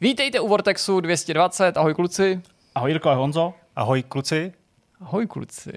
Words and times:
Vítejte 0.00 0.40
u 0.40 0.48
Vortexu 0.48 1.00
220, 1.00 1.76
ahoj 1.76 1.94
kluci. 1.94 2.40
Ahoj 2.74 2.90
Jirko, 2.90 3.08
ahoj 3.10 3.20
Honzo. 3.20 3.54
Ahoj 3.76 4.02
kluci. 4.02 4.52
Ahoj 5.00 5.26
kluci. 5.26 5.72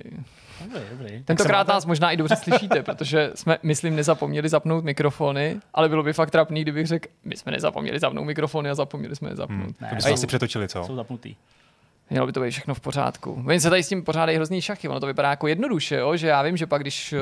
Dobrý, 0.66 0.82
dobrý. 0.92 1.24
Tentokrát 1.24 1.68
nás 1.68 1.86
možná 1.86 2.12
i 2.12 2.18
dobře 2.18 2.36
slyšíte, 2.36 2.84
protože 2.84 3.32
jsme, 3.36 3.58
myslím, 3.64 3.96
nezapomněli 3.96 4.50
zapnout 4.50 4.84
mikrofony, 4.84 5.60
ale 5.74 5.90
bylo 5.90 6.04
by 6.04 6.14
fakt 6.14 6.32
trapný, 6.32 6.62
kdybych 6.62 6.88
řekl, 6.88 7.10
my 7.26 7.36
jsme 7.38 7.52
nezapomněli 7.52 8.00
zapnout 8.00 8.26
mikrofony 8.26 8.70
a 8.70 8.76
zapomněli 8.76 9.16
jsme 9.16 9.30
je 9.30 9.36
zapnout. 9.36 9.60
Hmm. 9.66 9.76
Ne, 9.82 9.90
To 9.96 10.08
jsou- 10.08 10.14
asi 10.14 10.28
přetočili, 10.28 10.68
co? 10.68 10.84
Jsou 10.84 10.96
zapnutý. 10.96 11.36
Mělo 12.10 12.26
by 12.28 12.32
to 12.32 12.42
být 12.42 12.52
všechno 12.52 12.74
v 12.74 12.80
pořádku. 12.80 13.44
Oni 13.48 13.60
se 13.60 13.70
tady 13.70 13.84
s 13.84 13.90
tím 13.90 14.04
pořádají 14.04 14.36
hrozný 14.36 14.62
šachy, 14.62 14.88
ono 14.88 15.00
to 15.00 15.06
vypadá 15.06 15.30
jako 15.30 15.48
jednoduše, 15.48 15.96
jo? 15.96 16.16
že 16.16 16.28
já 16.28 16.42
vím, 16.42 16.58
že 16.58 16.68
pak 16.68 16.82
když 16.82 17.14
uh, 17.14 17.20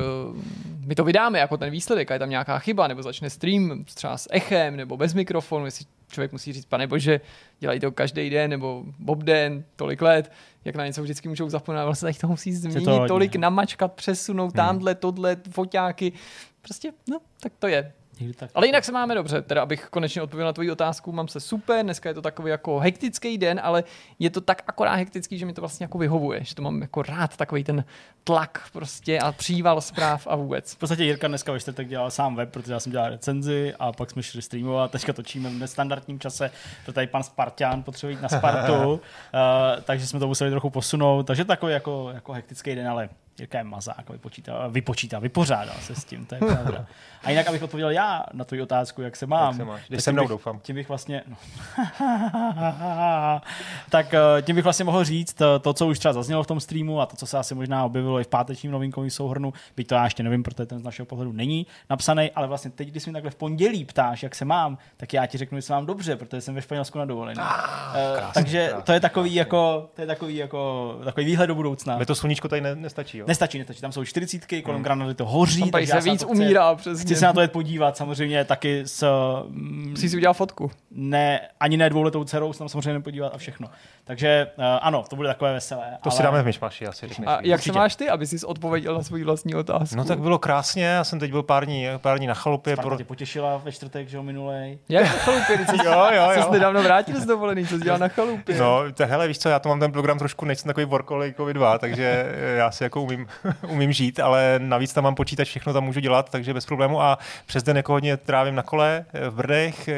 my 0.85 0.95
to 0.95 1.03
vydáme 1.03 1.39
jako 1.39 1.57
ten 1.57 1.69
výsledek 1.69 2.11
a 2.11 2.13
je 2.13 2.19
tam 2.19 2.29
nějaká 2.29 2.59
chyba, 2.59 2.87
nebo 2.87 3.03
začne 3.03 3.29
stream 3.29 3.83
třeba 3.83 4.17
s 4.17 4.27
echem, 4.31 4.75
nebo 4.75 4.97
bez 4.97 5.13
mikrofonu, 5.13 5.65
jestli 5.65 5.85
člověk 6.11 6.31
musí 6.31 6.53
říct, 6.53 6.65
pane 6.65 6.87
bože, 6.87 7.21
dělají 7.59 7.79
to 7.79 7.91
každý 7.91 8.29
den, 8.29 8.49
nebo 8.49 8.83
Bob 8.99 9.23
den, 9.23 9.63
tolik 9.75 10.01
let, 10.01 10.31
jak 10.65 10.75
na 10.75 10.85
něco 10.85 11.03
vždycky 11.03 11.29
můžou 11.29 11.49
zapomenout, 11.49 11.85
vlastně 11.85 12.05
tady 12.05 12.19
to 12.19 12.27
musí 12.27 12.53
změnit, 12.53 12.85
to 12.85 12.91
hodně. 12.91 13.07
tolik 13.07 13.35
namačkat, 13.35 13.93
přesunout, 13.93 14.53
tamhle, 14.53 14.95
tohle, 14.95 15.37
foťáky, 15.51 16.13
prostě, 16.61 16.91
no, 17.09 17.19
tak 17.41 17.53
to 17.59 17.67
je. 17.67 17.93
Někdy 18.19 18.33
tak. 18.33 18.51
Ale 18.55 18.67
jinak 18.67 18.85
se 18.85 18.91
máme 18.91 19.15
dobře, 19.15 19.41
teda 19.41 19.61
abych 19.61 19.87
konečně 19.91 20.21
odpověděl 20.21 20.47
na 20.47 20.53
tvoji 20.53 20.71
otázku, 20.71 21.11
mám 21.11 21.27
se 21.27 21.39
super, 21.39 21.83
dneska 21.83 22.09
je 22.09 22.15
to 22.15 22.21
takový 22.21 22.49
jako 22.49 22.79
hektický 22.79 23.37
den, 23.37 23.59
ale 23.63 23.83
je 24.19 24.29
to 24.29 24.41
tak 24.41 24.63
akorát 24.67 24.95
hektický, 24.95 25.37
že 25.37 25.45
mi 25.45 25.53
to 25.53 25.61
vlastně 25.61 25.83
jako 25.83 25.97
vyhovuje, 25.97 26.43
že 26.43 26.55
to 26.55 26.61
mám 26.61 26.81
jako 26.81 27.01
rád, 27.01 27.37
takový 27.37 27.63
ten 27.63 27.85
tlak 28.23 28.69
prostě 28.73 29.19
a 29.19 29.31
příval 29.31 29.81
zpráv 29.81 30.27
a 30.27 30.35
vůbec. 30.35 30.73
V 30.73 30.77
podstatě 30.77 31.03
Jirka 31.03 31.27
dneska 31.27 31.51
ve 31.51 31.59
čtvrtek 31.59 31.87
dělal 31.87 32.11
sám 32.11 32.35
web, 32.35 32.51
protože 32.51 32.73
já 32.73 32.79
jsem 32.79 32.91
dělal 32.91 33.09
recenzi 33.09 33.73
a 33.79 33.91
pak 33.91 34.11
jsme 34.11 34.23
šli 34.23 34.41
streamovat. 34.41 34.91
Teďka 34.91 35.13
točíme 35.13 35.49
v 35.49 35.53
nestandardním 35.53 36.19
čase, 36.19 36.51
protože 36.81 36.93
tady 36.93 37.07
pan 37.07 37.23
Spartan 37.23 37.83
potřebuje 37.83 38.13
jít 38.13 38.21
na 38.21 38.29
Spartu, 38.29 38.91
uh, 38.93 38.99
takže 39.83 40.07
jsme 40.07 40.19
to 40.19 40.27
museli 40.27 40.51
trochu 40.51 40.69
posunout. 40.69 41.23
Takže 41.23 41.45
takový 41.45 41.73
jako, 41.73 42.09
jako 42.13 42.33
hektický 42.33 42.75
den, 42.75 42.87
ale 42.87 43.09
Jirka 43.39 43.57
je 43.57 43.63
mazák, 43.63 44.09
vypočítá, 44.09 44.67
vypočítá, 44.67 45.19
vypořádal 45.19 45.75
se 45.79 45.95
s 45.95 46.05
tím, 46.05 46.25
to 46.25 46.35
je 46.35 46.39
pravda. 46.39 46.85
A 47.23 47.29
jinak, 47.29 47.47
abych 47.47 47.63
odpověděl 47.63 47.89
já 47.89 48.23
na 48.33 48.45
tvoji 48.45 48.61
otázku, 48.61 49.01
jak 49.01 49.15
se 49.15 49.25
mám. 49.25 49.47
Jak 49.47 49.55
se 49.55 49.65
máš? 49.65 49.89
Jdeš 49.89 50.03
se 50.03 50.11
mnou, 50.11 50.23
bych, 50.23 50.29
doufám. 50.29 50.59
Tím 50.59 50.75
bych 50.75 50.89
vlastně, 50.89 51.23
no. 51.27 51.35
tak 53.89 54.13
eh, 54.13 54.41
tím 54.41 54.55
bych 54.55 54.63
vlastně 54.63 54.85
mohl 54.85 55.03
říct 55.03 55.41
eh, 55.41 55.59
to, 55.59 55.73
co 55.73 55.87
už 55.87 55.99
třeba 55.99 56.13
zaznělo 56.13 56.43
v 56.43 56.47
tom 56.47 56.59
streamu 56.59 57.01
a 57.01 57.05
to, 57.05 57.15
co 57.15 57.27
se 57.27 57.37
asi 57.37 57.55
možná 57.55 57.85
objevilo 57.85 58.19
i 58.19 58.23
v 58.23 58.27
pátečním 58.27 58.71
novinkovém 58.71 59.09
souhrnu, 59.09 59.53
byť 59.77 59.87
to 59.87 59.95
já 59.95 60.03
ještě 60.03 60.23
nevím, 60.23 60.43
protože 60.43 60.65
ten 60.65 60.79
z 60.79 60.83
našeho 60.83 61.05
pohledu 61.05 61.31
není 61.31 61.67
napsaný, 61.89 62.31
ale 62.31 62.47
vlastně 62.47 62.71
teď, 62.71 62.87
když 62.87 63.05
mi 63.05 63.13
takhle 63.13 63.31
v 63.31 63.35
pondělí 63.35 63.85
ptáš, 63.85 64.23
jak 64.23 64.35
se 64.35 64.45
mám, 64.45 64.77
tak 64.97 65.13
já 65.13 65.25
ti 65.25 65.37
řeknu, 65.37 65.57
že 65.57 65.61
se 65.61 65.73
mám 65.73 65.85
dobře, 65.85 66.15
protože 66.15 66.41
jsem 66.41 66.55
ve 66.55 66.61
Španělsku 66.61 66.99
na 66.99 67.05
dovolené. 67.05 67.43
Ah, 67.43 68.31
takže 68.33 68.73
to 68.83 68.91
je 68.91 68.99
takový 68.99 69.35
jako, 69.35 69.89
to 69.95 70.01
je 70.01 70.07
takový 70.07 70.35
jako, 70.35 70.93
takový 71.03 71.25
výhled 71.25 71.47
do 71.47 71.55
budoucna. 71.55 71.95
Ale 71.95 72.05
to 72.05 72.15
sluníčko 72.15 72.47
tady 72.47 72.61
ne, 72.61 72.75
nestačí, 72.75 73.17
jo? 73.17 73.26
Nestačí, 73.27 73.57
nestačí, 73.57 73.81
tam 73.81 73.91
jsou 73.91 74.05
čtyřicítky, 74.05 74.61
kolem 74.61 74.83
Granady 74.83 75.13
to 75.13 75.25
hoří, 75.25 75.59
Tam 75.59 75.69
tady 75.69 75.87
takže 75.87 76.01
se 76.01 76.09
víc 76.09 76.21
chci- 76.23 76.25
umírá 76.31 76.75
přesně. 76.75 77.01
Chci 77.05 77.15
se 77.15 77.25
na 77.25 77.33
to 77.33 77.41
jet 77.41 77.51
podívat, 77.51 77.97
samozřejmě 77.97 78.45
taky 78.45 78.81
s 78.85 79.05
mm, 79.47 79.89
Musíš 79.89 80.11
si 80.11 80.17
udělat 80.17 80.33
fotku. 80.33 80.71
ne, 80.91 81.41
ani 81.59 81.77
ne 81.77 81.89
dvouletou 81.89 82.23
dcerou 82.23 82.53
se 82.53 82.59
tam 82.59 82.69
samozřejmě 82.69 82.93
nepodívat 82.93 83.33
a 83.35 83.37
všechno. 83.37 83.67
Takže 84.07 84.47
uh, 84.57 84.63
ano, 84.81 85.03
to 85.09 85.15
bude 85.15 85.27
takové 85.27 85.53
veselé. 85.53 85.97
To 86.03 86.11
si 86.11 86.23
dáme 86.23 86.41
v 86.41 86.45
myšmaši, 86.45 86.87
asi 86.87 87.07
řekneš. 87.07 87.27
A 87.27 87.39
jak 87.41 87.61
se 87.61 87.71
máš 87.71 87.95
ty, 87.95 88.09
aby 88.09 88.27
jsi 88.27 88.45
odpověděl 88.45 88.93
na 88.95 89.03
svou 89.03 89.23
vlastní 89.23 89.55
otázku? 89.55 89.95
No 89.95 90.05
tak 90.05 90.19
bylo 90.19 90.39
krásně, 90.39 90.85
já 90.85 91.03
jsem 91.03 91.19
teď 91.19 91.31
byl 91.31 91.43
pár 91.43 91.65
dní, 91.65 91.87
pár 91.97 92.17
dní 92.17 92.27
na 92.27 92.33
chalupě. 92.33 92.73
Sparta 92.73 92.89
Pro... 92.89 92.97
tě 92.97 93.03
potěšila 93.03 93.57
ve 93.57 93.71
čtvrtek, 93.71 94.09
že 94.09 94.17
jo, 94.17 94.23
minulej. 94.23 94.79
Jak 94.89 95.03
na 95.03 95.09
chalupě, 95.09 95.57
ty 95.57 95.65
jsi, 95.65 95.77
Jo, 95.85 96.07
jo, 96.11 96.29
jsi 96.33 96.39
jo. 96.39 96.51
nedávno 96.51 96.83
vrátil 96.83 97.19
z 97.19 97.25
dovolený, 97.25 97.67
co 97.67 97.77
jsi 97.77 97.83
dělal 97.83 97.99
na 97.99 98.07
chalupě? 98.07 98.59
No, 98.59 98.91
tak 98.93 99.09
hele, 99.09 99.27
víš 99.27 99.39
co, 99.39 99.49
já 99.49 99.59
to 99.59 99.69
mám 99.69 99.79
ten 99.79 99.91
program 99.91 100.19
trošku, 100.19 100.45
nejsem 100.45 100.67
takový 100.67 100.85
workaholic 100.85 101.35
2, 101.53 101.77
takže 101.77 102.35
já 102.57 102.71
si 102.71 102.83
jako 102.83 103.01
umím, 103.01 103.27
umím 103.67 103.91
žít, 103.91 104.19
ale 104.19 104.55
navíc 104.57 104.93
tam 104.93 105.03
mám 105.03 105.15
počítač, 105.15 105.47
všechno 105.47 105.73
tam 105.73 105.83
můžu 105.83 105.99
dělat, 105.99 106.29
takže 106.29 106.53
bez 106.53 106.65
problému 106.65 107.01
a 107.01 107.17
přes 107.45 107.63
den 107.63 107.77
jako 107.77 107.91
hodně 107.91 108.17
trávím 108.17 108.55
na 108.55 108.63
kole 108.63 109.05
eh, 109.13 109.29
v 109.29 109.35
Brdech, 109.35 109.87
eh, 109.87 109.93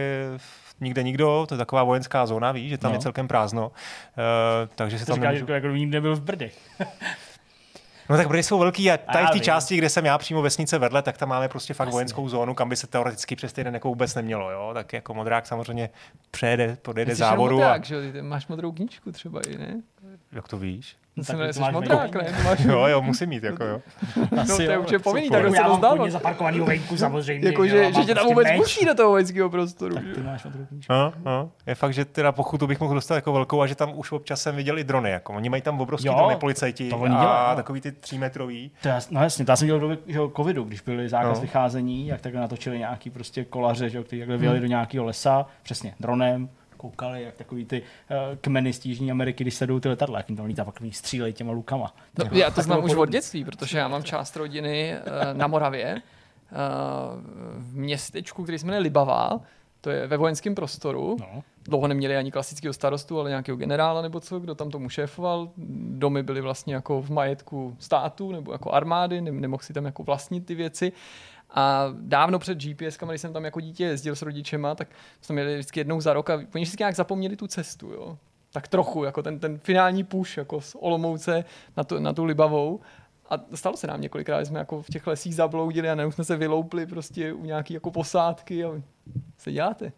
nikde 0.82 1.04
nikdo, 1.04 1.46
to 1.50 1.56
je 1.56 1.58
taková 1.58 1.84
vojenská 1.84 2.26
zóna, 2.26 2.52
víš, 2.52 2.70
že 2.70 2.78
tam 2.78 2.92
No. 2.92 2.96
je 2.96 3.02
celkem 3.02 3.28
prázdno, 3.28 3.68
uh, 3.68 3.74
takže 4.76 5.00
se 5.00 5.06
To 5.06 5.12
tam 5.12 5.16
říkáš, 5.16 5.34
nemůžu... 5.34 5.54
jako, 5.54 5.66
jako 5.66 5.78
nikdy 5.78 5.92
nebyl 5.98 6.16
v 6.16 6.22
Brdech. 6.22 6.58
No 8.10 8.18
tak 8.18 8.28
Brdy 8.28 8.44
jsou 8.44 8.60
velký 8.60 8.92
a 8.92 8.98
tady 8.98 9.26
v 9.26 9.30
té 9.30 9.40
části, 9.40 9.78
kde 9.78 9.90
jsem 9.90 10.06
já 10.06 10.18
přímo 10.18 10.42
vesnice 10.42 10.78
vedle, 10.78 11.02
tak 11.02 11.18
tam 11.18 11.30
máme 11.30 11.48
prostě 11.50 11.74
fakt 11.74 11.88
Jasně. 11.88 11.94
vojenskou 11.96 12.30
zónu, 12.30 12.54
kam 12.54 12.70
by 12.70 12.76
se 12.76 12.88
teoreticky 12.88 13.36
přes 13.36 13.54
týden 13.54 13.74
jako 13.74 13.88
vůbec 13.88 14.16
nemělo, 14.16 14.52
jo. 14.52 14.72
Tak 14.74 14.94
jako 14.94 15.14
modrák 15.14 15.48
samozřejmě 15.48 15.90
přejede, 16.32 16.78
jenom 16.96 17.16
závodu 17.16 17.56
modrák, 17.56 17.82
a 17.82 17.86
že? 17.86 18.12
Ty 18.12 18.22
máš 18.22 18.48
modrou 18.48 18.72
knížku 18.72 19.12
třeba 19.12 19.42
i, 19.48 19.58
ne? 19.58 19.82
jak 20.32 20.48
to 20.48 20.58
víš? 20.58 20.96
To 21.16 21.22
tak 21.22 21.26
se 21.26 21.34
jmenuje, 21.34 21.48
to 21.48 21.54
jsi 21.54 21.60
máš 21.60 21.74
modrák, 21.74 22.16
ne? 22.16 22.36
Máš, 22.46 22.60
Jo, 22.60 22.86
jo, 22.88 23.02
musím 23.02 23.30
mít, 23.30 23.44
jako 23.44 23.64
jo. 23.64 23.82
no, 24.32 24.46
to 24.46 24.62
je 24.62 24.78
určitě 24.78 25.00
povinný, 25.00 25.30
tak 25.30 25.50
se 25.50 25.56
já 25.56 25.64
to 25.64 25.70
mám 25.70 25.78
zdalo. 25.78 25.96
hodně 25.98 26.12
zaparkovaný 26.12 26.60
venku 26.60 26.98
samozřejmě. 26.98 27.48
Jako, 27.50 27.68
že, 27.68 27.86
že 27.94 28.02
tě 28.02 28.06
tam 28.06 28.06
prostě 28.06 28.24
vůbec 28.34 28.48
meč. 28.48 28.58
pustí 28.58 28.86
do 28.86 28.96
toho 28.96 29.10
vojenského 29.10 29.50
prostoru. 29.50 29.96
Tak 29.96 30.04
ty 30.16 30.22
máš 30.22 30.44
modrou 30.44 30.66
knížku. 30.66 30.94
No, 30.94 31.14
no. 31.26 31.52
Je 31.68 31.76
fakt, 31.76 31.94
že 31.94 32.06
teda 32.06 32.32
pochutu 32.32 32.68
bych 32.68 32.80
mohl 32.80 32.94
dostat 32.94 33.16
jako 33.16 33.34
velkou 33.34 33.62
a 33.62 33.68
že 33.68 33.76
tam 33.76 33.92
už 33.96 34.12
občas 34.12 34.42
jsem 34.42 34.56
viděl 34.56 34.80
i 34.80 34.84
drony. 34.84 35.10
Jako. 35.12 35.34
Oni 35.34 35.50
mají 35.50 35.62
tam 35.62 35.82
obrovský 35.82 36.08
Jo, 36.08 36.14
drony 36.18 36.36
policajti 36.36 36.90
to 36.90 36.98
oni 36.98 37.16
a 37.16 37.20
dělají, 37.22 37.50
no. 37.50 37.56
takový 37.56 37.82
ty 37.82 37.92
třímetrový. 37.92 38.72
To 38.82 38.88
já, 38.88 39.00
no 39.12 39.24
jasně, 39.24 39.46
to 39.46 39.52
já 39.52 39.56
jsem 39.56 39.66
dělal 39.66 39.80
v 39.80 39.82
době 39.82 39.98
že 40.08 40.18
jo, 40.18 40.32
covidu, 40.36 40.64
když 40.64 40.82
byli 40.82 41.10
zákaz 41.10 41.38
No. 41.38 41.42
vycházení, 41.42 42.08
jak 42.08 42.22
takhle 42.22 42.42
natočili 42.42 42.78
nějaký 42.80 43.10
prostě 43.10 43.46
kolaře, 43.46 43.90
že 43.90 43.98
jo, 43.98 44.04
kteří 44.04 44.20
takhle 44.20 44.38
vyjeli 44.38 44.60
do 44.60 44.66
nějakého 44.68 45.06
lesa, 45.06 45.46
přesně 45.64 45.94
dronem, 46.00 46.50
koukali, 46.80 47.24
jak 47.24 47.36
takový 47.36 47.66
ty 47.66 47.82
uh, 47.82 48.18
kmeny 48.42 48.74
z 48.74 48.86
Jižní 48.86 49.12
Ameriky, 49.12 49.44
když 49.44 49.56
sledují 49.56 49.82
ty 49.82 49.90
letadla, 49.90 50.20
jak 50.20 50.30
jim 50.30 50.38
tam 50.38 50.46
lítá, 50.46 50.66
pak 50.66 50.82
oni 50.82 50.92
střílejí 50.92 51.34
těma 51.34 51.52
lukama. 51.52 51.96
No, 52.18 52.26
já 52.32 52.46
tak 52.46 52.56
to 52.56 52.62
znám 52.62 52.84
už 52.84 52.96
od 52.96 53.10
dětství, 53.10 53.46
protože 53.46 53.78
já 53.78 53.88
mám 53.88 54.04
část 54.04 54.36
rodiny 54.36 54.94
eh, 54.94 55.02
na 55.34 55.48
Moravě, 55.48 55.86
eh, 55.96 56.02
v 57.58 57.78
městečku, 57.78 58.44
který 58.44 58.60
se 58.60 58.66
jmenuje 58.66 58.82
Libavá, 58.82 59.42
to 59.82 59.90
je 59.90 60.08
ve 60.08 60.18
vojenském 60.18 60.56
prostoru. 60.56 61.18
No. 61.20 61.44
Dlouho 61.66 61.88
neměli 61.88 62.18
ani 62.18 62.32
klasického 62.32 62.74
starostu, 62.74 63.20
ale 63.20 63.30
nějakého 63.30 63.58
generála 63.58 64.02
nebo 64.02 64.20
co, 64.20 64.40
kdo 64.40 64.56
tam 64.56 64.70
tomu 64.70 64.90
šéfoval. 64.90 65.50
Domy 65.98 66.24
byly 66.24 66.42
vlastně 66.42 66.74
jako 66.74 67.02
v 67.02 67.10
majetku 67.10 67.76
státu 67.80 68.32
nebo 68.32 68.52
jako 68.52 68.72
armády, 68.72 69.22
ne- 69.22 69.32
nemohl 69.32 69.64
si 69.64 69.74
tam 69.74 69.86
jako 69.86 70.04
vlastnit 70.04 70.46
ty 70.46 70.56
věci. 70.56 70.92
A 71.52 71.86
dávno 72.00 72.40
před 72.40 72.58
GPS, 72.58 72.98
když 72.98 73.22
jsem 73.22 73.34
tam 73.34 73.46
jako 73.46 73.62
dítě 73.62 73.84
jezdil 73.84 74.16
s 74.16 74.22
rodičema, 74.22 74.76
tak 74.76 74.88
jsme 75.22 75.34
měli 75.34 75.54
vždycky 75.54 75.80
jednou 75.80 76.02
za 76.02 76.14
rok 76.14 76.30
a 76.30 76.34
oni 76.34 76.64
vždycky 76.64 76.82
nějak 76.82 76.96
zapomněli 76.96 77.36
tu 77.36 77.48
cestu, 77.48 77.92
jo. 77.92 78.18
Tak 78.52 78.68
trochu, 78.68 79.04
jako 79.04 79.24
ten, 79.24 79.40
ten 79.40 79.58
finální 79.58 80.04
push 80.04 80.38
jako 80.38 80.62
z 80.62 80.76
Olomouce 80.80 81.46
na 81.78 81.84
tu, 81.84 82.00
na 82.00 82.14
tu 82.14 82.24
Libavou. 82.26 82.80
A 83.30 83.36
stalo 83.54 83.78
se 83.78 83.88
nám 83.88 84.02
několikrát, 84.02 84.40
že 84.40 84.46
jsme 84.46 84.60
jako 84.60 84.82
v 84.82 84.88
těch 84.88 85.08
lesích 85.08 85.36
zabloudili 85.36 85.90
a 85.90 85.96
najednou 85.96 86.12
jsme 86.12 86.24
se 86.24 86.38
vyloupli 86.38 86.86
prostě 86.86 87.34
u 87.34 87.46
nějaký 87.46 87.74
jako 87.74 87.92
posádky 87.92 88.66
a 88.66 88.82
co 89.38 89.52
děláte? 89.52 89.92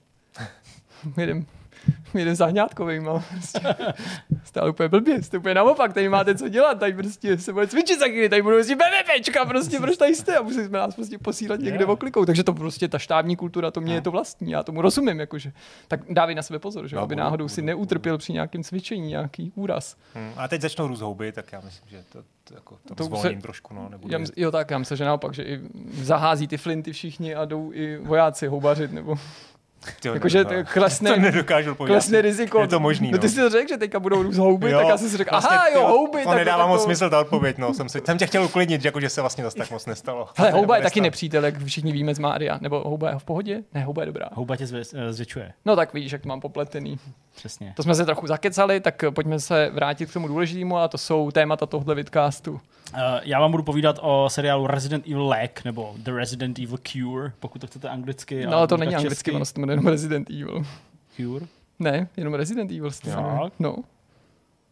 Jedem, 1.18 1.46
jedem 2.14 2.36
zahňátkovým, 2.36 3.10
a 3.10 3.24
prostě 3.32 3.60
stále 4.44 4.70
úplně 4.70 4.90
blbě, 4.90 5.24
jste 5.24 5.38
úplně 5.38 5.56
naopak, 5.56 5.94
tady 5.94 6.10
máte 6.10 6.36
co 6.36 6.48
dělat, 6.50 6.80
tady 6.80 6.94
prostě 6.94 7.38
se 7.38 7.54
bude 7.54 7.68
cvičit 7.68 8.00
za 8.00 8.06
chvíli, 8.06 8.30
tady 8.30 8.42
budou 8.42 8.56
prostě 8.58 8.76
BVPčka, 8.76 9.46
prostě 9.46 9.80
proč 9.80 9.98
tady 9.98 10.16
jste 10.16 10.38
a 10.38 10.42
museli 10.42 10.66
jsme 10.66 10.78
nás 10.78 10.96
prostě 10.96 11.18
posílat 11.18 11.60
někde 11.60 11.84
Jo. 11.84 11.88
oklikou, 11.94 12.26
takže 12.26 12.44
to 12.44 12.54
prostě 12.54 12.88
ta 12.88 13.00
štábní 13.00 13.36
kultura, 13.36 13.72
to 13.72 13.82
mě 13.82 13.94
je 13.94 14.02
to 14.02 14.12
vlastní, 14.12 14.52
já 14.52 14.64
tomu 14.64 14.82
rozumím, 14.82 15.20
jakože, 15.20 15.52
tak 15.88 16.00
dávej 16.10 16.36
na 16.36 16.42
sebe 16.42 16.60
pozor, 16.60 16.88
že 16.88 16.96
No, 16.96 17.02
aby 17.02 17.16
budu, 17.16 17.24
náhodou 17.24 17.44
budu, 17.44 17.50
si 17.50 17.62
neutrpěl 17.62 18.18
při 18.18 18.34
nějakém 18.34 18.64
cvičení 18.64 19.08
nějaký 19.08 19.52
úraz. 19.56 19.96
Hm. 20.16 20.32
A 20.38 20.48
teď 20.48 20.62
začnou 20.62 20.88
růst 20.88 21.02
houby, 21.02 21.32
tak 21.32 21.52
já 21.52 21.62
myslím, 21.66 21.90
že 21.90 22.04
to, 22.12 22.20
to, 22.44 22.54
jako, 22.54 22.78
to, 22.96 23.04
zvolním 23.04 23.38
se- 23.40 23.42
trošku. 23.42 23.74
No, 23.74 23.90
nebudu 23.90 24.14
Já, 24.14 24.20
mys- 24.20 24.34
jo 24.36 24.52
tak, 24.52 24.72
já 24.72 24.78
myslím, 24.78 24.98
že 24.98 25.06
naopak, 25.06 25.34
že 25.34 25.44
i 25.44 25.60
zahází 26.02 26.48
ty 26.48 26.58
flinty 26.58 26.92
všichni 26.94 27.36
a 27.36 27.46
jdou 27.46 27.72
i 27.74 27.98
vojáci 27.98 28.48
houbařit, 28.48 28.92
nebo 28.92 29.16
Tyjo, 30.00 30.14
jakože 30.14 30.46
klesne, 30.74 31.10
to 31.14 31.20
nedokážu 31.20 31.76
povědět. 31.76 31.94
klesne 31.94 32.22
riziko. 32.22 32.62
Je 32.62 32.68
to 32.68 32.80
možný, 32.80 33.12
No 33.12 33.18
ty 33.18 33.28
no. 33.28 33.30
si 33.32 33.36
to 33.36 33.50
řekl, 33.50 33.70
že 33.70 33.78
teďka 33.78 34.00
budou 34.00 34.24
růst 34.24 34.38
houby, 34.38 34.72
Jo, 34.72 34.80
tak 34.80 34.88
já 34.88 34.98
jsem 34.98 35.10
si 35.10 35.18
řekl, 35.18 35.30
vlastně, 35.32 35.58
aha 35.58 35.68
jo, 35.74 35.88
houby. 35.88 36.24
To 36.24 36.30
tak 36.30 36.38
nedává 36.38 36.68
moc 36.68 36.82
to- 36.82 36.86
smysl 36.86 37.10
ta 37.10 37.20
odpověď, 37.20 37.58
no. 37.58 37.74
Jsem, 37.74 37.90
si, 37.90 38.02
jsem 38.06 38.18
tě 38.18 38.28
chtěl 38.28 38.44
uklidnit, 38.44 38.86
jako, 38.86 39.00
že 39.00 39.10
se 39.10 39.22
vlastně 39.22 39.44
zase 39.44 39.58
tak 39.58 39.72
moc 39.72 39.86
nestalo. 39.86 40.28
Hele, 40.38 40.52
houba 40.52 40.78
je 40.78 40.84
taky 40.84 41.02
nepřítel, 41.02 41.46
jak 41.46 41.64
všichni 41.64 41.92
víme 41.92 42.16
z 42.16 42.20
Mária. 42.20 42.58
Nebo 42.62 42.80
houba 42.80 43.10
je 43.10 43.16
v 43.20 43.24
pohodě? 43.24 43.64
Ne, 43.74 43.84
houba 43.84 44.02
je 44.02 44.06
dobrá. 44.06 44.26
Houba 44.34 44.56
tě 44.56 44.68
eh, 44.96 45.14
zvětšuje, 45.14 45.52
No 45.66 45.76
tak 45.76 45.94
víš, 45.94 46.12
jak 46.12 46.22
to 46.22 46.30
mám 46.30 46.42
popletený. 46.42 47.00
přesně. 47.36 47.74
To 47.76 47.84
jsme 47.84 47.96
se 47.96 48.06
trochu 48.06 48.28
zakecali, 48.28 48.80
tak 48.80 49.04
pojďme 49.14 49.40
se 49.40 49.70
vrátit 49.74 50.10
k 50.10 50.14
tomu 50.14 50.28
důležitému 50.28 50.78
a 50.78 50.88
to 50.88 50.98
jsou 50.98 51.32
témata 51.32 51.66
tohle 51.66 51.96
vidcastu. 51.96 52.52
Uh, 52.94 53.00
já 53.24 53.40
vám 53.40 53.52
budu 53.52 53.64
povídat 53.64 54.00
o 54.02 54.30
seriálu 54.30 54.68
Resident 54.68 55.06
Evil 55.08 55.28
Lack, 55.28 55.66
nebo 55.66 55.94
The 55.98 56.12
Resident 56.12 56.60
Evil 56.60 56.78
Cure, 56.84 57.32
pokud 57.40 57.60
to 57.62 57.68
chcete 57.68 57.90
anglicky. 57.90 58.46
No 58.46 58.58
ale 58.58 58.68
to 58.68 58.78
není 58.78 58.96
anglicky, 58.96 59.32
ono 59.32 59.46
se 59.46 59.54
to 59.54 59.62
jenom 59.72 59.88
Resident 59.88 60.30
Evil. 60.30 60.64
Cure? 61.16 61.46
Ne, 61.80 62.08
jenom 62.18 62.34
Resident 62.34 62.72
Evil. 62.72 62.90
Fakt? 62.92 63.60
No. 63.60 63.76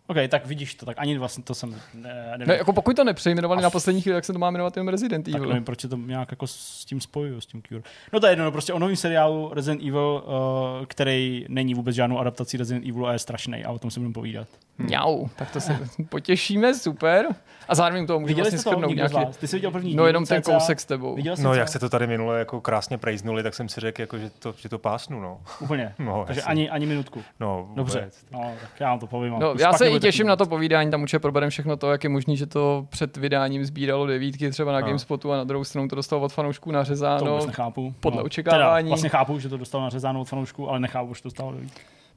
OK, 0.10 0.18
tak 0.30 0.46
vidíš 0.46 0.76
to, 0.76 0.86
tak 0.86 0.98
ani 1.00 1.18
vlastně 1.18 1.44
to 1.44 1.56
jsem 1.56 1.76
ne, 1.94 2.26
nevím. 2.32 2.48
Ne, 2.48 2.56
jako 2.56 2.74
pokud 2.74 2.96
to 2.96 3.04
nepřejmenovali 3.04 3.62
na 3.62 3.70
poslední 3.70 4.02
chvíli, 4.02 4.18
tak 4.18 4.26
se 4.26 4.34
to 4.34 4.40
má 4.40 4.52
jmenovat 4.52 4.78
jenom 4.78 4.88
Resident 4.88 5.26
tak 5.26 5.36
Evil. 5.36 5.50
nevím, 5.50 5.64
proč 5.64 5.84
je 5.84 5.90
to 5.90 5.98
nějak 5.98 6.32
jako 6.32 6.48
s 6.48 6.86
tím 6.86 7.02
spojuju, 7.02 7.42
s 7.42 7.46
tím 7.46 7.62
Cure. 7.68 7.82
No 8.14 8.20
to 8.20 8.28
je 8.28 8.32
jedno, 8.32 8.46
no 8.46 8.52
prostě 8.52 8.74
o 8.74 8.80
novém 8.80 8.96
seriálu 8.96 9.52
Resident 9.54 9.88
Evil, 9.88 10.24
uh, 10.26 10.86
který 10.86 11.46
není 11.50 11.74
vůbec 11.74 11.96
žádnou 11.96 12.20
adaptací 12.20 12.58
Resident 12.58 12.88
Evil 12.88 13.08
a 13.08 13.14
je 13.14 13.20
strašný 13.20 13.66
a 13.66 13.72
o 13.72 13.80
tom 13.80 13.92
si 13.92 14.00
budeme 14.00 14.14
povídat. 14.14 14.48
Mňau, 14.78 15.28
tak 15.36 15.52
to 15.52 15.62
se 15.62 15.80
potěšíme, 16.10 16.74
super. 16.74 17.28
A 17.68 17.76
zároveň 17.76 18.08
to 18.08 18.20
můžeme 18.20 18.42
vlastně 18.42 18.60
skrnout 18.60 18.92
z 18.92 18.96
nějaký... 18.96 19.16
vás? 19.16 19.38
Ty 19.38 19.48
jsi 19.48 19.56
viděl 19.56 19.72
první 19.72 19.96
No 19.96 20.04
díl 20.04 20.08
jenom 20.08 20.26
ten 20.26 20.42
kousek 20.42 20.80
s 20.80 20.86
tebou. 20.86 21.16
Viděl 21.16 21.36
jsi 21.36 21.44
No, 21.44 21.54
jak 21.54 21.70
se 21.70 21.80
to 21.80 21.90
tady 21.90 22.08
minule 22.08 22.40
jako 22.40 22.62
krásně 22.62 22.98
prejznuli, 22.98 23.44
tak 23.44 23.54
jsem 23.54 23.70
si 23.70 23.82
řekl, 23.82 24.02
jako, 24.02 24.18
že, 24.18 24.30
to, 24.30 24.54
že 24.58 24.70
to 24.70 24.80
pásnu, 24.80 25.22
no. 25.22 25.42
Úplně. 25.60 25.94
No, 26.00 26.24
Takže 26.28 26.42
ani, 26.42 26.70
ani 26.70 26.86
minutku. 26.86 27.24
no 27.40 27.66
vůbec. 27.70 27.76
Dobře. 27.76 28.12
No, 28.32 28.52
tak 28.62 28.70
já 28.80 28.90
vám 28.90 29.00
to 29.00 29.08
povím. 29.08 29.34
No, 29.40 29.54
já 29.60 29.74
se 29.74 29.90
těším 30.00 30.28
na 30.28 30.36
to 30.36 30.46
povídání, 30.46 30.92
tam 30.92 31.02
určitě 31.02 31.20
probereme 31.20 31.50
všechno 31.50 31.78
to, 31.78 31.92
jak 31.92 32.04
je 32.04 32.10
možný, 32.10 32.38
že 32.38 32.46
to 32.46 32.86
před 32.90 33.18
vydáním 33.18 33.66
sbíralo 33.66 34.06
devítky 34.08 34.50
třeba 34.52 34.72
na 34.72 34.80
No. 34.80 34.86
GameSpotu 34.88 35.32
a 35.34 35.38
na 35.38 35.44
druhou 35.44 35.64
stranu 35.64 35.88
to 35.88 35.96
dostalo 35.96 36.22
od 36.22 36.34
fanoušků 36.34 36.70
To 36.70 36.74
nařezáno. 36.76 37.32
vůbec 37.32 37.46
nechápu. 37.46 37.94
podle 38.00 38.20
no. 38.20 38.26
očekávání. 38.26 38.84
Teda, 38.86 38.90
vlastně 38.90 39.10
chápu, 39.10 39.40
že 39.40 39.50
to 39.50 39.58
dostal 39.58 39.82
nařezáno 39.82 40.22
od 40.22 40.26
fanoušků, 40.26 40.70
ale 40.70 40.80
nechápu, 40.80 41.14
že 41.14 41.22
to 41.22 41.28
dostalo 41.28 41.52
do 41.52 41.58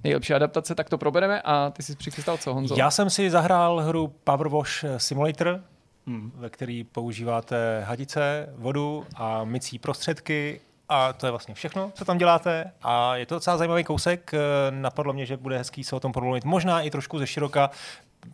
Nejlepší 0.05 0.35
adaptace, 0.35 0.75
tak 0.75 0.89
to 0.91 0.99
probereme 0.99 1.43
a 1.45 1.71
ty 1.71 1.83
jsi 1.83 1.97
přichystal 1.97 2.37
co, 2.37 2.55
Honzo? 2.55 2.75
Já 2.79 2.91
jsem 2.91 3.11
si 3.11 3.31
zahrál 3.31 3.81
hru 3.81 4.13
Power 4.25 4.49
Wash 4.49 4.85
Simulator, 4.97 5.61
Hmm. 6.07 6.33
ve 6.35 6.51
který 6.51 6.85
používáte 6.85 7.81
hadice, 7.87 8.49
vodu 8.57 9.05
a 9.17 9.45
mycí 9.45 9.79
prostředky 9.79 10.61
a 10.89 11.13
to 11.13 11.27
je 11.27 11.31
vlastně 11.31 11.55
všechno, 11.55 11.93
co 11.95 12.05
tam 12.05 12.19
děláte. 12.19 12.73
A 12.83 13.17
je 13.17 13.27
to 13.27 13.35
docela 13.35 13.57
zajímavý 13.57 13.85
kousek. 13.85 14.35
Eh, 14.35 14.39
Napadlo 14.71 15.13
mě, 15.13 15.27
že 15.27 15.37
bude 15.37 15.59
hezký 15.59 15.85
se 15.85 15.97
o 15.97 16.01
tom 16.01 16.13
promluvit. 16.13 16.45
Možná 16.45 16.81
i 16.81 16.91
trošku 16.91 17.19
ze 17.19 17.27
široka, 17.27 17.71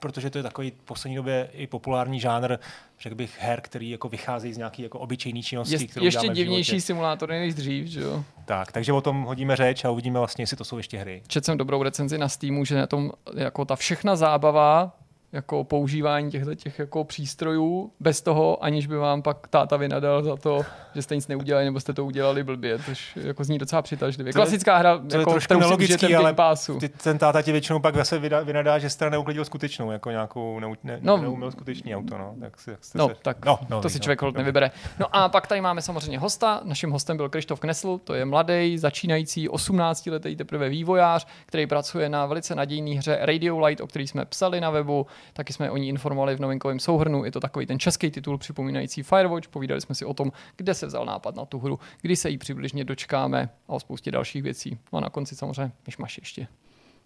protože 0.01 0.31
to 0.31 0.39
je 0.39 0.43
takový 0.43 0.71
v 0.71 0.85
poslední 0.85 1.17
době 1.17 1.49
i 1.53 1.67
populární 1.67 2.21
žánr, 2.21 2.57
řekl 3.01 3.17
bych, 3.17 3.39
her, 3.41 3.61
který 3.61 3.91
jako 3.91 4.09
vycházejí 4.09 4.55
z 4.55 4.59
nějaký 4.59 4.83
jako 4.83 4.99
obyčejný 4.99 5.43
činnosti, 5.43 5.75
je, 5.75 5.87
kterou 5.87 6.05
ještě 6.05 6.29
divnější 6.29 6.81
simulátor 6.81 7.29
než 7.29 7.55
dřív, 7.55 7.87
že 7.87 8.01
jo? 8.01 8.25
Tak, 8.45 8.73
takže 8.73 8.93
o 8.93 9.01
tom 9.01 9.23
hodíme 9.23 9.57
řeč 9.57 9.85
a 9.85 9.91
uvidíme 9.91 10.19
vlastně, 10.19 10.43
jestli 10.43 10.57
to 10.57 10.65
jsou 10.65 10.77
ještě 10.77 10.99
hry. 10.99 11.23
Četl 11.27 11.45
jsem 11.45 11.59
dobrou 11.59 11.83
recenzi 11.83 12.19
na 12.19 12.29
Steamu, 12.29 12.65
že 12.65 12.77
na 12.77 12.87
tom 12.87 13.13
jako 13.35 13.65
ta 13.65 13.77
všechna 13.77 14.17
zábava 14.17 14.93
jako 15.33 15.65
používání 15.65 16.31
těchto 16.31 16.55
těch 16.55 16.79
jako 16.79 17.05
přístrojů 17.05 17.93
bez 18.01 18.23
toho, 18.23 18.65
aniž 18.65 18.87
by 18.87 18.97
vám 18.97 19.23
pak 19.23 19.49
táta 19.49 19.77
vynadal 19.77 20.23
za 20.23 20.37
to, 20.37 20.61
že 20.95 21.03
jste 21.03 21.15
nic 21.15 21.29
neudělali 21.29 21.65
nebo 21.65 21.81
jste 21.81 21.93
to 21.93 22.05
udělali 22.05 22.45
blbě, 22.45 22.79
což 22.79 23.17
jako 23.17 23.45
zní 23.45 23.59
docela 23.59 23.83
přitažlivě. 23.83 24.29
Je- 24.29 24.33
Klasická 24.33 24.77
hra, 24.77 24.99
To 24.99 25.15
je 25.15 25.19
jako, 25.19 25.31
trošku 25.31 25.55
nelogický, 25.59 25.95
užijete 25.95 26.15
v 26.15 26.19
ale 26.19 26.35
Passu. 26.35 26.79
ty, 26.79 26.89
ten 26.89 27.19
táta 27.19 27.43
ti 27.43 27.53
většinou 27.53 27.81
pak 27.81 27.97
zase 27.97 28.19
vynadá, 28.45 28.79
že 28.79 28.91
jste 28.91 29.11
neuklidil 29.11 29.45
skutečnou, 29.45 29.91
jako 29.91 30.11
nějakou 30.11 30.61
neu, 30.61 30.75
ne, 30.85 30.99
No. 31.03 31.17
no, 31.17 31.23
neuměl 31.23 31.51
skutečný 31.51 31.97
auto. 31.97 32.19
No. 32.19 32.35
Tak, 32.41 32.61
si, 32.61 32.71
No, 32.95 33.09
se... 33.09 33.15
tak 33.23 33.45
no, 33.45 33.59
no, 33.69 33.81
to 33.83 33.89
si 33.91 33.99
no, 33.99 34.03
člověk 34.03 34.21
dobře. 34.21 34.39
nevybere. 34.39 34.71
No 34.99 35.17
a 35.17 35.29
pak 35.29 35.47
tady 35.47 35.61
máme 35.61 35.83
samozřejmě 35.83 36.19
hosta. 36.19 36.61
Naším 36.65 36.91
hostem 36.91 37.17
byl 37.17 37.29
Krištof 37.29 37.61
Knesl, 37.61 37.99
to 38.05 38.15
je 38.15 38.25
mladý, 38.25 38.79
začínající 38.79 39.49
18-letý 39.49 40.37
teprve 40.37 40.69
vývojář, 40.69 41.27
který 41.47 41.67
pracuje 41.67 42.09
na 42.09 42.27
velice 42.27 42.55
nadějné 42.55 42.91
hře 42.99 43.19
Radio 43.23 43.59
Light, 43.67 43.81
o 43.81 43.87
který 43.87 44.07
jsme 44.09 44.25
psali 44.25 44.61
na 44.61 44.71
webu, 44.71 45.07
taky 45.33 45.53
jsme 45.53 45.71
o 45.71 45.77
ní 45.77 45.89
informovali 45.89 46.37
v 46.37 46.41
novinkovém 46.41 46.79
souhrnu. 46.79 47.25
Je 47.25 47.33
to 47.33 47.41
takový 47.41 47.67
ten 47.67 47.79
český 47.79 48.11
titul 48.11 48.39
připomínající 48.39 49.03
Firewatch. 49.03 49.49
Povídali 49.49 49.81
jsme 49.81 49.95
si 49.95 50.05
o 50.05 50.15
tom, 50.15 50.33
kde 50.57 50.75
se 50.75 50.87
vzal 50.87 51.07
nápad 51.07 51.37
na 51.37 51.45
tu 51.45 51.59
hru, 51.59 51.81
kdy 52.01 52.17
se 52.17 52.31
jí 52.31 52.39
přibližně 52.39 52.85
dočkáme 52.85 53.49
a 53.69 53.73
o 53.73 53.81
spoustě 53.81 54.11
dalších 54.11 54.43
věcí. 54.43 54.79
No 54.93 54.97
a 54.97 55.01
na 55.01 55.11
konci 55.11 55.37
samozřejmě 55.37 55.73
myšmaš 55.87 56.19
ještě. 56.19 56.47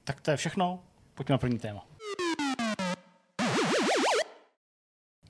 Tak 0.05 0.20
to 0.20 0.31
je 0.31 0.37
všechno. 0.37 0.79
Pojďme 1.14 1.32
na 1.32 1.38
první 1.38 1.59
téma. 1.59 1.87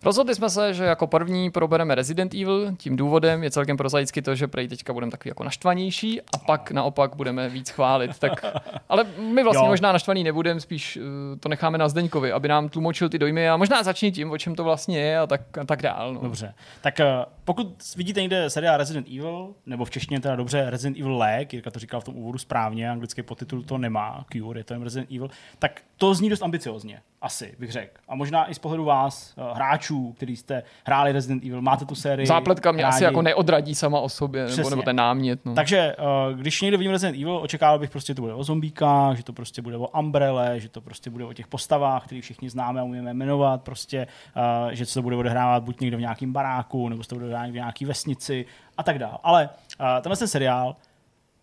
Rozhodli 0.04 0.34
jsme 0.34 0.50
se, 0.50 0.75
že 0.75 0.84
jako 0.84 1.06
první 1.06 1.50
probereme 1.50 1.94
Resident 1.94 2.34
Evil. 2.34 2.76
Tím 2.76 2.96
důvodem 2.96 3.43
je 3.43 3.50
celkem 3.50 3.76
prozaicky 3.76 4.22
to, 4.22 4.34
že 4.34 4.49
prej 4.49 4.69
teďka 4.69 4.93
budeme 4.93 5.10
takový 5.10 5.28
jako 5.28 5.44
naštvanější 5.44 6.20
a 6.20 6.38
pak 6.46 6.70
naopak 6.70 7.16
budeme 7.16 7.49
víc 7.49 7.70
chválit. 7.70 8.19
Tak, 8.19 8.44
ale 8.88 9.04
my 9.19 9.43
vlastně 9.43 9.66
Jo. 9.66 9.70
možná 9.70 9.93
naštvaný 9.93 10.25
nebudeme, 10.25 10.60
spíš 10.60 10.96
uh, 10.96 11.02
to 11.40 11.49
necháme 11.49 11.78
na 11.78 11.88
Zdeňkovi, 11.88 12.32
aby 12.32 12.49
nám 12.49 12.69
tlumočil 12.69 13.08
ty 13.08 13.19
dojmy 13.19 13.49
a 13.49 13.56
možná 13.56 13.82
začni 13.82 14.12
tím, 14.12 14.31
o 14.31 14.38
čem 14.38 14.54
to 14.54 14.64
vlastně 14.64 14.99
je 15.00 15.19
a 15.19 15.26
tak, 15.26 15.58
a 15.58 15.64
tak 15.64 15.82
dál. 15.82 16.14
No. 16.14 16.20
Dobře. 16.20 16.55
Tak 16.81 17.00
eh, 17.00 17.06
pokud 17.44 17.82
vidíte 17.96 18.20
někde 18.20 18.50
seriál 18.50 18.76
Resident 18.76 19.06
Evil, 19.08 19.55
nebo 19.66 19.84
v 19.84 19.90
češtině 19.90 20.20
teda 20.20 20.37
dobře 20.37 20.70
Resident 20.70 20.96
Evil 20.98 21.16
Leg, 21.16 21.52
Jirka 21.52 21.70
to 21.70 21.78
říkal 21.78 22.00
v 22.00 22.05
tom 22.05 22.16
úvodu 22.16 22.38
správně, 22.38 22.90
anglický 22.90 23.22
podtitul 23.22 23.62
to 23.62 23.78
nemá, 23.78 24.25
Cure, 24.32 24.60
je 24.60 24.64
to 24.64 24.75
jen 24.75 24.82
Resident 24.82 25.10
Evil, 25.10 25.31
tak 25.58 25.81
to 25.96 26.14
zní 26.14 26.28
dost 26.31 26.43
ambiciozně, 26.43 27.00
asi 27.22 27.54
bych 27.58 27.72
řekl. 27.72 27.92
A 28.08 28.14
možná 28.14 28.50
i 28.50 28.54
z 28.54 28.58
pohledu 28.58 28.84
vás, 28.84 29.34
eh, 29.38 29.54
hráčů, 29.54 30.12
kteří 30.12 30.36
jste 30.36 30.62
hráli 30.84 31.12
Resident 31.12 31.44
Evil, 31.44 31.62
máte 31.62 31.84
tu 31.84 31.94
sérii. 31.94 32.26
Zápletka 32.26 32.72
mě 32.72 32.82
rádi. 32.82 32.94
asi 32.94 33.04
jako 33.04 33.22
neodradí 33.22 33.74
sama 33.74 34.00
o 34.00 34.08
sobě, 34.08 34.42
nebo, 34.42 34.52
Přesně. 34.52 34.70
nebo 34.70 34.82
ten 34.82 34.96
námět. 34.96 35.44
No. 35.44 35.54
Takže 35.54 35.78
eh, 35.78 36.34
když 36.34 36.60
někde 36.60 36.76
vidím 36.76 36.92
Resident 36.92 37.22
Evil, 37.22 37.36
očekával 37.36 37.78
bych 37.78 37.90
prostě, 37.90 38.10
že 38.10 38.14
to 38.14 38.22
bude 38.22 38.34
o 38.34 38.44
zombíkách, 38.44 39.16
že 39.16 39.24
to 39.24 39.32
prostě 39.32 39.62
bude 39.62 39.76
o 39.76 39.88
Umbrelle, 40.00 40.60
že 40.60 40.69
to 40.69 40.80
prostě 40.80 41.10
bude 41.10 41.24
o 41.24 41.32
těch 41.32 41.46
postavách, 41.46 42.04
které 42.04 42.20
všichni 42.20 42.50
známe 42.50 42.80
a 42.80 42.84
umíme 42.84 43.14
jmenovat, 43.14 43.62
prostě, 43.62 44.06
eh, 44.70 44.76
že 44.76 44.86
se 44.86 44.94
to 44.94 45.02
bude 45.02 45.16
odehrávat 45.16 45.62
buď 45.62 45.80
někde 45.80 45.96
v 45.96 46.00
nějakém 46.00 46.32
baráku, 46.32 46.88
nebo 46.88 47.02
se 47.02 47.08
to 47.08 47.14
bude 47.14 47.26
odehrávat 47.26 47.50
v 47.50 47.54
nějaké 47.54 47.86
vesnici 47.86 48.46
a 48.76 48.82
tak 48.82 48.98
dále. 48.98 49.19
Ale 49.22 49.48
tenhle 50.02 50.16
ten 50.16 50.28
seriál 50.28 50.76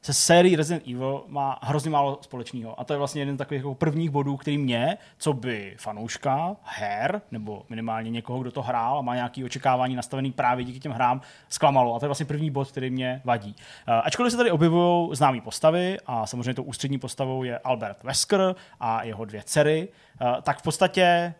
se 0.02 0.14
sérií 0.14 0.56
Resident 0.56 0.88
Evil 0.88 1.24
má 1.28 1.60
hrozně 1.62 1.90
málo 1.90 2.20
společného. 2.22 2.80
A 2.80 2.84
to 2.84 2.94
je 2.94 2.98
vlastně 2.98 3.22
jeden 3.22 3.36
z 3.36 3.38
takových 3.38 3.60
jako 3.60 3.76
prvních 3.76 4.10
bodů, 4.10 4.38
který 4.38 4.58
mě, 4.58 4.98
co 5.18 5.34
by 5.34 5.76
fanouška 5.78 6.56
her, 6.64 7.22
nebo 7.32 7.66
minimálně 7.70 8.10
někoho, 8.10 8.40
kdo 8.40 8.52
to 8.52 8.62
hrál 8.62 8.98
a 8.98 9.02
má 9.02 9.16
nějaké 9.16 9.46
očekávání 9.46 9.96
nastavený 9.96 10.32
právě 10.32 10.66
díky 10.66 10.80
těm 10.80 10.92
hrám, 10.92 11.22
zklamalo. 11.50 11.96
A 11.96 12.00
to 12.00 12.06
je 12.06 12.08
vlastně 12.08 12.26
první 12.26 12.52
bod, 12.52 12.72
který 12.72 12.90
mě 12.90 13.22
vadí. 13.26 13.56
Uh, 13.88 13.94
ačkoliv 14.04 14.32
se 14.32 14.38
tady 14.38 14.52
objevují 14.52 15.10
známé 15.16 15.42
postavy, 15.42 15.98
a 16.06 16.26
samozřejmě 16.26 16.54
tou 16.54 16.64
ústřední 16.64 17.00
postavou 17.00 17.44
je 17.44 17.60
Albert 17.60 18.04
Wesker 18.04 18.56
a 18.80 19.04
jeho 19.04 19.26
dvě 19.26 19.44
dcery, 19.44 19.88
uh, 20.22 20.42
tak 20.42 20.60
v 20.60 20.62
podstatě 20.62 21.34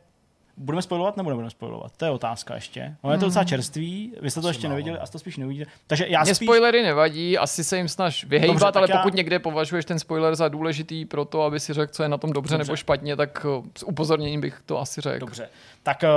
Budeme 0.62 0.82
spojovat 0.82 1.18
nebo 1.18 1.30
nebudeme 1.30 1.50
spojovat? 1.50 1.92
To 1.98 2.06
je 2.06 2.12
otázka 2.12 2.56
ještě. 2.56 2.96
Ono 3.02 3.14
je 3.14 3.20
to 3.20 3.26
docela 3.26 3.44
čerstvý, 3.44 4.14
vy 4.22 4.32
jste 4.32 4.42
to 4.42 4.48
ještě 4.48 4.68
málo. 4.68 4.74
neviděli, 4.74 4.98
asi 4.98 5.12
to 5.12 5.20
spíš 5.20 5.38
neuvidíte. 5.38 5.72
Takže 5.88 6.06
já 6.10 6.24
Mně 6.24 6.36
spíš... 6.36 6.46
spoilery 6.48 6.84
nevadí, 6.84 7.38
asi 7.38 7.64
se 7.64 7.78
jim 7.78 7.88
snaž 7.88 8.24
vyhejbat, 8.24 8.60
Dobře, 8.64 8.80
ale 8.80 8.88
já- 8.92 8.98
pokud 8.98 9.14
někde 9.14 9.40
považuješ 9.40 9.86
ten 9.86 10.00
spoiler 10.00 10.36
za 10.36 10.48
důležitý 10.48 11.06
pro 11.06 11.26
to, 11.26 11.42
aby 11.44 11.60
si 11.60 11.74
řekl, 11.74 11.94
co 11.94 12.04
je 12.04 12.10
na 12.10 12.18
tom 12.18 12.34
dobře, 12.34 12.54
Dobře. 12.58 12.68
nebo 12.68 12.76
špatně, 12.76 13.16
tak 13.16 13.46
eh, 13.46 13.70
s 13.78 13.84
upozorněním 13.84 14.42
bych 14.42 14.62
to 14.66 14.80
asi 14.80 15.02
řekl. 15.02 15.20
Dobře. 15.20 15.50
Tak 15.84 16.04
eh, 16.04 16.08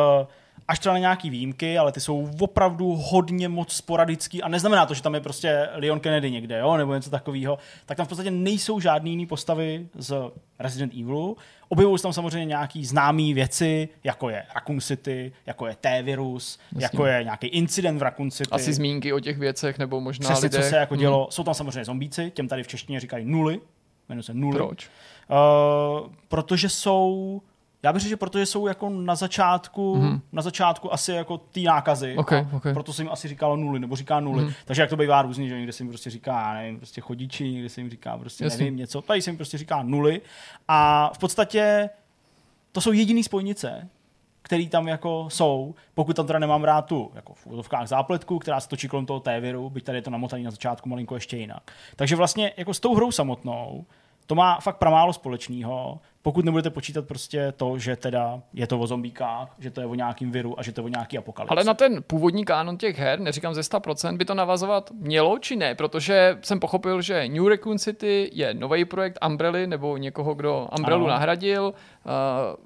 až 0.72 0.78
třeba 0.78 0.92
na 0.92 0.98
nějaký 0.98 1.30
výjimky, 1.30 1.78
ale 1.78 1.92
ty 1.92 2.00
jsou 2.00 2.28
opravdu 2.40 2.96
hodně 2.96 3.48
moc 3.48 3.72
sporadický 3.72 4.42
a 4.42 4.48
neznamená 4.48 4.86
to, 4.86 4.94
že 4.94 5.02
tam 5.02 5.14
je 5.14 5.20
prostě 5.20 5.68
Leon 5.74 6.00
Kennedy 6.00 6.30
někde, 6.30 6.58
jo, 6.58 6.76
nebo 6.76 6.94
něco 6.94 7.10
takového, 7.10 7.58
tak 7.86 7.96
tam 7.96 8.06
v 8.06 8.08
podstatě 8.08 8.30
nejsou 8.30 8.80
žádné 8.80 9.10
jiné 9.10 9.26
postavy 9.26 9.86
z 9.94 10.14
Resident 10.58 10.92
Evilu. 10.94 11.36
Objevují 11.68 11.98
se 11.98 12.02
tam 12.02 12.12
samozřejmě 12.12 12.44
nějaký 12.44 12.84
známé 12.86 13.34
věci, 13.34 13.88
jako 14.04 14.28
je 14.30 14.44
Raccoon 14.54 14.80
City, 14.80 15.32
jako 15.46 15.66
je 15.66 15.76
T-virus, 15.80 16.58
jako 16.78 17.06
je 17.06 17.24
nějaký 17.24 17.46
incident 17.46 17.98
v 17.98 18.02
Raccoon 18.02 18.30
City. 18.30 18.50
Asi 18.50 18.72
zmínky 18.72 19.12
o 19.12 19.20
těch 19.20 19.38
věcech, 19.38 19.78
nebo 19.78 20.00
možná 20.00 20.24
Přesně, 20.30 20.46
lidech. 20.46 20.64
co 20.64 20.70
se 20.70 20.76
jako 20.76 20.94
Hmm. 20.94 21.00
dělo. 21.00 21.28
Jsou 21.30 21.44
tam 21.44 21.54
samozřejmě 21.54 21.84
zombíci, 21.84 22.30
těm 22.34 22.48
tady 22.48 22.62
v 22.62 22.68
češtině 22.68 23.00
říkají 23.00 23.24
nuly, 23.24 23.60
jmenují 24.08 24.22
se 24.22 24.34
nuly. 24.34 24.56
Proč? 24.56 24.88
Uh, 25.30 26.10
protože 26.28 26.68
jsou, 26.68 27.42
já 27.82 27.92
bych 27.92 28.02
řekl, 28.02 28.08
že 28.10 28.16
protože 28.16 28.46
jsou 28.46 28.66
jako 28.66 28.90
na 28.90 29.14
začátku, 29.14 29.96
Mhm. 29.96 30.06
mm-hmm. 30.08 30.20
na 30.32 30.42
začátku 30.42 30.92
asi 30.92 31.12
jako 31.12 31.38
ty 31.38 31.62
nákazy. 31.62 32.16
Ok, 32.16 32.32
a 32.32 32.46
ok. 32.52 32.62
Proto 32.72 32.92
se 32.92 33.02
jim 33.02 33.10
asi 33.12 33.28
říkalo 33.28 33.56
nuly, 33.56 33.80
nebo 33.80 33.96
říká 33.96 34.20
nuly. 34.20 34.44
Mm-hmm. 34.44 34.54
Takže 34.64 34.82
jak 34.82 34.90
to 34.90 34.96
bývá 34.96 35.22
různě, 35.22 35.48
že 35.48 35.56
někde 35.56 35.72
se 35.72 35.82
jim 35.82 35.88
prostě 35.90 36.10
říká, 36.10 36.32
já 36.32 36.54
nevím, 36.54 36.76
prostě 36.76 37.00
chodiči, 37.00 37.50
někde 37.50 37.68
se 37.68 37.80
jim 37.80 37.90
říká 37.90 38.18
prostě 38.18 38.44
Jasně. 38.44 38.58
nevím 38.64 38.76
něco. 38.76 39.02
Tady 39.02 39.22
se 39.22 39.30
jim 39.30 39.36
prostě 39.36 39.58
říká 39.58 39.82
nuly. 39.82 40.20
A 40.68 41.10
v 41.14 41.18
podstatě 41.18 41.90
to 42.72 42.80
jsou 42.80 42.92
jediný 42.92 43.22
spojnice, 43.22 43.88
který 44.42 44.68
tam 44.68 44.88
jako 44.88 45.26
jsou, 45.30 45.74
pokud 45.94 46.16
tam 46.16 46.26
teda 46.26 46.38
nemám 46.38 46.64
rád 46.64 46.82
tu 46.82 47.10
jako 47.14 47.34
v 47.34 47.46
úvodovkách 47.46 47.86
zápletku, 47.88 48.38
která 48.38 48.60
se 48.60 48.68
točí 48.68 48.88
kolem 48.88 49.06
toho 49.06 49.20
T-viru, 49.20 49.70
byť 49.70 49.84
tady 49.84 49.98
je 49.98 50.02
to 50.02 50.10
namotaný 50.10 50.42
na 50.42 50.50
začátku 50.50 50.88
malinko 50.88 51.14
ještě 51.14 51.36
jinak. 51.36 51.62
Takže 51.96 52.16
vlastně 52.16 52.52
jako 52.56 52.74
s 52.74 52.80
tou 52.80 52.94
hrou 52.94 53.10
samotnou 53.12 53.84
to 54.26 54.34
má 54.34 54.60
fakt 54.60 54.76
pramálo 54.76 55.12
společného, 55.12 56.00
pokud 56.22 56.44
nebudete 56.44 56.70
počítat 56.70 57.06
prostě 57.06 57.52
to, 57.56 57.78
že 57.78 57.96
teda 57.96 58.42
je 58.54 58.66
to 58.66 58.78
o 58.78 58.86
zombíkách, 58.86 59.54
že 59.58 59.70
to 59.70 59.80
je 59.80 59.86
o 59.86 59.94
nějakým 59.94 60.30
viru 60.30 60.58
a 60.60 60.62
že 60.62 60.72
to 60.72 60.80
je 60.80 60.84
o 60.84 60.88
nějaký 60.88 61.18
apokalypse. 61.18 61.54
Ale 61.54 61.64
na 61.64 61.74
ten 61.74 62.02
původní 62.06 62.44
kánon 62.44 62.76
těch 62.76 62.98
her, 62.98 63.20
neříkám 63.20 63.54
ze 63.54 63.60
100%, 63.60 64.16
by 64.16 64.24
to 64.24 64.34
navazovat 64.34 64.90
mělo 64.94 65.38
či 65.38 65.56
ne? 65.56 65.74
Protože 65.74 66.38
jsem 66.42 66.60
pochopil, 66.60 67.02
že 67.02 67.28
New 67.28 67.48
Raccoon 67.48 67.78
City 67.78 68.30
je 68.32 68.54
nový 68.54 68.84
projekt 68.84 69.18
Umbrelly 69.26 69.66
nebo 69.66 69.96
někoho, 69.96 70.34
kdo 70.34 70.68
Umbrellu 70.78 71.04
Ano. 71.04 71.12
nahradil. 71.12 71.74
Uh, 72.04 72.12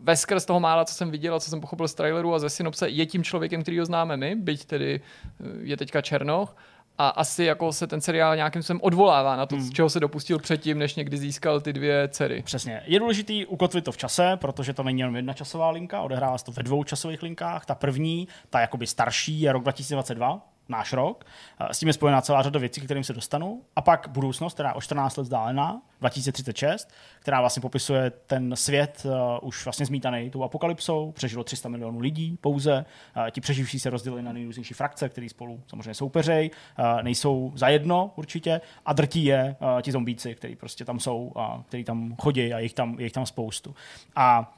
Vesker 0.03 0.41
z 0.41 0.45
toho 0.45 0.61
mála, 0.61 0.85
co 0.85 0.95
jsem 0.95 1.11
viděl 1.11 1.35
a 1.35 1.41
co 1.41 1.51
jsem 1.51 1.61
pochopil 1.61 1.89
z 1.89 1.95
traileru 1.95 2.35
a 2.35 2.39
ze 2.39 2.51
synopse, 2.51 2.89
je 2.89 3.07
tím 3.07 3.25
člověkem, 3.25 3.63
který 3.63 3.79
ho 3.79 3.85
známe 3.85 4.17
my, 4.17 4.37
byť 4.37 4.65
tedy 4.65 5.01
eh, 5.41 5.45
je 5.61 5.77
teďka 5.77 6.03
Černoch. 6.03 6.57
A 6.99 7.09
asi 7.09 7.45
jako 7.45 7.73
se 7.73 7.87
ten 7.87 8.01
seriál 8.01 8.37
nějakým 8.37 8.63
způsobem 8.63 8.81
odvolává 8.83 9.37
na 9.37 9.47
to, 9.47 9.57
Hmm. 9.57 9.65
z 9.65 9.71
čeho 9.73 9.91
se 9.91 10.01
dopustil 10.01 10.39
předtím, 10.39 10.79
než 10.79 10.95
někdy 10.95 11.19
získal 11.19 11.61
ty 11.61 11.73
dvě 11.73 12.09
dcery. 12.09 12.43
Přesně. 12.43 12.83
Je 12.87 12.99
důležitý 12.99 13.47
ukotvit 13.47 13.85
to 13.85 13.93
v 13.93 13.97
čase, 13.97 14.37
protože 14.37 14.73
to 14.73 14.83
není 14.83 15.01
jenom 15.01 15.17
jedna 15.17 15.33
časová 15.33 15.71
linka, 15.71 16.03
odehrává 16.03 16.39
se 16.39 16.45
to 16.45 16.53
ve 16.53 16.63
dvou 16.63 16.85
časových 16.85 17.23
linkách. 17.23 17.67
Ta 17.67 17.75
první, 17.75 18.29
ta 18.51 18.61
jakoby 18.61 18.87
starší, 18.87 19.41
je 19.41 19.53
rok 19.53 19.63
2022, 19.63 20.41
náš 20.69 20.93
rok. 20.93 21.25
Eh, 21.61 21.75
S 21.75 21.79
tím 21.79 21.89
je 21.89 21.93
spojená 21.93 22.21
celá 22.21 22.43
řada 22.43 22.61
věcí, 22.61 22.81
kterým 22.81 23.05
se 23.05 23.13
dostanu. 23.13 23.63
A 23.77 23.81
pak 23.81 24.09
budoucnost, 24.09 24.55
která 24.55 24.69
je 24.69 24.75
o 24.75 24.81
14 24.81 25.17
let 25.17 25.23
vzdálená, 25.23 25.83
2036, 26.01 26.91
která 27.21 27.41
vlastně 27.41 27.61
popisuje 27.61 28.11
ten 28.11 28.57
svět 28.57 29.03
uh, 29.05 29.49
už 29.49 29.65
vlastně 29.65 29.87
zmítaný 29.87 30.31
tou 30.31 30.43
apokalypsou. 30.43 31.13
Přežilo 31.13 31.45
300 31.45 31.69
milionů 31.69 31.99
lidí 31.99 32.39
pouze. 32.41 32.85
Uh, 33.17 33.31
ti 33.31 33.41
přeživší 33.41 33.81
se 33.81 33.91
rozdělili 33.91 34.23
na 34.23 34.33
nejrůznější 34.33 34.75
frakce, 34.75 35.09
které 35.09 35.29
spolu 35.29 35.61
samozřejmě 35.67 35.95
soupeřej, 35.95 36.51
uh, 36.79 37.03
nejsou 37.03 37.53
zajedno 37.55 38.13
určitě 38.17 38.61
a 38.87 38.93
drtí 38.93 39.25
je 39.25 39.57
uh, 39.61 39.83
ti 39.83 39.93
zombíci, 39.93 40.35
kteří 40.35 40.57
prostě 40.57 40.85
tam 40.85 41.01
jsou 41.01 41.33
a 41.37 41.63
kteří 41.69 41.85
tam 41.85 42.17
chodí 42.23 42.55
a 42.55 42.59
je 42.59 42.63
jich 42.63 42.75
tam, 42.75 42.95
je 42.99 43.07
jich 43.07 43.13
tam 43.13 43.27
spoustu. 43.27 43.75
A 44.17 44.55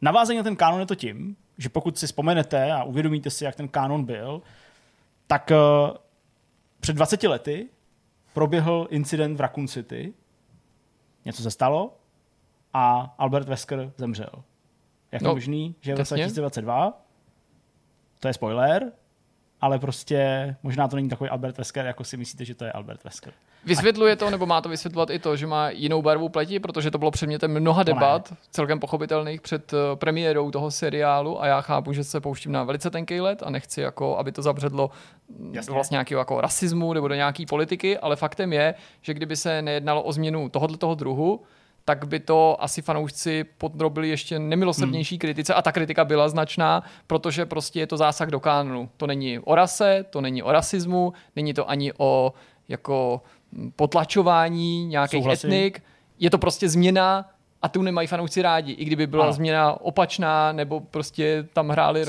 navázání 0.00 0.36
na 0.36 0.42
ten 0.42 0.56
kánon 0.56 0.80
je 0.80 0.86
to 0.86 0.94
tím, 0.94 1.36
že 1.58 1.68
pokud 1.68 1.98
si 1.98 2.06
vzpomenete 2.06 2.72
a 2.72 2.82
uvědomíte 2.82 3.30
si, 3.30 3.44
jak 3.44 3.54
ten 3.54 3.68
kánon 3.68 4.04
byl, 4.04 4.42
tak 5.30 5.50
uh, 5.50 5.96
před 6.80 6.92
20 6.92 7.22
lety 7.22 7.68
proběhl 8.34 8.86
incident 8.90 9.36
v 9.36 9.40
Raccoon 9.40 9.68
City, 9.68 10.14
něco 11.24 11.42
se 11.42 11.50
stalo 11.50 11.96
a 12.74 13.14
Albert 13.18 13.48
Wesker 13.48 13.92
zemřel. 13.96 14.32
Jak 15.12 15.22
je 15.22 15.28
No, 15.28 15.34
možný, 15.34 15.74
že 15.80 15.94
v 15.94 15.98
roce 15.98 16.14
jasně. 16.20 16.40
2022? 16.40 17.02
To 18.20 18.28
je 18.28 18.34
spoiler, 18.34 18.92
ale 19.60 19.78
prostě 19.78 20.56
možná 20.62 20.88
to 20.88 20.96
není 20.96 21.08
takový 21.08 21.30
Albert 21.30 21.58
Wesker, 21.58 21.86
jako 21.86 22.04
si 22.04 22.16
myslíte, 22.16 22.44
že 22.44 22.54
to 22.54 22.64
je 22.64 22.72
Albert 22.72 23.04
Wesker. 23.04 23.32
Vysvětluje 23.64 24.16
to, 24.16 24.30
nebo 24.30 24.46
má 24.46 24.60
to 24.60 24.68
vysvětlovat 24.68 25.10
i 25.10 25.18
to, 25.18 25.36
že 25.36 25.46
má 25.46 25.70
jinou 25.70 26.02
barvu 26.02 26.28
pleti, 26.28 26.60
protože 26.60 26.90
to 26.90 26.98
bylo 26.98 27.10
předmětem 27.10 27.60
mnoha 27.60 27.82
debat, 27.82 28.32
celkem 28.50 28.80
pochopitelných 28.80 29.40
před 29.40 29.72
eh, 29.72 29.96
premiérou 29.96 30.50
toho 30.50 30.70
seriálu 30.70 31.42
a 31.42 31.46
já 31.46 31.60
chápu, 31.60 31.92
že 31.92 32.04
se 32.04 32.20
pouštím 32.20 32.52
na 32.52 32.64
velice 32.64 32.90
tenký 32.90 33.20
let 33.20 33.42
a 33.42 33.50
nechci, 33.50 33.80
jako, 33.80 34.18
aby 34.18 34.32
to 34.32 34.42
zabředlo 34.42 34.90
mm, 35.38 35.54
Jasně. 35.54 35.66
do 35.66 35.74
vlastně 35.74 35.94
nějakého 35.94 36.18
jako 36.18 36.40
rasismu 36.40 36.92
nebo 36.92 37.08
do 37.08 37.14
nějaké 37.14 37.44
politiky, 37.48 37.98
ale 37.98 38.16
faktem 38.16 38.52
je, 38.52 38.74
že 39.02 39.14
kdyby 39.14 39.36
se 39.36 39.62
nejednalo 39.62 40.02
o 40.02 40.12
změnu 40.12 40.48
tohoto 40.48 40.76
toho 40.76 40.94
druhu, 40.94 41.40
tak 41.84 42.06
by 42.06 42.20
to 42.20 42.56
asi 42.60 42.82
fanoušci 42.82 43.44
podrobili 43.58 44.08
ještě 44.08 44.38
nemilosrdnější 44.38 45.14
Hmm. 45.14 45.18
kritice 45.20 45.54
a 45.54 45.62
ta 45.62 45.72
kritika 45.72 46.04
byla 46.04 46.28
značná, 46.28 46.82
protože 47.06 47.46
prostě 47.46 47.80
je 47.80 47.86
to 47.86 47.96
zásah 47.96 48.28
do 48.28 48.40
kánonu. 48.40 48.88
To 48.96 49.06
není 49.06 49.38
o 49.38 49.54
rase, 49.54 50.04
to 50.10 50.20
není 50.20 50.42
o 50.42 50.52
rasismu, 50.52 51.12
není 51.36 51.54
to 51.54 51.70
ani 51.70 51.92
o 51.98 52.32
jako 52.68 53.22
potlačování 53.76 54.86
nějakých 54.86 55.22
Souhlasím. 55.22 55.50
etnik, 55.50 55.82
je 56.18 56.30
to 56.30 56.38
prostě 56.38 56.68
změna 56.68 57.30
a 57.62 57.68
tu 57.68 57.82
nemají 57.82 58.08
fanoušci 58.08 58.42
rádi. 58.42 58.72
I 58.72 58.84
kdyby 58.84 59.06
byla 59.06 59.24
Ano. 59.24 59.32
změna 59.32 59.80
opačná, 59.80 60.52
nebo 60.52 60.80
prostě 60.80 61.46
tam 61.52 61.68
hráli 61.68 62.04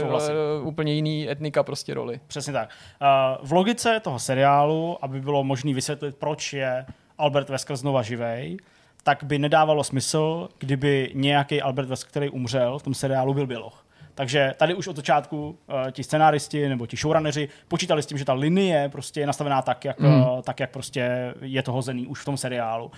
úplně 0.63 0.93
jiný 0.93 1.29
etnika 1.29 1.63
prostě 1.63 1.93
roli. 1.93 2.19
Přesně 2.27 2.53
tak. 2.53 2.69
Uh, 3.01 3.47
v 3.47 3.51
logice 3.51 3.99
toho 3.99 4.19
seriálu, 4.19 4.97
aby 5.01 5.21
bylo 5.21 5.43
možné 5.43 5.73
vysvětlit, 5.73 6.15
proč 6.15 6.53
je 6.53 6.85
Albert 7.17 7.49
Wesker 7.49 7.75
znova 7.75 8.01
živej, 8.01 8.57
tak 9.03 9.23
by 9.23 9.39
nedávalo 9.39 9.83
smysl, 9.83 10.49
kdyby 10.59 11.11
nějaký 11.13 11.61
Albert 11.61 11.89
Wesker, 11.89 12.09
který 12.09 12.29
umřel 12.29 12.79
v 12.79 12.83
tom 12.83 12.93
seriálu, 12.93 13.33
byl 13.33 13.47
běloch. 13.47 13.80
Takže 14.15 14.53
tady 14.57 14.73
už 14.73 14.87
od 14.87 14.95
začátku 14.95 15.49
uh, 15.49 15.91
ti 15.91 16.03
scenáristi 16.03 16.69
nebo 16.69 16.87
ti 16.87 16.97
showrunneři 16.97 17.49
počítali 17.67 18.03
s 18.03 18.05
tím, 18.05 18.17
že 18.17 18.25
ta 18.25 18.33
linie 18.33 18.89
prostě 18.89 19.19
je 19.19 19.27
nastavená 19.27 19.61
tak, 19.61 19.85
jak, 19.85 19.99
Hmm. 19.99 20.21
uh, 20.21 20.41
tak, 20.41 20.59
jak 20.59 20.71
prostě 20.71 21.33
je 21.41 21.63
to 21.63 21.71
hozený 21.71 22.07
už 22.07 22.21
v 22.21 22.25
tom 22.25 22.37
seriálu. 22.37 22.85
Uh, 22.85 22.91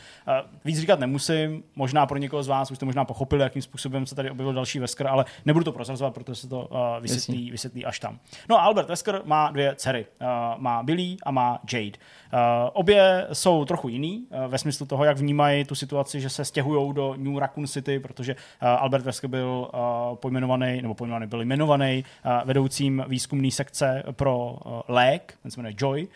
víc 0.66 0.80
říkat 0.80 1.00
nemusím, 1.00 1.64
možná 1.76 2.06
pro 2.06 2.18
někoho 2.18 2.44
z 2.44 2.48
vás 2.48 2.72
už 2.72 2.78
to 2.78 2.86
možná 2.86 3.06
pochopili, 3.06 3.44
jakým 3.44 3.62
způsobem 3.62 4.06
se 4.06 4.16
tady 4.16 4.32
objevil 4.32 4.54
další 4.54 4.80
Wesker, 4.80 5.08
ale 5.08 5.26
nebudu 5.46 5.66
to 5.66 5.72
prozrazovat, 5.72 6.14
protože 6.14 6.36
se 6.36 6.48
to 6.50 6.68
uh, 6.72 6.78
vysvětlí, 7.02 7.52
vysvětlí 7.52 7.86
až 7.86 8.00
tam. 8.00 8.20
No 8.50 8.58
a 8.60 8.62
Albert 8.62 8.88
Wesker 8.88 9.22
má 9.26 9.52
dvě 9.52 9.76
dcery. 9.76 10.06
Uh, 10.22 10.28
má 10.62 10.84
Billy 10.84 11.18
a 11.24 11.32
má 11.32 11.60
Jade. 11.74 11.86
Uh, 11.88 12.40
obě 12.74 13.28
jsou 13.34 13.66
trochu 13.66 13.90
jiný 13.90 14.26
uh, 14.30 14.52
ve 14.52 14.58
smyslu 14.58 14.86
toho, 14.86 15.04
jak 15.04 15.18
vnímají 15.18 15.66
tu 15.66 15.76
situaci, 15.76 16.22
že 16.22 16.30
se 16.30 16.46
stěhují 16.46 16.94
do 16.94 17.14
New 17.18 17.38
Raccoon 17.38 17.68
City, 17.68 18.00
protože 18.00 18.36
uh, 18.36 18.40
Albert 18.68 19.06
Wesker 19.06 19.30
byl 19.30 19.68
uh, 19.74 20.16
pojmenovaný, 20.16 20.82
nebo 20.82 20.94
pojmenovaný, 21.04 21.28
byl 21.28 21.42
jmenovaný 21.42 22.06
uh, 22.26 22.48
vedoucím 22.48 23.04
výzkumné 23.08 23.52
sekce 23.52 24.04
pro 24.12 24.58
uh, 24.66 24.82
lék, 24.88 25.34
ten 25.42 25.52
se 25.52 25.60
jmenuje 25.60 25.76
Joy. 25.78 26.08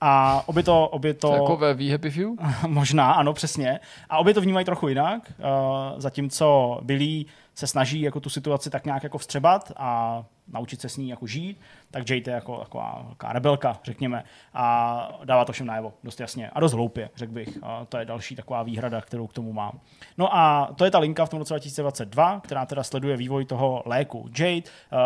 A 0.00 0.42
obě 0.46 0.62
to, 0.62 0.88
obě 0.88 1.14
to, 1.14 1.28
To... 1.28 1.34
Jako 1.34 1.56
ve 1.56 1.74
We 1.74 1.90
Happy 1.90 2.10
Few? 2.10 2.28
Možná, 2.66 3.12
ano, 3.12 3.32
přesně. 3.32 3.80
A 4.10 4.18
obě 4.18 4.34
to 4.34 4.40
vnímají 4.40 4.64
trochu 4.64 4.88
jinak, 4.88 5.32
uh, 5.38 6.00
zatímco 6.00 6.78
Billy 6.82 7.24
se 7.54 7.66
snaží 7.66 8.00
jako 8.00 8.20
tu 8.20 8.30
situaci 8.30 8.70
tak 8.70 8.84
nějak 8.84 9.02
jako 9.02 9.18
vstřebat 9.18 9.72
a 9.76 10.24
naučit 10.52 10.80
se 10.80 10.88
s 10.88 10.96
ní 10.96 11.08
jako 11.08 11.26
žít, 11.26 11.60
tak 11.90 12.10
Jade 12.10 12.30
je 12.30 12.34
jako 12.34 12.58
taková 12.58 13.02
velká 13.06 13.32
rebelka, 13.32 13.80
řekněme, 13.84 14.24
a 14.54 15.18
dává 15.24 15.44
to 15.44 15.52
všem 15.52 15.66
najevo, 15.66 15.92
dost 16.04 16.20
jasně. 16.20 16.50
A 16.50 16.60
dost 16.60 16.72
hloupě, 16.72 17.10
řekl 17.16 17.32
bych. 17.32 17.58
A 17.62 17.84
to 17.84 17.98
je 17.98 18.04
další 18.04 18.36
taková 18.36 18.62
výhrada, 18.62 19.00
kterou 19.00 19.26
k 19.26 19.32
tomu 19.32 19.52
mám. 19.52 19.80
No 20.18 20.36
a 20.36 20.72
to 20.76 20.84
je 20.84 20.90
ta 20.90 20.98
linka 20.98 21.26
v 21.26 21.28
tom 21.28 21.38
roce 21.38 21.54
2022, 21.54 22.40
která 22.40 22.66
teda 22.66 22.82
sleduje 22.82 23.16
vývoj 23.16 23.44
toho 23.44 23.82
léku 23.86 24.28
Jade. 24.38 24.56
Uh, 24.56 24.62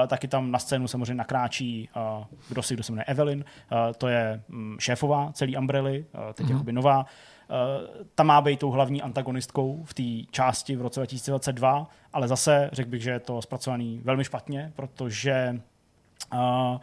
taky 0.06 0.28
tam 0.28 0.50
na 0.50 0.58
scénu 0.58 0.88
samozřejmě 0.88 1.14
nakráčí 1.14 1.88
uh, 1.96 2.24
kdo 2.48 2.62
si, 2.62 2.74
kdo 2.74 2.82
se 2.82 2.92
jmenuje 2.92 3.04
Evelyn, 3.04 3.44
uh, 3.72 3.78
to 3.98 4.08
je 4.08 4.42
um, 4.48 4.76
šéfová 4.80 5.32
celý 5.32 5.56
Umbrelly, 5.56 6.04
uh, 6.14 6.32
teď 6.32 6.46
mm-hmm. 6.46 6.52
jakoby 6.52 6.72
nová. 6.72 7.06
Uh, 7.50 8.04
ta 8.14 8.22
má 8.22 8.40
být 8.40 8.60
tou 8.60 8.70
hlavní 8.70 9.02
antagonistkou 9.02 9.84
v 9.84 9.94
té 9.94 10.32
části 10.32 10.76
v 10.76 10.82
roce 10.82 11.00
2022, 11.00 11.86
ale 12.12 12.28
zase 12.28 12.70
řekl 12.72 12.90
bych, 12.90 13.02
že 13.02 13.10
je 13.10 13.20
to 13.20 13.42
zpracovaný 13.42 14.00
velmi 14.04 14.24
špatně, 14.24 14.72
protože 14.76 15.60
uh, 16.32 16.78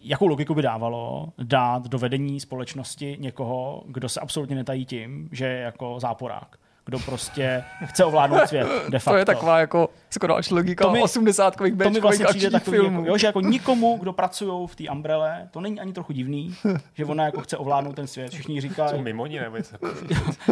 jakou 0.00 0.26
logiku 0.26 0.54
by 0.54 0.62
dávalo 0.62 1.32
dát 1.42 1.86
do 1.86 1.98
vedení 1.98 2.40
společnosti 2.40 3.16
někoho, 3.20 3.82
kdo 3.86 4.08
se 4.08 4.20
absolutně 4.20 4.56
netají 4.56 4.84
tím, 4.84 5.28
že 5.32 5.46
je 5.46 5.60
jako 5.60 6.00
záporák. 6.00 6.58
Kdo 6.88 6.98
prostě 6.98 7.64
chce 7.84 8.04
ovládnout 8.04 8.48
svět, 8.48 8.66
de 8.88 8.98
facto. 8.98 9.10
To 9.10 9.16
je 9.16 9.24
taková 9.24 9.60
jako 9.60 9.88
skoro 10.10 10.36
až 10.36 10.50
logika 10.50 10.84
To 10.84 10.90
mi- 10.90 11.02
80kových 11.02 11.82
to 11.82 11.90
mi 11.90 12.00
vlastně 12.00 12.26
přijde 12.26 12.50
takový, 12.50 12.76
filmů. 12.76 12.98
jako, 13.00 13.10
jo, 13.10 13.18
že 13.18 13.26
jako 13.26 13.40
nikomu, 13.40 13.96
kdo 14.00 14.12
pracují 14.12 14.68
v 14.68 14.76
té 14.76 14.84
umbrele, 14.92 15.48
to 15.50 15.60
není 15.60 15.80
ani 15.80 15.92
trochu 15.92 16.12
divný, 16.12 16.54
že 16.94 17.04
ona 17.04 17.24
jako 17.24 17.40
chce 17.40 17.56
ovládnout 17.56 17.92
ten 17.96 18.06
svět. 18.06 18.32
Všichni 18.32 18.62
Jsou 18.62 18.68
říkají, 18.68 19.02
mimo 19.02 19.26
ní 19.26 19.38
nebo 19.38 19.56
něco. 19.56 19.76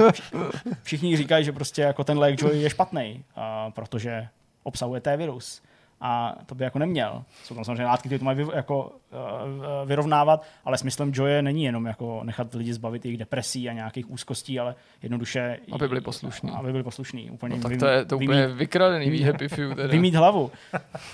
všichni 0.82 1.16
říkají, 1.16 1.44
že 1.44 1.52
prostě 1.52 1.82
jako 1.82 2.04
ten 2.04 2.18
lék 2.18 2.42
Joy 2.42 2.62
je 2.62 2.70
špatný, 2.70 3.24
protože 3.74 4.28
obsahuje 4.62 5.00
té 5.00 5.16
virus. 5.16 5.62
A 6.00 6.34
to 6.46 6.54
by 6.54 6.64
jako 6.64 6.78
neměl. 6.78 7.24
Jsou 7.44 7.54
tam 7.54 7.64
samozřejmě 7.64 7.84
látky, 7.84 8.08
které 8.08 8.18
to 8.18 8.24
mají 8.24 8.36
vy, 8.38 8.46
jako, 8.54 8.84
uh, 8.84 9.88
vyrovnávat, 9.88 10.42
ale 10.64 10.78
smyslem 10.78 11.12
Joye 11.14 11.42
není 11.42 11.64
jenom 11.64 11.86
jako 11.86 12.20
nechat 12.24 12.54
lidi 12.54 12.72
zbavit 12.72 13.04
jejich 13.04 13.18
depresí 13.18 13.68
a 13.68 13.72
nějakých 13.72 14.10
úzkostí, 14.10 14.60
ale 14.60 14.74
jednoduše... 15.02 15.58
Aby 15.72 15.88
byli 15.88 16.00
poslušní. 16.00 16.50
Aby 16.50 16.72
byli 16.72 16.82
poslušní. 16.84 17.30
Úplně 17.30 17.56
No, 17.56 17.62
tak 17.62 17.70
vym- 17.72 17.80
to 17.80 17.86
je 17.86 18.04
to 18.04 18.16
vymít- 18.18 18.24
úplně 18.24 18.46
vykradený 18.46 19.10
We 19.10 19.24
Happy 19.26 19.48
Few. 19.48 19.74
Teda. 19.74 19.88
vymít 19.88 20.14
hlavu. 20.14 20.50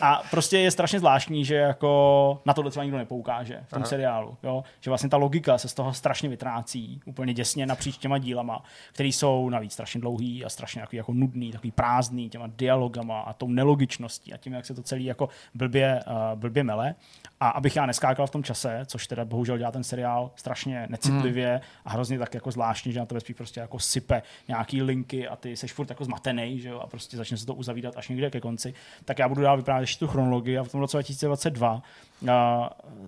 A 0.00 0.22
prostě 0.30 0.58
je 0.58 0.70
strašně 0.70 0.98
zvláštní, 0.98 1.44
že 1.44 1.54
jako 1.54 2.42
na 2.44 2.54
tohle 2.54 2.70
třeba 2.70 2.84
nikdo 2.84 2.98
nepoukáže 2.98 3.60
v 3.66 3.70
tom 3.70 3.82
Aha. 3.82 3.88
seriálu. 3.88 4.36
Jo? 4.42 4.64
Že 4.80 4.90
vlastně 4.90 5.08
ta 5.08 5.16
logika 5.16 5.58
se 5.58 5.68
z 5.68 5.74
toho 5.74 5.92
strašně 5.94 6.28
vytrácí 6.28 7.00
úplně 7.06 7.34
děsně 7.34 7.66
napříč 7.66 7.96
těma 7.98 8.18
dílama, 8.18 8.64
které 8.92 9.08
jsou 9.08 9.48
navíc 9.50 9.72
strašně 9.72 10.00
dlouhý 10.00 10.44
a 10.44 10.48
strašně 10.48 10.80
jako, 10.80 10.96
jako 10.96 11.12
nudný, 11.12 11.52
takový 11.52 11.70
prázdný 11.70 12.28
těma 12.28 12.46
dialogama 12.56 13.20
a 13.20 13.32
tou 13.32 13.48
nelogičností 13.48 14.32
a 14.32 14.36
tím, 14.36 14.52
jak 14.52 14.66
se 14.66 14.71
to 14.74 14.82
celý 14.82 15.04
jako 15.04 15.28
blbě, 15.54 16.00
uh, 16.06 16.38
blbě 16.38 16.64
mele. 16.64 16.94
A 17.40 17.48
abych 17.48 17.76
já 17.76 17.86
neskákal 17.86 18.26
v 18.26 18.30
tom 18.30 18.42
čase, 18.42 18.80
což 18.86 19.06
teda 19.06 19.24
bohužel 19.24 19.58
dělá 19.58 19.70
ten 19.70 19.84
seriál 19.84 20.30
strašně 20.36 20.86
necitlivě 20.90 21.60
a 21.84 21.90
hrozně 21.90 22.18
tak 22.18 22.34
jako 22.34 22.50
zvláštně, 22.50 22.92
že 22.92 22.98
na 22.98 23.06
tebe 23.06 23.20
spíš 23.20 23.36
prostě 23.36 23.60
jako 23.60 23.78
sype 23.78 24.22
nějaký 24.48 24.82
linky 24.82 25.28
a 25.28 25.36
ty 25.36 25.56
seš 25.56 25.72
furt 25.72 25.90
jako 25.90 26.04
zmatený, 26.04 26.60
že 26.60 26.68
jo, 26.68 26.80
a 26.80 26.86
prostě 26.86 27.16
začne 27.16 27.36
se 27.36 27.46
to 27.46 27.54
uzavírat 27.54 27.96
až 27.96 28.08
někde 28.08 28.30
ke 28.30 28.40
konci, 28.40 28.74
tak 29.04 29.18
já 29.18 29.28
budu 29.28 29.42
dál 29.42 29.56
vyprávět 29.56 29.82
ještě 29.82 29.98
tu 29.98 30.10
chronologii 30.10 30.58
a 30.58 30.64
v 30.64 30.68
tom 30.68 30.80
roce 30.80 30.96
2022 30.96 31.82
uh, 32.22 32.28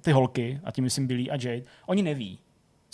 ty 0.00 0.12
holky, 0.12 0.60
a 0.64 0.70
tím 0.70 0.84
myslím 0.84 1.06
Billy 1.06 1.30
a 1.30 1.34
Jade, 1.34 1.62
oni 1.86 2.02
neví, 2.02 2.38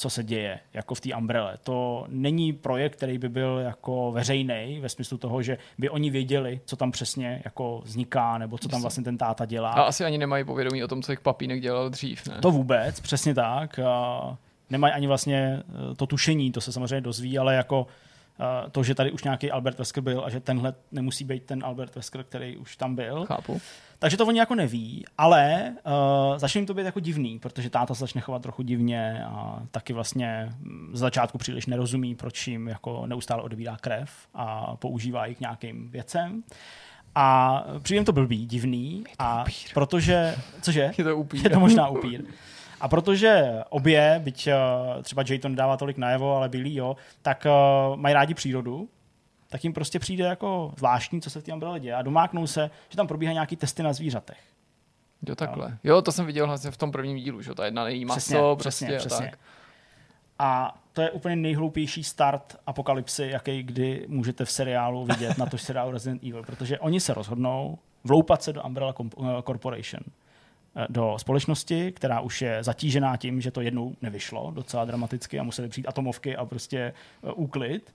co 0.00 0.10
se 0.10 0.24
děje 0.24 0.58
jako 0.74 0.94
v 0.94 1.00
té 1.00 1.14
umbrele. 1.14 1.58
To 1.62 2.04
není 2.08 2.52
projekt, 2.52 2.96
který 2.96 3.18
by 3.18 3.28
byl 3.28 3.58
jako 3.58 4.12
veřejný 4.12 4.78
ve 4.80 4.88
smyslu 4.88 5.18
toho, 5.18 5.42
že 5.42 5.58
by 5.78 5.90
oni 5.90 6.10
věděli, 6.10 6.60
co 6.64 6.76
tam 6.76 6.90
přesně 6.90 7.42
jako 7.44 7.80
vzniká, 7.84 8.38
nebo 8.38 8.58
co 8.58 8.68
tam 8.68 8.80
vlastně 8.80 9.04
ten 9.04 9.18
táta 9.18 9.46
dělá. 9.46 9.70
A 9.70 9.82
asi 9.82 10.04
ani 10.04 10.18
nemají 10.18 10.44
povědomí 10.44 10.84
o 10.84 10.88
tom, 10.88 11.02
co 11.02 11.12
jich 11.12 11.20
papínek 11.20 11.60
dělal 11.60 11.90
dřív, 11.90 12.28
ne? 12.28 12.38
To 12.42 12.50
vůbec, 12.50 13.00
přesně 13.00 13.34
tak. 13.34 13.80
Nemají 14.70 14.94
ani 14.94 15.06
vlastně 15.06 15.62
eh, 15.92 15.94
to 15.94 16.06
tušení, 16.06 16.52
to 16.52 16.60
se 16.60 16.72
samozřejmě 16.72 17.00
dozví, 17.00 17.38
ale 17.38 17.54
jako 17.54 17.86
to, 18.72 18.82
že 18.82 18.94
tady 18.94 19.12
už 19.12 19.24
nějaký 19.24 19.50
Albert 19.50 19.78
Wesker 19.78 20.02
byl 20.02 20.22
a 20.24 20.30
že 20.30 20.40
tenhle 20.40 20.74
nemusí 20.92 21.24
být 21.24 21.44
ten 21.44 21.64
Albert 21.64 21.94
Wesker, 21.96 22.24
který 22.24 22.56
už 22.56 22.76
tam 22.76 22.94
byl. 22.94 23.24
Chápu. 23.26 23.60
Takže 23.98 24.16
to 24.16 24.26
oni 24.26 24.38
jako 24.38 24.54
neví, 24.54 25.04
ale 25.18 25.74
uh, 25.86 26.38
začne 26.38 26.58
jim 26.58 26.66
to 26.66 26.74
být 26.74 26.84
jako 26.84 27.00
divný, 27.00 27.38
protože 27.38 27.70
táta 27.70 27.94
se 27.94 28.00
začne 28.00 28.20
chovat 28.20 28.42
trochu 28.42 28.62
divně 28.62 29.24
a 29.24 29.62
taky 29.70 29.92
vlastně 29.92 30.52
z 30.92 30.98
začátku 30.98 31.38
příliš 31.38 31.66
nerozumí, 31.66 32.14
proč 32.14 32.48
jim 32.48 32.68
jako 32.68 33.06
neustále 33.06 33.42
odebírá 33.42 33.76
krev 33.76 34.10
a 34.34 34.76
používá 34.76 35.26
ji 35.26 35.34
k 35.34 35.40
nějakým 35.40 35.90
věcem. 35.90 36.42
A 37.14 37.64
přijde 37.82 38.04
to 38.04 38.12
blbý, 38.12 38.46
divný, 38.46 39.04
a 39.18 39.44
protože, 39.74 40.36
cože? 40.62 40.92
Je 40.98 41.04
to 41.04 41.16
upír. 41.16 41.40
Je 41.44 41.50
to 41.50 41.60
možná 41.60 41.88
upír. 41.88 42.24
A 42.80 42.88
protože 42.88 43.60
obě, 43.70 44.20
byť 44.24 44.48
uh, 44.48 45.02
třeba 45.02 45.24
Jayton 45.28 45.54
dává 45.54 45.76
tolik 45.76 45.98
najevo, 45.98 46.36
ale 46.36 46.48
Billy 46.48 46.74
jo, 46.74 46.96
tak 47.22 47.46
uh, 47.46 47.96
mají 47.96 48.14
rádi 48.14 48.34
přírodu, 48.34 48.88
tak 49.48 49.64
jim 49.64 49.72
prostě 49.72 49.98
přijde 49.98 50.24
jako 50.24 50.72
zvláštní, 50.76 51.20
co 51.20 51.30
se 51.30 51.40
v 51.40 51.44
té 51.44 51.52
umbrele 51.52 51.80
děje 51.80 51.94
a 51.94 52.02
domáknou 52.02 52.46
se, 52.46 52.70
že 52.88 52.96
tam 52.96 53.06
probíhají 53.06 53.34
nějaký 53.34 53.56
testy 53.56 53.82
na 53.82 53.92
zvířatech. 53.92 54.38
Jo, 55.28 55.34
takhle. 55.34 55.78
Jo, 55.84 56.02
to 56.02 56.12
jsem 56.12 56.26
viděl 56.26 56.46
vlastně 56.46 56.70
v 56.70 56.76
tom 56.76 56.92
prvním 56.92 57.16
dílu, 57.16 57.42
že 57.42 57.54
ta 57.54 57.64
jedna 57.64 57.84
nejí 57.84 58.04
maso, 58.04 58.18
Přesně, 58.18 58.38
prostě 58.56 58.68
přesně, 58.68 58.96
a 58.96 58.98
přesně. 58.98 59.26
tak. 59.30 59.38
A 60.38 60.74
to 60.92 61.02
je 61.02 61.10
úplně 61.10 61.36
nejhloupější 61.36 62.04
start 62.04 62.56
apokalypsy, 62.66 63.28
jaký 63.32 63.62
kdy 63.62 64.06
můžete 64.08 64.44
v 64.44 64.50
seriálu 64.50 65.04
vidět 65.04 65.38
na 65.38 65.46
to 65.46 65.58
seriálu 65.58 65.90
Resident 65.92 66.22
Evil, 66.24 66.42
protože 66.42 66.78
oni 66.78 67.00
se 67.00 67.14
rozhodnou 67.14 67.78
vloupat 68.04 68.42
se 68.42 68.52
do 68.52 68.62
Umbrella 68.62 68.94
eh, 69.00 69.42
Corporation, 69.42 70.00
eh, 70.06 70.12
do 70.88 71.14
společnosti, 71.18 71.92
která 71.92 72.20
už 72.20 72.42
je 72.42 72.64
zatížená 72.64 73.16
tím, 73.16 73.40
že 73.40 73.50
to 73.50 73.60
jednou 73.60 73.96
nevyšlo 74.02 74.50
docela 74.50 74.84
dramaticky 74.84 75.38
a 75.38 75.42
museli 75.42 75.68
přijít 75.68 75.86
atomovky 75.86 76.36
a 76.36 76.44
prostě 76.44 76.78
eh, 76.78 77.32
úklid. 77.32 77.94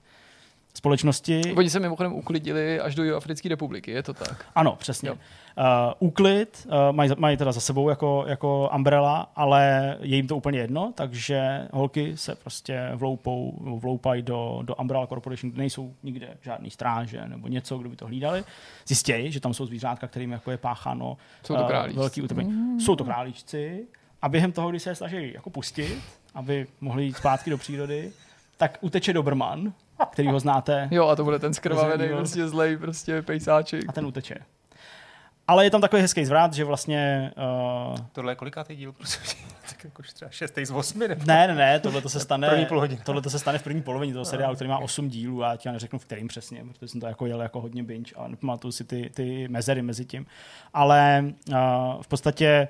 Společnosti... 0.78 1.42
Oni 1.58 1.70
se 1.70 1.80
mimochodem 1.80 2.14
uklidili 2.14 2.80
až 2.80 2.96
do 2.96 3.04
Jihoafrické 3.04 3.50
republiky, 3.50 3.92
je 3.92 4.04
to 4.04 4.14
tak? 4.14 4.46
Ano, 4.56 4.76
přesně. 4.76 5.10
Jo. 5.10 5.16
Uh, 5.16 6.08
úklid 6.08 6.68
uh, 6.68 6.96
mají, 6.96 7.12
mají 7.18 7.38
teda 7.38 7.52
za 7.52 7.60
sebou 7.60 7.90
jako, 7.90 8.26
jako 8.28 8.70
umbrella, 8.76 9.32
ale 9.36 9.96
je 10.02 10.16
jim 10.16 10.28
to 10.28 10.38
úplně 10.38 10.60
jedno, 10.60 10.92
takže 10.96 11.68
holky 11.74 12.18
se 12.18 12.36
prostě 12.36 12.92
vloupou, 12.96 13.58
vloupají 13.82 14.22
do, 14.22 14.60
do 14.64 14.76
Umbrella 14.76 15.08
Corporation, 15.08 15.52
kde 15.52 15.60
nejsou 15.60 15.94
nikde 16.04 16.38
žádný 16.42 16.70
stráže 16.70 17.28
nebo 17.28 17.48
něco, 17.48 17.78
kdo 17.78 17.90
by 17.90 17.96
to 17.96 18.06
hlídali. 18.08 18.44
Zjistějí, 18.88 19.32
že 19.32 19.40
tam 19.40 19.54
jsou 19.54 19.66
zvířátka, 19.66 20.08
kterým 20.08 20.32
jako 20.32 20.52
je 20.52 20.58
pácháno 20.58 21.18
Jsou 21.44 21.56
to 21.56 21.62
uh, 21.62 21.68
králíčci. 21.68 22.00
velký 22.00 22.22
utrpení. 22.22 22.82
Jsou 22.82 22.96
to 22.96 23.04
králíčci 23.04 23.86
a 24.22 24.30
během 24.30 24.52
toho, 24.52 24.70
kdy 24.70 24.80
se 24.80 24.90
je 24.90 24.96
snaží 24.96 25.34
jako 25.34 25.50
pustit, 25.50 26.00
aby 26.34 26.68
mohli 26.82 27.04
jít 27.04 27.18
zpátky 27.18 27.50
do 27.50 27.58
přírody, 27.58 28.12
tak 28.58 28.78
uteče 28.82 29.14
Doberman, 29.14 29.74
který 30.12 30.28
ho 30.28 30.40
znáte 30.40 30.88
Jo, 30.92 31.08
a 31.08 31.16
to 31.16 31.24
bude 31.24 31.40
ten 31.40 31.54
skrvavený, 31.54 32.10
prostě 32.10 32.48
zlej, 32.48 32.78
prostě 32.78 33.22
pejsáček. 33.22 33.84
a 33.88 33.92
ten 33.92 34.06
uteče. 34.06 34.36
Ale 35.48 35.64
je 35.64 35.72
tam 35.72 35.82
takový 35.82 36.02
hezký 36.02 36.26
zvrat, 36.26 36.54
že 36.54 36.64
vlastně... 36.64 37.32
Uh, 37.92 37.98
Tohle 38.12 38.32
je 38.32 38.36
kolikátý 38.36 38.76
díl, 38.76 38.92
prosím? 38.92 39.46
Tak 39.70 39.84
jako 39.84 40.04
třeba 40.04 40.32
šestý 40.32 40.66
z 40.66 40.72
osmi, 40.72 41.08
nebo? 41.08 41.22
ne, 41.26 41.48
ne, 41.48 41.56
ne, 41.56 41.80
tohle 41.80 42.02
to 42.02 42.10
se 42.10 42.20
stane, 42.26 42.50
První 42.50 42.98
tohle 42.98 43.22
to 43.22 43.30
se 43.30 43.40
stane 43.40 43.58
v 43.58 43.64
první 43.64 43.82
polovině 43.82 44.14
toho 44.14 44.26
seriálu, 44.26 44.56
který 44.56 44.70
má 44.70 44.78
8 44.78 45.10
dílů 45.10 45.44
a 45.44 45.50
já 45.50 45.56
ti 45.56 45.70
neřeknu 45.70 46.00
v 46.00 46.06
kterým 46.06 46.28
přesně, 46.28 46.64
protože 46.74 46.88
jsem 46.88 47.02
to 47.02 47.08
jako 47.08 47.26
jel 47.26 47.42
jako 47.42 47.62
hodně 47.62 47.84
binge 47.84 48.16
a 48.16 48.28
nepamatuju 48.28 48.72
si 48.72 48.84
ty, 48.84 49.12
ty 49.14 49.48
mezery 49.48 49.82
mezi 49.82 50.06
tím. 50.06 50.26
Ale 50.74 51.26
uh, 51.50 51.56
v 52.02 52.08
podstatě 52.08 52.68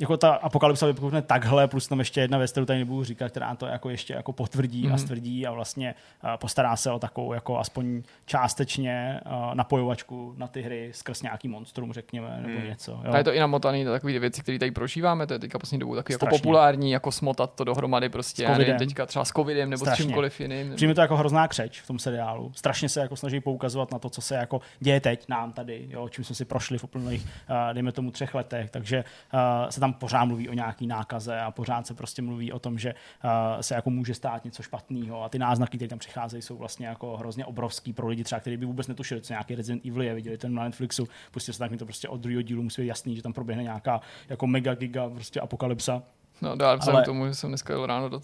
jako 0.00 0.16
ta 0.16 0.34
apokalypsa 0.34 0.86
vypukne 0.86 1.22
takhle, 1.22 1.68
plus 1.68 1.88
tam 1.88 1.98
ještě 1.98 2.20
jedna 2.20 2.38
věc, 2.38 2.50
kterou 2.50 2.66
tady 2.66 2.78
nebudu 2.78 3.04
říkat, 3.04 3.28
která 3.28 3.54
to 3.54 3.66
jako 3.66 3.90
ještě 3.90 4.14
jako 4.14 4.32
potvrdí 4.32 4.82
mm-hmm. 4.82 4.86
a 4.86 4.96
Mhm. 4.96 4.98
stvrdí 4.98 5.46
a 5.46 5.52
vlastně 5.52 5.94
uh, 6.24 6.30
postará 6.36 6.76
se 6.76 6.90
o 6.90 6.98
takovou 6.98 7.32
jako 7.32 7.58
aspoň 7.58 8.02
částečně 8.26 9.20
uh, 9.26 9.54
napojovačku 9.54 10.34
na 10.36 10.46
ty 10.46 10.62
hry 10.62 10.90
skrz 10.94 11.22
nějaký 11.22 11.48
monstrum, 11.48 11.92
řekněme, 11.92 12.38
nebo 12.42 12.58
Mm. 12.60 12.66
něco. 12.66 13.00
Jo. 13.04 13.12
A 13.12 13.18
je 13.18 13.24
to 13.24 13.32
i 13.34 13.40
namotaný 13.40 13.84
na 13.84 13.92
takové 13.92 14.18
věci, 14.18 14.42
které 14.42 14.58
tady 14.58 14.70
prožíváme, 14.70 15.26
to 15.26 15.32
je 15.32 15.38
teďka 15.38 15.58
poslední 15.58 15.80
dobou 15.80 15.94
taky 15.94 16.12
jako 16.12 16.26
populární, 16.26 16.90
jako 16.90 17.12
smotat 17.12 17.54
to 17.54 17.64
dohromady 17.64 18.08
prostě, 18.08 18.42
S 18.42 18.48
já 18.48 18.58
nevím, 18.58 18.76
teďka 18.76 19.06
třeba 19.06 19.24
s 19.24 19.28
covidem 19.32 19.70
nebo 19.70 19.84
Strašně. 19.84 20.02
s 20.04 20.06
čímkoliv 20.06 20.40
jiným. 20.40 20.74
Přijme 20.76 20.94
to 20.94 21.00
jako 21.00 21.16
hrozná 21.16 21.48
křeč 21.48 21.80
v 21.80 21.86
tom 21.86 21.98
seriálu. 21.98 22.52
Strašně 22.54 22.88
se 22.88 23.00
jako 23.00 23.16
snaží 23.16 23.40
poukazovat 23.40 23.92
na 23.92 23.98
to, 23.98 24.10
co 24.10 24.20
se 24.20 24.34
jako 24.34 24.60
děje 24.80 25.00
teď 25.00 25.28
nám 25.28 25.52
tady, 25.52 25.86
jo, 25.90 26.08
čím 26.08 26.24
jsme 26.24 26.34
si 26.34 26.44
prošli 26.44 26.78
v 26.78 26.84
uplynulých, 26.84 27.22
uh, 27.24 27.56
dejme 27.74 27.92
tomu, 27.92 28.10
třech 28.10 28.34
letech. 28.34 28.70
Takže 28.70 29.04
uh, 29.34 29.40
se 29.70 29.80
tam 29.80 29.85
pořád 29.92 30.24
mluví 30.24 30.48
o 30.48 30.52
nějaký 30.52 30.86
nákaze 30.86 31.40
a 31.40 31.50
pořád 31.50 31.86
se 31.86 31.94
prostě 31.94 32.22
mluví 32.22 32.52
o 32.52 32.58
tom, 32.58 32.78
že 32.78 32.94
uh, 32.94 33.30
se 33.60 33.74
jako 33.74 33.90
může 33.90 34.14
stát 34.14 34.44
něco 34.44 34.62
špatného 34.62 35.22
a 35.22 35.28
ty 35.28 35.38
náznaky, 35.38 35.76
které 35.76 35.88
tam 35.88 35.98
přicházejí, 35.98 36.42
jsou 36.42 36.56
vlastně 36.56 36.86
jako 36.86 37.16
hrozně 37.16 37.44
obrovský 37.44 37.92
pro 37.92 38.08
lidi, 38.08 38.24
třeba, 38.24 38.40
kteří 38.40 38.56
by 38.56 38.66
vůbec 38.66 38.86
netušili, 38.86 39.20
co 39.20 39.32
nějaký 39.32 39.54
Resident 39.54 39.86
Evil 39.86 40.02
je, 40.02 40.14
viděli 40.14 40.38
ten 40.38 40.54
na 40.54 40.64
Netflixu, 40.64 41.08
pustili 41.30 41.52
se 41.52 41.58
tak 41.58 41.70
mi 41.70 41.76
to 41.76 41.84
prostě 41.84 42.08
od 42.08 42.20
druhého 42.20 42.42
dílu 42.42 42.62
musí 42.62 42.82
být 42.82 42.88
jasný, 42.88 43.16
že 43.16 43.22
tam 43.22 43.32
proběhne 43.32 43.62
nějaká 43.62 44.00
jako 44.28 44.46
mega 44.46 44.74
giga 44.74 45.08
prostě 45.08 45.40
apokalypsa. 45.40 46.02
No 46.42 46.56
dál 46.56 46.78
vzhledem 46.78 46.96
Ale- 46.96 47.02
k 47.02 47.06
tomu, 47.06 47.26
že 47.26 47.34
jsem 47.34 47.50
dneska 47.50 47.72
jel 47.72 47.86
ráno, 47.86 48.08
do, 48.08 48.20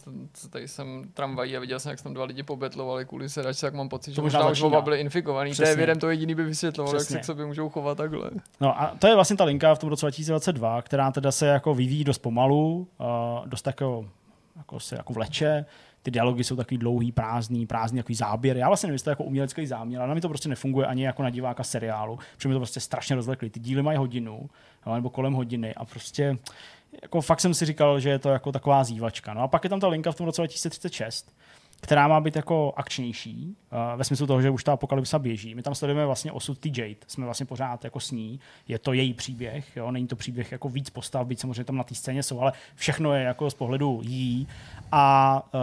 tady 0.50 0.68
jsem 0.68 1.04
tramvají 1.14 1.56
a 1.56 1.60
viděl 1.60 1.80
jsem, 1.80 1.90
jak 1.90 2.02
tam 2.02 2.14
dva 2.14 2.24
lidi 2.24 2.42
pobetlovali 2.42 3.04
kvůli 3.04 3.28
sedačce, 3.28 3.66
tak 3.66 3.74
mám 3.74 3.88
pocit, 3.88 4.10
že 4.10 4.16
To 4.16 4.22
možná 4.22 4.48
už 4.48 4.62
oba 4.62 4.80
byli 4.80 5.00
infikovaní. 5.00 5.54
To 5.54 5.62
je 5.62 5.76
vědem 5.76 5.98
to 5.98 6.10
jediný 6.10 6.34
by 6.34 6.44
vysvětlovalo, 6.44 6.96
jak 6.96 7.04
se 7.04 7.18
k 7.18 7.24
sobě 7.24 7.46
můžou 7.46 7.68
chovat 7.68 7.98
takhle. 7.98 8.30
No 8.60 8.82
a 8.82 8.94
to 8.98 9.06
je 9.06 9.14
vlastně 9.14 9.36
ta 9.36 9.44
linka 9.44 9.74
v 9.74 9.78
tom 9.78 9.88
roce 9.88 10.06
2022, 10.06 10.82
která 10.82 11.10
teda 11.10 11.32
se 11.32 11.46
jako 11.46 11.74
vyvíjí 11.74 12.04
dost 12.04 12.18
pomalu, 12.18 12.88
uh, 13.00 13.48
dost 13.48 13.66
jako, 13.66 14.06
jako 14.56 14.80
se 14.80 14.96
jako 14.96 15.12
vleče, 15.12 15.64
ty 16.02 16.10
dialogy 16.10 16.44
jsou 16.44 16.56
takový 16.56 16.78
dlouhý, 16.78 17.12
prázdný, 17.12 17.66
prázdný 17.66 17.98
takový 17.98 18.14
záběr. 18.14 18.56
Já 18.56 18.68
vlastně 18.68 18.86
nevím, 18.86 18.94
jestli 18.94 19.04
to 19.04 19.10
je 19.10 19.12
jako 19.12 19.24
umělecký 19.24 19.66
záměr, 19.66 20.00
ale 20.00 20.08
na 20.08 20.14
mě 20.14 20.20
to 20.20 20.28
prostě 20.28 20.48
nefunguje 20.48 20.86
ani 20.86 21.04
jako 21.04 21.22
na 21.22 21.30
diváka 21.30 21.64
seriálu, 21.64 22.18
protože 22.36 22.48
mi 22.48 22.54
to 22.54 22.58
prostě 22.58 22.80
strašně 22.80 23.16
rozleklý. 23.16 23.50
Ty 23.50 23.60
díly 23.60 23.82
mají 23.82 23.98
hodinu, 23.98 24.50
nebo 24.94 25.10
kolem 25.10 25.32
hodiny 25.32 25.74
a 25.74 25.84
prostě 25.84 26.38
jako 27.02 27.20
fakt 27.20 27.40
jsem 27.40 27.54
si 27.54 27.64
říkal, 27.66 28.00
že 28.00 28.08
je 28.08 28.18
to 28.18 28.28
jako 28.28 28.52
taková 28.52 28.84
zývačka. 28.84 29.34
No 29.34 29.40
a 29.40 29.48
pak 29.48 29.64
je 29.64 29.70
tam 29.70 29.80
ta 29.80 29.88
linka 29.88 30.12
v 30.12 30.16
tom 30.16 30.26
roce 30.26 30.42
2036, 30.42 31.32
která 31.80 32.08
má 32.08 32.20
být 32.20 32.36
jako 32.36 32.72
akčnější, 32.76 33.56
uh, 33.72 33.98
ve 33.98 34.04
smyslu 34.04 34.26
toho, 34.26 34.42
že 34.42 34.50
už 34.50 34.64
ta 34.64 34.72
apokalypsa 34.72 35.18
běží. 35.18 35.54
My 35.54 35.62
tam 35.62 35.74
sledujeme 35.74 36.06
vlastně 36.06 36.32
osud 36.32 36.58
ty 36.58 36.72
Jade, 36.76 36.96
jsme 37.06 37.24
vlastně 37.24 37.46
pořád 37.46 37.84
jako 37.84 38.00
s 38.00 38.10
ní, 38.10 38.40
je 38.68 38.78
to 38.78 38.92
její 38.92 39.14
příběh, 39.14 39.76
jo? 39.76 39.90
není 39.90 40.06
to 40.06 40.16
příběh 40.16 40.52
jako 40.52 40.68
víc 40.68 40.90
postav, 40.90 41.26
byť 41.26 41.40
samozřejmě 41.40 41.64
tam 41.64 41.76
na 41.76 41.84
té 41.84 41.94
scéně 41.94 42.22
jsou, 42.22 42.40
ale 42.40 42.52
všechno 42.74 43.14
je 43.14 43.22
jako 43.22 43.50
z 43.50 43.54
pohledu 43.54 44.00
jí 44.04 44.48
a 44.92 45.42
uh, 45.54 45.60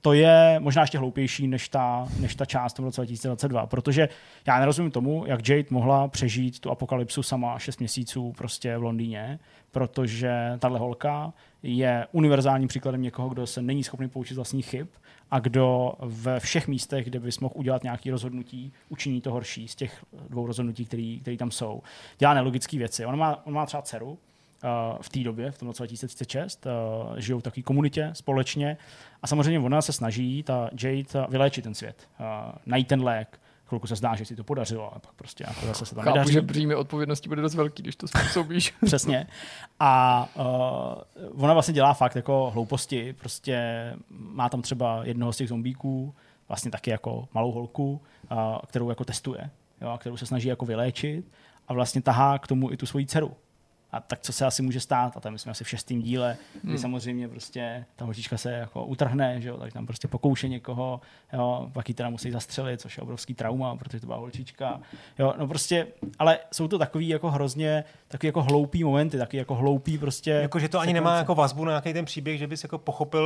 to 0.00 0.12
je 0.12 0.56
možná 0.58 0.82
ještě 0.82 0.98
hloupější 0.98 1.48
než 1.48 1.68
ta, 1.68 2.08
než 2.20 2.34
ta 2.34 2.44
část 2.44 2.72
v 2.72 2.76
tom 2.76 2.84
roce 2.84 3.00
2022, 3.00 3.66
protože 3.66 4.08
já 4.46 4.58
nerozumím 4.58 4.90
tomu, 4.90 5.24
jak 5.26 5.48
Jade 5.48 5.68
mohla 5.70 6.08
přežít 6.08 6.60
tu 6.60 6.70
apokalypsu 6.70 7.22
sama 7.22 7.58
6 7.58 7.78
měsíců 7.78 8.32
prostě 8.36 8.78
v 8.78 8.82
Londýně, 8.82 9.38
protože 9.72 10.56
tahle 10.58 10.78
holka 10.78 11.32
je 11.62 12.06
univerzálním 12.12 12.68
příkladem 12.68 13.02
někoho, 13.02 13.28
kdo 13.28 13.46
se 13.46 13.62
není 13.62 13.84
schopný 13.84 14.08
poučit 14.08 14.34
vlastních 14.34 14.66
chyb 14.66 14.86
a 15.30 15.38
kdo 15.38 15.92
ve 16.00 16.40
všech 16.40 16.68
místech, 16.68 17.04
kde 17.04 17.20
bys 17.20 17.40
mohl 17.40 17.54
udělat 17.56 17.82
nějaké 17.82 18.10
rozhodnutí, 18.10 18.72
učiní 18.88 19.20
to 19.20 19.32
horší 19.32 19.68
z 19.68 19.74
těch 19.74 20.04
dvou 20.28 20.46
rozhodnutí, 20.46 20.86
které 21.20 21.36
tam 21.36 21.50
jsou. 21.50 21.82
Dělá 22.18 22.34
nelogické 22.34 22.78
věci. 22.78 23.06
On 23.06 23.18
má, 23.18 23.46
on 23.46 23.54
má 23.54 23.66
třeba 23.66 23.82
dceru, 23.82 24.10
uh, 24.10 24.18
v 25.00 25.08
té 25.08 25.20
době, 25.20 25.50
v 25.50 25.58
tom 25.58 25.68
roce 25.68 25.82
2036, 25.82 26.66
uh, 26.66 27.16
žijou 27.16 27.38
v 27.38 27.42
takové 27.42 27.62
komunitě 27.62 28.10
společně 28.12 28.76
a 29.22 29.26
samozřejmě 29.26 29.60
ona 29.60 29.82
se 29.82 29.92
snaží, 29.92 30.42
ta 30.42 30.70
Jade, 30.82 31.26
vyléčit 31.28 31.64
ten 31.64 31.74
svět, 31.74 32.08
uh, 32.20 32.26
najít 32.66 32.88
ten 32.88 33.02
lék. 33.02 33.40
Chvilku 33.72 33.86
se 33.86 33.96
zdá, 33.96 34.14
že 34.14 34.24
si 34.24 34.36
to 34.36 34.44
podařilo, 34.44 34.90
ale 34.92 35.00
pak 35.00 35.12
prostě 35.12 35.44
jako 35.48 35.66
zase 35.66 35.86
se 35.86 35.94
to 35.94 36.00
Chápu, 36.00 36.16
nedaří. 36.16 36.32
že 36.32 36.40
břímě 36.40 36.76
odpovědnosti 36.76 37.28
bude 37.28 37.42
dost 37.42 37.54
velký, 37.54 37.82
když 37.82 37.96
to 37.96 38.08
způsobíš. 38.08 38.74
Přesně. 38.84 39.26
A 39.80 40.28
uh, 41.26 41.44
ona 41.44 41.52
vlastně 41.52 41.74
dělá 41.74 41.94
fakt 41.94 42.16
jako 42.16 42.50
hlouposti. 42.50 43.12
Prostě 43.12 43.62
má 44.10 44.48
tam 44.48 44.62
třeba 44.62 45.00
jednoho 45.04 45.32
z 45.32 45.36
těch 45.36 45.48
zombíků, 45.48 46.14
vlastně 46.48 46.70
taky 46.70 46.90
jako 46.90 47.28
malou 47.34 47.52
holku, 47.52 48.00
uh, 48.32 48.38
kterou 48.66 48.88
jako 48.88 49.04
testuje, 49.04 49.50
jo, 49.80 49.88
a 49.88 49.98
kterou 49.98 50.16
se 50.16 50.26
snaží 50.26 50.48
jako 50.48 50.66
vyléčit 50.66 51.24
a 51.68 51.72
vlastně 51.72 52.02
tahá 52.02 52.38
k 52.38 52.46
tomu 52.46 52.72
i 52.72 52.76
tu 52.76 52.86
svoji 52.86 53.06
dceru. 53.06 53.36
A 53.92 54.00
tak 54.00 54.18
co 54.22 54.32
se 54.32 54.46
asi 54.46 54.62
může 54.62 54.80
stát, 54.80 55.16
a 55.16 55.20
tam 55.20 55.38
jsme 55.38 55.50
asi 55.50 55.64
v 55.64 55.68
šestém 55.68 56.02
díle, 56.02 56.36
kdy 56.62 56.68
Hmm. 56.68 56.78
samozřejmě 56.78 57.28
prostě 57.28 57.84
ta 57.96 58.04
holčička 58.04 58.36
se 58.38 58.52
jako 58.52 58.84
utrhne, 58.84 59.40
že 59.40 59.48
jo, 59.48 59.56
tak 59.58 59.72
tam 59.72 59.86
prostě 59.86 60.08
pokouše 60.08 60.48
někoho, 60.48 61.00
jo, 61.32 61.70
pak 61.72 61.88
ji 61.88 61.94
teda 61.94 62.10
musí 62.10 62.30
zastřelit, 62.30 62.80
což 62.80 62.96
je 62.96 63.02
obrovský 63.02 63.34
trauma, 63.34 63.76
protože 63.76 64.00
to 64.00 64.06
byla 64.06 64.18
holčička. 64.18 64.80
Jo, 65.18 65.34
no 65.38 65.46
prostě, 65.48 65.86
ale 66.18 66.38
jsou 66.52 66.68
to 66.68 66.78
takový 66.78 67.08
jako 67.08 67.30
hrozně, 67.30 67.84
takový 68.08 68.26
jako 68.28 68.42
hloupý 68.42 68.84
momenty, 68.84 69.18
taky 69.18 69.36
jako 69.36 69.54
hloupý 69.54 69.98
prostě. 69.98 70.30
Jako, 70.30 70.58
že 70.58 70.68
to 70.68 70.78
ani 70.78 70.88
sekvence. 70.88 71.04
nemá 71.04 71.16
jako 71.18 71.34
vazbu 71.34 71.64
na 71.64 71.70
nějaký 71.72 71.92
ten 71.92 72.04
příběh, 72.04 72.38
že 72.38 72.46
bys 72.46 72.62
jako 72.62 72.78
pochopil 72.78 73.22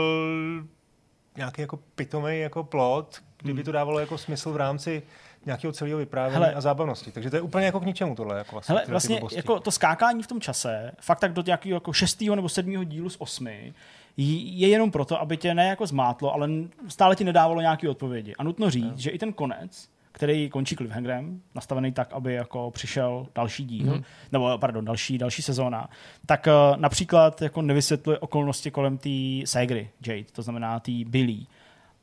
nějaký 1.36 1.60
jako 1.60 1.76
pitomý 1.94 2.38
jako 2.38 2.64
plot, 2.64 3.22
kdyby 3.42 3.58
Hmm. 3.58 3.64
to 3.64 3.72
dávalo 3.72 3.98
jako 3.98 4.18
smysl 4.18 4.52
v 4.52 4.56
rámci 4.56 5.02
nějakého 5.46 5.72
celého 5.72 5.98
vyprávění 5.98 6.34
Hele. 6.34 6.54
a 6.54 6.60
zábavnosti. 6.60 7.12
Takže 7.12 7.30
to 7.30 7.36
je 7.36 7.42
úplně 7.42 7.66
jako 7.66 7.80
k 7.80 7.84
ničemu 7.84 8.14
tohle. 8.14 8.38
Jako 8.38 8.52
vlastně, 8.52 8.72
Hele, 8.72 8.84
vlastně 8.88 9.20
jako 9.36 9.60
to 9.60 9.70
skákání 9.70 10.22
v 10.22 10.26
tom 10.26 10.40
čase, 10.40 10.92
fakt 11.00 11.20
tak 11.20 11.32
do 11.32 11.42
nějakého 11.46 11.76
jako 11.76 11.92
šestého 11.92 12.36
nebo 12.36 12.48
sedmého 12.48 12.84
dílu 12.84 13.08
z 13.08 13.16
osmi, 13.18 13.74
je 14.16 14.68
jenom 14.68 14.90
proto, 14.90 15.20
aby 15.20 15.36
tě 15.36 15.54
ne 15.54 15.66
jako 15.66 15.86
zmátlo, 15.86 16.34
ale 16.34 16.48
stále 16.88 17.16
ti 17.16 17.24
nedávalo 17.24 17.60
nějaké 17.60 17.88
odpovědi. 17.88 18.34
A 18.34 18.44
nutno 18.44 18.70
říct, 18.70 18.84
no. 18.84 18.96
že 18.96 19.10
i 19.10 19.18
ten 19.18 19.32
konec, 19.32 19.88
který 20.12 20.50
končí 20.50 20.76
cliffhangerem, 20.76 21.40
nastavený 21.54 21.92
tak, 21.92 22.12
aby 22.12 22.34
jako 22.34 22.70
přišel 22.70 23.26
další 23.34 23.64
díl, 23.64 23.94
mm. 23.94 24.02
nebo 24.32 24.58
pardon, 24.58 24.84
další, 24.84 25.18
další 25.18 25.42
sezóna, 25.42 25.88
tak 26.26 26.46
uh, 26.46 26.76
například 26.76 27.42
jako 27.42 27.62
nevysvětluje 27.62 28.18
okolnosti 28.18 28.70
kolem 28.70 28.98
té 28.98 29.10
Segry 29.44 29.90
Jade, 30.06 30.24
to 30.32 30.42
znamená 30.42 30.80
té 30.80 30.92
Billy. 31.06 31.46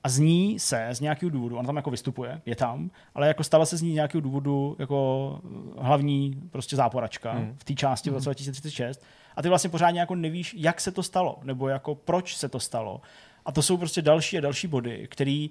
A 0.04 0.10
z 0.10 0.20
ní 0.20 0.60
se 0.60 0.88
z 0.92 1.00
nějakého 1.00 1.30
důvodu, 1.30 1.58
ona 1.58 1.66
tam 1.66 1.76
jako 1.76 1.92
vystupuje, 1.92 2.42
je 2.46 2.56
tam, 2.56 2.92
ale 3.16 3.28
jako 3.28 3.44
stala 3.44 3.66
se 3.66 3.78
z 3.78 3.82
ní 3.82 3.92
z 3.92 3.94
nějakého 3.94 4.22
důvodu 4.22 4.76
jako 4.80 5.39
hlavní 5.78 6.42
prostě 6.52 6.76
záporačka 6.76 7.34
mm. 7.34 7.56
v 7.58 7.63
té 7.63 7.74
části 7.74 8.10
v 8.10 8.13
roce 8.13 8.26
2036 8.26 9.02
hmm. 9.02 9.08
a 9.36 9.42
ty 9.42 9.50
vlastně 9.50 9.70
pořádně 9.70 10.00
jako 10.00 10.16
nevíš, 10.16 10.56
jak 10.58 10.82
se 10.82 10.92
to 10.92 11.04
stalo, 11.04 11.39
nebo 11.44 11.68
jako 11.68 11.96
proč 11.96 12.36
se 12.36 12.50
to 12.50 12.60
stalo. 12.60 13.02
A 13.46 13.52
to 13.52 13.62
jsou 13.62 13.78
prostě 13.78 14.02
další 14.02 14.38
a 14.38 14.42
další 14.42 14.68
body, 14.68 15.08
který 15.12 15.50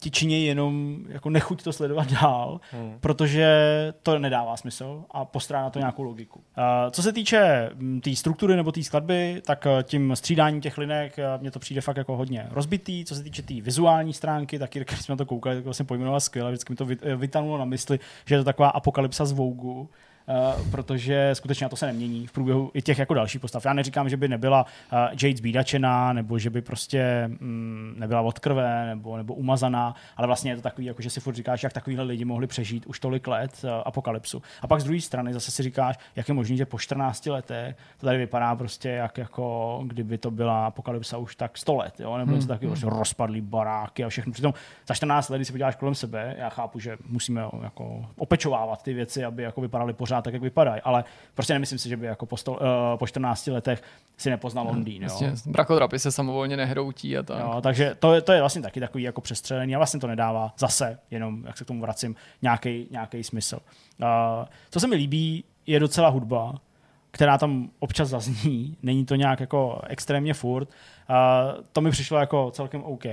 ti 0.00 0.10
činí 0.10 0.46
jenom 0.46 0.98
jako 1.08 1.30
nechuť 1.30 1.62
to 1.62 1.72
sledovat 1.72 2.12
dál, 2.12 2.60
hmm. 2.70 2.98
protože 3.00 3.46
to 4.02 4.18
nedává 4.18 4.56
smysl 4.56 5.04
a 5.10 5.24
postrádá 5.24 5.70
to 5.70 5.78
nějakou 5.78 6.02
logiku. 6.02 6.38
Uh, 6.38 6.90
co 6.90 7.02
se 7.02 7.12
týče 7.12 7.70
té 7.78 8.00
tý 8.00 8.16
struktury 8.16 8.56
nebo 8.56 8.72
té 8.72 8.82
skladby, 8.82 9.42
tak 9.46 9.66
uh, 9.66 9.82
tím 9.82 10.16
střídáním 10.16 10.60
těch 10.60 10.78
linek 10.78 11.18
uh, 11.18 11.40
mně 11.40 11.50
to 11.50 11.58
přijde 11.58 11.80
fakt 11.80 11.96
jako 11.96 12.16
hodně 12.16 12.46
rozbitý. 12.50 13.04
Co 13.04 13.14
se 13.14 13.22
týče 13.22 13.42
té 13.42 13.48
tý 13.48 13.60
vizuální 13.60 14.12
stránky, 14.12 14.58
tak 14.58 14.70
když 14.72 15.00
jsme 15.00 15.12
na 15.12 15.16
to 15.16 15.26
koukali, 15.26 15.56
tak 15.56 15.64
vlastně 15.64 15.84
pojmenoval 15.84 16.20
skvěle, 16.20 16.50
vždycky 16.50 16.72
mi 16.72 16.76
to 16.76 16.86
vytanulo 17.16 17.58
na 17.58 17.64
mysli, 17.64 18.00
že 18.24 18.34
je 18.34 18.38
to 18.38 18.44
taková 18.44 18.68
apokalypsa 18.68 19.24
z 19.24 19.32
Vogue, 19.32 19.86
Uh, 20.28 20.70
protože 20.70 21.30
skutečně 21.32 21.64
na 21.64 21.68
to 21.68 21.76
se 21.76 21.86
nemění 21.86 22.26
v 22.26 22.32
průběhu 22.32 22.70
i 22.74 22.82
těch 22.82 22.98
jako 22.98 23.14
dalších 23.14 23.40
postav. 23.40 23.64
Já 23.64 23.72
neříkám, 23.72 24.08
že 24.08 24.16
by 24.16 24.28
nebyla 24.28 24.66
uh, 24.92 24.98
Jade 25.22 25.36
zbídačená, 25.36 26.12
nebo 26.12 26.38
že 26.38 26.50
by 26.50 26.62
prostě 26.62 27.24
mm, 27.26 27.94
nebyla 27.98 28.20
od 28.20 28.38
krve, 28.38 28.86
nebo, 28.86 29.16
nebo 29.16 29.34
umazaná, 29.34 29.94
ale 30.16 30.26
vlastně 30.26 30.50
je 30.50 30.56
to 30.56 30.62
takový, 30.62 30.86
jako 30.86 31.02
že 31.02 31.10
si 31.10 31.20
furt 31.20 31.34
říkáš, 31.34 31.62
jak 31.62 31.72
takovýhle 31.72 32.04
lidi 32.04 32.24
mohli 32.24 32.46
přežít 32.46 32.86
už 32.86 33.00
tolik 33.00 33.26
let 33.26 33.60
uh, 33.64 33.70
apokalypsu. 33.84 34.42
A 34.62 34.66
pak 34.66 34.80
z 34.80 34.84
druhé 34.84 35.00
strany 35.00 35.32
zase 35.32 35.50
si 35.50 35.62
říkáš, 35.62 35.98
jak 36.16 36.28
je 36.28 36.34
možné, 36.34 36.56
že 36.56 36.66
po 36.66 36.78
14 36.78 37.26
letech 37.26 37.76
to 38.00 38.06
tady 38.06 38.18
vypadá 38.18 38.56
prostě 38.56 38.88
jak 38.88 39.18
jako 39.18 39.80
kdyby 39.86 40.18
to 40.18 40.30
byla 40.30 40.66
apokalypsa 40.66 41.18
už 41.18 41.36
tak 41.36 41.58
100 41.58 41.76
let, 41.76 42.00
jo? 42.00 42.16
nebo 42.16 42.32
něco 42.32 42.40
hmm. 42.40 42.48
takového, 42.48 42.76
hmm. 42.76 42.98
rozpadlý 42.98 43.40
baráky 43.40 44.04
a 44.04 44.08
všechno. 44.08 44.32
Přitom 44.32 44.54
za 44.88 44.94
14 44.94 45.28
let, 45.28 45.38
když 45.38 45.46
si 45.46 45.52
podíváš 45.52 45.76
kolem 45.76 45.94
sebe, 45.94 46.34
já 46.38 46.48
chápu, 46.48 46.78
že 46.78 46.96
musíme 47.08 47.44
jako 47.62 48.06
opečovávat 48.18 48.82
ty 48.82 48.94
věci, 48.94 49.24
aby 49.24 49.42
jako 49.42 49.60
vypadaly 49.60 49.92
pořád 49.92 50.15
pořád 50.16 50.24
tak, 50.24 50.32
jak 50.32 50.42
vypadají, 50.42 50.80
ale 50.84 51.04
prostě 51.34 51.52
nemyslím 51.52 51.78
si, 51.78 51.88
že 51.88 51.96
by 51.96 52.06
jako 52.06 52.26
po, 52.26 52.36
sto, 52.36 52.52
uh, 52.52 52.58
po 52.98 53.06
14 53.06 53.46
letech 53.46 53.82
si 54.16 54.30
nepoznal 54.30 54.66
Londýn. 54.66 55.02
Jo. 55.02 55.08
Vlastně, 55.08 55.32
brakodrapy 55.46 55.98
se 55.98 56.12
samovolně 56.12 56.56
nehroutí 56.56 57.18
a 57.18 57.22
tak. 57.22 57.40
Jo, 57.40 57.60
takže 57.60 57.94
to, 57.98 58.20
to 58.22 58.32
je 58.32 58.40
vlastně 58.40 58.62
taky 58.62 58.80
takový 58.80 59.04
jako 59.04 59.20
přestřelený 59.20 59.74
a 59.74 59.78
vlastně 59.78 60.00
to 60.00 60.06
nedává 60.06 60.54
zase, 60.58 60.98
jenom 61.10 61.44
jak 61.46 61.58
se 61.58 61.64
k 61.64 61.66
tomu 61.66 61.80
vracím, 61.80 62.16
nějaký 62.90 63.24
smysl. 63.24 63.58
Uh, 64.00 64.08
co 64.70 64.80
se 64.80 64.86
mi 64.86 64.96
líbí, 64.96 65.44
je 65.66 65.80
docela 65.80 66.08
hudba, 66.08 66.54
která 67.10 67.38
tam 67.38 67.70
občas 67.78 68.08
zazní, 68.08 68.76
není 68.82 69.04
to 69.04 69.14
nějak 69.14 69.40
jako 69.40 69.80
extrémně 69.86 70.34
furt. 70.34 70.68
Uh, 70.68 71.64
to 71.72 71.80
mi 71.80 71.90
přišlo 71.90 72.18
jako 72.18 72.50
celkem 72.50 72.82
OK. 72.82 73.04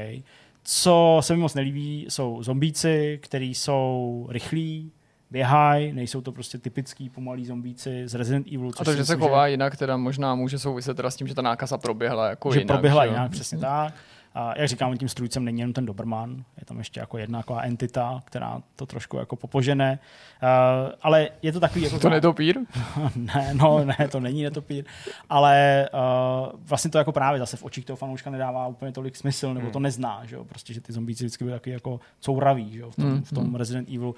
Co 0.63 1.17
se 1.21 1.33
mi 1.35 1.41
moc 1.41 1.53
nelíbí, 1.53 2.05
jsou 2.09 2.43
zombíci, 2.43 3.19
kteří 3.21 3.55
jsou 3.55 4.27
rychlí, 4.29 4.91
běhají, 5.33 5.93
nejsou 5.93 6.21
to 6.21 6.31
prostě 6.31 6.57
typický 6.57 7.09
pomalý 7.09 7.45
zombíci 7.45 8.07
z 8.07 8.15
Resident 8.15 8.47
Evil. 8.47 8.71
A 8.79 8.83
to, 8.83 8.95
že 8.95 9.05
se 9.05 9.15
chová 9.15 9.47
jinak, 9.47 9.77
teda 9.77 9.97
možná 9.97 10.35
může 10.35 10.59
souviset 10.59 10.97
teda 10.97 11.11
s 11.11 11.15
tím, 11.15 11.27
že 11.27 11.35
ta 11.35 11.41
nákaza 11.41 11.77
proběhla 11.77 12.29
jako 12.29 12.53
že 12.53 12.59
jinak. 12.59 12.75
proběhla 12.75 13.05
že 13.05 13.11
jinak, 13.11 13.31
přesně 13.31 13.57
tak. 13.57 13.93
A 14.35 14.59
jak 14.59 14.67
říkám, 14.67 14.97
tím 14.97 15.09
strůjcem 15.09 15.45
není 15.45 15.59
jenom 15.59 15.73
ten 15.73 15.85
Doberman, 15.85 16.43
je 16.59 16.65
tam 16.65 16.77
ještě 16.77 16.99
jako 16.99 17.17
jedna 17.17 17.39
taková 17.39 17.61
entita, 17.61 18.21
která 18.25 18.61
to 18.75 18.85
trošku 18.85 19.17
jako 19.17 19.35
popožene. 19.35 19.99
Uh, 20.43 20.91
ale 21.01 21.29
je 21.41 21.51
to 21.51 21.59
takový... 21.59 21.83
Jako 21.83 21.99
to 21.99 22.09
netopír? 22.09 22.59
ne, 23.15 23.53
no, 23.53 23.85
ne, 23.85 24.07
to 24.11 24.19
není 24.19 24.43
netopír. 24.43 24.85
Ale 25.29 25.89
uh, 25.93 26.59
vlastně 26.59 26.91
to 26.91 26.97
jako 26.97 27.11
právě 27.11 27.39
zase 27.39 27.57
v 27.57 27.63
očích 27.63 27.85
toho 27.85 27.97
fanouška 27.97 28.29
nedává 28.29 28.67
úplně 28.67 28.91
tolik 28.91 29.15
smysl, 29.15 29.53
nebo 29.53 29.69
to 29.69 29.79
hmm. 29.79 29.83
nezná, 29.83 30.25
že 30.25 30.35
jo? 30.35 30.45
Prostě, 30.45 30.73
že 30.73 30.81
ty 30.81 30.93
zombíci 30.93 31.23
vždycky 31.23 31.43
byly 31.43 31.55
takový 31.55 31.73
jako 31.73 31.99
couraví, 32.19 32.71
že 32.71 32.79
jo? 32.79 32.91
V 32.91 32.95
tom, 32.95 33.11
hmm. 33.11 33.23
v 33.23 33.29
tom 33.29 33.43
hmm. 33.43 33.55
Resident 33.55 33.89
Evil. 33.89 34.09
Uh, 34.09 34.15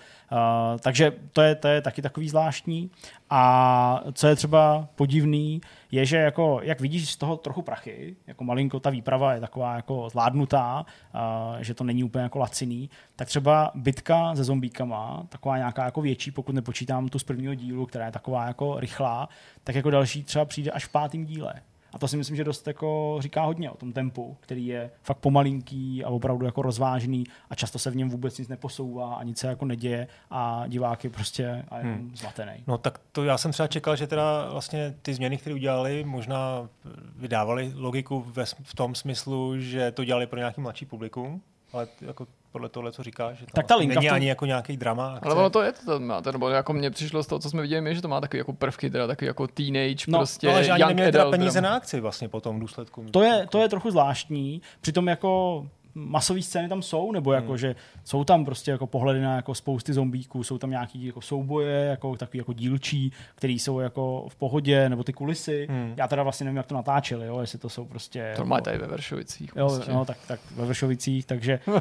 takže 0.79 1.11
to 1.31 1.41
je, 1.41 1.55
to 1.55 1.67
je 1.67 1.81
taky 1.81 2.01
takový 2.01 2.29
zvláštní. 2.29 2.91
A 3.29 4.03
co 4.13 4.27
je 4.27 4.35
třeba 4.35 4.87
podivný, 4.95 5.61
je, 5.91 6.05
že 6.05 6.17
jako, 6.17 6.59
jak 6.63 6.81
vidíš 6.81 7.11
z 7.11 7.17
toho 7.17 7.37
trochu 7.37 7.61
prachy, 7.61 8.15
jako 8.27 8.43
malinko 8.43 8.79
ta 8.79 8.89
výprava 8.89 9.33
je 9.33 9.39
taková 9.39 9.75
jako 9.75 10.09
zvládnutá, 10.09 10.85
uh, 10.85 11.61
že 11.61 11.73
to 11.73 11.83
není 11.83 12.03
úplně 12.03 12.23
jako 12.23 12.39
laciný, 12.39 12.89
tak 13.15 13.27
třeba 13.27 13.71
bitka 13.75 14.35
se 14.35 14.43
zombíkama, 14.43 15.25
taková 15.29 15.57
nějaká 15.57 15.85
jako 15.85 16.01
větší, 16.01 16.31
pokud 16.31 16.55
nepočítám 16.55 17.09
tu 17.09 17.19
z 17.19 17.23
prvního 17.23 17.53
dílu, 17.53 17.85
která 17.85 18.05
je 18.05 18.11
taková 18.11 18.47
jako 18.47 18.79
rychlá, 18.79 19.29
tak 19.63 19.75
jako 19.75 19.89
další 19.89 20.23
třeba 20.23 20.45
přijde 20.45 20.71
až 20.71 20.85
v 20.85 20.89
pátém 20.89 21.25
díle. 21.25 21.53
A 21.95 21.99
to 21.99 22.07
si 22.07 22.17
myslím, 22.17 22.35
že 22.35 22.43
dost 22.43 22.67
jako 22.67 23.17
říká 23.19 23.41
hodně 23.41 23.71
o 23.71 23.77
tom 23.77 23.93
tempu, 23.93 24.37
který 24.39 24.67
je 24.67 24.91
fakt 25.01 25.17
pomalinký 25.17 26.03
a 26.03 26.09
opravdu 26.09 26.45
jako 26.45 26.61
rozvážný 26.61 27.23
a 27.49 27.55
často 27.55 27.79
se 27.79 27.91
v 27.91 27.95
něm 27.95 28.09
vůbec 28.09 28.37
nic 28.37 28.47
neposouvá 28.47 29.15
a 29.15 29.23
nic 29.23 29.37
se 29.37 29.47
jako 29.47 29.65
neděje 29.65 30.07
a 30.29 30.63
divák 30.67 31.03
je 31.03 31.09
prostě 31.09 31.65
a 31.69 31.77
jenom 31.77 31.93
hmm. 31.93 32.15
zmatený. 32.15 32.63
No 32.67 32.77
tak 32.77 32.99
to 33.11 33.23
já 33.23 33.37
jsem 33.37 33.51
třeba 33.51 33.67
čekal, 33.67 33.95
že 33.95 34.07
teda 34.07 34.49
vlastně 34.51 34.95
ty 35.01 35.13
změny, 35.13 35.37
které 35.37 35.53
udělali, 35.53 36.03
možná 36.03 36.69
vydávali 37.15 37.71
logiku 37.75 38.25
ve, 38.27 38.45
v 38.45 38.75
tom 38.75 38.95
smyslu, 38.95 39.59
že 39.59 39.91
to 39.91 40.03
dělali 40.03 40.27
pro 40.27 40.39
nějaký 40.39 40.61
mladší 40.61 40.85
publikum, 40.85 41.41
ale 41.75 41.87
jako 42.01 42.27
podle 42.51 42.69
toho, 42.69 42.91
co 42.91 43.03
říkáš. 43.03 43.37
Že 43.37 43.45
to 43.45 43.51
tak 43.51 43.67
ta 43.67 43.75
linka 43.75 43.95
není 43.95 44.07
tom... 44.07 44.15
ani 44.15 44.27
jako 44.27 44.45
nějaký 44.45 44.77
drama. 44.77 45.13
Akce. 45.13 45.29
Ale 45.29 45.35
ono 45.35 45.49
to 45.49 45.61
je, 45.61 45.71
to 45.71 45.99
má, 45.99 46.21
nebo 46.31 46.49
jako 46.49 46.73
mně 46.73 46.91
přišlo 46.91 47.23
z 47.23 47.27
toho, 47.27 47.39
co 47.39 47.49
jsme 47.49 47.61
viděli, 47.61 47.95
že 47.95 48.01
to 48.01 48.07
má 48.07 48.21
takový 48.21 48.37
jako 48.37 48.53
prvky, 48.53 48.89
teda 48.89 49.07
takový 49.07 49.27
jako 49.27 49.47
teenage, 49.47 50.05
no, 50.07 50.19
prostě 50.19 50.47
no, 50.47 50.53
ale 50.53 50.63
že 50.63 50.71
ani 50.71 50.83
neměli 50.85 51.11
teda 51.11 51.29
peníze 51.29 51.61
drama. 51.61 51.69
na 51.69 51.77
akci 51.77 51.99
vlastně 51.99 52.29
po 52.29 52.41
tom 52.41 52.59
důsledku. 52.59 53.05
To 53.11 53.23
je, 53.23 53.47
to 53.49 53.61
je 53.61 53.69
trochu 53.69 53.91
zvláštní, 53.91 54.61
přitom 54.81 55.07
jako 55.07 55.65
masové 55.95 56.41
scény 56.41 56.69
tam 56.69 56.81
jsou, 56.81 57.11
nebo 57.11 57.33
jako, 57.33 57.47
hmm. 57.47 57.57
že 57.57 57.75
jsou 58.03 58.23
tam 58.23 58.45
prostě 58.45 58.71
jako 58.71 58.87
pohledy 58.87 59.21
na 59.21 59.35
jako 59.35 59.55
spousty 59.55 59.93
zombíků, 59.93 60.43
jsou 60.43 60.57
tam 60.57 60.69
nějaký 60.69 61.05
jako 61.05 61.21
souboje, 61.21 61.85
jako 61.85 62.15
takový 62.15 62.37
jako 62.37 62.53
dílčí, 62.53 63.11
který 63.35 63.59
jsou 63.59 63.79
jako 63.79 64.25
v 64.29 64.35
pohodě, 64.35 64.89
nebo 64.89 65.03
ty 65.03 65.13
kulisy. 65.13 65.67
Hmm. 65.69 65.93
Já 65.97 66.07
teda 66.07 66.23
vlastně 66.23 66.43
nevím, 66.43 66.57
jak 66.57 66.65
to 66.65 66.75
natáčeli, 66.75 67.27
jo, 67.27 67.39
jestli 67.39 67.59
to 67.59 67.69
jsou 67.69 67.85
prostě... 67.85 68.33
To 68.35 68.45
má 68.45 68.61
tady 68.61 68.77
ve 68.77 68.87
Vršovicích. 68.87 69.51
Jo, 69.55 69.67
prostě. 69.67 69.93
no, 69.93 70.05
tak, 70.05 70.17
tak 70.27 70.39
ve 70.55 70.65
Vršovicích, 70.65 71.25
takže 71.25 71.59
uh, 71.67 71.79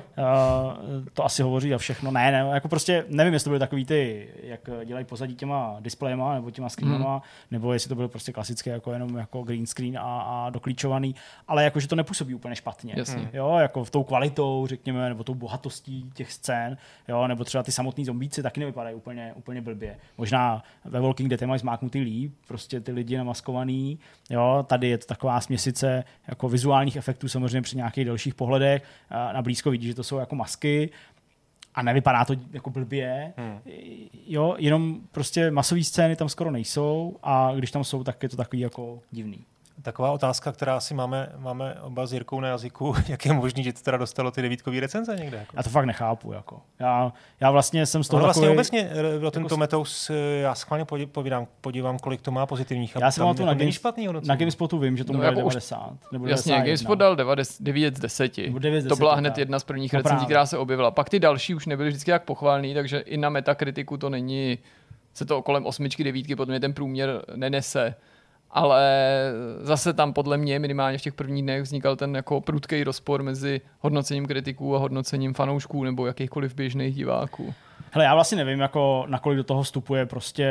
to 1.14 1.24
asi 1.24 1.42
hovoří 1.42 1.74
a 1.74 1.79
všechno. 1.79 2.11
Ne, 2.11 2.33
ne, 2.33 2.50
jako 2.55 2.68
prostě 2.68 3.05
nevím, 3.09 3.33
jestli 3.33 3.44
to 3.44 3.50
byly 3.50 3.61
takový 3.61 3.85
ty, 3.85 4.29
jak 4.42 4.70
dělají 4.85 5.07
pozadí 5.07 5.35
těma 5.35 5.77
displejema 5.81 6.35
nebo 6.35 6.50
těma 6.50 6.68
screenama, 6.68 7.12
hmm. 7.12 7.22
nebo 7.50 7.72
jestli 7.72 7.88
to 7.88 7.94
bylo 7.94 8.09
prostě 8.09 8.33
klasické 8.33 8.70
jako 8.70 8.92
jenom 8.92 9.16
jako 9.16 9.42
green 9.42 9.66
screen 9.66 9.98
a, 9.98 10.20
a 10.20 10.50
doklíčovaný, 10.50 11.14
ale 11.48 11.64
jakože 11.64 11.88
to 11.88 11.96
nepůsobí 11.96 12.35
úplně 12.35 12.57
špatně. 12.57 12.94
Jasně. 12.96 13.31
Jo, 13.33 13.57
jako 13.59 13.85
v 13.85 13.90
tou 13.90 14.03
kvalitou, 14.04 14.66
řekněme, 14.66 15.08
nebo 15.08 15.24
tou 15.24 15.34
bohatostí 15.34 16.10
těch 16.14 16.32
scén, 16.32 16.76
jo, 17.08 17.26
nebo 17.26 17.44
třeba 17.44 17.62
ty 17.62 17.72
samotní 17.72 18.04
zombíci 18.04 18.42
taky 18.42 18.60
nevypadají 18.60 18.96
úplně, 18.96 19.32
úplně 19.36 19.60
blbě. 19.60 19.98
Možná 20.18 20.62
ve 20.84 21.00
Walking 21.00 21.30
Dead 21.30 21.42
mají 21.42 21.60
zmáknutý 21.60 22.00
líp, 22.00 22.34
prostě 22.48 22.80
ty 22.80 22.92
lidi 22.92 23.16
namaskovaný, 23.16 23.98
jo, 24.30 24.64
tady 24.68 24.88
je 24.88 24.98
to 24.98 25.06
taková 25.06 25.40
směsice 25.40 26.04
jako 26.28 26.48
vizuálních 26.48 26.96
efektů 26.96 27.28
samozřejmě 27.28 27.62
při 27.62 27.76
nějakých 27.76 28.04
dalších 28.04 28.34
pohledech, 28.34 28.82
na 29.10 29.42
blízko 29.42 29.70
vidí, 29.70 29.86
že 29.86 29.94
to 29.94 30.04
jsou 30.04 30.16
jako 30.16 30.34
masky, 30.36 30.90
a 31.74 31.82
nevypadá 31.82 32.24
to 32.24 32.34
jako 32.52 32.70
blbě, 32.70 33.32
hmm. 33.36 33.58
jo, 34.26 34.54
jenom 34.58 35.00
prostě 35.12 35.50
masové 35.50 35.84
scény 35.84 36.16
tam 36.16 36.28
skoro 36.28 36.50
nejsou 36.50 37.16
a 37.22 37.52
když 37.54 37.70
tam 37.70 37.84
jsou, 37.84 38.04
tak 38.04 38.22
je 38.22 38.28
to 38.28 38.36
takový 38.36 38.60
jako 38.60 39.00
divný. 39.10 39.44
Taková 39.82 40.10
otázka, 40.10 40.52
která 40.52 40.80
si 40.80 40.94
máme, 40.94 41.32
máme 41.37 41.76
oba 41.80 42.06
s 42.06 42.12
Jirkou 42.12 42.40
na 42.40 42.48
jazyku, 42.48 42.94
jak 43.08 43.26
je 43.26 43.32
možné, 43.32 43.62
že 43.62 43.72
to 43.72 43.80
teda 43.80 43.96
dostalo 43.96 44.30
ty 44.30 44.42
devítkový 44.42 44.80
recenze 44.80 45.16
někde? 45.16 45.37
Jako? 45.37 45.56
Já 45.56 45.62
to 45.62 45.70
fakt 45.70 45.84
nechápu. 45.84 46.32
Jako. 46.32 46.60
Já, 46.78 47.12
já 47.40 47.50
vlastně 47.50 47.87
jsem 47.87 48.04
z 48.04 48.08
toho 48.08 48.20
no, 48.20 48.24
vlastně 48.24 48.42
takový, 48.42 48.56
obecně 48.56 48.90
Rotten 49.20 49.42
jako 49.42 49.48
Tomatoes, 49.48 50.10
já 50.40 50.54
schválně 50.54 50.84
podívám, 50.84 51.46
podívám, 51.60 51.98
kolik 51.98 52.20
to 52.22 52.30
má 52.30 52.46
pozitivních. 52.46 52.96
Já 53.00 53.10
jsem 53.10 53.34
to 53.34 53.46
na, 53.46 53.54
Games, 53.54 53.74
špatný 53.74 54.08
na 54.24 54.37
GameSpotu 54.37 54.78
vím, 54.78 54.96
že 54.96 55.04
to 55.04 55.12
no, 55.12 55.22
jako 55.22 55.37
90. 55.37 55.92
Nebo 56.12 56.26
jasně, 56.26 56.54
GameSpot 56.54 56.98
dal 56.98 57.16
9 57.16 57.44
z 57.44 57.60
10. 57.60 58.37
9 58.37 58.80
z 58.80 58.84
10 58.84 58.88
to 58.88 58.96
byla 58.96 59.14
hned 59.14 59.30
tak. 59.30 59.38
jedna 59.38 59.58
z 59.58 59.64
prvních 59.64 59.92
no, 59.92 59.98
recenzí, 59.98 60.24
která 60.24 60.46
se 60.46 60.58
objevila. 60.58 60.90
Pak 60.90 61.10
ty 61.10 61.20
další 61.20 61.54
už 61.54 61.66
nebyly 61.66 61.88
vždycky 61.88 62.10
jak 62.10 62.24
pochválný, 62.24 62.74
takže 62.74 62.98
i 62.98 63.16
na 63.16 63.28
metakritiku 63.28 63.96
to 63.96 64.10
není 64.10 64.58
se 65.14 65.24
to 65.24 65.42
kolem 65.42 65.66
osmičky, 65.66 66.04
devítky, 66.04 66.37
potom 66.37 66.60
ten 66.60 66.72
průměr 66.72 67.24
nenese 67.34 67.94
ale 68.54 68.82
zase 69.60 69.92
tam 69.92 70.12
podle 70.12 70.36
mě 70.36 70.58
minimálně 70.58 70.98
v 70.98 71.02
těch 71.02 71.14
prvních 71.14 71.42
dnech 71.42 71.62
vznikal 71.62 71.96
ten 71.96 72.16
jako 72.16 72.40
prudký 72.40 72.84
rozpor 72.84 73.22
mezi 73.22 73.60
hodnocením 73.80 74.26
kritiků 74.26 74.76
a 74.76 74.78
hodnocením 74.78 75.34
fanoušků 75.34 75.84
nebo 75.84 76.06
jakýchkoliv 76.06 76.54
běžných 76.54 76.94
diváků. 76.94 77.54
Hele, 77.90 78.04
já 78.04 78.14
vlastně 78.14 78.36
nevím, 78.44 78.60
jako 78.60 79.04
nakolik 79.08 79.36
do 79.36 79.44
toho 79.44 79.62
vstupuje 79.62 80.06
prostě 80.06 80.46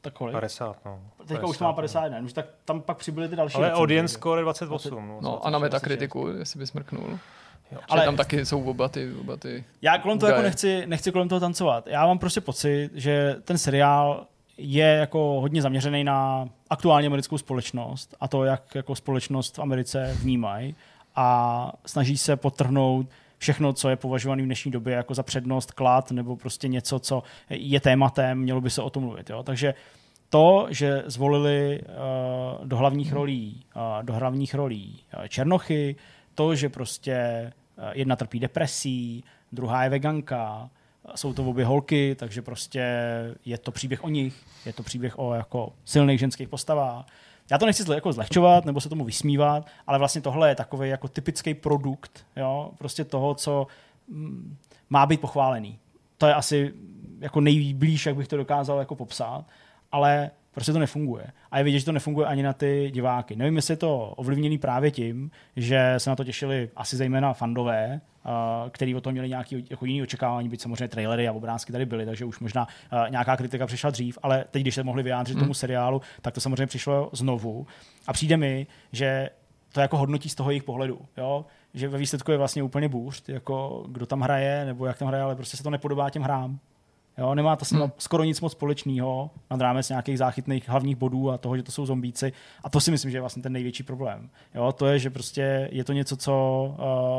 tak 0.00 0.12
kolik? 0.12 0.32
50, 0.32 0.76
no. 0.84 1.00
Teďka 1.26 1.46
už 1.46 1.58
to 1.58 1.64
má 1.64 1.72
51, 1.72 2.18
už 2.18 2.32
tak 2.32 2.46
tam 2.64 2.80
pak 2.80 2.96
přibyly 2.96 3.28
ty 3.28 3.36
další 3.36 3.56
Ale 3.56 3.64
recenze, 3.66 3.80
audience 3.80 4.12
že? 4.12 4.18
score 4.18 4.40
je 4.40 4.42
28. 4.44 5.08
No. 5.08 5.18
No 5.22 5.46
a 5.46 5.50
na 5.50 5.58
Metakritiku, 5.58 6.28
jestli 6.28 6.58
bys 6.58 6.72
mrknul. 6.72 7.18
Jo. 7.72 7.78
Ale 7.88 8.00
Ale- 8.00 8.04
tam 8.04 8.16
taky 8.16 8.46
jsou 8.46 8.64
oba 8.64 8.88
ty, 8.88 9.12
oba 9.20 9.36
ty 9.36 9.64
Já 9.82 9.98
kolem 9.98 10.18
toho 10.18 10.30
jako 10.30 10.42
nechci, 10.42 10.86
nechci 10.86 11.12
kolem 11.12 11.28
toho 11.28 11.40
tancovat. 11.40 11.86
Já 11.86 12.06
mám 12.06 12.18
prostě 12.18 12.40
pocit, 12.40 12.90
že 12.94 13.36
ten 13.44 13.58
seriál 13.58 14.26
je 14.58 14.86
jako 14.86 15.18
hodně 15.18 15.62
zaměřený 15.62 16.04
na 16.04 16.48
aktuální 16.70 17.06
americkou 17.06 17.38
společnost 17.38 18.14
a 18.20 18.28
to, 18.28 18.44
jak 18.44 18.74
jako 18.74 18.94
společnost 18.94 19.56
v 19.56 19.62
Americe 19.62 20.16
vnímají 20.20 20.74
a 21.16 21.72
snaží 21.86 22.18
se 22.18 22.36
potrhnout 22.36 23.06
všechno, 23.38 23.72
co 23.72 23.88
je 23.88 23.96
považované 23.96 24.42
v 24.42 24.46
dnešní 24.46 24.70
době 24.70 24.94
jako 24.94 25.14
za 25.14 25.22
přednost, 25.22 25.72
klad 25.72 26.10
nebo 26.10 26.36
prostě 26.36 26.68
něco, 26.68 26.98
co 26.98 27.22
je 27.50 27.80
tématem, 27.80 28.38
mělo 28.38 28.60
by 28.60 28.70
se 28.70 28.82
o 28.82 28.90
tom 28.90 29.02
mluvit. 29.02 29.30
Jo? 29.30 29.42
Takže 29.42 29.74
to, 30.30 30.66
že 30.70 31.02
zvolili 31.06 31.80
uh, 31.82 32.66
do 32.66 32.76
hlavních 32.76 33.12
rolí, 33.12 33.64
uh, 33.76 34.02
do 34.02 34.12
hlavních 34.12 34.54
rolí 34.54 35.00
uh, 35.18 35.24
černochy, 35.26 35.96
to, 36.34 36.54
že 36.54 36.68
prostě 36.68 37.52
uh, 37.78 37.84
jedna 37.92 38.16
trpí 38.16 38.40
depresí, 38.40 39.24
druhá 39.52 39.84
je 39.84 39.90
veganka, 39.90 40.70
jsou 41.14 41.32
to 41.32 41.44
obě 41.44 41.64
holky, 41.64 42.16
takže 42.18 42.42
prostě 42.42 42.84
je 43.44 43.58
to 43.58 43.72
příběh 43.72 44.04
o 44.04 44.08
nich, 44.08 44.34
je 44.66 44.72
to 44.72 44.82
příběh 44.82 45.18
o 45.18 45.34
jako 45.34 45.72
silných 45.84 46.20
ženských 46.20 46.48
postavách. 46.48 47.06
Já 47.50 47.58
to 47.58 47.66
nechci 47.66 47.82
zle, 47.82 47.94
jako 47.94 48.12
zlehčovat 48.12 48.64
nebo 48.64 48.80
se 48.80 48.88
tomu 48.88 49.04
vysmívat, 49.04 49.66
ale 49.86 49.98
vlastně 49.98 50.20
tohle 50.20 50.48
je 50.48 50.54
takový 50.54 50.88
jako 50.88 51.08
typický 51.08 51.54
produkt, 51.54 52.26
jo? 52.36 52.70
prostě 52.78 53.04
toho, 53.04 53.34
co 53.34 53.66
mm, 54.08 54.56
má 54.90 55.06
být 55.06 55.20
pochválený. 55.20 55.78
To 56.18 56.26
je 56.26 56.34
asi 56.34 56.74
jako 57.20 57.40
nejblíž, 57.40 58.06
jak 58.06 58.16
bych 58.16 58.28
to 58.28 58.36
dokázal 58.36 58.78
jako 58.78 58.94
popsat, 58.94 59.44
ale 59.92 60.30
prostě 60.54 60.72
to 60.72 60.78
nefunguje. 60.78 61.24
A 61.50 61.58
je 61.58 61.64
vidět, 61.64 61.78
že 61.78 61.84
to 61.84 61.92
nefunguje 61.92 62.26
ani 62.26 62.42
na 62.42 62.52
ty 62.52 62.90
diváky. 62.94 63.36
Nevím, 63.36 63.56
jestli 63.56 63.72
je 63.72 63.76
to 63.76 63.98
ovlivněný 64.16 64.58
právě 64.58 64.90
tím, 64.90 65.30
že 65.56 65.94
se 65.98 66.10
na 66.10 66.16
to 66.16 66.24
těšili 66.24 66.70
asi 66.76 66.96
zejména 66.96 67.32
fandové, 67.32 68.00
uh, 68.24 68.70
který 68.70 68.94
o 68.94 69.00
tom 69.00 69.12
měli 69.12 69.28
nějaký 69.28 69.66
jako 69.70 69.86
jiný 69.86 70.02
očekávání, 70.02 70.48
byť 70.48 70.60
samozřejmě 70.60 70.88
trailery 70.88 71.28
a 71.28 71.32
obrázky 71.32 71.72
tady 71.72 71.86
byly, 71.86 72.06
takže 72.06 72.24
už 72.24 72.40
možná 72.40 72.66
uh, 72.92 73.10
nějaká 73.10 73.36
kritika 73.36 73.66
přišla 73.66 73.90
dřív, 73.90 74.18
ale 74.22 74.44
teď, 74.50 74.62
když 74.62 74.74
se 74.74 74.82
mohli 74.82 75.02
vyjádřit 75.02 75.38
tomu 75.38 75.54
seriálu, 75.54 76.00
tak 76.22 76.34
to 76.34 76.40
samozřejmě 76.40 76.66
přišlo 76.66 77.10
znovu. 77.12 77.66
A 78.06 78.12
přijde 78.12 78.36
mi, 78.36 78.66
že 78.92 79.30
to 79.72 79.80
jako 79.80 79.98
hodnotí 79.98 80.28
z 80.28 80.34
toho 80.34 80.50
jejich 80.50 80.64
pohledu, 80.64 81.00
jo? 81.16 81.44
že 81.74 81.88
ve 81.88 81.98
výsledku 81.98 82.30
je 82.30 82.38
vlastně 82.38 82.62
úplně 82.62 82.88
bůřt, 82.88 83.28
jako 83.28 83.84
kdo 83.88 84.06
tam 84.06 84.20
hraje, 84.20 84.64
nebo 84.64 84.86
jak 84.86 84.98
tam 84.98 85.08
hraje, 85.08 85.24
ale 85.24 85.36
prostě 85.36 85.56
se 85.56 85.62
to 85.62 85.70
nepodobá 85.70 86.10
těm 86.10 86.22
hrám. 86.22 86.58
Jo, 87.18 87.34
nemá 87.34 87.56
to 87.56 87.64
s 87.64 87.72
hmm. 87.72 87.90
skoro 87.98 88.24
nic 88.24 88.40
moc 88.40 88.52
společného 88.52 89.30
nad 89.50 89.60
rámec 89.60 89.88
nějakých 89.88 90.18
záchytných 90.18 90.68
hlavních 90.68 90.96
bodů 90.96 91.30
a 91.30 91.38
toho, 91.38 91.56
že 91.56 91.62
to 91.62 91.72
jsou 91.72 91.86
zombíci. 91.86 92.32
A 92.64 92.70
to 92.70 92.80
si 92.80 92.90
myslím, 92.90 93.10
že 93.10 93.16
je 93.16 93.20
vlastně 93.20 93.42
ten 93.42 93.52
největší 93.52 93.82
problém. 93.82 94.30
Jo, 94.54 94.72
to 94.72 94.86
je, 94.86 94.98
že 94.98 95.10
prostě 95.10 95.68
je 95.72 95.84
to 95.84 95.92
něco, 95.92 96.16
co 96.16 96.64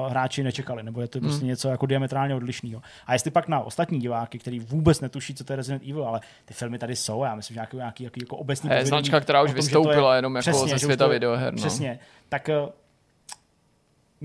uh, 0.05 0.11
hráči 0.11 0.43
nečekali, 0.43 0.83
nebo 0.83 1.01
je 1.01 1.07
to 1.07 1.19
prostě 1.19 1.39
Hmm. 1.39 1.47
něco 1.47 1.69
jako 1.69 1.85
diametrálně 1.85 2.35
odlišného. 2.35 2.81
A 3.07 3.13
jestli 3.13 3.31
pak 3.31 3.47
na 3.47 3.59
ostatní 3.59 3.99
diváky, 3.99 4.39
kteří 4.39 4.59
vůbec 4.59 5.01
netuší, 5.01 5.33
co 5.35 5.43
to 5.43 5.53
je 5.53 5.57
Resident 5.57 5.83
Evil, 5.83 6.05
ale 6.05 6.19
ty 6.45 6.53
filmy 6.53 6.77
tady 6.79 6.95
jsou, 6.95 7.23
já 7.23 7.35
myslím, 7.35 7.53
že 7.53 7.57
nějaký, 7.57 7.77
nějaký, 7.77 8.03
nějaký 8.03 8.19
jako 8.21 8.35
obecný 8.37 8.69
Je 8.73 8.85
značka, 8.85 9.19
která 9.19 9.41
už 9.41 9.49
tom, 9.51 9.61
že 9.61 9.61
to 9.71 9.77
je- 9.79 9.83
vystoupila 9.83 10.15
jenom 10.15 10.35
jako 10.35 10.51
ze 10.53 10.67
že 10.67 10.75
už 10.75 10.81
světa 10.81 11.05
to 11.05 11.09
videoher, 11.09 11.53
no. 11.53 11.57
Přesně. 11.57 11.99
Tak 12.29 12.49
eh, 12.49 12.53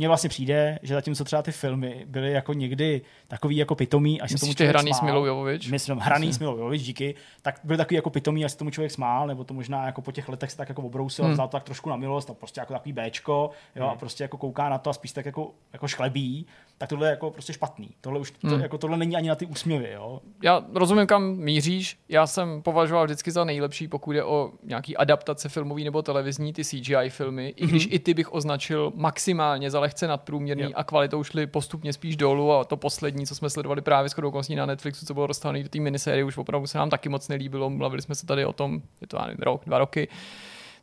mně 0.00 0.08
vlastně 0.08 0.28
přijde, 0.28 0.78
že 0.82 0.94
zatímco 0.94 1.24
třeba 1.24 1.42
ty 1.42 1.52
filmy 1.52 2.04
byly 2.06 2.32
jako 2.32 2.52
někdy 2.52 3.02
takový 3.28 3.56
jako 3.56 3.74
pitomý, 3.74 4.20
až 4.20 4.30
se 4.30 4.38
tomu 4.40 4.54
člověk 4.54 4.70
hraný 4.70 4.94
s 4.94 4.96
smál, 4.96 5.10
Milou 5.12 5.24
Jovovič? 5.24 5.70
Myslím, 5.70 5.98
hraný 5.98 6.32
s 6.32 6.38
Milou 6.38 6.56
Jovovič, 6.56 6.82
díky, 6.82 7.14
tak 7.42 7.60
byl 7.64 7.76
takový 7.76 7.96
jako 7.96 8.10
pitomý, 8.10 8.44
až 8.44 8.52
se 8.52 8.58
tomu 8.58 8.70
člověk 8.70 8.92
smál, 8.92 9.26
nebo 9.26 9.44
to 9.44 9.54
možná 9.54 9.86
jako 9.86 10.02
po 10.02 10.12
těch 10.12 10.28
letech 10.28 10.50
se 10.50 10.56
tak 10.56 10.68
jako 10.68 10.82
obrousil, 10.82 11.24
hmm. 11.24 11.34
vzal 11.34 11.48
to 11.48 11.52
tak 11.52 11.62
trošku 11.62 11.90
na 11.90 11.96
milost 11.96 12.30
a 12.30 12.34
prostě 12.34 12.60
jako 12.60 12.72
takový 12.72 12.92
Bčko, 12.92 13.50
jo, 13.76 13.82
Hmm. 13.84 13.92
a 13.92 13.96
prostě 13.96 14.24
jako 14.24 14.36
kouká 14.36 14.68
na 14.68 14.78
to 14.78 14.90
a 14.90 14.92
spíš 14.92 15.12
tak 15.12 15.26
jako, 15.26 15.50
jako 15.72 15.88
šklebí, 15.88 16.46
tak 16.78 16.88
tohle 16.88 17.06
je 17.06 17.10
jako 17.10 17.30
prostě 17.30 17.52
špatný. 17.52 17.88
Tohle 18.00 18.20
už, 18.20 18.30
to, 18.30 18.48
Hmm. 18.48 18.60
jako 18.60 18.78
tohle 18.78 18.96
není 18.96 19.16
ani 19.16 19.28
na 19.28 19.34
ty 19.34 19.46
úsměvy, 19.46 19.90
jo. 19.92 20.20
Já 20.42 20.64
rozumím, 20.74 21.06
kam 21.06 21.36
míříš. 21.36 21.98
Já 22.08 22.26
jsem 22.26 22.62
považoval 22.62 23.04
vždycky 23.04 23.30
za 23.30 23.44
nejlepší, 23.44 23.88
pokud 23.88 24.12
je 24.12 24.24
o 24.24 24.52
nějaký 24.62 24.96
adaptace 24.96 25.48
filmový 25.48 25.84
nebo 25.84 26.02
televizní, 26.02 26.52
ty 26.52 26.64
CGI 26.64 27.08
filmy, 27.10 27.54
i 27.56 27.66
když 27.66 27.88
i 27.90 27.98
ty 27.98 28.14
bych 28.14 28.32
označil 28.34 28.92
maximálně 28.94 29.70
za 29.70 29.80
lehce 29.90 30.07
nadprůměrný 30.09 30.62
Jo. 30.62 30.70
a 30.74 30.85
kvalitou 30.85 31.24
šly 31.24 31.46
postupně 31.46 31.92
spíš 31.92 32.16
dolů 32.16 32.53
a 32.53 32.64
to 32.64 32.76
poslední, 32.76 33.26
co 33.26 33.35
jsme 33.35 33.50
sledovali 33.50 33.81
právě 33.83 34.09
s 34.11 34.18
okolností 34.18 34.55
na 34.55 34.66
Netflixu, 34.66 35.07
co 35.07 35.14
bylo 35.14 35.26
rozstavené 35.26 35.62
do 35.62 35.68
té 35.68 35.81
minisérie, 35.81 36.24
už 36.24 36.37
opravdu 36.38 36.66
se 36.66 36.79
nám 36.79 36.90
taky 36.90 37.09
moc 37.09 37.29
nelíbilo. 37.29 37.70
Mluvili 37.70 38.03
jsme 38.03 38.14
se 38.14 38.26
tady 38.26 38.44
o 38.44 38.53
tom, 38.53 38.83
je 39.00 39.07
to 39.07 39.16
já 39.16 39.22
nevím, 39.26 39.38
rok, 39.42 39.62
dva 39.66 39.79
roky. 39.79 40.09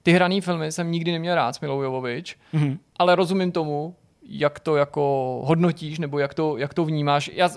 Ty 0.03 0.11
hraný 0.11 0.41
filmy 0.41 0.71
jsem 0.71 0.91
nikdy 0.91 1.11
neměl 1.11 1.35
rád 1.35 1.53
s 1.55 1.59
Milou 1.59 1.81
Jovovič, 1.81 2.37
Mhm. 2.53 2.79
ale 2.99 3.15
rozumím 3.15 3.51
tomu, 3.51 3.95
jak 4.29 4.59
to 4.59 4.75
jako 4.75 5.01
hodnotíš, 5.45 5.99
nebo 5.99 6.19
jak 6.19 6.33
to, 6.33 6.57
jak 6.57 6.73
to 6.73 6.85
vnímáš. 6.85 7.31
Já 7.33 7.49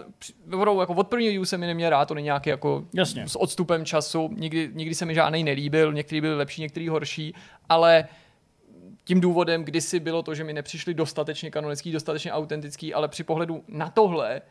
opravdu 0.54 0.80
jako 0.80 0.94
od 0.94 1.08
prvního 1.08 1.32
dílu 1.32 1.44
jsem 1.44 1.60
mi 1.60 1.66
neměl 1.66 1.90
rád, 1.90 2.04
to 2.08 2.14
není 2.14 2.24
nějaký 2.24 2.50
jako 2.50 2.84
Jasně. 2.94 3.28
s 3.28 3.40
odstupem 3.40 3.84
času, 3.84 4.30
nikdy, 4.36 4.70
nikdy 4.74 4.94
se 4.94 5.04
mi 5.06 5.14
žádný 5.14 5.44
nelíbil, 5.44 5.92
některý 5.92 6.20
byli 6.20 6.36
lepší, 6.36 6.62
některý 6.62 6.88
horší, 6.88 7.34
ale 7.68 8.04
tím 9.10 9.20
důvodem 9.20 9.64
kdysi 9.64 10.00
bylo 10.00 10.22
to, 10.22 10.34
že 10.34 10.44
mi 10.44 10.52
nepřišli 10.52 10.94
dostatečně 10.94 11.50
kanonický, 11.50 11.92
dostatečně 11.92 12.32
autentický, 12.32 12.94
ale 12.94 13.08
při 13.08 13.24
pohledu 13.24 13.64
na 13.68 13.90
tohle 13.90 14.42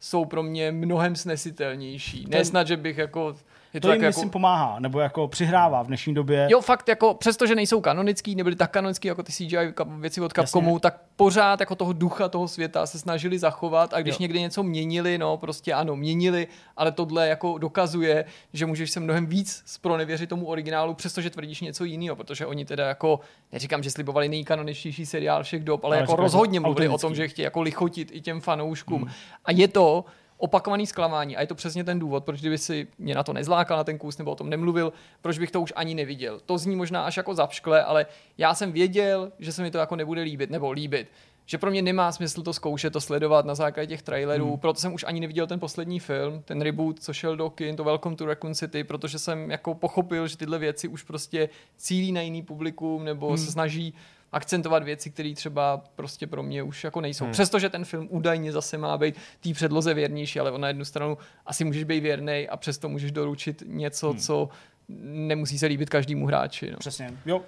jsou 0.00 0.24
pro 0.24 0.42
mě 0.42 0.72
mnohem 0.72 1.16
snesitelnější. 1.16 2.24
To 2.24 2.30
Ne 2.30 2.38
je- 2.38 2.44
snad, 2.44 2.66
že 2.66 2.76
bych 2.76 2.98
jako... 2.98 3.36
Je 3.76 3.80
To 3.80 3.88
to 3.88 3.92
jim, 3.92 4.00
tak 4.00 4.08
myslím, 4.08 4.24
jako, 4.28 4.32
pomáhá, 4.32 4.78
nebo 4.80 5.00
jako 5.00 5.28
přihrává 5.28 5.82
v 5.82 5.86
dnešní 5.86 6.14
době. 6.14 6.48
Jo, 6.50 6.60
fakt, 6.60 6.88
jako 6.88 7.14
přestože 7.14 7.54
nejsou 7.54 7.80
kanonický, 7.80 8.34
nebyly 8.34 8.56
tak 8.56 8.70
kanonický 8.70 9.08
jako 9.08 9.22
ty 9.22 9.32
CGI 9.32 9.56
věci 9.98 10.20
od 10.20 10.32
Capcomu, 10.32 10.68
Jasně. 10.68 10.80
tak 10.80 11.00
pořád 11.16 11.60
jako 11.60 11.74
toho 11.74 11.92
ducha 11.92 12.28
toho 12.28 12.48
světa 12.48 12.86
se 12.86 12.98
snažili 12.98 13.38
zachovat 13.38 13.94
a 13.94 14.00
když 14.00 14.14
Jo. 14.14 14.18
někdy 14.20 14.40
něco 14.40 14.62
měnili, 14.62 15.18
no 15.18 15.36
prostě 15.36 15.72
ano, 15.74 15.96
měnili, 15.96 16.46
ale 16.76 16.92
tohle 16.92 17.28
jako 17.28 17.58
dokazuje, 17.58 18.24
že 18.52 18.66
můžeš 18.66 18.90
se 18.90 19.00
mnohem 19.00 19.26
víc 19.26 19.62
spronevěřit 19.66 20.28
tomu 20.28 20.46
originálu, 20.46 20.94
přestože 20.94 21.30
tvrdíš 21.30 21.60
něco 21.60 21.84
jiného, 21.84 22.16
protože 22.16 22.46
oni 22.46 22.64
teda 22.64 22.86
jako, 22.88 23.20
neříkám, 23.52 23.82
že 23.82 23.90
slibovali 23.90 24.28
nejkanoničtější 24.28 25.06
seriál 25.06 25.42
všech 25.42 25.64
dob, 25.64 25.84
ale, 25.84 25.96
Ale 25.96 26.02
jako 26.02 26.12
říkali, 26.12 26.18
že 26.18 26.22
rozhodně 26.22 26.60
mluvili 26.60 26.88
o 26.88 26.90
autentický. 26.90 27.06
tom, 27.08 27.14
že 27.14 27.28
chtějí 27.28 27.44
jako 27.44 27.62
lichotit 27.62 28.08
i 28.12 28.20
těm 28.20 28.40
fanouškům. 28.40 29.02
Hmm. 29.02 29.10
A 29.44 29.52
je 29.52 29.68
to 29.68 30.04
opakovaný 30.38 30.86
zklamání 30.86 31.36
a 31.36 31.40
je 31.40 31.46
to 31.46 31.54
přesně 31.54 31.84
ten 31.84 31.98
důvod, 31.98 32.24
proč 32.24 32.40
kdyby 32.40 32.58
si 32.58 32.88
mě 32.98 33.14
na 33.14 33.22
to 33.22 33.32
nezlákal 33.32 33.76
na 33.76 33.84
ten 33.84 33.98
kus 33.98 34.18
nebo 34.18 34.30
o 34.30 34.34
tom 34.34 34.50
nemluvil, 34.50 34.92
proč 35.22 35.38
bych 35.38 35.50
to 35.50 35.60
už 35.60 35.72
ani 35.76 35.94
neviděl. 35.94 36.40
To 36.46 36.58
zní 36.58 36.76
možná 36.76 37.04
až 37.04 37.16
jako 37.16 37.34
zapškle, 37.34 37.84
ale 37.84 38.06
já 38.38 38.54
jsem 38.54 38.72
věděl, 38.72 39.32
že 39.38 39.52
se 39.52 39.62
mi 39.62 39.70
to 39.70 39.78
jako 39.78 39.96
nebude 39.96 40.22
líbit 40.22 40.50
nebo 40.50 40.72
líbit. 40.72 41.08
Že 41.48 41.58
pro 41.58 41.70
mě 41.70 41.82
nemá 41.82 42.12
smysl 42.12 42.42
to 42.42 42.52
zkoušet, 42.52 42.92
to 42.92 43.00
sledovat 43.00 43.46
na 43.46 43.54
základě 43.54 43.86
těch 43.86 44.02
trailerů, 44.02 44.48
hmm. 44.48 44.58
proto 44.58 44.80
jsem 44.80 44.94
už 44.94 45.04
ani 45.08 45.20
neviděl 45.20 45.46
ten 45.46 45.60
poslední 45.60 46.00
film, 46.00 46.42
ten 46.44 46.60
reboot, 46.60 47.02
co 47.02 47.12
šel 47.12 47.36
do 47.36 47.50
kin, 47.50 47.76
to 47.76 47.84
Welcome 47.84 48.16
to 48.16 48.26
Raccoon 48.26 48.54
City, 48.54 48.84
protože 48.84 49.18
jsem 49.18 49.50
jako 49.50 49.74
pochopil, 49.74 50.26
že 50.26 50.36
tyhle 50.36 50.58
věci 50.58 50.88
už 50.88 51.02
prostě 51.02 51.48
cílí 51.76 52.12
na 52.12 52.20
jiný 52.20 52.42
publikum 52.42 53.04
nebo 53.04 53.28
hmm. 53.28 53.38
se 53.38 53.52
snaží 53.52 53.94
akcentovat 54.36 54.82
věci, 54.82 55.10
které 55.10 55.34
třeba 55.34 55.84
prostě 55.96 56.26
pro 56.26 56.42
mě 56.42 56.62
už 56.62 56.84
jako 56.84 57.00
nejsou. 57.00 57.24
Hmm. 57.24 57.32
Přestože 57.32 57.68
ten 57.68 57.84
film 57.84 58.08
údajně 58.10 58.52
zase 58.52 58.78
má 58.78 58.98
být 58.98 59.14
té 59.40 59.52
předloze 59.52 59.94
věrnější, 59.94 60.40
ale 60.40 60.50
on 60.50 60.60
na 60.60 60.68
jednu 60.68 60.84
stranu 60.84 61.18
asi 61.46 61.64
můžeš 61.64 61.84
být 61.84 62.00
věrný 62.00 62.48
a 62.48 62.56
přesto 62.56 62.88
můžeš 62.88 63.12
doručit 63.12 63.62
něco, 63.66 64.10
hmm. 64.10 64.18
co 64.18 64.48
nemusí 64.88 65.58
se 65.58 65.66
líbit 65.66 65.90
každému 65.90 66.26
hráči. 66.26 66.70
No. 66.70 66.76
Přesně. 66.78 67.10
Jo, 67.26 67.42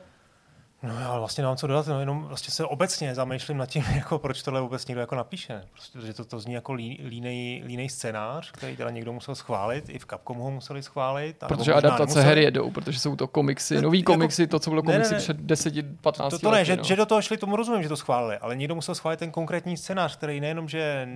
No 0.82 1.00
já 1.00 1.18
vlastně 1.18 1.42
nemám 1.42 1.56
co 1.56 1.66
dodat, 1.66 1.86
no, 1.86 2.00
jenom 2.00 2.24
vlastně 2.24 2.52
se 2.52 2.64
obecně 2.64 3.14
zamýšlím 3.14 3.56
nad 3.56 3.66
tím, 3.66 3.84
jako 3.94 4.18
proč 4.18 4.42
tohle 4.42 4.60
vůbec 4.60 4.86
někdo 4.86 5.00
jako 5.00 5.14
napíše. 5.14 5.62
Prostě, 5.72 6.00
že 6.06 6.14
to, 6.14 6.24
to 6.24 6.40
zní 6.40 6.54
jako 6.54 6.72
lí, 6.72 7.00
línej, 7.08 7.62
línej 7.66 7.88
scénář, 7.88 8.50
který 8.52 8.76
teda 8.76 8.90
někdo 8.90 9.12
musel 9.12 9.34
schválit, 9.34 9.88
i 9.88 9.98
v 9.98 10.06
Capcomu 10.06 10.42
ho 10.42 10.50
museli 10.50 10.82
schválit. 10.82 11.36
Protože 11.48 11.72
adaptace 11.74 12.00
nemuseli. 12.02 12.24
her 12.24 12.38
jedou, 12.38 12.70
protože 12.70 12.98
jsou 13.00 13.16
to 13.16 13.26
komiksy, 13.26 13.80
nový 13.82 13.98
jako- 13.98 14.12
komiksy, 14.12 14.46
to, 14.46 14.58
co 14.58 14.70
bylo 14.70 14.82
ne, 14.82 14.88
ne, 14.88 14.94
komiksy 14.94 15.14
ne. 15.14 15.20
před 15.20 15.36
10-15 15.40 16.30
To, 16.30 16.38
to 16.38 16.50
ne, 16.50 16.56
lety. 16.56 16.66
že, 16.66 16.76
no. 16.76 16.84
že 16.84 16.96
do 16.96 17.06
toho 17.06 17.22
šli, 17.22 17.36
tomu 17.36 17.56
rozumím, 17.56 17.82
že 17.82 17.88
to 17.88 17.96
schválili, 17.96 18.38
ale 18.38 18.56
někdo 18.56 18.74
musel 18.74 18.94
schválit 18.94 19.16
ten 19.16 19.30
konkrétní 19.30 19.76
scénář, 19.76 20.16
který 20.16 20.40
nejenom, 20.40 20.68
že 20.68 21.08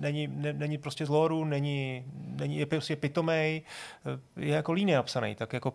není, 0.00 0.26
ne, 0.26 0.52
není 0.52 0.78
prostě 0.78 1.06
z 1.06 1.08
loru, 1.08 1.44
není, 1.44 2.04
není 2.36 2.58
je 2.58 2.66
prostě 2.66 2.96
pitomej, 2.96 3.62
je 4.36 4.54
jako 4.54 4.72
líně 4.72 4.96
napsaný, 4.96 5.34
tak 5.34 5.52
jako 5.52 5.72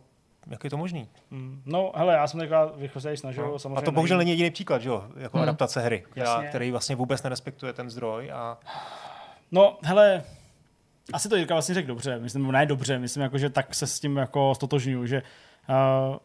jak 0.48 0.64
je 0.64 0.70
to 0.70 0.78
možný? 0.78 1.10
Mm, 1.32 1.62
No, 1.66 1.92
hele, 1.96 2.14
já 2.14 2.28
jsem 2.28 2.40
teďka 2.40 2.72
rychle 2.78 3.18
snažil 3.18 3.48
No. 3.48 3.60
samozřejmě. 3.60 3.78
A 3.78 3.82
to 3.82 3.92
bohužel 3.92 4.18
není 4.18 4.32
jediný 4.32 4.52
příklad, 4.52 4.82
že 4.82 4.90
jo? 4.90 5.04
Jako 5.18 5.38
Hmm. 5.38 5.44
adaptace 5.44 5.82
hry, 5.82 6.04
která, 6.12 6.32
Jasně. 6.34 6.48
který 6.48 6.72
vlastně 6.72 6.96
vůbec 6.96 7.24
nerespektuje 7.24 7.74
ten 7.74 7.90
zdroj 7.90 8.32
a 8.32 8.58
No, 9.52 9.78
hele, 9.84 10.24
asi 11.14 11.30
to 11.30 11.36
Jirka 11.36 11.56
vlastně 11.56 11.76
řekl 11.76 11.88
dobře, 11.88 12.20
myslím, 12.20 12.52
ne 12.52 12.66
dobře, 12.66 13.00
myslím, 13.00 13.24
jako, 13.24 13.38
že 13.38 13.50
tak 13.50 13.76
se 13.76 13.88
s 13.88 14.00
tím 14.00 14.18
jako 14.18 14.56
stotožňuju, 14.56 15.06
že 15.06 15.22
uh, 15.70 16.16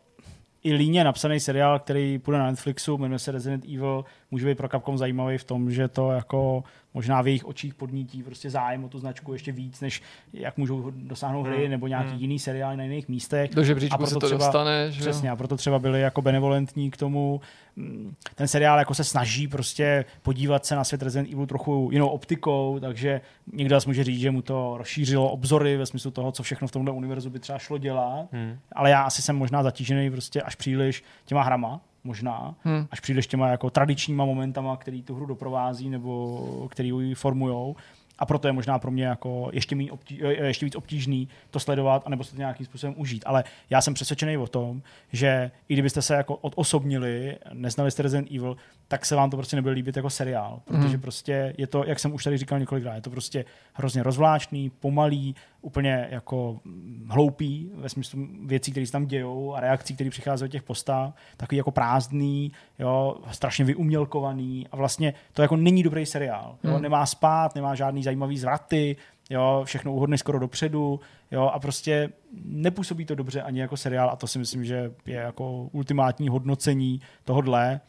i 0.63 0.73
líně 0.73 1.05
napsaný 1.05 1.41
seriál, 1.41 1.79
který 1.79 2.19
půjde 2.19 2.39
na 2.39 2.47
Netflixu, 2.51 2.99
jmenuje 2.99 3.19
se 3.19 3.33
Resident 3.33 3.65
Evil, 3.65 4.05
může 4.35 4.47
být 4.47 4.55
pro 4.59 4.69
Capcom 4.69 4.99
zajímavý 4.99 5.39
v 5.39 5.45
tom, 5.45 5.71
že 5.71 5.89
to 5.89 6.11
jako 6.13 6.65
možná 6.95 7.23
v 7.23 7.27
jejich 7.27 7.45
očích 7.45 7.75
podnítí 7.75 8.23
prostě 8.23 8.51
zájem 8.51 8.85
o 8.85 8.89
tu 8.89 8.99
značku 8.99 9.33
ještě 9.33 9.53
víc, 9.53 9.81
než 9.81 10.03
jak 10.33 10.57
můžou 10.57 10.91
dosáhnout 10.91 11.43
hry 11.47 11.61
Hmm. 11.61 11.71
nebo 11.71 11.87
nějaký 11.87 12.11
Hmm. 12.11 12.19
jiný 12.21 12.39
seriály 12.39 12.77
na 12.77 12.83
jiných 12.85 13.09
místech. 13.09 13.51
Do 13.55 13.63
A 13.63 13.65
se 13.65 13.75
proto 13.97 14.21
to 14.21 14.27
třeba- 14.27 14.45
dostane, 14.45 14.91
že 14.93 15.01
jo? 15.01 15.01
Přesně, 15.01 15.31
a 15.31 15.37
proto 15.37 15.57
třeba 15.57 15.79
byli 15.79 16.01
jako 16.01 16.23
benevolentní 16.23 16.91
k 16.91 16.97
tomu. 16.97 17.41
Mm, 17.77 18.15
Ten 18.35 18.49
seriál 18.49 18.79
jako 18.79 18.95
se 18.95 19.05
snaží 19.05 19.49
prostě 19.49 20.05
podívat 20.23 20.67
se 20.67 20.77
na 20.77 20.85
svět 20.85 21.03
Resident 21.03 21.33
Evil 21.33 21.47
trochu 21.47 21.89
jinou 21.93 22.09
optikou, 22.09 22.79
takže 22.81 23.21
někdo 23.53 23.77
zase 23.77 23.89
může 23.89 24.05
říct, 24.05 24.21
že 24.21 24.31
mu 24.31 24.43
to 24.43 24.75
rozšířilo 24.79 25.31
obzory 25.31 25.77
ve 25.77 25.87
smyslu 25.87 26.11
toho, 26.11 26.33
co 26.33 26.43
všechno 26.43 26.69
v 26.69 26.73
tomhle 26.73 26.93
univerzu 26.93 27.31
by 27.31 27.39
třeba 27.39 27.59
šlo 27.59 27.79
dělat, 27.79 28.27
Hmm. 28.33 28.59
ale 28.73 28.91
já 28.91 29.03
asi 29.03 29.23
jsem 29.23 29.37
možná 29.37 29.63
zatížený 29.63 30.11
prostě 30.11 30.43
až 30.43 30.55
příliš 30.55 31.03
těma 31.25 31.43
hrama, 31.43 31.81
možná, 32.05 32.55
Hmm. 32.65 32.87
až 32.91 33.01
příliš 33.01 33.27
těma 33.27 33.49
jako 33.49 33.71
tradičníma 33.71 34.25
momentama, 34.25 34.77
který 34.77 35.03
tu 35.03 35.15
hru 35.15 35.27
doprovází 35.27 35.91
nebo 35.91 36.69
který 36.71 36.89
ji 36.89 37.15
formujou. 37.15 37.77
A 38.19 38.27
proto 38.27 38.49
je 38.49 38.53
možná 38.53 38.79
pro 38.79 38.91
mě 38.91 39.05
jako 39.05 39.51
ještě, 39.53 39.77
méně 39.77 39.93
obtí, 39.93 40.21
eh, 40.23 40.47
ještě 40.47 40.67
víc 40.67 40.77
obtížný 40.77 41.29
to 41.51 41.61
sledovat, 41.61 42.03
anebo 42.07 42.25
se 42.25 42.31
to 42.33 42.39
nějakým 42.39 42.67
způsobem 42.67 42.95
užít. 42.99 43.23
Ale 43.27 43.45
já 43.71 43.81
jsem 43.81 43.95
přesvědčený 43.95 44.37
o 44.37 44.47
tom, 44.47 44.83
že 45.13 45.51
i 45.69 45.73
kdybyste 45.75 46.03
se 46.03 46.15
jako 46.15 46.35
odosobnili, 46.37 47.37
neznali 47.53 47.91
jste 47.91 48.03
Resident 48.03 48.31
Evil, 48.31 48.57
tak 48.89 49.05
se 49.07 49.17
vám 49.17 49.31
to 49.31 49.37
prostě 49.37 49.57
nebude 49.57 49.75
líbit 49.75 49.97
jako 49.97 50.11
seriál. 50.11 50.61
Protože 50.65 50.89
Mhm. 50.89 51.01
prostě 51.01 51.55
je 51.59 51.67
to, 51.67 51.85
jak 51.85 51.99
jsem 52.01 52.13
už 52.15 52.25
tady 52.25 52.37
říkal 52.39 52.59
několikrát, 52.59 52.95
je 52.95 53.01
to 53.01 53.11
prostě 53.11 53.45
hrozně 53.73 54.03
rozvláštný, 54.03 54.71
pomalý, 54.71 55.35
úplně 55.63 56.09
jako 56.11 56.61
mm, 56.65 57.09
hloupý 57.11 57.71
ve 57.75 57.89
smyslu 57.89 58.27
věcí, 58.47 58.71
které 58.71 58.87
se 58.87 58.93
tam 58.93 59.07
dějou 59.07 59.55
a 59.55 59.61
reakcí, 59.61 59.95
které 59.95 60.11
přicházejí 60.11 60.49
od 60.49 60.53
těch 60.53 60.63
postav, 60.63 61.15
takový 61.37 61.57
jako 61.57 61.71
prázdný, 61.71 62.53
jo, 62.79 63.17
strašně 63.31 63.65
vyumělkovaný 63.65 64.67
a 64.73 64.77
vlastně 64.77 65.15
to 65.33 65.43
jako 65.43 65.57
není 65.57 65.83
dobrý 65.83 66.07
seriál. 66.07 66.57
Jo, 66.65 66.71
Hmm. 66.73 66.83
Nemá 66.83 67.07
spát, 67.07 67.55
nemá 67.55 67.75
žádný 67.75 68.03
zajímavý 68.05 68.39
zvraty, 68.39 68.97
jo, 69.31 69.63
všechno 69.65 69.93
uhodne 69.93 70.19
skoro 70.19 70.39
dopředu, 70.39 71.01
jo, 71.31 71.43
a 71.43 71.59
prostě 71.59 72.09
nepůsobí 72.45 73.05
to 73.05 73.15
dobře 73.15 73.43
ani 73.43 73.61
jako 73.61 73.77
seriál 73.77 74.11
a 74.11 74.17
to 74.17 74.27
si 74.27 74.39
myslím, 74.39 74.65
že 74.65 74.93
je 75.07 75.17
jako 75.17 75.69
ultimátní 75.73 76.29
hodnocení 76.29 77.01
tohodle. 77.25 77.81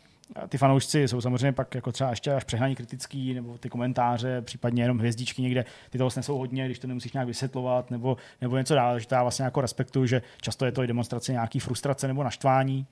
Ty 0.50 0.58
fanoušci 0.58 1.08
jsou 1.08 1.22
samozřejmě 1.22 1.52
pak 1.52 1.76
jako 1.76 1.92
třeba 1.92 2.10
ještě 2.10 2.32
až 2.32 2.44
přehnaní 2.44 2.76
kritický, 2.76 3.34
nebo 3.34 3.58
ty 3.58 3.70
komentáře, 3.70 4.42
případně 4.42 4.84
jenom 4.84 5.00
hvězdičky 5.00 5.42
někde, 5.42 5.66
ty 5.90 5.98
toho 5.98 6.10
snesou 6.10 6.38
hodně, 6.38 6.66
když 6.66 6.80
to 6.80 6.88
nemusíš 6.88 7.14
nějak 7.14 7.28
vysvětlovat, 7.28 7.92
nebo, 7.92 8.18
nebo 8.42 8.58
něco 8.58 8.76
dál, 8.76 9.00
že 9.00 9.08
to 9.08 9.16
já 9.16 9.22
vlastně 9.22 9.46
jako 9.46 9.62
respektuju, 9.62 10.06
že 10.06 10.22
často 10.42 10.66
je 10.66 10.72
to 10.72 10.84
i 10.84 10.88
demonstrace 10.88 11.32
nějaký 11.32 11.60
frustrace 11.60 12.08
nebo 12.08 12.24
naštvání, 12.24 12.86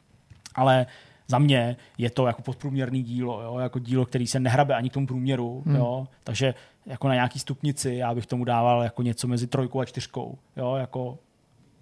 ale 0.56 0.86
za 1.28 1.40
mě 1.40 1.76
je 1.98 2.10
to 2.10 2.28
jako 2.28 2.42
podprůměrný 2.42 3.04
dílo, 3.04 3.42
jo? 3.42 3.60
jako 3.60 3.80
dílo, 3.80 4.06
který 4.06 4.28
se 4.28 4.40
nehrabe 4.40 4.76
ani 4.76 4.90
k 4.90 4.94
tomu 4.94 5.08
průměru, 5.08 5.64
Hmm. 5.66 5.76
jo? 5.76 6.08
takže 6.24 6.54
jako 6.86 7.08
na 7.08 7.14
nějaký 7.14 7.40
stupnici 7.40 7.94
já 7.94 8.16
bych 8.16 8.26
tomu 8.26 8.46
dával 8.46 8.84
jako 8.84 9.02
něco 9.02 9.28
mezi 9.28 9.48
trojkou 9.48 9.80
a 9.80 9.86
čtyřkou, 9.86 10.38
jo? 10.56 10.76
jako 10.76 11.18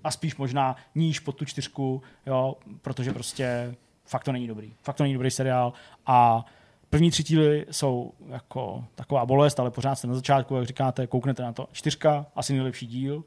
a 0.04 0.12
spíš 0.12 0.36
možná 0.36 0.76
níž 0.96 1.20
pod 1.20 1.36
tu 1.36 1.46
čtyřku, 1.46 2.02
jo? 2.26 2.56
protože 2.82 3.14
prostě 3.14 3.76
fakt 4.06 4.24
to 4.24 4.32
není 4.32 4.48
dobrý. 4.48 4.74
Fakt 4.82 4.96
to 4.96 5.04
není 5.04 5.14
dobrý 5.14 5.32
seriál 5.32 5.74
a 6.06 6.46
První 6.92 7.12
tři 7.12 7.24
díly 7.24 7.66
jsou 7.72 8.14
jako 8.28 8.86
taková 8.96 9.26
bolest, 9.26 9.60
ale 9.60 9.72
pořád 9.72 9.96
jste 9.96 10.08
na 10.08 10.16
začátku, 10.16 10.56
jak 10.56 10.66
říkáte, 10.66 11.08
kouknete 11.08 11.44
na 11.44 11.54
to. 11.54 11.68
Čtyřka, 11.72 12.26
asi 12.36 12.54
nejlepší 12.54 12.88
díl, 12.88 13.24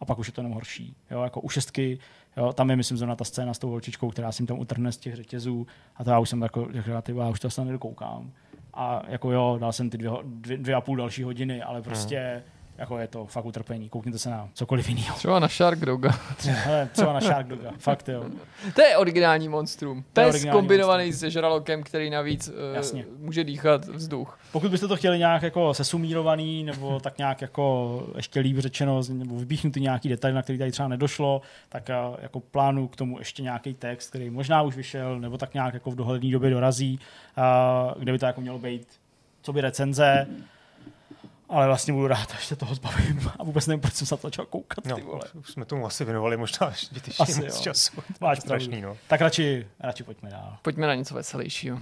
a 0.00 0.04
pak 0.04 0.18
už 0.18 0.26
je 0.26 0.32
to 0.32 0.40
jenom 0.40 0.52
horší. 0.52 0.96
Jo, 1.10 1.22
jako 1.22 1.40
u 1.40 1.48
šestky, 1.48 1.98
jo, 2.36 2.52
tam 2.52 2.70
je, 2.70 2.76
myslím, 2.76 2.98
zrovna 2.98 3.16
ta 3.16 3.24
scéna 3.24 3.54
s 3.54 3.58
tou 3.58 3.70
holčičkou, 3.70 4.10
která 4.10 4.32
si 4.32 4.46
tam 4.46 4.58
utrhne 4.58 4.92
z 4.92 4.96
těch 4.96 5.16
řetězů 5.16 5.66
a 5.96 6.04
to 6.04 6.10
já 6.10 6.18
už 6.18 6.28
jsem 6.28 6.42
jako, 6.42 6.68
vole, 7.12 7.26
já 7.26 7.28
už 7.28 7.40
to 7.40 7.50
snad 7.50 7.64
nedokoukám. 7.64 8.32
A 8.76 9.02
jako 9.08 9.32
jo, 9.32 9.56
dal 9.60 9.72
jsem 9.72 9.90
ty 9.90 9.98
dvě, 9.98 10.10
dvě, 10.24 10.58
dvě 10.58 10.74
a 10.74 10.80
půl 10.80 10.96
další 10.96 11.22
hodiny, 11.22 11.62
ale 11.62 11.82
prostě 11.82 12.42
jako 12.78 12.98
je 12.98 13.08
to 13.08 13.26
fakt 13.26 13.44
utrpení. 13.44 13.88
Koukněte 13.88 14.18
se 14.18 14.30
na 14.30 14.48
cokoliv 14.54 14.88
jiného. 14.88 15.16
Třeba 15.16 15.38
na 15.38 15.48
Shark 15.48 15.78
Doga. 15.78 16.10
Hele, 16.44 16.88
třeba 16.92 17.12
na 17.12 17.20
Shark 17.20 17.46
Doga. 17.46 17.72
Fakt 17.78 18.08
jo. 18.08 18.24
To 18.74 18.82
je 18.82 18.96
originální 18.96 19.48
monstrum. 19.48 20.04
To 20.12 20.20
je 20.20 20.26
originální 20.26 20.58
skombinovaný 20.58 21.12
se 21.12 21.30
žralokem, 21.30 21.82
který 21.82 22.10
navíc 22.10 22.48
uh, 22.48 22.54
Jasně. 22.74 23.06
může 23.18 23.44
dýchat 23.44 23.84
vzduch. 23.84 24.38
Pokud 24.52 24.70
byste 24.70 24.88
to 24.88 24.96
chtěli 24.96 25.18
nějak 25.18 25.42
jako 25.42 25.74
sesumírovaný, 25.74 26.64
nebo 26.64 27.00
tak 27.00 27.18
nějak 27.18 27.42
jako 27.42 28.06
ještě 28.16 28.40
líp 28.40 28.58
řečeno, 28.58 29.00
nebo 29.08 29.36
vypíchnutý 29.36 29.80
nějaký 29.80 30.08
detail, 30.08 30.34
na 30.34 30.42
který 30.42 30.58
tady 30.58 30.70
třeba 30.70 30.88
nedošlo, 30.88 31.42
tak 31.68 31.90
a, 31.90 32.16
jako 32.22 32.40
plánu 32.40 32.88
k 32.88 32.96
tomu 32.96 33.18
ještě 33.18 33.42
nějaký 33.42 33.74
text, 33.74 34.08
který 34.08 34.30
možná 34.30 34.62
už 34.62 34.76
vyšel, 34.76 35.20
nebo 35.20 35.38
tak 35.38 35.54
nějak 35.54 35.74
jako 35.74 35.90
v 35.90 35.94
dohledné 35.94 36.30
době 36.30 36.50
dorazí, 36.50 37.00
a, 37.36 37.94
kde 37.98 38.12
by 38.12 38.18
to 38.18 38.26
jako 38.26 38.40
mělo 38.40 38.58
být, 38.58 38.86
co 39.42 39.52
by 39.52 39.60
recenze, 39.60 40.26
ale 41.48 41.66
vlastně 41.66 41.92
budu 41.94 42.06
rád, 42.06 42.32
až 42.34 42.46
se 42.46 42.56
toho 42.56 42.74
zbavím 42.74 43.30
a 43.38 43.44
vůbec 43.44 43.66
nevím, 43.66 43.80
proč 43.80 43.94
jsem 43.94 44.06
se 44.06 44.16
to 44.16 44.26
začal 44.26 44.46
koukat, 44.46 44.84
ty 44.84 44.90
No, 44.90 44.96
vole. 44.98 45.20
už 45.34 45.50
jsme 45.50 45.64
tomu 45.64 45.86
asi 45.86 46.04
věnovali 46.04 46.36
možná 46.36 46.72
zbytečně 46.86 47.22
Asi 47.22 47.40
moc 47.40 47.56
jo. 47.56 47.62
času. 47.62 48.02
Máš 48.20 48.40
Strašný, 48.40 48.80
no. 48.80 48.96
Tak 49.08 49.20
radši, 49.20 49.66
radši 49.80 50.02
pojďme 50.02 50.30
dál. 50.30 50.56
Pojďme 50.62 50.86
na 50.86 50.94
něco 50.94 51.14
veselějšího. 51.14 51.78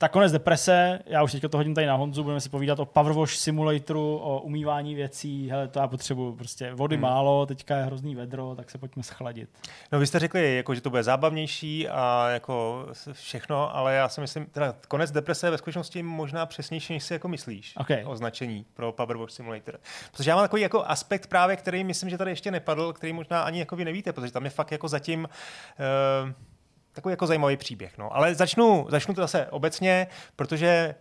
Tak 0.00 0.12
konec 0.12 0.32
deprese, 0.32 0.98
já 1.06 1.22
už 1.22 1.32
teďka 1.32 1.48
to 1.48 1.56
hodím 1.56 1.74
tady 1.74 1.86
na 1.86 1.94
Honzu, 1.94 2.22
budeme 2.22 2.40
si 2.40 2.48
povídat 2.48 2.78
o 2.78 2.86
Power 2.86 3.12
Wash 3.12 3.36
simulatoru, 3.36 4.18
o 4.18 4.40
umývání 4.40 4.94
věcí, 4.94 5.50
hele, 5.50 5.68
to 5.68 5.78
já 5.78 5.88
potřebuju 5.88 6.34
prostě 6.34 6.74
vody 6.74 6.96
Hmm. 6.96 7.02
málo, 7.02 7.46
teďka 7.46 7.76
je 7.76 7.82
hrozný 7.84 8.14
vedro, 8.14 8.54
tak 8.56 8.70
se 8.70 8.78
pojďme 8.78 9.02
schladit. 9.02 9.48
No 9.92 9.98
vy 9.98 10.06
jste 10.06 10.18
řekli, 10.18 10.56
jako, 10.56 10.74
že 10.74 10.80
to 10.80 10.90
bude 10.90 11.02
zábavnější 11.02 11.88
a 11.88 12.28
jako 12.30 12.86
všechno, 13.12 13.76
ale 13.76 13.94
já 13.94 14.08
si 14.08 14.20
myslím, 14.20 14.46
teda 14.46 14.74
konec 14.88 15.10
deprese 15.10 15.46
je 15.46 15.50
ve 15.50 15.58
skutečnosti 15.58 16.02
možná 16.02 16.46
přesnější, 16.46 16.92
než 16.92 17.04
si 17.04 17.12
jako 17.12 17.28
myslíš. 17.28 17.74
OK. 17.76 17.88
Označení 18.04 18.66
pro 18.74 18.92
Power 18.92 19.16
Wash 19.16 19.32
Simulator. 19.32 19.80
Protože 20.12 20.30
já 20.30 20.36
mám 20.36 20.44
takový 20.44 20.62
jako 20.62 20.84
aspekt 20.86 21.26
právě, 21.26 21.56
který 21.56 21.84
myslím, 21.84 22.10
že 22.10 22.18
tady 22.18 22.30
ještě 22.30 22.50
nepadl, 22.50 22.92
který 22.92 23.12
možná 23.12 23.42
ani 23.42 23.58
jako 23.58 23.76
vy 23.76 23.84
nevíte, 23.84 24.12
protože 24.12 24.32
tam 24.32 24.44
je 24.44 24.50
fakt 24.50 24.72
jako 24.72 24.88
zatím 24.88 25.28
uh, 26.24 26.32
takový 26.98 27.12
jako 27.12 27.26
zajímavý 27.26 27.56
příběh. 27.56 27.98
No. 27.98 28.16
Ale 28.16 28.34
začnu, 28.34 28.86
začnu 28.88 29.14
to 29.14 29.20
zase 29.20 29.46
obecně, 29.46 30.06
protože 30.36 30.94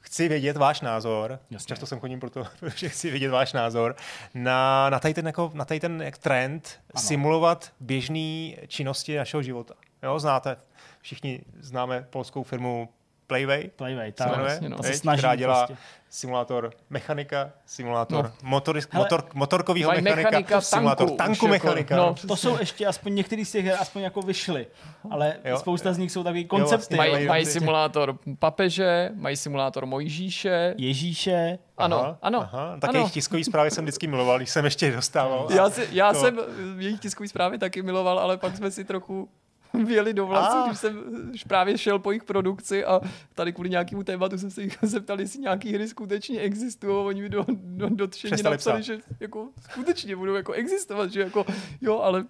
chci 0.00 0.28
vědět 0.28 0.56
váš 0.56 0.80
názor. 0.80 1.38
Jasně. 1.50 1.68
Často 1.68 1.86
jsem 1.86 2.00
chodím 2.00 2.20
proto, 2.20 2.44
protože 2.60 2.88
chci 2.88 3.10
vědět 3.10 3.30
váš 3.30 3.52
názor 3.52 3.96
na, 4.34 4.90
na 4.90 4.98
tady 4.98 5.14
ten, 5.14 5.26
jako, 5.26 5.50
na 5.54 5.64
tady 5.64 5.80
ten 5.80 6.02
jak 6.02 6.18
trend 6.18 6.80
Ano. 6.94 7.02
simulovat 7.02 7.72
běžné 7.80 8.50
činnosti 8.66 9.16
našeho 9.16 9.42
života. 9.42 9.74
Jo, 10.02 10.18
znáte, 10.18 10.56
všichni 11.00 11.40
známe 11.60 12.06
polskou 12.10 12.42
firmu 12.42 12.88
Playway, 13.26 13.70
Playway, 13.76 14.10
se 14.10 14.16
ta, 14.16 14.26
jmenuje, 14.30 14.50
jasně, 14.52 14.68
no. 14.68 14.76
ta 14.76 14.82
se 14.82 14.94
snaží 14.94 15.18
která 15.18 15.34
dělá 15.34 15.66
prostě. 15.66 15.84
simulátor 16.10 16.70
mechanika, 16.90 17.50
simulátor 17.66 18.24
No. 18.24 18.32
motor, 18.42 18.76
Hele, 18.76 18.86
motor, 19.04 19.24
motorkového 19.34 19.90
mechanika, 19.90 20.16
mechanika 20.16 20.60
simulátor 20.60 21.06
tanku, 21.08 21.16
tanku 21.16 21.46
jako, 21.46 21.48
mechanika. 21.66 21.96
no, 21.96 22.14
To 22.28 22.36
jsou 22.36 22.58
ještě, 22.58 22.86
aspoň 22.86 23.14
některý 23.14 23.44
z 23.44 23.52
těch 23.52 23.64
her 23.64 23.76
aspoň 23.80 24.02
jako 24.02 24.22
vyšly, 24.22 24.66
ale 25.10 25.36
Jo. 25.44 25.58
spousta 25.58 25.92
z 25.92 25.98
nich 25.98 26.12
jsou 26.12 26.22
takový 26.24 26.44
vlastně, 26.50 26.64
koncepty. 26.68 26.96
Mají, 26.96 27.12
mají- 27.12 27.26
mají 27.26 27.46
simulátor 27.46 28.18
papeže, 28.38 29.10
mají 29.14 29.36
simulátor 29.36 29.86
Mojžíše. 29.86 30.74
Ježíše, 30.78 31.58
Ano, 31.78 32.00
Aha, 32.00 32.18
ano. 32.22 32.40
Aha, 32.40 32.76
tak 32.80 32.90
ano. 32.90 32.98
jejich 32.98 33.12
tiskový 33.12 33.44
zprávy 33.44 33.70
jsem 33.70 33.84
vždycky 33.84 34.06
miloval, 34.06 34.36
když 34.38 34.50
jsem 34.50 34.64
ještě 34.64 34.86
je 34.86 34.92
dostával. 34.92 35.48
Já, 35.54 35.70
si, 35.70 35.88
já 35.92 36.12
to- 36.12 36.20
jsem 36.20 36.38
jejich 36.78 37.00
tiskový 37.00 37.28
zprávy 37.28 37.58
taky 37.58 37.82
miloval, 37.82 38.18
ale 38.18 38.36
pak 38.36 38.56
jsme 38.56 38.70
si 38.70 38.84
trochu 38.84 39.28
věli 39.84 40.14
do 40.14 40.26
vlasů, 40.26 40.66
když 40.66 40.78
jsem 40.78 41.02
právě 41.48 41.78
šel 41.78 41.98
po 41.98 42.10
jejich 42.10 42.24
produkci 42.24 42.84
a 42.84 43.00
tady 43.34 43.52
kvůli 43.52 43.70
nějakému 43.70 44.02
tématu 44.02 44.38
jsem 44.38 44.50
se 44.50 44.62
jich 44.62 44.78
zeptal, 44.82 45.20
jestli 45.20 45.40
nějaký 45.40 45.72
hry 45.72 45.88
skutečně 45.88 46.40
existují 46.40 46.96
a 46.96 47.00
oni 47.00 47.22
mi 47.22 47.28
do, 47.28 47.44
do, 47.48 48.08
Přestali 48.08 48.42
napsali, 48.42 48.80
psát. 48.80 48.80
že 48.80 48.98
jako 49.20 49.48
skutečně 49.70 50.16
budou 50.16 50.34
jako 50.34 50.52
existovat, 50.52 51.12
že 51.12 51.20
jako 51.20 51.46
jo, 51.80 51.98
ale 52.00 52.24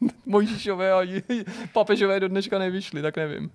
Mojžíšové 0.26 0.92
a 0.92 1.22
papežové 1.72 2.20
do 2.20 2.28
dneška 2.28 2.58
nevyšly, 2.58 3.02
tak 3.02 3.16
nevím. 3.16 3.50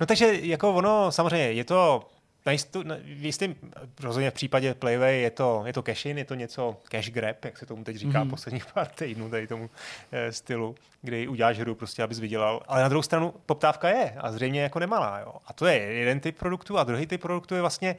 No 0.00 0.06
takže 0.06 0.34
jako 0.42 0.74
ono, 0.74 1.12
samozřejmě, 1.12 1.52
je 1.52 1.64
to 1.64 2.08
na 2.46 2.52
jistu, 2.52 2.82
na, 2.82 2.94
v 3.02 3.24
jistým, 3.24 3.56
rozhodně 4.02 4.30
v 4.30 4.34
případě 4.34 4.74
Playway 4.74 5.20
je 5.20 5.30
to, 5.30 5.62
je 5.66 5.72
to 5.72 5.82
cash-in, 5.82 6.18
je 6.18 6.24
to 6.24 6.34
něco 6.34 6.76
cash 6.88 7.10
grab, 7.10 7.44
jak 7.44 7.58
se 7.58 7.66
tomu 7.66 7.84
teď 7.84 7.96
říká 7.96 8.18
Mhm. 8.18 8.26
mm-hmm. 8.26 8.30
posledních 8.30 8.66
pár 8.74 8.86
týdnů, 8.86 9.30
tady 9.30 9.46
tomu 9.46 9.70
e, 10.12 10.32
stylu, 10.32 10.74
kdy 11.02 11.28
uděláš 11.28 11.58
hru 11.58 11.74
prostě, 11.74 12.02
abys 12.02 12.18
vydělal. 12.18 12.62
Ale 12.68 12.82
na 12.82 12.88
druhou 12.88 13.02
stranu 13.02 13.34
poptávka 13.46 13.88
je 13.88 14.14
a 14.18 14.32
zřejmě 14.32 14.62
jako 14.62 14.78
nemalá. 14.78 15.18
Jo. 15.18 15.34
A 15.46 15.52
to 15.52 15.66
je 15.66 15.74
jeden 15.76 16.20
typ 16.20 16.38
produktu 16.38 16.78
a 16.78 16.84
druhý 16.84 17.06
typ 17.06 17.20
produktu 17.22 17.54
je 17.54 17.60
vlastně 17.60 17.96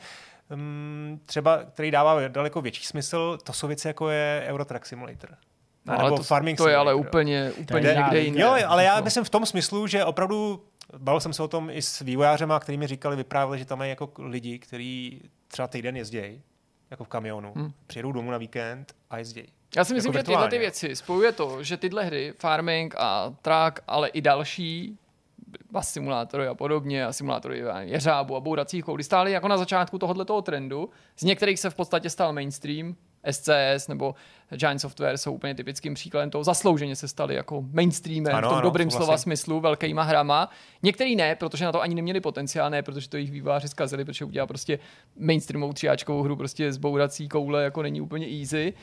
um, 0.54 1.20
třeba, 1.26 1.64
který 1.64 1.92
dává 1.92 2.28
daleko 2.28 2.62
větší 2.62 2.86
smysl, 2.86 3.38
to 3.44 3.54
jsou 3.54 3.68
věci 3.68 3.88
jako 3.88 4.10
je 4.10 4.44
Eurotrack 4.48 4.86
Simulator. 4.86 5.30
No, 5.86 5.94
Nebo 5.94 6.02
ale 6.06 6.18
to, 6.18 6.24
Farming 6.24 6.58
to 6.58 6.68
je 6.68 6.76
ale 6.76 6.94
úplně, 6.94 7.52
úplně 7.58 7.94
někde 7.98 8.20
jinde. 8.22 8.42
Jo, 8.42 8.56
ale 8.68 8.84
já 8.84 8.98
No. 8.98 9.04
myslím 9.04 9.24
v 9.24 9.30
tom 9.30 9.46
smyslu, 9.46 9.88
že 9.88 10.06
opravdu 10.06 10.64
bavil 10.98 11.20
jsem 11.20 11.34
se 11.34 11.44
o 11.44 11.48
tom 11.48 11.70
i 11.70 11.82
s 11.82 12.00
vývojářema, 12.00 12.60
kteří 12.60 12.78
mi 12.78 12.88
říkali, 12.88 13.16
vyprávěli, 13.16 13.60
že 13.60 13.66
tam 13.66 13.78
mají 13.80 13.90
jako 13.90 14.12
lidi, 14.18 14.60
kteří 14.60 15.22
třeba 15.48 15.68
týden 15.68 15.98
jezdí, 15.98 16.42
jako 16.92 17.04
v 17.04 17.08
kamionu, 17.08 17.54
Hmm. 17.56 17.74
přijedou 17.88 18.12
domů 18.12 18.32
na 18.32 18.38
víkend 18.38 18.94
a 19.10 19.18
jezdí. 19.18 19.44
Já 19.76 19.84
si 19.84 19.94
myslím, 19.94 20.14
Jako 20.14 20.20
že 20.20 20.24
tyhle 20.24 20.50
ty 20.50 20.58
věci 20.58 20.96
spojuje 20.96 21.32
to, 21.32 21.64
že 21.64 21.78
tyhle 21.78 22.04
hry, 22.04 22.34
Farming 22.40 22.96
a 22.98 23.34
Track, 23.42 23.80
ale 23.88 24.10
i 24.10 24.22
další, 24.22 24.98
bus 25.72 25.86
simulátory 25.88 26.48
a 26.48 26.54
podobně, 26.56 27.06
a 27.06 27.14
simulátory 27.14 27.64
jeřábu 27.80 28.36
a 28.36 28.40
bouracích 28.40 28.84
koulí 28.86 29.04
stály 29.04 29.32
jako 29.32 29.48
na 29.48 29.58
začátku 29.58 30.00
tohoto 30.00 30.42
trendu. 30.42 30.90
Z 31.18 31.24
některých 31.24 31.60
se 31.60 31.70
v 31.70 31.76
podstatě 31.76 32.10
stal 32.10 32.34
mainstream, 32.34 32.96
SCS 33.32 33.88
nebo 33.88 34.16
Giant 34.56 34.82
Software 34.82 35.18
jsou 35.18 35.34
úplně 35.34 35.56
typickým 35.56 35.94
příkladem 35.94 36.30
toho. 36.30 36.44
Zaslouženě 36.44 36.96
se 36.96 37.08
stali 37.08 37.36
jako 37.36 37.64
mainstreamem 37.72 38.36
ano, 38.36 38.48
v 38.48 38.50
tom 38.50 38.58
ano, 38.58 38.62
dobrým 38.62 38.92
slova 38.92 39.18
smyslu, 39.18 39.60
velkýma 39.60 40.04
hrama. 40.04 40.50
Některý 40.84 41.16
ne, 41.16 41.36
protože 41.36 41.66
na 41.66 41.72
to 41.72 41.82
ani 41.82 41.96
neměli 41.96 42.22
potenciál, 42.22 42.70
ne, 42.70 42.84
protože 42.84 43.10
to 43.10 43.18
jejich 43.18 43.32
výváři 43.32 43.68
zkazili, 43.68 44.06
protože 44.06 44.26
udělá 44.26 44.48
prostě 44.48 44.80
mainstreamovou 45.20 45.74
tříáčkovou 45.74 46.24
hru, 46.24 46.36
prostě 46.36 46.74
zbourací 46.74 47.30
koule, 47.30 47.64
jako 47.64 47.82
není 47.82 48.02
úplně 48.02 48.28
easy. 48.40 48.74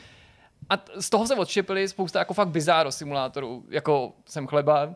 A 0.69 0.83
z 0.99 1.09
toho 1.09 1.27
se 1.27 1.35
odštěpili 1.35 1.87
spousta 1.87 2.19
jako 2.19 2.33
fakt 2.33 2.49
bizáro 2.49 2.91
simulátorů, 2.91 3.63
jako 3.69 4.11
jsem 4.25 4.47
chleba, 4.47 4.95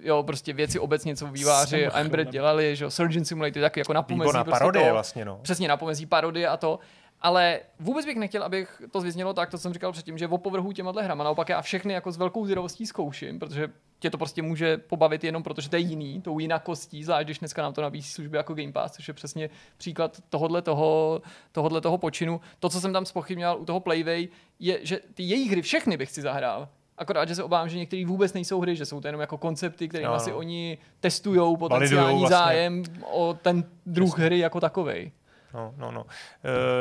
jo, 0.00 0.22
prostě 0.22 0.52
věci 0.52 0.78
obecně, 0.78 1.16
co 1.16 1.26
výváři 1.26 1.86
a 1.86 2.00
Embred 2.00 2.30
dělali, 2.30 2.76
že 2.76 2.84
jo, 2.84 2.90
Surgeon 2.90 3.24
Simulator 3.24 3.62
taky 3.62 3.80
jako 3.80 3.92
na 3.92 4.02
pomezí. 4.02 4.30
Prostě 4.30 4.50
parodie 4.50 4.86
to, 4.86 4.92
vlastně, 4.92 5.24
no. 5.24 5.38
Přesně, 5.42 5.68
na 5.68 5.76
pomezí 5.76 6.06
parodie 6.06 6.48
a 6.48 6.56
to. 6.56 6.78
Ale 7.20 7.60
vůbec 7.80 8.06
bych 8.06 8.16
nechtěl, 8.16 8.42
abych 8.42 8.82
to 8.90 9.00
zvěznělo 9.00 9.34
tak, 9.34 9.50
to 9.50 9.58
jsem 9.58 9.72
říkal 9.72 9.92
předtím, 9.92 10.18
že 10.18 10.28
o 10.28 10.38
povrhu 10.38 10.72
těmahle 10.72 11.02
hrama. 11.02 11.24
Naopak 11.24 11.48
já 11.48 11.62
všechny 11.62 11.94
jako 11.94 12.12
s 12.12 12.16
velkou 12.16 12.44
zvědavostí 12.44 12.86
zkouším, 12.86 13.38
protože 13.38 13.68
tě 13.98 14.10
to 14.10 14.18
prostě 14.18 14.42
může 14.42 14.78
pobavit 14.78 15.24
jenom 15.24 15.42
protože 15.42 15.70
to 15.70 15.76
je 15.76 15.80
jiný, 15.80 16.22
tou 16.22 16.38
jinakostí, 16.38 17.04
zvlášť 17.04 17.24
když 17.24 17.38
dneska 17.38 17.62
nám 17.62 17.72
to 17.72 17.82
nabízí 17.82 18.08
služby 18.08 18.36
jako 18.36 18.54
Game 18.54 18.72
Pass, 18.72 18.94
což 18.94 19.08
je 19.08 19.14
přesně 19.14 19.50
příklad 19.76 20.18
tohohle 20.28 20.62
toho, 20.62 21.22
tohohle 21.52 21.80
toho 21.80 21.98
počinu. 21.98 22.40
To, 22.60 22.68
co 22.68 22.80
jsem 22.80 22.92
tam 22.92 23.06
spochybňoval 23.06 23.60
u 23.60 23.64
toho 23.64 23.80
Playway, 23.80 24.28
je, 24.58 24.80
že 24.82 25.00
ty 25.14 25.22
jejich 25.22 25.50
hry 25.50 25.62
všechny 25.62 25.96
bych 25.96 26.10
si 26.10 26.22
zahrál. 26.22 26.68
Akorát, 26.98 27.28
že 27.28 27.34
se 27.34 27.42
obávám, 27.42 27.68
že 27.68 27.78
některé 27.78 28.06
vůbec 28.06 28.32
nejsou 28.32 28.60
hry, 28.60 28.76
že 28.76 28.86
jsou 28.86 29.00
to 29.00 29.08
jenom 29.08 29.20
jako 29.20 29.38
koncepty, 29.38 29.88
které 29.88 30.04
no, 30.04 30.12
no. 30.12 30.20
si 30.20 30.32
oni 30.32 30.78
testují 31.00 31.56
potenciální 31.56 32.18
vlastně. 32.18 32.36
zájem 32.36 32.82
o 33.10 33.34
ten 33.34 33.64
druh 33.86 34.18
hry 34.18 34.38
jako 34.38 34.60
takovej. 34.60 35.12
No, 35.54 35.74
no, 35.76 35.90
no. 35.90 36.00
Uh, 36.02 36.08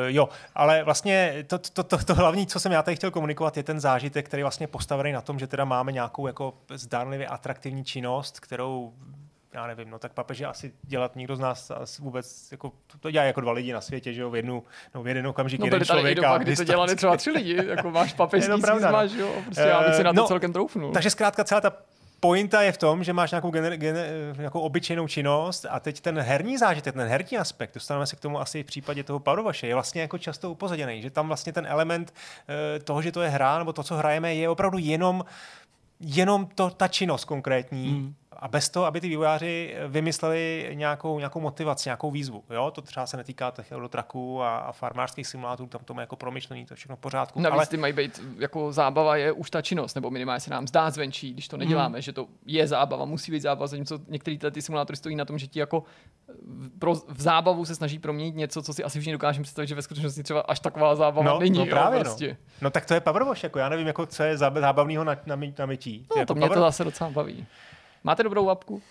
jo, 0.07 0.29
ale 0.55 0.83
vlastně 0.83 1.45
to, 1.47 1.57
to, 1.57 1.83
to, 1.83 1.97
to 1.97 2.15
hlavní, 2.15 2.47
co 2.47 2.59
jsem 2.59 2.71
já 2.71 2.83
tady 2.83 2.95
chtěl 2.95 3.11
komunikovat, 3.11 3.57
je 3.57 3.63
ten 3.63 3.79
zážitek, 3.79 4.25
který 4.25 4.43
vlastně 4.43 4.67
postavený 4.67 5.11
na 5.11 5.21
tom, 5.21 5.39
že 5.39 5.47
teda 5.47 5.65
máme 5.65 5.91
nějakou 5.91 6.27
jako 6.27 6.53
zdánlivě 6.73 7.27
atraktivní 7.27 7.85
činnost, 7.85 8.39
kterou 8.39 8.93
já 9.53 9.67
nevím, 9.67 9.89
no 9.89 9.99
tak 9.99 10.13
papeže 10.13 10.45
asi 10.45 10.73
dělat 10.83 11.15
nikdo 11.15 11.35
z 11.35 11.39
nás 11.39 11.71
vůbec, 11.99 12.51
jako, 12.51 12.71
to, 12.87 12.97
to 12.97 13.11
dělá 13.11 13.25
jako 13.25 13.41
dva 13.41 13.51
lidi 13.51 13.73
na 13.73 13.81
světě, 13.81 14.13
že 14.13 14.21
jo, 14.21 14.29
v, 14.29 14.35
jednu, 14.35 14.63
no, 14.95 15.03
v 15.03 15.07
jeden 15.07 15.27
okamžik 15.27 15.59
no, 15.59 15.65
jeden 15.65 15.85
člověk. 15.85 16.19
No 16.21 16.39
kdy 16.39 16.55
to 16.55 16.63
dělali 16.63 16.95
třeba 16.95 17.17
tři 17.17 17.31
lidi, 17.31 17.67
jako 17.67 17.91
máš 17.91 18.13
papežský 18.17 18.61
máš, 18.91 19.11
no. 19.13 19.19
jo, 19.19 19.41
prostě 19.45 19.63
já 19.63 19.83
bych 19.83 19.95
si 19.95 20.03
na 20.03 20.13
to 20.13 20.21
no, 20.21 20.27
celkem 20.27 20.53
troufnul. 20.53 20.91
Takže 20.91 21.09
zkrátka 21.09 21.43
celá 21.43 21.61
ta 21.61 21.73
pointa 22.19 22.61
je 22.61 22.71
v 22.71 22.77
tom, 22.77 23.03
že 23.03 23.13
máš 23.13 23.31
nějakou, 23.31 23.51
gener, 23.51 23.77
gener, 23.77 24.37
nějakou 24.37 24.59
obyčejnou 24.59 25.07
činnost 25.07 25.65
a 25.69 25.79
teď 25.79 26.01
ten 26.01 26.19
herní 26.19 26.57
zážitek, 26.57 26.93
ten 26.93 27.07
herní 27.07 27.37
aspekt, 27.37 27.73
dostaneme 27.73 28.07
se 28.07 28.15
k 28.15 28.19
tomu 28.19 28.39
asi 28.39 28.63
v 28.63 28.65
případě 28.65 29.03
toho 29.03 29.19
Parovaše, 29.19 29.67
je 29.67 29.73
vlastně 29.73 30.01
jako 30.01 30.17
často 30.17 30.51
upozaděný, 30.51 31.01
že 31.01 31.09
tam 31.09 31.27
vlastně 31.27 31.53
ten 31.53 31.65
element 31.69 32.13
uh, 32.13 32.83
toho, 32.83 33.01
že 33.01 33.11
to 33.11 33.21
je 33.21 33.29
hra, 33.29 33.59
nebo 33.59 33.73
to, 33.73 33.83
co 33.83 33.95
hrajeme, 33.95 34.35
je 34.35 34.49
opravdu 34.49 34.77
jenom 34.77 35.25
jenom 35.99 36.47
to, 36.55 36.69
ta 36.69 36.87
činnost 36.87 37.25
konkrétní, 37.25 37.89
hmm 37.89 38.13
a 38.39 38.47
bez 38.47 38.69
toho, 38.69 38.85
aby 38.85 39.01
ty 39.01 39.07
vývojáři 39.07 39.75
vymysleli 39.87 40.69
nějakou, 40.73 41.17
nějakou 41.17 41.39
motivaci, 41.39 41.89
nějakou 41.89 42.11
výzvu. 42.11 42.43
Jo? 42.49 42.71
To 42.71 42.81
třeba 42.81 43.05
se 43.05 43.17
netýká 43.17 43.51
těch 43.51 43.71
eurotraků 43.71 44.43
a, 44.43 44.57
a 44.57 44.71
farmářských 44.71 45.27
simulátorů, 45.27 45.69
tam 45.69 45.81
to 45.85 45.93
má 45.93 46.01
jako 46.01 46.15
promyšlení, 46.15 46.65
to 46.65 46.73
je 46.73 46.75
všechno 46.75 46.95
v 46.95 46.99
pořádku. 46.99 47.41
Navíc 47.41 47.57
ale... 47.57 47.65
ty 47.65 47.77
mají 47.77 47.93
být 47.93 48.21
jako 48.39 48.71
zábava 48.71 49.15
je 49.15 49.31
už 49.31 49.49
ta 49.49 49.61
činnost, 49.61 49.95
nebo 49.95 50.09
minimálně 50.09 50.39
se 50.39 50.49
nám 50.49 50.67
zdá 50.67 50.89
zvenčí, 50.89 51.33
když 51.33 51.47
to 51.47 51.57
neděláme, 51.57 51.97
hmm. 51.97 52.01
že 52.01 52.13
to 52.13 52.27
je 52.45 52.67
zábava, 52.67 53.05
musí 53.05 53.31
být 53.31 53.39
zábava, 53.39 53.67
zatímco 53.67 53.99
některé 54.07 54.51
ty 54.51 54.61
simulátory 54.61 54.97
stojí 54.97 55.15
na 55.15 55.25
tom, 55.25 55.37
že 55.37 55.47
ti 55.47 55.59
jako 55.59 55.83
pro, 56.79 56.93
v 56.95 57.21
zábavu 57.21 57.65
se 57.65 57.75
snaží 57.75 57.99
proměnit 57.99 58.35
něco, 58.35 58.61
co 58.61 58.73
si 58.73 58.83
asi 58.83 58.99
všichni 58.99 59.13
dokážeme 59.13 59.43
představit, 59.43 59.67
že 59.67 59.75
ve 59.75 59.81
skutečnosti 59.81 60.23
třeba 60.23 60.41
až 60.41 60.59
taková 60.59 60.95
zábava 60.95 61.31
no, 61.31 61.39
není. 61.39 61.59
No, 61.59 61.65
právě, 61.65 61.97
jo, 61.97 62.03
no. 62.03 62.09
prostě. 62.09 62.27
no. 62.27 62.35
no. 62.61 62.69
tak 62.69 62.85
to 62.85 62.93
je 62.93 62.99
Powerwash, 62.99 63.43
jako 63.43 63.59
já 63.59 63.69
nevím, 63.69 63.87
jako, 63.87 64.05
co 64.05 64.23
je 64.23 64.37
zábavného 64.37 65.03
na, 65.03 65.17
na, 65.25 65.37
na 65.59 65.65
mytí. 65.65 66.05
No, 66.09 66.13
to 66.13 66.19
jako 66.19 66.35
mě 66.35 66.47
power... 66.47 66.57
to 66.57 66.61
zase 66.61 66.83
docela 66.83 67.09
baví. 67.09 67.45
Máte 68.03 68.23
dobrou 68.23 68.45
vapku? 68.45 68.81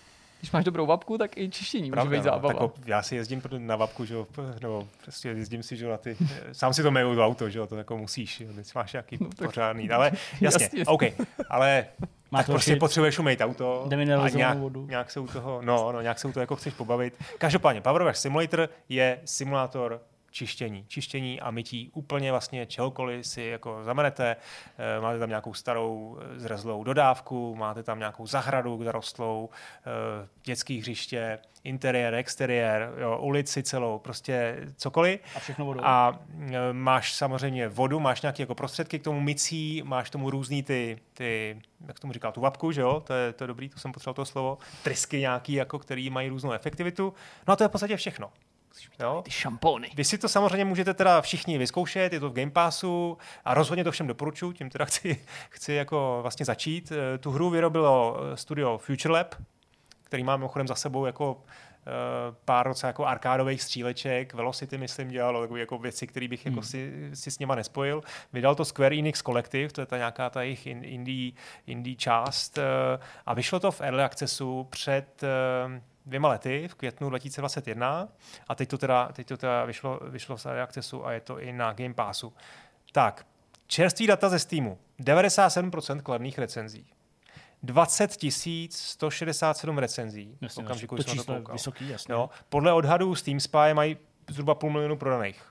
Když 0.41 0.53
máš 0.53 0.65
dobrou 0.65 0.87
vapku, 0.87 1.19
tak 1.19 1.37
i 1.37 1.49
čištění 1.51 1.91
Pravda, 1.91 2.05
může 2.05 2.21
být 2.21 2.27
no, 2.27 2.33
zábava. 2.33 2.69
Tak 2.69 2.87
já 2.87 3.03
si 3.03 3.17
jezdím 3.17 3.43
na 3.59 3.77
vapku, 3.77 4.05
že 4.05 4.15
jo, 4.15 4.27
nebo 4.63 4.89
prostě 5.03 5.29
jezdím 5.29 5.63
si, 5.63 5.77
že 5.77 5.89
na 5.89 5.97
ty, 5.97 6.17
sám 6.53 6.75
si 6.75 6.83
to 6.83 6.91
meju 6.91 7.15
do 7.15 7.27
auto, 7.27 7.51
že 7.51 7.59
jo, 7.59 7.67
to 7.67 7.77
jako 7.77 7.97
musíš, 7.97 8.41
jo, 8.41 8.49
když 8.53 8.75
máš 8.75 8.93
nějaký 8.93 9.19
no, 9.21 9.29
tak... 9.29 9.49
pořádný, 9.49 9.91
ale 9.91 10.13
jasně, 10.41 10.65
jasně. 10.65 10.85
OK, 10.85 11.03
ale 11.51 11.87
Má 12.31 12.39
tak 12.39 12.47
prostě 12.47 12.77
potřebuješ 12.77 13.19
umýt 13.19 13.41
auto 13.41 13.89
a 14.23 14.29
nějak, 14.29 14.59
vodu. 14.59 14.87
nějak 14.87 15.11
se 15.11 15.21
u 15.21 15.27
toho, 15.27 15.63
no, 15.63 15.93
no, 15.93 16.01
nějak 16.01 16.19
se 16.19 16.29
u 16.29 16.33
toho 16.33 16.43
jako 16.43 16.57
chceš 16.57 16.75
pobavit. 16.75 17.15
Každopádně, 17.39 17.81
Power 17.81 18.03
Wash 18.03 18.19
Simulator 18.19 18.69
je 18.89 19.21
simulátor 19.25 20.01
čištění. 20.37 20.85
Čištění 20.89 21.41
a 21.41 21.51
mytí 21.51 21.91
úplně 21.93 22.31
vlastně 22.31 22.67
čehokoliv 22.67 23.27
si 23.27 23.43
jako 23.43 23.85
zamanete. 23.85 24.37
Eh, 24.79 25.01
máte 25.01 25.19
tam 25.19 25.29
nějakou 25.29 25.55
starou 25.55 26.19
eh, 26.21 26.41
zrezlou 26.41 26.85
dodávku, 26.85 27.55
máte 27.55 27.83
tam 27.83 27.99
nějakou 27.99 28.27
zahradu 28.27 28.85
zarostlou, 28.85 29.49
eh, 29.53 30.29
dětský 30.45 30.81
hřiště, 30.81 31.39
interiér, 31.65 32.15
exteriér, 32.15 32.93
jo, 32.99 33.19
ulici 33.19 33.63
celou, 33.63 33.99
prostě 33.99 34.57
cokoliv. 34.77 35.21
A 35.37 35.39
všechno 35.39 35.65
vodou. 35.65 35.81
A 35.85 36.19
máš 36.73 37.15
samozřejmě 37.15 37.69
vodu, 37.69 38.01
máš 38.01 38.23
nějaké 38.23 38.43
jako 38.43 38.55
prostředky 38.55 38.99
k 38.99 39.05
tomu 39.05 39.21
mycí, 39.21 39.83
máš 39.85 40.11
tomu 40.11 40.31
různý 40.31 40.63
ty, 40.63 40.99
ty 41.15 41.61
jak 41.87 42.01
tomu 42.01 42.13
říkal, 42.13 42.33
tu 42.33 42.41
vapku, 42.41 42.73
že 42.73 42.81
jo, 42.81 43.03
to 43.07 43.13
je, 43.13 43.33
to 43.33 43.45
je 43.45 43.49
dobrý, 43.49 43.69
to 43.69 43.79
jsem 43.79 43.93
potřeboval 43.93 44.15
to 44.15 44.25
slovo, 44.25 44.59
trysky 44.83 45.19
nějaký, 45.19 45.53
jako, 45.53 45.79
který 45.79 46.11
mají 46.11 46.29
různou 46.29 46.53
efektivitu. 46.53 47.15
No 47.49 47.53
a 47.53 47.57
to 47.57 47.65
je 47.65 47.69
v 47.69 47.73
podstatě 47.73 47.97
všechno. 47.97 48.31
Jo? 49.01 49.23
Ty 49.25 49.31
šampony. 49.31 49.91
Vy 49.95 50.05
si 50.05 50.19
to 50.19 50.29
samozřejmě 50.29 50.65
můžete 50.65 50.95
teda 50.95 51.21
všichni 51.21 51.59
vyzkoušet, 51.59 52.13
je 52.13 52.21
to 52.21 52.31
v 52.31 52.33
Game 52.33 52.51
Passu 52.51 53.19
a 53.45 53.55
rozhodně 53.55 53.85
to 53.85 53.93
všem 53.93 54.07
doporučuji, 54.07 54.53
tím 54.53 54.71
teda 54.71 54.85
chci, 54.85 55.25
chci 55.51 55.73
jako 55.73 56.19
vlastně 56.23 56.47
začít. 56.47 56.93
Eh, 56.93 57.19
tu 57.19 57.31
hru 57.31 57.51
vyrobilo 57.51 58.17
eh, 58.21 58.37
studio 58.37 58.79
Future 58.79 59.15
Lab, 59.15 59.35
který 60.05 60.25
má 60.25 60.37
mimochodem 60.37 60.69
za 60.69 60.75
sebou 60.75 61.07
jako 61.07 61.43
Uh, 61.87 62.35
pár 62.45 62.69
docela 62.69 62.89
jako 62.89 63.07
arkádových 63.07 63.63
stříleček, 63.63 64.35
Velocity, 64.35 64.79
myslím, 64.79 65.09
dělalo 65.09 65.41
takové 65.41 65.61
jako 65.61 65.79
věci, 65.79 66.07
které 66.07 66.29
bych 66.29 66.47
jako 66.47 66.49
hmm. 66.49 66.59
jako 66.59 66.67
si, 66.67 67.11
si, 67.15 67.31
s 67.31 67.39
nima 67.39 67.55
nespojil. 67.55 68.03
Vydal 68.33 68.55
to 68.55 68.65
Square 68.65 68.97
Enix 68.97 69.23
Collective, 69.23 69.69
to 69.69 69.81
je 69.81 69.87
ta 69.87 69.97
nějaká 69.97 70.31
ta 70.31 70.43
jejich 70.43 70.67
indie, 70.67 71.33
indie 71.67 71.97
část 71.97 72.59
a 73.27 73.35
vyšlo 73.35 73.61
to 73.61 73.71
v 73.71 73.81
Early 73.81 74.03
Accessu 74.03 74.67
před 74.71 75.25
dvěma 76.07 76.29
lety, 76.29 76.69
v 76.69 76.75
květnu 76.75 77.09
2021 77.09 78.09
a 78.49 78.55
teď 78.55 78.69
to 78.69 78.79
teda, 78.79 79.09
teď 79.13 79.27
to 79.27 79.37
teda 79.37 79.65
vyšlo, 79.65 80.01
vyšlo 80.03 80.37
v 80.37 80.47
Accessu 80.47 81.07
a 81.07 81.13
je 81.13 81.21
to 81.21 81.41
i 81.41 81.53
na 81.53 81.73
Game 81.73 81.95
Passu. 81.95 82.33
Tak, 82.93 83.27
čerstvý 83.67 84.07
data 84.07 84.29
ze 84.29 84.39
Steamu. 84.39 84.79
97% 85.01 86.01
kladných 86.01 86.39
recenzí. 86.39 86.87
20 87.63 88.17
167 88.71 89.79
recenzí. 89.79 90.39
Jasně, 90.41 90.65
okamžiku, 90.65 90.97
to 90.97 91.03
číslo 91.03 91.41
to 91.41 91.53
vysoký, 91.53 91.89
jasně. 91.89 92.15
No, 92.15 92.31
podle 92.49 92.73
odhadů 92.73 93.15
Steam 93.15 93.41
Spy 93.41 93.75
mají 93.75 93.97
zhruba 94.31 94.55
půl 94.55 94.71
milionu 94.71 94.97
prodaných. 94.97 95.43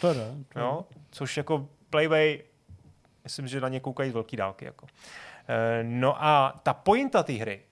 To 0.00 0.08
je, 0.08 0.14
to 0.48 0.60
jo, 0.60 0.84
což 1.10 1.36
jako 1.36 1.68
Playway, 1.90 2.42
myslím, 3.24 3.48
že 3.48 3.60
na 3.60 3.68
ně 3.68 3.80
koukají 3.80 4.10
z 4.10 4.14
velký 4.14 4.36
dálky. 4.36 4.64
Jako. 4.64 4.86
E, 5.48 5.84
no 5.84 6.24
a 6.24 6.60
ta 6.62 6.74
pointa 6.74 7.22
té 7.22 7.32
hry 7.32 7.62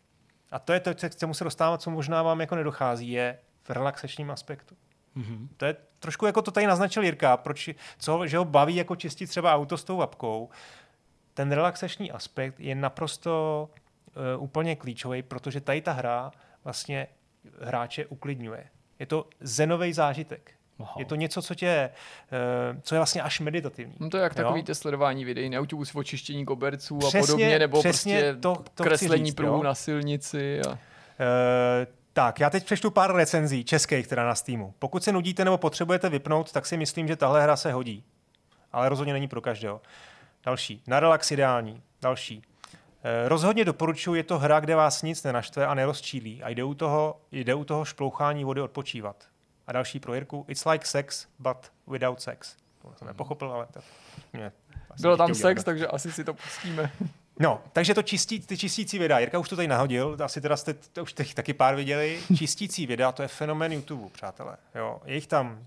a 0.50 0.58
to 0.58 0.72
je 0.72 0.80
to, 0.80 0.94
co 0.94 1.08
chci 1.08 1.26
se 1.32 1.44
dostávat, 1.44 1.82
co 1.82 1.90
možná 1.90 2.22
vám 2.22 2.40
jako 2.40 2.54
nedochází, 2.54 3.10
je 3.10 3.38
v 3.62 3.70
relaxačním 3.70 4.30
aspektu. 4.30 4.76
Mm-hmm. 5.16 5.48
To 5.56 5.64
je 5.64 5.76
trošku 5.98 6.26
jako 6.26 6.42
to 6.42 6.50
tady 6.50 6.66
naznačil 6.66 7.02
Jirka, 7.02 7.36
proč, 7.36 7.70
co, 7.98 8.26
že 8.26 8.38
ho 8.38 8.44
baví 8.44 8.76
jako 8.76 8.96
čistit 8.96 9.26
třeba 9.26 9.54
auto 9.54 9.76
s 9.76 9.84
tou 9.84 9.96
vapkou. 9.96 10.48
Ten 11.34 11.52
relaxační 11.52 12.10
aspekt 12.10 12.60
je 12.60 12.74
naprosto 12.74 13.68
uh, 14.36 14.42
úplně 14.42 14.76
klíčový, 14.76 15.22
protože 15.22 15.60
tady 15.60 15.80
ta 15.80 15.92
hra 15.92 16.30
vlastně 16.64 17.06
hráče 17.60 18.06
uklidňuje. 18.06 18.66
Je 18.98 19.06
to 19.06 19.28
zenový 19.40 19.92
zážitek. 19.92 20.57
Aha. 20.80 20.94
Je 20.98 21.04
to 21.04 21.14
něco, 21.14 21.42
co, 21.42 21.54
tě, 21.54 21.68
eh, 21.68 21.90
co 22.82 22.94
je 22.94 22.98
vlastně 22.98 23.22
až 23.22 23.40
meditativní. 23.40 23.94
No 23.98 24.10
to 24.10 24.16
je 24.16 24.22
jak 24.22 24.36
jo? 24.36 24.44
takový 24.44 24.64
sledování 24.72 25.24
videí 25.24 25.50
na 25.50 25.58
YouTube 25.58 25.84
o 25.94 26.02
čištění 26.02 26.44
koberců 26.44 26.98
přesně, 26.98 27.20
a 27.20 27.22
podobně, 27.22 27.58
nebo 27.58 27.82
prostě 27.82 28.36
to, 28.40 28.56
to 28.74 28.82
kreslení 28.82 29.32
pruhů 29.32 29.62
na 29.62 29.74
silnici. 29.74 30.60
A... 30.60 30.70
Uh, 30.70 30.76
tak, 32.12 32.40
já 32.40 32.50
teď 32.50 32.64
přečtu 32.64 32.90
pár 32.90 33.14
recenzí 33.14 33.64
českých, 33.64 34.06
která 34.06 34.26
na 34.26 34.34
Steamu. 34.34 34.74
Pokud 34.78 35.04
se 35.04 35.12
nudíte 35.12 35.44
nebo 35.44 35.58
potřebujete 35.58 36.08
vypnout, 36.08 36.52
tak 36.52 36.66
si 36.66 36.76
myslím, 36.76 37.08
že 37.08 37.16
tahle 37.16 37.42
hra 37.42 37.56
se 37.56 37.72
hodí. 37.72 38.04
Ale 38.72 38.88
rozhodně 38.88 39.12
není 39.12 39.28
pro 39.28 39.40
každého. 39.40 39.80
Další. 40.44 40.82
Na 40.86 41.00
relax 41.00 41.30
ideální. 41.30 41.82
Další. 42.02 42.42
Eh, 43.02 43.28
rozhodně 43.28 43.64
doporučuji, 43.64 44.14
je 44.14 44.22
to 44.22 44.38
hra, 44.38 44.60
kde 44.60 44.76
vás 44.76 45.02
nic 45.02 45.22
nenaštve 45.22 45.66
a 45.66 45.74
nerozčílí 45.74 46.42
a 46.42 46.48
jde 46.48 46.64
u 46.64 46.74
toho, 46.74 47.20
jde 47.32 47.54
u 47.54 47.64
toho 47.64 47.84
šplouchání 47.84 48.44
vody 48.44 48.60
odpočívat. 48.60 49.24
A 49.68 49.72
další 49.72 50.00
pro 50.00 50.14
Jirku, 50.14 50.44
it's 50.48 50.64
like 50.64 50.86
sex, 50.86 51.26
but 51.38 51.56
without 51.86 52.22
sex. 52.22 52.56
To 52.82 52.92
jsem 52.96 53.06
nepochopil, 53.06 53.52
ale 53.52 53.66
to 53.72 53.80
mě 54.32 54.52
Bylo 55.00 55.16
tam 55.16 55.34
sex, 55.34 55.64
takže 55.64 55.86
asi 55.86 56.12
si 56.12 56.24
to 56.24 56.34
pustíme. 56.34 56.92
No, 57.40 57.62
takže 57.72 57.94
to 57.94 58.02
čistí, 58.02 58.40
ty 58.40 58.58
čistící 58.58 58.98
videa, 58.98 59.18
Jirka 59.18 59.38
už 59.38 59.48
to 59.48 59.56
tady 59.56 59.68
nahodil, 59.68 60.16
asi 60.24 60.40
teda 60.40 60.56
jste 60.56 60.74
to 60.74 61.02
už 61.02 61.12
těch 61.12 61.34
taky 61.34 61.52
pár 61.54 61.74
viděli. 61.74 62.20
Čistící 62.36 62.86
videa, 62.86 63.12
to 63.12 63.22
je 63.22 63.28
fenomén 63.28 63.72
YouTube, 63.72 64.08
přátelé. 64.12 64.56
Jo, 64.74 65.00
je 65.04 65.14
jich 65.14 65.26
tam 65.26 65.66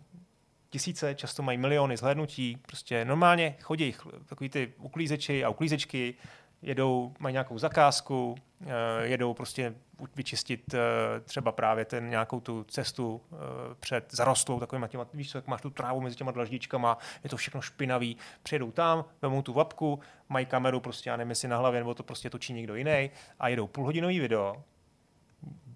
tisíce, 0.70 1.16
často 1.16 1.43
mají 1.43 1.58
miliony 1.58 1.97
zhlédnutí, 1.97 2.58
prostě 2.62 3.06
normálně 3.06 3.56
chodí 3.62 3.95
takový 4.26 4.49
ty 4.49 4.74
uklízeči 4.78 5.43
a 5.43 5.49
uklízečky, 5.49 6.16
jedou, 6.62 7.14
mají 7.20 7.34
nějakou 7.34 7.57
zakázku, 7.57 8.36
eh, 8.62 8.68
jedou 9.07 9.34
prostě 9.34 9.76
vyčistit 10.16 10.74
eh, 10.74 10.80
třeba 11.20 11.51
právě 11.51 11.86
ten 11.86 12.09
nějakou 12.09 12.39
tu 12.39 12.64
cestu 12.64 13.22
eh, 13.32 13.36
před 13.80 14.14
zarostlou 14.14 14.59
takovým 14.59 14.88
těma, 14.88 15.07
víš 15.14 15.32
co, 15.32 15.38
jak 15.38 15.47
máš 15.47 15.62
tu 15.62 15.70
trávu 15.70 16.01
mezi 16.01 16.16
těma 16.16 16.32
dlaždičkama, 16.32 16.97
je 17.24 17.30
to 17.30 17.38
všechno 17.38 17.62
špinavý, 17.62 18.18
přijedou 18.43 18.72
tam, 18.72 19.05
vemou 19.22 19.41
tu 19.41 19.53
vapku, 19.53 19.99
mají 20.30 20.45
kameru 20.45 20.80
prostě, 20.80 21.09
já 21.09 21.18
nevím, 21.18 21.30
jestli 21.30 21.47
na 21.47 21.57
hlavě, 21.57 21.80
nebo 21.80 21.93
to 21.93 22.03
prostě 22.03 22.30
točí 22.30 22.53
někdo 22.53 22.76
jiný 22.76 23.12
a 23.39 23.47
jedou 23.47 23.68
půlhodinový 23.68 24.20
video, 24.20 24.64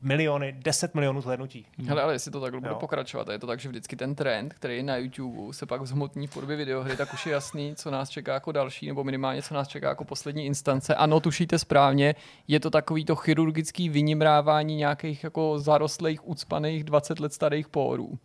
miliony, 0.06 0.56
10 0.58 0.96
milionů 0.96 1.22
zhlédnutí. 1.22 1.66
Hmm. 1.78 1.88
Hele, 1.88 2.02
ale 2.02 2.14
jestli 2.14 2.32
to 2.32 2.42
takhle 2.42 2.62
bude 2.62 2.76
pokračovat, 2.76 3.28
je 3.30 3.40
to 3.40 3.48
tak, 3.48 3.60
že 3.60 3.70
vždycky 3.70 3.96
ten 3.96 4.16
trend, 4.16 4.54
který 4.54 4.78
je 4.78 4.84
na 4.84 4.98
YouTube, 4.98 5.54
se 5.54 5.66
pak 5.66 5.86
zhmotní 5.86 6.28
v 6.28 6.34
podobě 6.34 6.56
videohry, 6.56 6.98
tak 6.98 7.14
už 7.14 7.26
je 7.26 7.32
jasný, 7.32 7.76
co 7.76 7.92
nás 7.92 8.10
čeká 8.10 8.34
jako 8.34 8.52
další, 8.52 8.88
nebo 8.88 9.04
minimálně 9.04 9.42
co 9.42 9.54
nás 9.54 9.68
čeká 9.68 9.90
jako 9.90 10.06
poslední 10.06 10.46
instance. 10.46 10.96
Ano, 10.96 11.20
tušíte 11.20 11.60
správně, 11.60 12.16
je 12.48 12.60
to 12.60 12.70
takový 12.70 13.06
to 13.06 13.16
chirurgický 13.16 13.90
vynimrávání 13.90 14.76
nějakých 14.76 15.24
jako 15.24 15.60
zarostlých, 15.60 16.28
ucpaných 16.28 16.84
20 16.84 17.20
let 17.20 17.34
starých 17.34 17.68
pórů. 17.68 18.20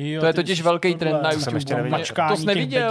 Jo, 0.00 0.20
to 0.20 0.26
je 0.26 0.32
totiž 0.32 0.62
velký 0.62 0.94
trend 0.94 1.22
na 1.22 1.32
YouTube. 1.32 1.60
To, 1.60 2.28
to 2.28 2.36
jsi 2.36 2.46
neviděl. 2.46 2.90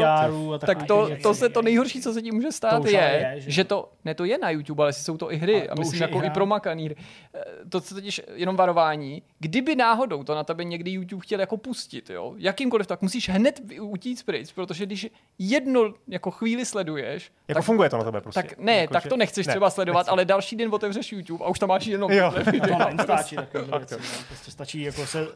Tak 0.60 0.84
to, 0.84 1.10
to, 1.24 1.34
se 1.34 1.50
to 1.50 1.62
nejhorší, 1.62 2.02
co 2.02 2.14
se 2.14 2.22
tím 2.22 2.36
může 2.36 2.52
stát, 2.52 2.86
je, 2.86 2.92
je, 2.92 3.36
že, 3.38 3.52
že 3.52 3.64
to, 3.64 3.90
ne 4.06 4.16
to 4.16 4.26
je 4.26 4.38
na 4.38 4.50
YouTube, 4.50 4.84
ale 4.84 4.94
jsou 4.94 5.18
to 5.18 5.34
i 5.34 5.38
hry. 5.38 5.70
A, 5.70 5.72
a 5.72 5.76
myslím, 5.80 6.02
jako 6.02 6.24
i 6.24 6.30
promakaný 6.30 6.86
hry. 6.86 6.96
Eh, 7.34 7.42
to 7.70 7.82
se 7.82 7.96
totiž 7.96 8.22
jenom 8.34 8.56
varování. 8.56 9.22
Kdyby 9.40 9.76
náhodou 9.76 10.24
to 10.24 10.36
na 10.36 10.44
tebe 10.44 10.64
někdy 10.64 10.92
YouTube 10.92 11.24
chtěl 11.24 11.40
jako 11.40 11.58
pustit, 11.58 12.10
jo, 12.10 12.34
jakýmkoliv, 12.38 12.88
tak 12.88 13.02
musíš 13.02 13.30
hned 13.30 13.62
utíct 13.82 14.26
pryč, 14.26 14.52
protože 14.52 14.86
když 14.86 15.08
jedno 15.40 15.94
jako 16.08 16.32
chvíli 16.32 16.66
sleduješ, 16.66 17.32
jako 17.48 17.60
tak, 17.60 17.66
funguje 17.66 17.90
to 17.90 17.98
na 17.98 18.04
tebe 18.04 18.22
prostě. 18.22 18.42
Tak 18.42 18.58
ne, 18.58 18.76
jako, 18.76 18.94
tak 18.94 19.08
to 19.08 19.18
nechceš 19.18 19.48
ne, 19.48 19.54
třeba 19.54 19.70
sledovat, 19.70 20.00
nechci. 20.00 20.10
ale 20.12 20.26
další 20.26 20.56
den 20.56 20.74
otevřeš 20.74 21.12
YouTube 21.12 21.46
a 21.46 21.48
už 21.48 21.60
tam 21.60 21.70
máš 21.70 21.86
jenom 21.86 22.12
jo. 22.12 22.34
to 22.98 23.04
stačí, 23.04 23.36
prostě 24.28 24.52
stačí 24.52 24.82
jako 24.82 25.06
se 25.06 25.28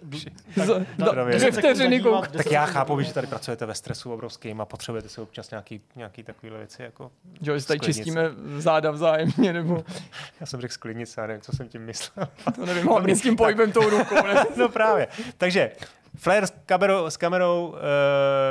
vteřiny 1.62 2.01
kouk. 2.01 2.28
Tak 2.28 2.51
já 2.51 2.66
chápu, 2.66 3.01
že 3.01 3.14
tady 3.14 3.28
pracujete 3.28 3.66
ve 3.66 3.76
stresu 3.76 4.14
obrovským 4.14 4.62
a 4.62 4.66
potřebujete 4.66 5.09
si 5.09 5.22
občas 5.22 5.51
nějaký, 5.51 5.82
nějaký 5.95 6.24
takovýhle 6.24 6.57
věci. 6.57 6.82
Jako 6.84 7.12
jo, 7.41 7.59
že 7.59 7.66
tady 7.66 7.80
čistíme 7.80 8.30
záda 8.57 8.91
vzájemně, 8.91 9.53
nebo... 9.53 9.84
Já 10.39 10.45
jsem 10.45 10.62
řekl 10.62 10.74
sklidnice, 10.74 11.22
a 11.22 11.28
nevím, 11.28 11.41
co 11.41 11.55
jsem 11.55 11.70
tím 11.70 11.82
myslel. 11.82 12.28
to 12.55 12.66
nevím, 12.66 12.88
hlavně 12.88 13.16
s 13.16 13.22
tím 13.22 13.36
pohybem 13.36 13.72
tou 13.72 13.89
rukou. 13.89 14.16
No 14.57 14.70
právě. 14.70 15.07
Takže 15.38 15.72
Flair 16.16 16.43
s 16.43 16.53
kamerou, 16.66 17.05
s 17.05 17.18
kamerou 17.18 17.76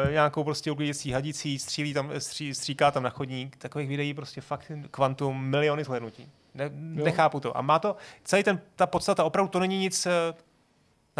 e, 0.08 0.12
nějakou 0.12 0.44
prostě 0.44 0.70
uklidící 0.70 1.12
hadicí, 1.12 1.58
střílí 1.58 1.94
tam, 1.94 2.10
stří, 2.18 2.54
stříká 2.54 2.90
tam 2.90 3.02
na 3.02 3.10
chodník. 3.10 3.56
Takových 3.56 3.88
videí 3.88 4.14
prostě 4.14 4.40
fakt 4.40 4.72
kvantum, 4.90 5.44
miliony 5.44 5.84
zhlednutí. 5.84 6.30
Ne, 6.54 6.70
nechápu 6.74 7.40
to. 7.40 7.56
A 7.56 7.62
má 7.62 7.78
to, 7.78 7.96
celý 8.24 8.42
ten, 8.42 8.60
ta 8.76 8.86
podstata, 8.86 9.24
opravdu 9.24 9.48
to 9.48 9.58
není 9.60 9.78
nic 9.78 10.06
eh, 10.06 10.10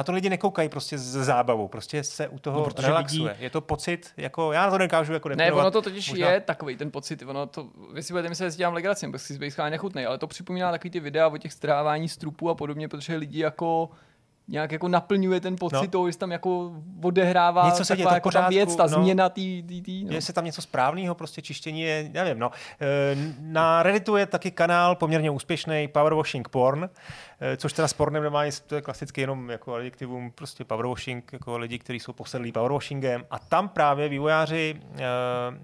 na 0.01 0.05
to 0.05 0.12
lidi 0.12 0.30
nekoukají 0.30 0.68
prostě 0.68 0.98
ze 0.98 1.24
zábavou, 1.24 1.68
prostě 1.68 2.05
se 2.05 2.28
u 2.28 2.38
toho 2.38 2.61
no, 2.61 2.82
relaxuje. 2.82 3.32
Lidi... 3.32 3.44
Je 3.44 3.51
to 3.51 3.61
pocit, 3.61 4.12
jako 4.16 4.53
já 4.53 4.64
na 4.64 4.70
to 4.70 4.78
nekážu 4.78 5.12
jako 5.12 5.28
Ne, 5.28 5.53
ono 5.53 5.70
to 5.70 5.82
totiž 5.82 6.11
možná... 6.11 6.30
je 6.30 6.40
takový 6.40 6.76
ten 6.76 6.90
pocit, 6.90 7.22
ono 7.22 7.46
to, 7.46 7.68
vy 7.92 8.03
si 8.03 8.12
budete 8.12 8.28
myslet, 8.28 8.51
že 8.51 8.57
dělám 8.57 8.74
legraci, 8.74 9.07
nebo 9.07 9.18
si 9.18 9.34
zbejt 9.34 9.59
nechutnej, 9.59 10.07
ale 10.07 10.18
to 10.18 10.26
připomíná 10.26 10.70
takový 10.70 10.90
ty 10.90 11.01
videa 11.01 11.28
o 11.28 11.36
těch 11.36 11.53
strávání 11.53 12.09
strupů 12.09 12.51
a 12.51 12.55
podobně, 12.55 12.88
protože 12.88 13.16
lidi 13.16 13.40
jako 13.40 13.90
nějak 14.51 14.72
jako 14.72 14.88
naplňuje 14.88 15.40
ten 15.40 15.57
pocit 15.57 15.76
no. 15.76 15.88
toho, 15.88 16.11
že 16.11 16.18
tam 16.18 16.32
jako 16.32 16.72
odehrává 17.03 17.64
něco 17.64 17.84
se 17.84 17.96
taková 17.96 18.14
jako 18.14 18.30
ta 18.30 18.48
věc, 18.48 18.76
ta 18.76 18.82
no. 18.82 18.88
změna 18.88 19.28
tý, 19.28 19.62
tý, 19.62 19.82
tý, 19.82 20.05
no. 20.05 20.12
Je 20.12 20.22
se 20.22 20.32
tam 20.32 20.44
něco 20.44 20.62
správného, 20.62 21.14
prostě 21.14 21.42
čištění 21.42 21.80
je, 21.80 22.11
nevím, 22.12 22.38
no. 22.38 22.51
E, 22.80 23.16
na 23.40 23.82
Redditu 23.82 24.16
je 24.16 24.26
taky 24.26 24.51
kanál 24.51 24.96
poměrně 24.96 25.30
úspěšný 25.30 25.88
Powerwashing 25.88 26.48
Porn, 26.48 26.88
což 27.57 27.72
teda 27.72 27.88
s 27.88 27.93
pornem 27.93 28.22
nemá 28.22 28.45
nic, 28.45 28.61
to 28.61 28.74
je 28.74 28.82
klasicky 28.82 29.20
jenom 29.20 29.51
jako 29.51 29.74
adjektivum, 29.74 30.30
prostě 30.30 30.64
powerwashing, 30.64 31.32
jako 31.32 31.59
lidi, 31.59 31.78
kteří 31.78 32.01
jsou 32.01 32.12
posedlí 32.12 32.53
powerwashingem. 32.53 33.26
A 33.30 33.38
tam 33.38 33.68
právě 33.68 34.09
vývojáři, 34.09 34.80
e, 34.99 35.05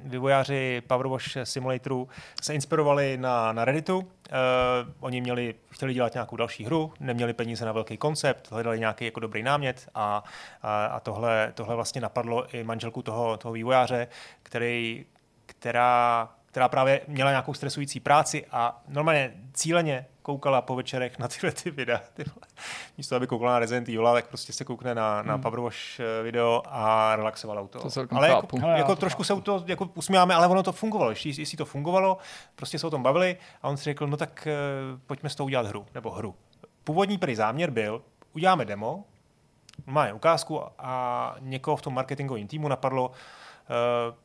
vývojáři 0.05 0.83
Powerwash 0.87 1.37
Simulatoru 1.45 2.09
se 2.43 2.55
inspirovali 2.55 3.17
na, 3.17 3.53
na 3.53 3.65
Redditu, 3.65 4.09
Uh, 4.27 4.93
oni 5.01 5.21
měli, 5.21 5.55
chtěli 5.71 5.95
dělat 5.95 6.15
nějakou 6.15 6.37
další 6.37 6.65
hru, 6.65 6.93
neměli 7.01 7.33
peníze 7.33 7.65
na 7.65 7.73
velký 7.73 7.97
koncept, 7.97 8.51
hledali 8.51 8.81
nějaký 8.81 9.05
jako 9.05 9.21
dobrý 9.21 9.43
námět 9.43 9.89
a, 9.95 10.25
a, 10.63 10.87
a 10.87 11.01
tohle, 11.01 11.53
tohle 11.55 11.75
vlastně 11.75 12.01
napadlo 12.01 12.55
i 12.55 12.65
manželku 12.65 13.03
toho, 13.03 13.37
toho 13.37 13.53
vývojáře, 13.53 14.09
který, 14.43 15.07
která, 15.47 16.29
která 16.47 16.69
právě 16.69 17.01
měla 17.09 17.31
nějakou 17.31 17.55
stresující 17.55 18.01
práci 18.01 18.47
a 18.53 18.83
normálně 18.89 19.35
cíleně 19.53 20.07
koukala 20.27 20.63
po 20.63 20.75
večerech 20.75 21.19
na 21.19 21.29
tyhle 21.29 21.53
ty 21.53 21.71
videa. 21.71 22.01
Tyhle. 22.15 22.35
Místo, 22.99 23.17
aby 23.17 23.27
koukala 23.27 23.53
na 23.53 23.59
Resident 23.59 23.89
Evil, 23.89 24.13
tak 24.13 24.27
prostě 24.27 24.53
se 24.53 24.65
koukne 24.65 24.95
na, 24.95 25.23
na 25.23 25.33
hmm. 25.33 25.43
Powerwash 25.43 26.01
eh, 26.01 26.23
video 26.23 26.63
a 26.67 27.17
relaxovala 27.17 27.61
u 27.61 27.69
toho. 27.69 27.91
To 27.91 28.07
ale 28.11 28.29
jako, 28.29 28.57
jako, 28.57 28.69
jako 28.69 28.97
trošku 28.97 29.25
se 29.25 29.35
u 29.35 29.41
toho 29.41 29.65
jako 29.67 29.89
usmíváme, 29.95 30.35
ale 30.35 30.47
ono 30.47 30.63
to 30.63 30.73
fungovalo. 30.73 31.11
Jestli, 31.11 31.33
jestli 31.39 31.57
to 31.57 31.65
fungovalo, 31.65 32.19
prostě 32.57 32.79
se 32.79 32.87
o 32.87 32.91
tom 32.91 33.03
bavili 33.03 33.37
a 33.63 33.69
on 33.69 33.77
si 33.77 33.85
řekl, 33.85 34.07
no 34.07 34.17
tak 34.17 34.49
uh, 34.93 35.01
pojďme 35.07 35.31
s 35.31 35.35
toho 35.35 35.45
udělat 35.45 35.67
hru, 35.67 35.87
nebo 35.95 36.11
hru. 36.11 36.35
Původní 36.85 37.19
prý 37.19 37.35
záměr 37.35 37.71
byl, 37.71 38.03
uděláme 38.33 38.65
demo, 38.65 39.05
máme 39.87 40.13
ukázku 40.13 40.63
a 40.79 41.37
někoho 41.41 41.77
v 41.77 41.83
tom 41.83 41.95
marketingovém 41.95 42.47
týmu 42.47 42.69
napadlo, 42.69 43.09
uh, 43.09 43.15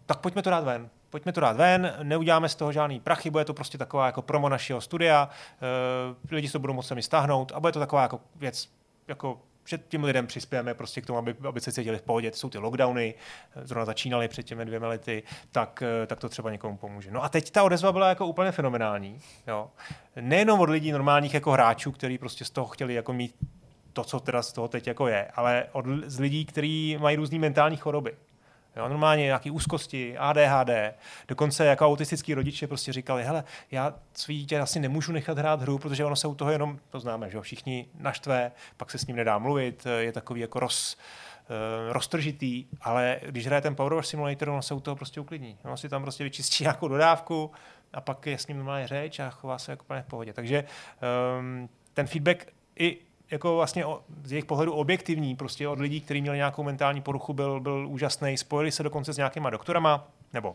tak 0.06 0.20
pojďme 0.20 0.42
to 0.42 0.50
dát 0.50 0.64
ven 0.64 0.90
pojďme 1.12 1.32
to 1.32 1.42
dát 1.42 1.58
ven, 1.58 1.94
neuděláme 2.04 2.50
z 2.50 2.56
toho 2.56 2.72
žádný 2.72 3.00
prachy, 3.00 3.30
bude 3.30 3.46
to 3.46 3.54
prostě 3.54 3.78
taková 3.78 4.06
jako 4.06 4.22
promo 4.22 4.50
našeho 4.50 4.82
studia, 4.82 5.30
uh, 5.30 6.32
lidi 6.32 6.48
se 6.48 6.54
to 6.54 6.60
budou 6.60 6.74
moct 6.74 6.88
sami 6.88 7.02
stáhnout 7.02 7.52
a 7.56 7.60
bude 7.60 7.72
to 7.72 7.80
taková 7.80 8.02
jako 8.02 8.20
věc, 8.36 8.70
jako 9.08 9.40
že 9.66 9.78
těm 9.78 10.04
lidem 10.04 10.28
přispějeme 10.28 10.74
prostě 10.74 11.02
k 11.02 11.06
tomu, 11.06 11.20
aby, 11.20 11.36
aby 11.48 11.62
se 11.62 11.72
cítili 11.72 11.98
v 11.98 12.02
pohodě. 12.02 12.32
To 12.32 12.38
jsou 12.38 12.50
ty 12.50 12.58
lockdowny, 12.58 13.14
eh, 13.56 13.68
zrovna 13.68 13.86
začínaly 13.86 14.28
před 14.28 14.44
těmi 14.44 14.66
dvěma 14.66 14.88
lety, 14.88 15.24
tak, 15.52 15.84
eh, 16.04 16.08
tak 16.08 16.20
to 16.20 16.30
třeba 16.30 16.52
někomu 16.52 16.78
pomůže. 16.78 17.12
No 17.12 17.24
a 17.24 17.30
teď 17.30 17.52
ta 17.52 17.64
odezva 17.64 17.92
byla 17.92 18.10
jako 18.10 18.26
úplně 18.26 18.52
fenomenální. 18.52 19.20
Jo. 19.48 19.70
Nejenom 20.16 20.60
od 20.60 20.70
lidí 20.70 20.92
normálních 20.92 21.34
jako 21.34 21.52
hráčů, 21.52 21.92
kteří 21.92 22.18
prostě 22.18 22.46
z 22.46 22.50
toho 22.50 22.68
chtěli 22.68 22.94
jako 22.94 23.14
mít 23.14 23.36
to, 23.94 24.04
co 24.04 24.20
teda 24.20 24.42
z 24.42 24.54
toho 24.54 24.68
teď 24.68 24.88
jako 24.88 25.08
je, 25.08 25.32
ale 25.36 25.66
od, 25.72 25.86
z 26.06 26.20
lidí, 26.20 26.46
kteří 26.46 26.98
mají 27.02 27.16
různé 27.16 27.40
mentální 27.40 27.78
choroby. 27.78 28.16
Jo, 28.76 28.90
normálně 28.90 29.24
nějaké 29.24 29.52
úzkosti, 29.52 30.18
ADHD, 30.18 30.70
dokonce 31.28 31.66
jako 31.66 31.86
autistický 31.86 32.34
rodiče 32.34 32.68
prostě 32.68 32.94
říkali, 32.94 33.24
hele, 33.24 33.44
já 33.72 33.94
svý 34.14 34.38
dítě 34.38 34.60
asi 34.60 34.80
nemůžu 34.80 35.12
nechat 35.12 35.38
hrát 35.38 35.62
hru, 35.62 35.78
protože 35.78 36.06
ono 36.06 36.16
se 36.16 36.28
u 36.28 36.36
toho 36.36 36.52
jenom, 36.52 36.80
to 36.90 37.00
známe, 37.00 37.30
že 37.30 37.42
všichni 37.42 37.88
naštve, 38.00 38.52
pak 38.78 38.92
se 38.92 38.98
s 38.98 39.08
ním 39.08 39.16
nedá 39.16 39.38
mluvit, 39.38 39.88
je 40.00 40.12
takový 40.12 40.42
jako 40.42 40.60
roz, 40.60 40.98
uh, 41.50 41.94
roztržitý, 41.94 42.66
ale 42.82 43.20
když 43.26 43.46
hraje 43.46 43.62
ten 43.62 43.76
Power 43.76 44.04
Simulator, 44.04 44.50
ono 44.50 44.62
se 44.62 44.74
u 44.74 44.80
toho 44.80 44.96
prostě 44.96 45.20
uklidní. 45.20 45.58
Ono 45.64 45.78
si 45.78 45.90
tam 45.90 46.02
prostě 46.02 46.24
vyčistí 46.24 46.64
nějakou 46.64 46.88
dodávku 46.88 47.52
a 47.94 48.02
pak 48.02 48.28
je 48.28 48.38
s 48.38 48.48
ním 48.48 48.58
normálně 48.58 48.88
řeč 48.88 49.20
a 49.20 49.30
chová 49.30 49.58
se 49.58 49.72
jako 49.72 49.86
v 50.02 50.08
pohodě. 50.10 50.34
Takže 50.34 50.64
um, 51.40 51.70
ten 51.94 52.08
feedback 52.08 52.48
i 52.80 52.98
jako 53.32 53.56
vlastně 53.56 53.86
z 54.24 54.32
jejich 54.32 54.46
pohledu 54.46 54.74
objektivní, 54.74 55.36
prostě 55.36 55.68
od 55.68 55.80
lidí, 55.80 56.02
kteří 56.02 56.22
měli 56.22 56.38
nějakou 56.38 56.64
mentální 56.64 57.02
poruchu, 57.02 57.34
byl, 57.34 57.60
byl 57.60 57.88
úžasný. 57.88 58.38
Spojili 58.38 58.72
se 58.72 58.84
dokonce 58.84 59.14
s 59.14 59.18
nějakýma 59.18 59.50
doktorama, 59.50 60.08
nebo 60.34 60.54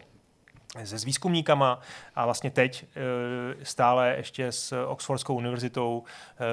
se 0.84 0.98
s 0.98 1.04
výzkumníkama 1.04 1.80
a 2.14 2.24
vlastně 2.24 2.50
teď 2.50 2.84
e, 2.84 3.64
stále 3.64 4.14
ještě 4.16 4.52
s 4.52 4.86
Oxfordskou 4.86 5.34
univerzitou 5.34 6.04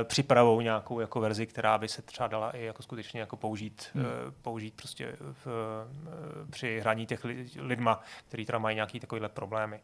e, 0.01 0.03
připravou 0.03 0.61
nějakou 0.61 0.99
jako 0.99 1.19
verzi, 1.19 1.47
která 1.47 1.77
by 1.77 1.87
se 1.87 2.01
třeba 2.01 2.27
dala 2.27 2.51
i 2.51 2.63
jako 2.63 2.83
skutečně 2.83 3.19
jako 3.19 3.35
použít, 3.35 3.89
hmm. 3.93 4.05
E, 4.05 4.09
použít 4.41 4.73
prostě 4.73 5.15
v, 5.45 5.47
při 6.49 6.79
hraní 6.79 7.05
těch 7.05 7.25
lidma, 7.57 8.01
kteří 8.27 8.45
teda 8.45 8.59
mají 8.59 8.75
nějaký 8.75 8.99
takovýhle 8.99 9.29
problémy. 9.29 9.79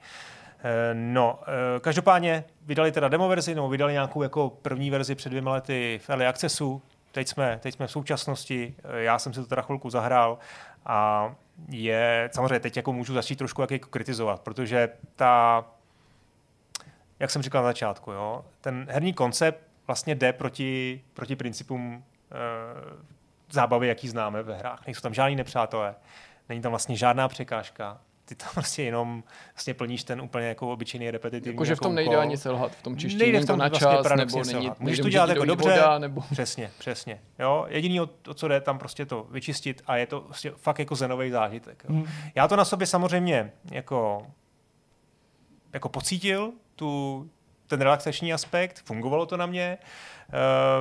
No, 0.93 1.39
eh, 1.41 1.79
každopádně 1.79 2.43
vydali 2.65 2.91
teda 2.91 3.07
demo 3.07 3.27
verzi, 3.27 3.55
nebo 3.55 3.69
vydali 3.69 3.93
nějakou 3.93 4.23
jako 4.23 4.49
první 4.49 4.89
verzi 4.91 5.15
před 5.15 5.29
dvěma 5.29 5.51
lety 5.51 5.99
v 6.03 6.09
Early 6.09 6.27
Accessu. 6.27 6.81
Teď 7.11 7.27
jsme, 7.27 7.59
teď 7.61 7.75
jsme 7.75 7.87
v 7.87 7.91
současnosti, 7.91 8.75
eh, 8.83 9.01
já 9.01 9.19
jsem 9.19 9.33
si 9.33 9.39
to 9.39 9.45
teda 9.45 9.61
chvilku 9.61 9.89
zahrál 9.89 10.37
a 10.85 11.31
je, 11.69 12.29
samozřejmě 12.33 12.59
teď 12.59 12.77
jako 12.77 12.93
můžu 12.93 13.13
začít 13.13 13.35
trošku 13.35 13.61
jak 13.61 13.71
jako 13.71 13.89
kritizovat, 13.89 14.41
protože 14.41 14.89
ta, 15.15 15.65
jak 17.19 17.31
jsem 17.31 17.41
říkal 17.41 17.63
na 17.63 17.69
začátku, 17.69 18.11
jo, 18.11 18.45
ten 18.61 18.87
herní 18.89 19.13
koncept 19.13 19.63
vlastně 19.87 20.15
jde 20.15 20.33
proti, 20.33 21.01
proti 21.13 21.35
principům 21.35 22.03
e, 22.31 22.35
zábavy, 23.51 23.87
jaký 23.87 24.07
známe 24.07 24.43
ve 24.43 24.57
hrách. 24.57 24.85
Nejsou 24.85 25.01
tam 25.01 25.13
žádní 25.13 25.35
nepřátelé, 25.35 25.95
není 26.49 26.61
tam 26.61 26.71
vlastně 26.71 26.95
žádná 26.95 27.27
překážka, 27.27 28.01
ty 28.29 28.35
tam 28.35 28.49
prostě 28.53 28.83
jenom 28.83 29.23
vlastně 29.53 29.73
plníš 29.73 30.03
ten 30.03 30.21
úplně 30.21 30.47
jako 30.47 30.73
obyčejný 30.73 31.11
repetitivní 31.11 31.55
Jakože 31.55 31.75
v 31.75 31.79
tom 31.79 31.91
jako 31.91 31.95
nejde 31.95 32.09
úkol. 32.09 32.21
ani 32.21 32.37
selhat, 32.37 32.75
v 32.75 32.83
tom 32.83 32.97
čištění 32.97 33.19
Nejde 33.19 33.39
v 33.39 33.45
tom 33.45 33.59
na 33.59 33.67
vlastně 33.67 33.79
čas, 33.79 33.91
nebo 33.91 34.03
paradoxně 34.03 34.53
není. 34.53 34.71
Můžeš 34.79 34.99
to 34.99 35.09
dělat 35.09 35.29
jako 35.29 35.45
dobře, 35.45 35.69
voda, 35.69 35.99
nebo... 35.99 36.21
Přesně, 36.31 36.71
přesně. 36.79 37.21
Jo? 37.39 37.65
Jediný, 37.69 38.01
o, 38.01 38.09
o 38.27 38.33
co 38.33 38.47
jde, 38.47 38.61
tam 38.61 38.79
prostě 38.79 39.05
to 39.05 39.27
vyčistit 39.31 39.81
a 39.87 39.97
je 39.97 40.07
to 40.07 40.21
prostě 40.21 40.51
fakt 40.55 40.79
jako 40.79 40.95
zenový 40.95 41.31
zážitek. 41.31 41.83
Jo? 41.89 41.95
Hmm. 41.95 42.07
Já 42.35 42.47
to 42.47 42.55
na 42.55 42.65
sobě 42.65 42.87
samozřejmě 42.87 43.51
jako, 43.71 44.27
jako 45.73 45.89
pocítil, 45.89 46.51
tu, 46.75 47.29
ten 47.67 47.81
relaxační 47.81 48.33
aspekt, 48.33 48.81
fungovalo 48.85 49.25
to 49.25 49.37
na 49.37 49.45
mě. 49.45 49.77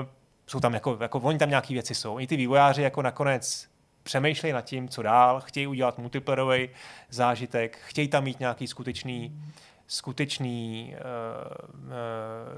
Uh, 0.01 0.09
jsou 0.47 0.61
tam 0.61 0.75
jako, 0.75 0.99
jako, 1.01 1.19
oni 1.19 1.39
tam 1.39 1.49
nějaký 1.49 1.75
věci 1.75 1.95
jsou. 1.95 2.19
I 2.19 2.27
ty 2.27 2.37
vývojáři 2.37 2.83
jako 2.83 3.03
nakonec 3.03 3.69
přemýšlejí 4.09 4.53
nad 4.53 4.65
tím, 4.65 4.89
co 4.89 5.03
dál, 5.03 5.41
chtějí 5.41 5.67
udělat 5.67 5.99
multiplayerový 5.99 6.69
zážitek, 7.11 7.79
chtějí 7.79 8.09
tam 8.09 8.25
mít 8.25 8.41
nějaký 8.41 8.67
skutečný 8.67 9.43
skutečný 9.87 10.95
uh, 10.97 11.81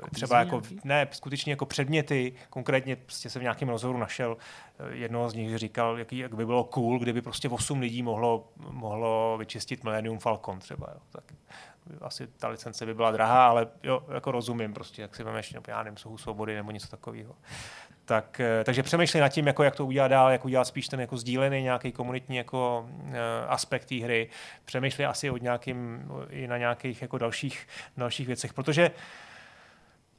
uh, 0.02 0.08
třeba 0.12 0.38
jako, 0.38 0.50
nějaký? 0.50 0.80
ne, 0.84 1.08
skutečně 1.10 1.52
jako 1.52 1.66
předměty, 1.66 2.32
konkrétně 2.50 2.96
prostě 2.96 3.30
jsem 3.30 3.40
v 3.40 3.42
nějakém 3.42 3.68
rozhovoru 3.68 3.98
našel 3.98 4.36
eh, 4.36 4.96
jednoho 4.96 5.30
z 5.30 5.34
nich, 5.34 5.58
říkal, 5.58 5.98
jaký, 5.98 6.18
jak 6.18 6.34
by 6.34 6.46
bylo 6.46 6.64
cool, 6.64 6.98
kdyby 6.98 7.22
prostě 7.22 7.48
8 7.48 7.80
lidí 7.80 8.02
mohlo, 8.02 8.48
mohlo 8.56 9.36
vyčistit 9.38 9.84
Millennium 9.84 10.18
Falcon 10.18 10.58
třeba, 10.58 10.86
jo. 10.94 11.00
tak 11.12 11.24
asi 12.00 12.26
ta 12.26 12.48
licence 12.48 12.86
by 12.86 12.94
byla 12.94 13.10
drahá, 13.10 13.46
ale 13.46 13.66
jo, 13.82 14.02
jako 14.14 14.32
rozumím 14.32 14.74
prostě, 14.74 15.02
jak 15.02 15.16
si 15.16 15.22
vemeš, 15.22 15.54
já 15.68 15.82
nevím, 15.82 15.96
svobody 16.16 16.54
nebo 16.54 16.70
něco 16.70 16.88
takového. 16.88 17.34
Tak, 18.10 18.40
eh, 18.40 18.64
takže 18.64 18.82
přemýšlej 18.82 19.20
nad 19.20 19.28
tím, 19.28 19.46
jako, 19.46 19.62
jak 19.62 19.76
to 19.76 19.86
udělat 19.86 20.08
dál, 20.08 20.30
jak 20.30 20.44
udělat 20.44 20.64
spíš 20.64 20.88
ten 20.88 21.00
jako 21.00 21.16
sdílený 21.16 21.62
nějaký 21.62 21.92
komunitní 21.92 22.36
jako, 22.36 22.88
uh, 22.88 23.14
aspekt 23.48 23.84
té 23.84 23.94
hry. 23.94 24.28
Přemýšlej 24.64 25.06
asi 25.06 25.30
o 25.30 25.36
nějakým, 25.36 26.10
i 26.30 26.46
na 26.46 26.58
nějakých 26.58 27.02
jako 27.02 27.18
dalších, 27.18 27.68
dalších 27.96 28.26
věcech, 28.26 28.54
protože 28.54 28.90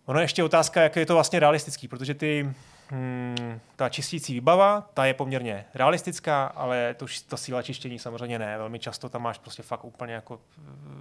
ono 0.06 0.20
je 0.20 0.24
ještě 0.24 0.44
otázka, 0.44 0.82
jak 0.82 0.96
je 0.96 1.06
to 1.06 1.14
vlastně 1.14 1.40
realistický, 1.40 1.88
protože 1.88 2.14
ty, 2.14 2.54
hmm, 2.90 3.60
ta 3.76 3.90
čistící 3.90 4.34
výbava, 4.34 4.90
ta 4.94 5.06
je 5.06 5.14
poměrně 5.14 5.66
realistická, 5.74 6.46
ale 6.46 6.94
to, 6.94 7.06
ta 7.28 7.38
síla 7.38 7.62
čištění 7.62 8.00
samozřejmě 8.00 8.40
ne. 8.40 8.58
Velmi 8.58 8.80
často 8.80 9.10
tam 9.10 9.22
máš 9.22 9.38
prostě 9.38 9.64
fakt 9.64 9.86
úplně 9.86 10.14
jako, 10.14 10.42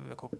jako 0.09 0.31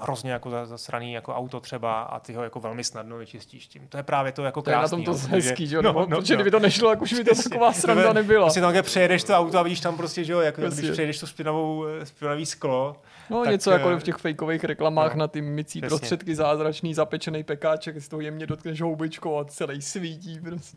hrozně 0.00 0.32
jako 0.32 0.50
zasraný 0.66 1.12
jako 1.12 1.34
auto 1.34 1.60
třeba 1.60 2.02
a 2.02 2.20
ty 2.20 2.32
ho 2.34 2.42
jako 2.42 2.60
velmi 2.60 2.84
snadno 2.84 3.16
vyčistíš 3.18 3.66
tím. 3.66 3.88
To 3.88 3.96
je 3.96 4.02
právě 4.02 4.32
to 4.32 4.44
jako 4.44 4.62
To 4.62 4.70
je 4.70 4.76
na 4.76 4.82
krásný. 4.82 5.04
tom 5.04 5.14
to 5.14 5.20
jo, 5.20 5.28
hezký, 5.30 5.66
že 5.66 5.76
jo? 5.76 5.82
no, 5.82 5.92
No, 5.92 6.06
no, 6.08 6.16
protože 6.20 6.34
no. 6.34 6.36
kdyby 6.36 6.50
to 6.50 6.58
nešlo, 6.58 6.90
jak 6.90 7.02
už 7.02 7.12
by 7.12 7.24
to 7.24 7.42
taková 7.42 7.72
sranda 7.72 8.12
nebyla. 8.12 8.44
Prostě 8.44 8.60
tam, 8.60 8.70
kde 8.70 8.82
přejedeš 8.82 9.24
to 9.24 9.32
auto 9.34 9.58
a 9.58 9.62
vidíš 9.62 9.80
tam 9.80 9.96
prostě, 9.96 10.24
že 10.24 10.32
jo, 10.32 10.40
jako 10.40 10.60
Prostě. 10.60 10.80
když 10.82 10.90
přejedeš 10.92 11.18
to 11.20 11.26
spinavou, 11.26 11.84
eh, 11.86 12.06
spinavý 12.06 12.46
sklo. 12.46 12.96
No 13.30 13.42
tak, 13.44 13.50
něco 13.52 13.70
jako 13.70 13.90
eh, 13.90 13.96
v 13.98 14.02
těch 14.02 14.16
fejkových 14.16 14.64
reklamách 14.64 15.14
no, 15.14 15.18
na 15.20 15.28
ty 15.28 15.42
mycí 15.42 15.80
přesně. 15.80 15.88
prostředky 15.88 16.34
zázračný 16.34 16.94
zapečený 16.94 17.44
pekáček, 17.44 18.02
si 18.02 18.08
toho 18.10 18.20
jemně 18.20 18.46
dotkneš 18.46 18.80
houbičkou 18.80 19.38
a 19.38 19.44
celý 19.44 19.82
svítí 19.82 20.40
prostě. 20.40 20.76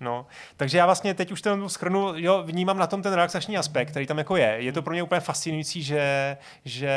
No, 0.00 0.26
takže 0.56 0.78
já 0.78 0.84
vlastně 0.86 1.14
teď 1.14 1.32
už 1.32 1.42
ten 1.42 1.68
schrnu, 1.68 2.12
jo, 2.16 2.42
vnímám 2.46 2.78
na 2.78 2.86
tom 2.86 3.02
ten 3.02 3.12
relaxační 3.12 3.58
aspekt, 3.58 3.90
který 3.90 4.06
tam 4.06 4.18
jako 4.18 4.36
je. 4.36 4.56
Je 4.58 4.72
to 4.72 4.82
pro 4.82 4.92
mě 4.92 5.02
úplně 5.02 5.20
fascinující, 5.20 5.82
že, 5.82 6.36
že, 6.64 6.92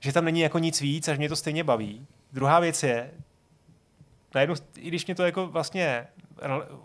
že 0.00 0.12
tam 0.12 0.24
není 0.24 0.40
jako 0.40 0.58
nic 0.58 0.80
víc, 0.80 1.08
až 1.08 1.18
mě 1.18 1.28
to 1.28 1.36
stejně 1.36 1.64
baví. 1.64 2.06
Druhá 2.32 2.60
věc 2.60 2.82
je, 2.82 3.10
najednou, 4.34 4.54
i 4.76 4.88
když 4.88 5.06
mě 5.06 5.14
to 5.14 5.22
jako 5.22 5.46
vlastně 5.46 6.06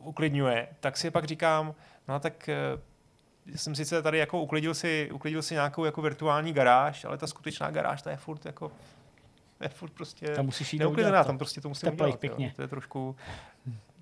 uklidňuje, 0.03 0.67
tak 0.79 0.97
si 0.97 1.11
pak 1.11 1.25
říkám, 1.25 1.75
no 2.07 2.19
tak 2.19 2.49
eh, 2.49 2.57
jsem 3.57 3.75
sice 3.75 4.01
tady 4.01 4.17
jako 4.17 4.41
uklidil 4.41 4.73
si, 4.73 5.09
uklidil 5.13 5.41
si 5.41 5.53
nějakou 5.53 5.85
jako 5.85 6.01
virtuální 6.01 6.53
garáž, 6.53 7.05
ale 7.05 7.17
ta 7.17 7.27
skutečná 7.27 7.71
garáž, 7.71 8.01
ta 8.01 8.11
je 8.11 8.17
furt 8.17 8.45
jako 8.45 8.71
je 9.61 9.69
furt 9.69 9.91
prostě 9.91 10.27
Tam 10.27 10.45
musíš 10.45 10.73
jít 10.73 10.79
to. 10.79 10.95
tam 11.25 11.37
prostě 11.37 11.61
to 11.61 11.69
musím 11.69 11.89
Teplej, 11.89 12.07
udělat. 12.07 12.19
pěkně. 12.19 12.45
Jo. 12.45 12.51
To 12.55 12.61
je 12.61 12.67
trošku, 12.67 13.15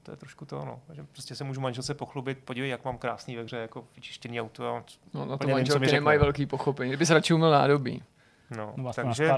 to 0.03 0.12
je 0.12 0.18
trošku 0.18 0.45
to, 0.45 0.66
no. 0.66 0.80
že 0.93 1.03
prostě 1.12 1.36
se 1.36 1.43
můžu 1.43 1.62
manželce 1.62 1.93
pochlubit, 1.93 2.38
podívej, 2.45 2.70
jak 2.70 2.86
mám 2.86 2.97
krásný 2.97 3.36
ve 3.36 3.43
hře, 3.43 3.57
jako 3.57 3.88
vyčištěný 3.95 4.41
auto. 4.41 4.76
A 4.76 4.84
No, 5.14 5.26
na 5.26 5.38
to 5.38 5.47
manželky 5.47 5.91
nemají 5.91 6.20
velký 6.20 6.45
pochopení. 6.45 6.89
Kdyby 6.89 7.05
se 7.05 7.14
radši 7.14 7.34
uměl 7.34 7.51
nádobí. 7.51 8.03
No. 8.52 8.74
No, 8.78 8.84
vlastně 8.84 9.04
takže, 9.04 9.32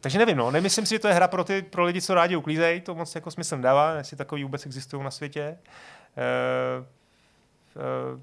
takže 0.00 0.18
nevím, 0.18 0.36
no. 0.36 0.50
Nemyslím 0.50 0.86
si, 0.86 0.94
že 0.94 0.98
to 0.98 1.08
je 1.08 1.14
hra 1.14 1.28
pro, 1.28 1.44
ty, 1.44 1.62
pro 1.62 1.84
lidi, 1.84 2.02
co 2.02 2.14
rádi 2.14 2.36
uklízejí, 2.36 2.80
to 2.80 2.94
moc 2.94 3.14
jako 3.14 3.30
smysl 3.30 3.56
nedává, 3.56 3.92
jestli 3.92 4.16
takový 4.16 4.42
vůbec 4.42 4.66
existují 4.66 5.04
na 5.04 5.10
světě. 5.10 5.40
E, 5.42 5.58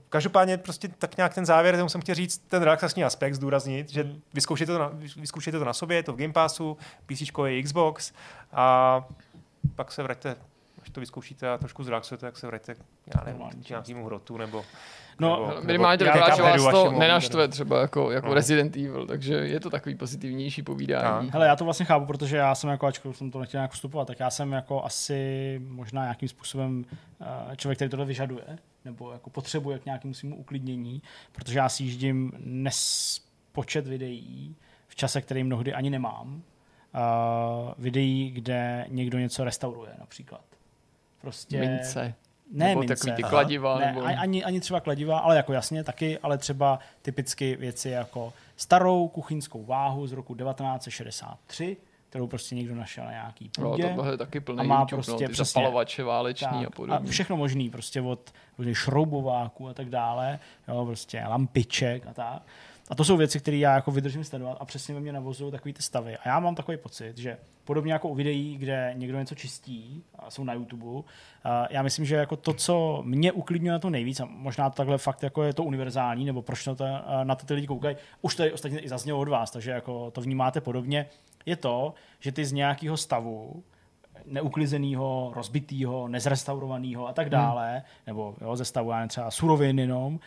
každopádně 0.10 0.58
prostě 0.58 0.88
tak 0.88 1.18
nějak 1.18 1.34
ten 1.34 1.46
závěr, 1.46 1.78
tomu 1.78 1.90
jsem 1.90 2.02
chtěl 2.02 2.16
říct, 2.16 2.38
ten 2.38 2.64
relaxační 2.64 3.04
aspekt 3.04 3.34
zdůraznit, 3.34 3.90
že 3.90 4.04
Hmm. 4.04 4.22
vyzkoušejte 4.34 4.74
to, 4.74 4.80
na, 4.80 4.92
vyzkoušejte 5.18 5.60
to 5.60 5.66
na 5.66 5.74
sobě, 5.74 5.98
je 5.98 6.04
to 6.04 6.14
v 6.14 6.18
Game 6.18 6.34
Passu, 6.34 6.78
PC 7.06 7.22
je 7.46 7.64
Xbox 7.64 8.14
a 8.54 9.06
pak 9.76 9.92
se 9.92 10.04
vraťte 10.04 10.36
až 10.82 10.90
to 10.90 11.00
vyzkoušíte 11.00 11.50
a 11.50 11.58
trošku 11.58 11.84
zrelaxujete, 11.84 12.26
tak 12.26 12.38
se 12.38 12.48
vraťte 12.48 12.76
já 13.16 13.24
nevím, 13.26 13.64
k 13.64 13.70
nějakému 13.70 14.06
hrotu 14.06 14.38
nebo... 14.38 14.66
No, 15.20 15.48
nebo, 15.48 15.62
Minimálně 15.62 15.98
to 15.98 16.04
vypadá, 16.04 16.36
že 16.36 16.42
vás 16.42 16.72
to 16.72 16.92
nenaštve 16.92 17.48
třeba 17.48 17.82
jako, 17.82 18.12
jako 18.12 18.28
No. 18.28 18.34
Resident 18.34 18.76
Evil, 18.76 19.08
takže 19.08 19.34
je 19.34 19.60
to 19.60 19.70
takový 19.70 19.96
pozitivnější 19.96 20.64
povídání. 20.64 21.30
Hele, 21.34 21.48
já 21.48 21.56
to 21.56 21.64
vlastně 21.64 21.86
chápu, 21.86 22.06
protože 22.06 22.38
já 22.38 22.56
jsem 22.56 22.70
jako, 22.70 22.86
ačkoliv 22.86 23.18
jsem 23.18 23.32
to 23.32 23.40
nechtěl 23.40 23.58
nějak 23.58 23.72
vstupovat, 23.72 24.08
tak 24.08 24.20
já 24.20 24.30
jsem 24.30 24.52
jako 24.52 24.84
asi 24.84 25.62
možná 25.68 26.02
nějakým 26.02 26.30
způsobem 26.30 26.86
eh, 27.22 27.56
člověk, 27.56 27.78
který 27.78 27.90
tohle 27.92 28.06
vyžaduje, 28.06 28.44
nebo 28.86 29.12
jako 29.12 29.30
potřebuje 29.30 29.80
k 29.80 29.86
nějakému 29.86 30.14
svému 30.14 30.36
uklidnění, 30.36 31.02
protože 31.32 31.60
já 31.60 31.70
si 31.70 31.84
jíždím 31.84 32.32
nespočet 32.40 33.88
videí 33.88 34.56
v 34.88 34.96
čase, 34.96 35.22
který 35.22 35.44
mnohdy 35.44 35.74
ani 35.74 35.90
nemám. 35.90 36.42
Uh, 36.96 37.74
videí, 37.78 38.32
kde 38.32 38.86
někdo 38.90 39.20
něco 39.20 39.44
restauruje 39.44 39.92
například. 40.00 40.42
Prostě... 41.22 41.60
Mince. 41.60 42.14
Ne, 42.52 42.68
nebo 42.68 42.80
mince. 42.80 42.96
takový 42.96 43.14
ty 43.16 43.24
kladiva. 43.24 43.80
Ne, 43.80 43.86
nebo... 43.86 44.04
ani- 44.06 44.44
ani, 44.44 44.60
třeba 44.60 44.80
kladiva, 44.80 45.20
ale 45.20 45.36
jako 45.38 45.54
jasně 45.54 45.84
taky, 45.84 46.20
ale 46.20 46.38
třeba 46.38 46.80
typicky 47.02 47.56
věci 47.56 47.90
jako 47.90 48.34
starou 48.56 49.08
kuchyňskou 49.08 49.66
váhu 49.66 50.08
z 50.08 50.12
roku 50.12 50.36
1963, 50.36 51.78
kterou 52.10 52.28
prostě 52.28 52.56
někdo 52.56 52.76
našel 52.76 53.06
na 53.06 53.12
nějaký 53.12 53.52
No, 53.60 53.72
půdě. 53.72 53.94
tohle 53.96 54.14
je 54.14 54.18
taky 54.18 54.40
plný 54.40 54.60
A 54.60 54.64
má 54.64 54.80
YouTube, 54.80 54.98
prostě 54.98 55.12
no, 55.12 55.18
ty 55.18 55.34
přesně- 55.34 55.60
zapalovače 55.60 56.04
váleční 56.04 56.48
a 56.48 56.52
tak, 56.60 56.68
a 56.68 56.70
podobně. 56.70 57.12
všechno 57.12 57.38
možný, 57.38 57.70
prostě 57.70 58.02
od 58.02 58.34
různých 58.58 58.78
šroubováků 58.78 59.70
a 59.70 59.74
tak 59.74 59.90
dále, 59.90 60.40
jo, 60.68 60.86
prostě 60.86 61.24
lampiček 61.28 62.08
a 62.08 62.14
tak. 62.14 62.42
A 62.90 62.96
to 62.96 63.04
jsou 63.04 63.18
věci, 63.18 63.40
které 63.40 63.58
já 63.58 63.76
jako 63.76 63.92
vydržím 63.92 64.24
sledovat 64.24 64.58
a 64.60 64.66
přesně 64.66 64.94
ve 64.94 65.00
mně 65.00 65.14
navozují 65.14 65.52
takový 65.52 65.74
ty 65.74 65.82
stavy. 65.82 66.18
A 66.18 66.28
já 66.28 66.40
mám 66.40 66.56
takový 66.56 66.78
pocit, 66.78 67.18
že 67.18 67.38
podobně 67.64 67.94
jako 67.94 68.10
u 68.10 68.16
videí, 68.16 68.58
kde 68.58 68.94
někdo 68.98 69.20
něco 69.20 69.36
čistí, 69.36 70.04
a 70.20 70.32
jsou 70.32 70.44
na 70.44 70.54
YouTube, 70.54 71.08
a 71.44 71.68
já 71.70 71.82
myslím, 71.82 72.06
že 72.06 72.16
jako 72.16 72.36
to, 72.36 72.54
co 72.54 73.02
mě 73.06 73.32
uklidňuje 73.32 73.72
na 73.72 73.80
to 73.80 73.90
nejvíc, 73.90 74.20
a 74.20 74.26
možná 74.26 74.70
to 74.70 74.76
takhle 74.76 74.98
fakt 74.98 75.24
jako 75.24 75.44
je 75.44 75.54
to 75.54 75.64
univerzální, 75.64 76.26
nebo 76.26 76.42
proč 76.42 76.66
na 76.66 76.76
to, 76.76 76.86
na 77.24 77.36
to 77.36 77.46
ty 77.46 77.54
lidi 77.54 77.68
koukají, 77.68 77.96
už 78.22 78.36
tady 78.36 78.52
ostatně 78.52 78.80
i 78.80 78.90
zaznělo 78.90 79.20
od 79.20 79.28
vás, 79.28 79.52
takže 79.52 79.72
jako 79.72 80.12
to 80.12 80.22
vnímáte 80.22 80.62
podobně, 80.62 81.06
je 81.46 81.56
to, 81.56 81.94
že 82.20 82.32
ty 82.32 82.46
z 82.46 82.52
nějakého 82.52 82.98
stavu 82.98 83.64
neuklizeného, 84.26 85.32
rozbitého, 85.36 86.08
nezrestaurovaného 86.08 87.08
a 87.08 87.14
tak 87.14 87.30
dále, 87.30 87.72
hmm. 87.72 87.82
nebo 88.08 88.36
jo, 88.42 88.56
ze 88.56 88.66
stavu 88.66 88.92
já 88.92 89.08
třeba 89.08 89.32
surovin 89.32 89.80
jenom, 89.80 90.20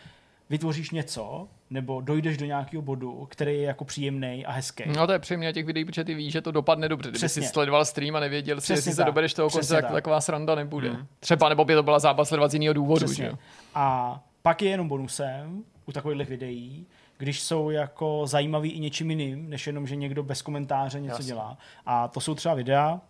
vytvoříš 0.49 0.91
něco, 0.91 1.47
nebo 1.69 2.01
dojdeš 2.01 2.37
do 2.37 2.45
nějakého 2.45 2.81
bodu, 2.81 3.27
který 3.31 3.53
je 3.55 3.61
jako 3.63 3.85
příjemný 3.85 4.45
a 4.45 4.51
hezký. 4.51 4.83
No 4.95 5.07
to 5.07 5.13
je 5.13 5.19
příjemné 5.19 5.53
těch 5.53 5.65
videí, 5.65 5.85
protože 5.85 6.03
ty 6.03 6.13
víš, 6.13 6.33
že 6.33 6.41
to 6.41 6.51
dopadne 6.51 6.89
dobře. 6.89 7.09
Kdyby 7.09 7.17
Přesně. 7.17 7.41
si 7.41 7.47
sledoval 7.47 7.85
stream 7.85 8.15
a 8.15 8.19
nevěděl 8.19 8.57
si, 8.57 8.63
Přesně 8.63 8.73
jestli 8.79 8.91
se 8.91 8.97
tak. 8.97 9.05
dobereš 9.05 9.33
toho 9.33 9.49
konce, 9.49 9.59
Přesně 9.59 9.75
tak 9.75 9.85
tak. 9.85 9.91
taková 9.93 10.21
sranda 10.21 10.55
nebude. 10.55 10.89
Hmm. 10.89 11.07
Třeba, 11.19 11.49
nebo 11.49 11.65
by 11.65 11.73
to 11.75 11.83
byla 11.83 11.99
zábava 11.99 12.25
sledovat 12.25 12.51
z 12.51 12.53
jiného 12.53 12.73
důvodu. 12.73 13.05
Přesně. 13.05 13.25
Že? 13.25 13.31
A 13.75 14.19
pak 14.41 14.61
je 14.61 14.69
jenom 14.69 14.87
bonusem 14.87 15.63
u 15.85 15.91
takových 15.91 16.29
videí, 16.29 16.85
když 17.17 17.41
jsou 17.41 17.69
jako 17.69 18.21
zajímavý 18.25 18.71
i 18.71 18.79
něčím 18.79 19.09
jiným, 19.09 19.49
než 19.49 19.67
jenom, 19.67 19.87
že 19.87 19.95
někdo 19.95 20.23
bez 20.23 20.41
komentáře 20.41 20.99
něco 20.99 21.11
Jasně. 21.15 21.25
dělá. 21.25 21.57
A 21.85 22.07
to 22.07 22.19
jsou 22.19 22.35
třeba 22.35 22.55
videa, 22.55 23.01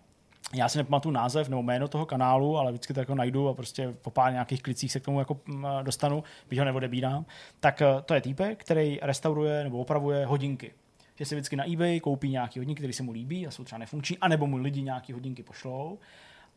já 0.53 0.69
si 0.69 0.77
nepamatuju 0.77 1.13
název 1.13 1.49
nebo 1.49 1.63
jméno 1.63 1.87
toho 1.87 2.05
kanálu, 2.05 2.57
ale 2.57 2.71
vždycky 2.71 2.93
to 2.93 2.99
jako 2.99 3.15
najdu 3.15 3.47
a 3.47 3.53
prostě 3.53 3.93
po 4.01 4.09
pár 4.09 4.31
nějakých 4.31 4.63
klicích 4.63 4.91
se 4.91 4.99
k 4.99 5.05
tomu 5.05 5.19
jako 5.19 5.39
mm, 5.45 5.65
dostanu, 5.83 6.23
byť 6.49 6.59
ho 6.59 6.65
neodebírám. 6.65 7.25
Tak 7.59 7.81
eh, 7.81 7.87
to 8.05 8.13
je 8.13 8.21
týpek, 8.21 8.59
který 8.59 8.99
restauruje 9.01 9.63
nebo 9.63 9.77
opravuje 9.79 10.25
hodinky. 10.25 10.71
Že 11.15 11.25
si 11.25 11.35
vždycky 11.35 11.55
na 11.55 11.71
eBay 11.71 11.99
koupí 11.99 12.29
nějaký 12.29 12.59
hodinky, 12.59 12.79
které 12.79 12.93
se 12.93 13.03
mu 13.03 13.11
líbí 13.11 13.47
a 13.47 13.51
jsou 13.51 13.63
třeba 13.63 13.79
nefunkční, 13.79 14.17
anebo 14.17 14.47
mu 14.47 14.57
lidi 14.57 14.81
nějaký 14.81 15.13
hodinky 15.13 15.43
pošlou. 15.43 15.99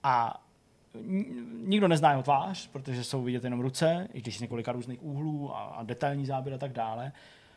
A 0.03 0.43
nikdo 1.65 1.89
nezná 1.89 2.11
jeho 2.11 2.23
tvář, 2.23 2.69
protože 2.69 3.05
jsou 3.05 3.23
vidět 3.23 3.45
jenom 3.45 3.61
ruce, 3.61 4.09
i 4.13 4.21
když 4.21 4.39
z 4.39 4.41
několika 4.41 4.73
různých 4.73 5.03
úhlů 5.03 5.57
a 5.57 5.83
detailní 5.83 6.27
záběr 6.27 6.55
a 6.55 6.59
tak 6.59 6.73
dále. 6.73 7.13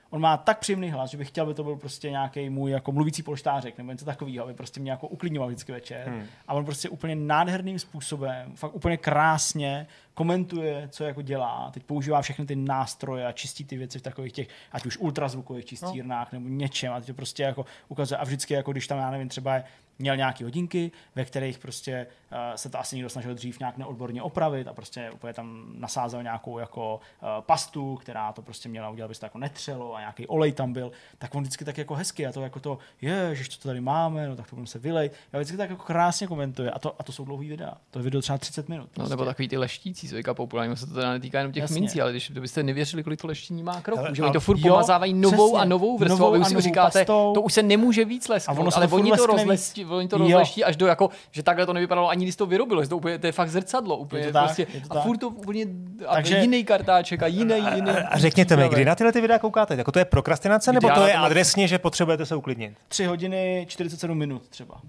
On 0.10 0.22
má 0.22 0.38
tak 0.38 0.60
příjemný 0.60 0.90
hlas, 0.90 1.10
že 1.10 1.18
bych 1.18 1.28
chtěl, 1.28 1.44
aby 1.44 1.54
to 1.54 1.64
byl 1.64 1.76
prostě 1.76 2.12
nějaký 2.12 2.50
můj 2.50 2.72
jako 2.72 2.92
mluvící 2.92 3.24
polštářek 3.24 3.78
nebo 3.78 3.92
něco 3.92 4.06
takového, 4.06 4.44
aby 4.44 4.54
prostě 4.54 4.80
mě 4.80 4.92
jako 4.92 5.08
uklidňoval 5.08 5.50
vždycky 5.50 5.72
večer. 5.72 6.08
Hmm. 6.08 6.24
A 6.48 6.54
on 6.54 6.66
prostě 6.66 6.90
úplně 6.90 7.16
nádherným 7.16 7.80
způsobem, 7.80 8.52
fakt 8.56 8.76
úplně 8.76 8.98
krásně 8.98 9.88
komentuje, 10.16 10.88
co 10.92 11.04
jako 11.04 11.22
dělá, 11.22 11.72
teď 11.74 11.84
používá 11.84 12.22
všechny 12.22 12.46
ty 12.46 12.56
nástroje 12.56 13.28
a 13.28 13.32
čistí 13.32 13.64
ty 13.64 13.78
věci 13.78 14.00
v 14.00 14.02
takových 14.02 14.34
těch, 14.34 14.48
ať 14.72 14.86
už 14.86 14.98
ultrazvukových 14.98 15.66
čistírnách 15.66 16.34
no. 16.34 16.40
nebo 16.40 16.50
něčem 16.50 16.94
a 16.94 17.00
teď 17.00 17.08
to 17.08 17.14
prostě 17.14 17.44
jako 17.44 17.66
ukazuje 17.88 18.18
a 18.18 18.24
vždycky 18.24 18.54
jako 18.54 18.72
když 18.72 18.88
tam, 18.88 18.98
já 18.98 19.12
nevím, 19.12 19.30
třeba 19.30 19.56
je 19.56 19.64
měl 20.00 20.16
nějaké 20.16 20.44
hodinky, 20.44 20.92
ve 21.16 21.26
kterých 21.26 21.60
prostě 21.60 22.08
uh, 22.32 22.38
se 22.56 22.70
to 22.70 22.80
asi 22.80 22.96
někdo 22.96 23.10
snažil 23.10 23.36
dřív 23.36 23.60
nějak 23.60 23.78
neodborně 23.78 24.22
opravit 24.22 24.68
a 24.68 24.74
prostě 24.74 25.12
úplně 25.12 25.34
tam 25.34 25.74
nasázel 25.80 26.24
nějakou 26.24 26.60
jako 26.60 26.96
uh, 26.96 27.30
pastu, 27.42 27.96
která 27.96 28.34
to 28.34 28.42
prostě 28.42 28.70
měla 28.70 28.90
udělat, 28.90 29.06
aby 29.06 29.16
se 29.16 29.20
to 29.20 29.26
jako 29.26 29.38
netřelo 29.38 29.96
a 29.96 30.00
nějaký 30.00 30.28
olej 30.28 30.52
tam 30.52 30.74
byl, 30.74 30.92
tak 31.18 31.36
on 31.36 31.42
vždycky 31.42 31.66
tak 31.66 31.78
jako 31.78 31.96
hezky 31.96 32.28
a 32.28 32.32
to 32.32 32.42
jako 32.42 32.60
to, 32.60 32.78
je, 33.02 33.36
že 33.36 33.58
to 33.58 33.68
tady 33.68 33.82
máme, 33.82 34.28
no 34.28 34.36
tak 34.36 34.50
to 34.50 34.56
budeme 34.56 34.68
se 34.68 34.80
vylej. 34.80 35.12
Já 35.34 35.40
vždycky 35.40 35.58
tak 35.58 35.70
jako 35.70 35.84
krásně 35.84 36.28
komentuje 36.28 36.72
a 36.72 36.80
to, 36.80 36.96
a 37.00 37.04
to 37.04 37.12
jsou 37.12 37.26
dlouhý 37.26 37.50
videa. 37.50 37.78
To 37.92 38.00
je 38.00 38.04
video 38.04 38.22
třeba 38.22 38.38
30 38.38 38.70
minut. 38.70 38.84
Prostě. 38.86 39.02
No, 39.02 39.10
nebo 39.10 39.24
prostě. 39.24 39.30
takový 39.30 39.48
ty 39.48 39.58
leštící, 39.58 40.05
co 40.10 40.34
populárně, 40.34 40.76
se 40.76 40.86
to 40.86 40.94
teda 40.94 41.12
netýká 41.12 41.38
jenom 41.38 41.54
těch 41.54 41.62
Jasně. 41.62 41.80
mincí, 41.80 42.02
ale 42.02 42.12
když 42.12 42.32
byste 42.32 42.64
nevěřili, 42.64 43.04
kolik 43.04 43.22
to 43.22 43.28
leští 43.28 43.64
má 43.64 43.82
kroků, 43.82 44.16
že 44.16 44.24
oni 44.24 44.34
to 44.34 44.40
furt 44.40 44.60
jo, 44.60 44.74
pomazávají 44.74 45.14
novou 45.14 45.48
přesně, 45.48 45.60
a 45.60 45.66
novou 45.66 45.98
vrstvu, 45.98 46.26
a 46.26 46.38
vy 46.38 46.46
si 46.46 46.62
říkáte, 46.62 47.00
pastou, 47.00 47.34
to 47.34 47.42
už 47.42 47.54
se 47.54 47.64
nemůže 47.64 48.06
víc 48.06 48.28
lesknout, 48.28 48.74
ale 48.76 48.88
oni 48.88 49.12
to, 49.12 49.26
rozleští, 49.26 49.86
oni 49.86 50.08
to 50.08 50.18
rozleští 50.18 50.64
až 50.64 50.76
do 50.76 50.88
jako, 50.88 51.10
že 51.32 51.44
takhle 51.44 51.66
to 51.66 51.74
nevypadalo 51.74 52.10
ani 52.10 52.26
když 52.26 52.36
to 52.36 52.46
vyrobilo, 52.46 52.84
že 52.84 52.90
to, 52.90 52.98
úplně, 52.98 53.18
to 53.20 53.26
je 53.28 53.32
fakt 53.32 53.50
zrcadlo 53.50 53.98
úplně. 53.98 54.22
Je 54.22 54.28
to 54.28 54.34
tak, 54.34 54.46
prostě, 54.46 54.68
je 54.74 54.82
to 54.82 54.88
tak. 54.88 54.98
A 54.98 55.02
furt 55.02 55.18
to 55.18 55.30
úplně 55.30 55.66
a 56.08 56.14
Takže, 56.14 56.38
jiný 56.38 56.64
kartáček 56.64 57.24
a 57.24 57.28
jiný, 57.28 57.56
jiný. 57.76 57.90
A 57.90 58.18
řekněte 58.18 58.56
mi, 58.56 58.70
kdy 58.70 58.86
na 58.86 58.96
tyhle 58.96 59.12
ty 59.12 59.22
videa 59.22 59.40
koukáte? 59.40 59.76
Jako 59.76 59.92
to 59.92 60.00
je 60.00 60.06
prokrastinace, 60.06 60.74
nebo 60.74 60.90
to 60.90 61.08
je 61.08 61.14
adresně, 61.14 61.68
že 61.68 61.80
potřebujete 61.80 62.26
se 62.26 62.36
uklidnit? 62.36 62.74
3 62.88 63.06
hodiny 63.06 63.66
47 63.70 64.18
minut 64.18 64.48
třeba. 64.50 64.82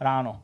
Ráno. 0.00 0.40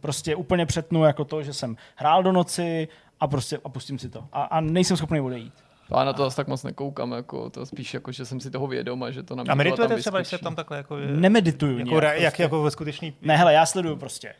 Prostě 0.00 0.36
úplně 0.36 0.66
přetnu 0.66 1.04
jako 1.04 1.24
to, 1.24 1.42
že 1.42 1.52
jsem 1.52 1.76
hrál 1.96 2.22
do 2.22 2.32
noci 2.32 2.88
a 3.22 3.26
prostě 3.26 3.58
a 3.64 3.68
pustím 3.68 3.98
si 3.98 4.08
to. 4.08 4.24
A, 4.32 4.42
a 4.42 4.60
nejsem 4.60 4.96
schopný 4.96 5.20
odejít. 5.20 5.54
Já 5.96 6.04
na 6.04 6.12
to 6.12 6.24
asi 6.24 6.36
tak 6.36 6.48
moc 6.48 6.62
nekoukám, 6.62 7.12
jako 7.12 7.50
to 7.50 7.66
spíš 7.66 7.94
jako, 7.94 8.12
že 8.12 8.24
jsem 8.24 8.40
si 8.40 8.50
toho 8.50 8.66
vědom 8.66 9.02
a 9.02 9.10
že 9.10 9.22
to 9.22 9.34
na 9.36 9.42
mě 9.42 9.52
A 9.52 9.54
meditujete 9.54 9.96
třeba, 9.96 10.18
když 10.18 10.28
se 10.28 10.38
tam 10.38 10.54
takhle 10.54 10.76
jako... 10.76 10.96
Nemedituju 10.96 11.78
jako, 11.78 11.90
nějak, 11.90 12.20
jak, 12.20 12.32
prostě. 12.32 12.42
jako 12.42 12.62
ve 12.62 12.70
skutečný... 12.70 13.14
Ne, 13.22 13.36
hele, 13.36 13.52
já 13.52 13.66
sleduju 13.66 13.96
prostě 13.96 14.34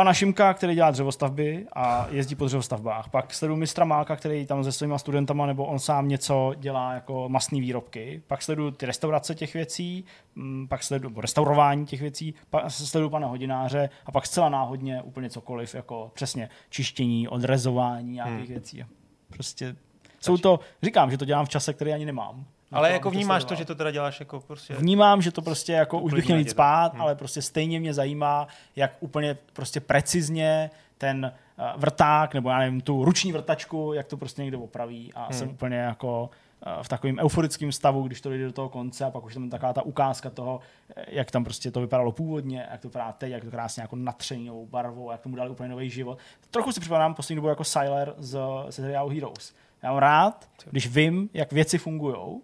pana 0.00 0.14
Šimka, 0.14 0.54
který 0.54 0.74
dělá 0.74 0.90
dřevostavby 0.90 1.66
a 1.72 2.06
jezdí 2.10 2.34
po 2.34 2.46
dřevostavbách. 2.46 3.08
Pak 3.08 3.34
sleduju 3.34 3.58
mistra 3.58 3.84
Málka, 3.84 4.16
který 4.16 4.46
tam 4.46 4.64
se 4.64 4.72
svýma 4.72 4.98
studentama 4.98 5.46
nebo 5.46 5.64
on 5.64 5.78
sám 5.78 6.08
něco 6.08 6.54
dělá 6.58 6.92
jako 6.92 7.28
masné 7.28 7.60
výrobky. 7.60 8.22
Pak 8.26 8.42
sleduju 8.42 8.70
ty 8.70 8.86
restaurace 8.86 9.34
těch 9.34 9.54
věcí, 9.54 10.04
mm, 10.34 10.68
pak 10.68 10.82
sleduju 10.82 11.20
restaurování 11.20 11.86
těch 11.86 12.00
věcí, 12.00 12.34
pak 12.50 12.70
sleduju 12.70 13.10
pana 13.10 13.26
hodináře 13.26 13.90
a 14.06 14.12
pak 14.12 14.26
zcela 14.26 14.48
náhodně 14.48 15.02
úplně 15.02 15.30
cokoliv, 15.30 15.74
jako 15.74 16.10
přesně 16.14 16.48
čištění, 16.70 17.28
odrezování 17.28 18.12
nějakých 18.12 18.36
hmm. 18.36 18.46
věcí. 18.46 18.84
Prostě 19.30 19.76
jsou 20.20 20.36
to, 20.36 20.60
říkám, 20.82 21.10
že 21.10 21.18
to 21.18 21.24
dělám 21.24 21.46
v 21.46 21.48
čase, 21.48 21.72
který 21.72 21.92
ani 21.92 22.06
nemám. 22.06 22.44
Ale 22.72 22.92
jako 22.92 23.10
vnímáš 23.10 23.44
to, 23.44 23.54
že 23.54 23.64
to 23.64 23.74
teda 23.74 23.90
děláš 23.90 24.20
jako 24.20 24.40
prostě... 24.40 24.74
Vnímám, 24.74 25.22
že 25.22 25.32
to 25.32 25.42
prostě 25.42 25.72
jako 25.72 25.98
už 25.98 26.14
bych 26.14 26.26
měl 26.26 26.38
jít 26.38 26.50
spát, 26.50 26.92
hmm. 26.92 27.02
ale 27.02 27.14
prostě 27.14 27.42
stejně 27.42 27.80
mě 27.80 27.94
zajímá, 27.94 28.46
jak 28.76 28.92
úplně 29.00 29.38
prostě 29.52 29.80
precizně 29.80 30.70
ten 30.98 31.32
uh, 31.58 31.80
vrták, 31.80 32.34
nebo 32.34 32.50
já 32.50 32.58
nevím, 32.58 32.80
tu 32.80 33.04
ruční 33.04 33.32
vrtačku, 33.32 33.92
jak 33.92 34.06
to 34.06 34.16
prostě 34.16 34.42
někdo 34.42 34.60
opraví 34.60 35.12
a 35.14 35.24
hmm. 35.24 35.32
jsem 35.32 35.48
úplně 35.48 35.76
jako 35.76 36.30
uh, 36.66 36.82
v 36.82 36.88
takovém 36.88 37.18
euforickém 37.18 37.72
stavu, 37.72 38.02
když 38.02 38.20
to 38.20 38.30
jde 38.30 38.44
do 38.44 38.52
toho 38.52 38.68
konce 38.68 39.04
a 39.04 39.10
pak 39.10 39.24
už 39.24 39.34
tam 39.34 39.50
taková 39.50 39.72
ta 39.72 39.82
ukázka 39.82 40.30
toho, 40.30 40.60
eh, 40.96 41.04
jak 41.08 41.30
tam 41.30 41.44
prostě 41.44 41.70
to 41.70 41.80
vypadalo 41.80 42.12
původně, 42.12 42.66
jak 42.70 42.80
to 42.80 42.88
vypadá 42.88 43.12
teď, 43.12 43.32
jak 43.32 43.44
to 43.44 43.50
krásně 43.50 43.82
jako 43.82 43.96
natření 43.96 44.46
novou 44.46 44.66
barvou, 44.66 45.10
jak 45.10 45.20
tomu 45.20 45.36
dali 45.36 45.50
úplně 45.50 45.68
nový 45.68 45.90
život. 45.90 46.18
Trochu 46.50 46.72
si 46.72 46.80
připadám 46.80 47.14
poslední 47.14 47.36
dobu 47.36 47.48
jako 47.48 47.64
Sylar 47.64 48.14
z, 48.18 48.38
z 48.68 48.74
seriálu 48.74 49.10
Heroes. 49.10 49.54
Já 49.82 49.90
mám 49.90 49.98
rád, 49.98 50.48
když 50.70 50.86
vím, 50.86 51.30
jak 51.34 51.52
věci 51.52 51.78
fungují, 51.78 52.40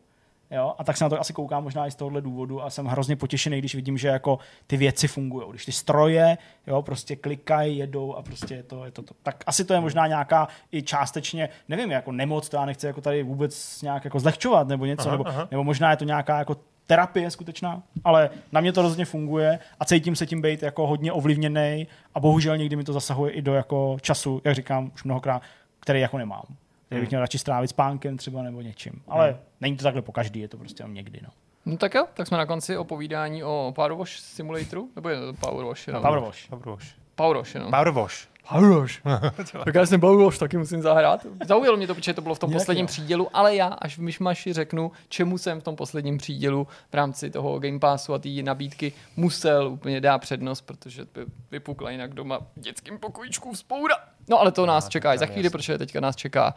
Jo? 0.51 0.75
A 0.79 0.85
tak 0.85 0.97
se 0.97 1.05
na 1.05 1.11
to 1.11 1.21
asi 1.21 1.33
koukám 1.33 1.65
možná 1.65 1.87
i 1.87 1.91
z 1.91 1.95
tohohle 1.95 2.21
důvodu 2.21 2.63
a 2.63 2.71
jsem 2.71 2.87
hrozně 2.87 3.17
potěšený, 3.17 3.59
když 3.59 3.75
vidím, 3.75 3.99
že 3.99 4.09
jako 4.09 4.39
ty 4.67 4.77
věci 4.77 5.09
fungují. 5.09 5.47
Když 5.51 5.65
ty 5.65 5.73
stroje 5.73 6.39
jo, 6.67 6.83
prostě 6.83 7.17
klikají, 7.17 7.79
jedou 7.79 8.15
a 8.15 8.23
prostě 8.23 8.55
je 8.55 8.63
to, 8.63 8.85
je 8.85 8.91
to, 8.91 9.03
to. 9.03 9.15
Tak 9.23 9.45
asi 9.47 9.65
to 9.65 9.75
je 9.75 9.81
možná 9.81 10.07
nějaká 10.07 10.49
i 10.73 10.83
částečně, 10.83 11.49
nevím, 11.69 11.91
jako 11.91 12.13
nemoc, 12.13 12.49
to 12.49 12.57
já 12.57 12.65
nechci 12.65 12.87
jako 12.87 13.01
tady 13.01 13.23
vůbec 13.23 13.83
nějak 13.83 14.05
jako 14.05 14.21
zlehčovat 14.21 14.69
nebo 14.69 14.87
něco, 14.87 15.09
aha, 15.09 15.17
nebo, 15.17 15.29
aha. 15.29 15.49
nebo 15.51 15.65
možná 15.65 15.91
je 15.91 15.97
to 15.97 16.05
nějaká 16.05 16.39
jako 16.39 16.57
terapie 16.87 17.31
skutečná, 17.31 17.83
ale 18.05 18.31
na 18.53 18.61
mě 18.61 18.73
to 18.73 18.83
rozhodně 18.83 19.05
funguje 19.05 19.59
a 19.81 19.85
cítím 19.85 20.17
se 20.17 20.27
tím 20.27 20.43
být 20.43 20.63
jako 20.63 20.87
hodně 20.87 21.13
ovlivněný 21.13 21.87
a 22.15 22.21
bohužel 22.21 22.57
někdy 22.57 22.77
mi 22.77 22.85
to 22.85 22.93
zasahuje 22.93 23.33
i 23.33 23.43
do 23.43 23.55
jako 23.55 23.97
času, 24.01 24.41
jak 24.45 24.55
říkám 24.55 24.91
už 24.95 25.05
mnohokrát, 25.05 25.43
který 25.81 26.01
jako 26.01 26.19
nemám 26.19 26.43
který 26.87 27.01
bych 27.01 27.09
hmm. 27.09 27.11
měl 27.11 27.21
radši 27.21 27.39
strávit 27.39 27.69
spánkem 27.69 28.17
třeba 28.17 28.43
nebo 28.43 28.61
něčím. 28.61 29.03
Ale 29.09 29.31
hmm. 29.31 29.41
není 29.61 29.77
to 29.77 29.83
takhle 29.83 30.03
po 30.03 30.13
každý, 30.13 30.41
je 30.41 30.49
to 30.49 30.59
prostě 30.59 30.85
někdy. 30.87 31.21
No. 31.23 31.31
No 31.67 31.77
tak 31.77 31.95
jo, 31.95 32.07
tak 32.15 32.27
jsme 32.27 32.37
na 32.37 32.47
konci 32.47 32.77
o 32.77 32.85
povídání 32.85 33.45
o 33.45 33.73
Power 33.75 33.93
Wash 33.93 34.19
Simulatoru, 34.19 34.91
nebo 34.97 35.09
je 35.09 35.21
to 35.21 35.33
Power 35.33 35.67
Wash? 35.67 35.87
No, 35.87 36.01
Power 36.01 36.21
Wash. 36.21 36.49
Power 36.49 36.69
Wash. 36.69 36.95
Power 37.15 37.37
Wash, 37.37 37.55
no. 37.55 37.71
Power 37.71 37.91
Wash. 37.91 38.29
Wash. 38.51 39.03
tak 39.65 39.75
já 39.75 39.87
jsem 39.87 40.01
Wash, 40.01 40.39
taky 40.39 40.59
musím 40.59 40.83
zahrát. 40.83 41.27
Zaujalo 41.47 41.77
mě 41.77 41.87
to, 41.87 41.95
protože 41.95 42.15
to 42.15 42.21
bylo 42.21 42.35
v 42.35 42.39
tom 42.39 42.51
Jak 42.51 42.61
posledním 42.61 42.85
jo. 42.85 42.89
přídělu, 42.89 43.29
ale 43.33 43.57
já 43.57 43.67
až 43.67 43.99
v 43.99 44.01
myšmaši 44.01 44.53
řeknu, 44.53 44.93
čemu 45.09 45.39
jsem 45.39 45.61
v 45.61 45.65
tom 45.65 45.77
posledním 45.77 46.19
přídělu 46.19 46.67
v 46.91 46.95
rámci 46.95 47.31
toho 47.31 47.59
Game 47.59 47.79
Passu 47.79 48.15
a 48.15 48.19
té 48.19 48.29
nabídky 48.29 48.93
musel 49.17 49.69
úplně 49.69 50.01
dát 50.01 50.19
přednost, 50.19 50.61
protože 50.61 51.05
by 51.05 51.27
vypukla 51.51 51.91
jinak 51.91 52.15
doma 52.15 52.39
v 52.39 52.61
dětském 52.61 52.99
pokojíčku 52.99 53.53
vzpoura. 53.53 53.95
No 54.29 54.41
ale 54.41 54.53
to 54.53 54.67
nás 54.67 54.89
čeká 54.89 55.15
i 55.15 55.19
za 55.19 55.27
chvíli, 55.27 55.51
protože 55.51 55.79
teďka 55.79 56.01
nás 56.01 56.17
čeká 56.17 56.55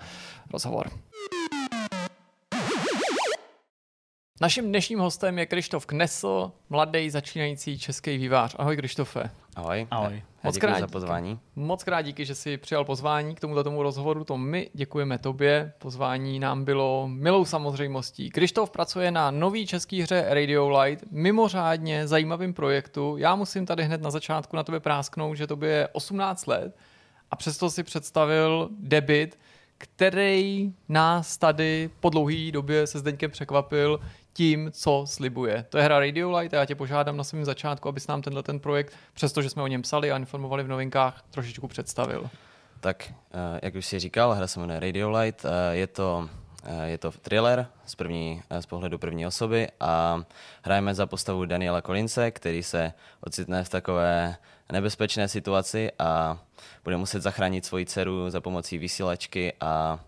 rozhovor. 0.54 0.90
Naším 4.42 4.68
dnešním 4.70 5.00
hostem 5.00 5.40
je 5.40 5.46
Krištof 5.46 5.86
Knesl, 5.86 6.52
mladý 6.70 7.10
začínající 7.10 7.80
český 7.80 8.18
vývář. 8.18 8.56
Ahoj 8.60 8.78
Krištofe. 8.78 9.30
Ahoj. 9.60 9.88
Ahoj. 9.92 10.24
Moc 10.44 10.58
krát 10.58 10.80
za 10.80 10.88
pozvání. 10.88 11.40
Moc 11.56 11.84
krát 11.84 12.02
díky, 12.02 12.26
že 12.26 12.36
jsi 12.36 12.58
přijal 12.58 12.86
pozvání 12.86 13.36
k 13.36 13.40
tomuto 13.40 13.64
tomu 13.64 13.84
rozhovoru. 13.84 14.24
To 14.24 14.38
my 14.38 14.70
děkujeme 14.74 15.18
tobě. 15.18 15.74
Pozvání 15.78 16.40
nám 16.40 16.66
bylo 16.66 17.08
milou 17.08 17.46
samozřejmostí. 17.46 18.30
Krištof 18.30 18.70
pracuje 18.70 19.12
na 19.12 19.32
nový 19.32 19.68
český 19.68 20.02
hře 20.02 20.26
Radio 20.30 20.80
Light, 20.80 21.06
mimořádně 21.12 22.08
zajímavým 22.08 22.54
projektu. 22.54 23.18
Já 23.18 23.36
musím 23.36 23.66
tady 23.66 23.84
hned 23.84 24.02
na 24.02 24.12
začátku 24.12 24.56
na 24.56 24.64
tebe 24.64 24.80
prásknout, 24.80 25.38
že 25.38 25.48
tobě 25.48 25.70
je 25.70 25.88
18 25.88 26.48
let 26.48 26.78
a 27.32 27.36
přesto 27.36 27.70
si 27.70 27.84
představil 27.84 28.70
debit, 28.80 29.40
který 29.78 30.74
nás 30.90 31.38
tady 31.38 31.90
po 32.00 32.10
dlouhé 32.10 32.52
době 32.52 32.88
se 32.88 33.00
Zdeňkem 33.00 33.32
překvapil 33.32 34.00
tím, 34.40 34.72
co 34.72 35.04
slibuje. 35.08 35.66
To 35.70 35.78
je 35.78 35.84
hra 35.84 36.00
Radio 36.00 36.38
Light 36.38 36.54
a 36.54 36.58
já 36.58 36.66
tě 36.66 36.76
požádám 36.76 37.18
na 37.18 37.24
svém 37.24 37.46
začátku, 37.46 37.90
abys 37.90 38.08
nám 38.08 38.22
tenhle 38.22 38.44
ten 38.44 38.60
projekt, 38.60 38.94
přestože 39.14 39.50
jsme 39.50 39.64
o 39.64 39.68
něm 39.68 39.82
psali 39.82 40.12
a 40.12 40.18
informovali 40.18 40.64
v 40.64 40.68
novinkách, 40.68 41.24
trošičku 41.32 41.68
představil. 41.68 42.30
Tak, 42.80 43.14
eh, 43.34 43.60
jak 43.64 43.76
už 43.76 43.86
jsi 43.86 44.00
říkal, 44.00 44.34
hra 44.34 44.48
se 44.48 44.60
jmenuje 44.60 44.80
Radio 44.80 45.10
Light. 45.10 45.46
Eh, 45.46 45.76
je 45.76 45.88
to 45.88 46.30
eh, 46.64 46.90
je 46.90 46.98
to 46.98 47.12
thriller 47.12 47.68
z, 47.86 47.96
první, 47.96 48.42
z 48.60 48.66
pohledu 48.66 48.98
první 48.98 49.28
osoby 49.28 49.68
a 49.80 50.24
hrajeme 50.62 50.96
za 50.96 51.06
postavu 51.06 51.46
Daniela 51.46 51.82
Kolince, 51.82 52.32
který 52.32 52.64
se 52.64 52.94
ocitne 53.22 53.64
v 53.64 53.70
takové 53.70 54.36
nebezpečné 54.72 55.28
situaci 55.28 55.92
a 56.00 56.40
bude 56.84 56.98
muset 56.98 57.22
zachránit 57.22 57.66
svoji 57.66 57.86
dceru 57.86 58.30
za 58.30 58.42
pomocí 58.42 58.78
vysílačky 58.78 59.54
a 59.60 60.00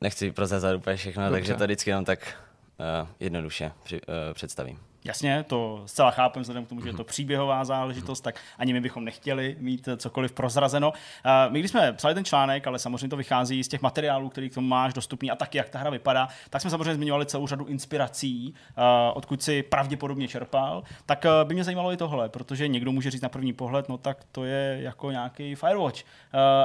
nechci 0.00 0.32
prozazat 0.32 0.76
úplně 0.76 0.96
všechno, 0.96 1.22
Dobře. 1.22 1.36
takže 1.36 1.54
to 1.54 1.64
vždycky 1.64 1.90
jenom 1.90 2.04
tak 2.04 2.34
jednoduše 3.20 3.72
při, 3.84 4.00
uh, 4.00 4.14
představím. 4.34 4.78
Jasně, 5.04 5.42
to 5.42 5.82
zcela 5.86 6.10
chápem, 6.10 6.42
vzhledem 6.42 6.64
k 6.64 6.68
tomu, 6.68 6.80
že 6.80 6.88
je 6.88 6.92
to 6.92 7.04
příběhová 7.04 7.64
záležitost, 7.64 8.20
tak 8.20 8.40
ani 8.58 8.72
my 8.72 8.80
bychom 8.80 9.04
nechtěli 9.04 9.56
mít 9.60 9.88
cokoliv 9.96 10.32
prozrazeno. 10.32 10.92
My 11.48 11.58
když 11.58 11.70
jsme 11.70 11.92
psali 11.92 12.14
ten 12.14 12.24
článek, 12.24 12.66
ale 12.66 12.78
samozřejmě 12.78 13.08
to 13.08 13.16
vychází 13.16 13.64
z 13.64 13.68
těch 13.68 13.82
materiálů, 13.82 14.28
který 14.28 14.50
k 14.50 14.54
tomu 14.54 14.68
máš 14.68 14.94
dostupný 14.94 15.30
a 15.30 15.36
taky, 15.36 15.58
jak 15.58 15.68
ta 15.68 15.78
hra 15.78 15.90
vypadá, 15.90 16.28
tak 16.50 16.62
jsme 16.62 16.70
samozřejmě 16.70 16.94
zmiňovali 16.94 17.26
celou 17.26 17.46
řadu 17.46 17.64
inspirací, 17.64 18.54
odkud 19.14 19.42
si 19.42 19.62
pravděpodobně 19.62 20.28
čerpal. 20.28 20.82
Tak 21.06 21.26
by 21.44 21.54
mě 21.54 21.64
zajímalo 21.64 21.92
i 21.92 21.96
tohle, 21.96 22.28
protože 22.28 22.68
někdo 22.68 22.92
může 22.92 23.10
říct 23.10 23.22
na 23.22 23.28
první 23.28 23.52
pohled, 23.52 23.88
no 23.88 23.98
tak 23.98 24.24
to 24.32 24.44
je 24.44 24.78
jako 24.82 25.10
nějaký 25.10 25.54
Firewatch. 25.54 26.00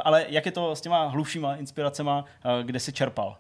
Ale 0.04 0.26
jak 0.30 0.46
je 0.46 0.52
to 0.52 0.76
s 0.76 0.82
těma 0.82 1.06
hlubšíma 1.08 1.56
inspiracema, 1.56 2.26
kde 2.64 2.80
si 2.80 2.94
čerpal? 2.94 3.38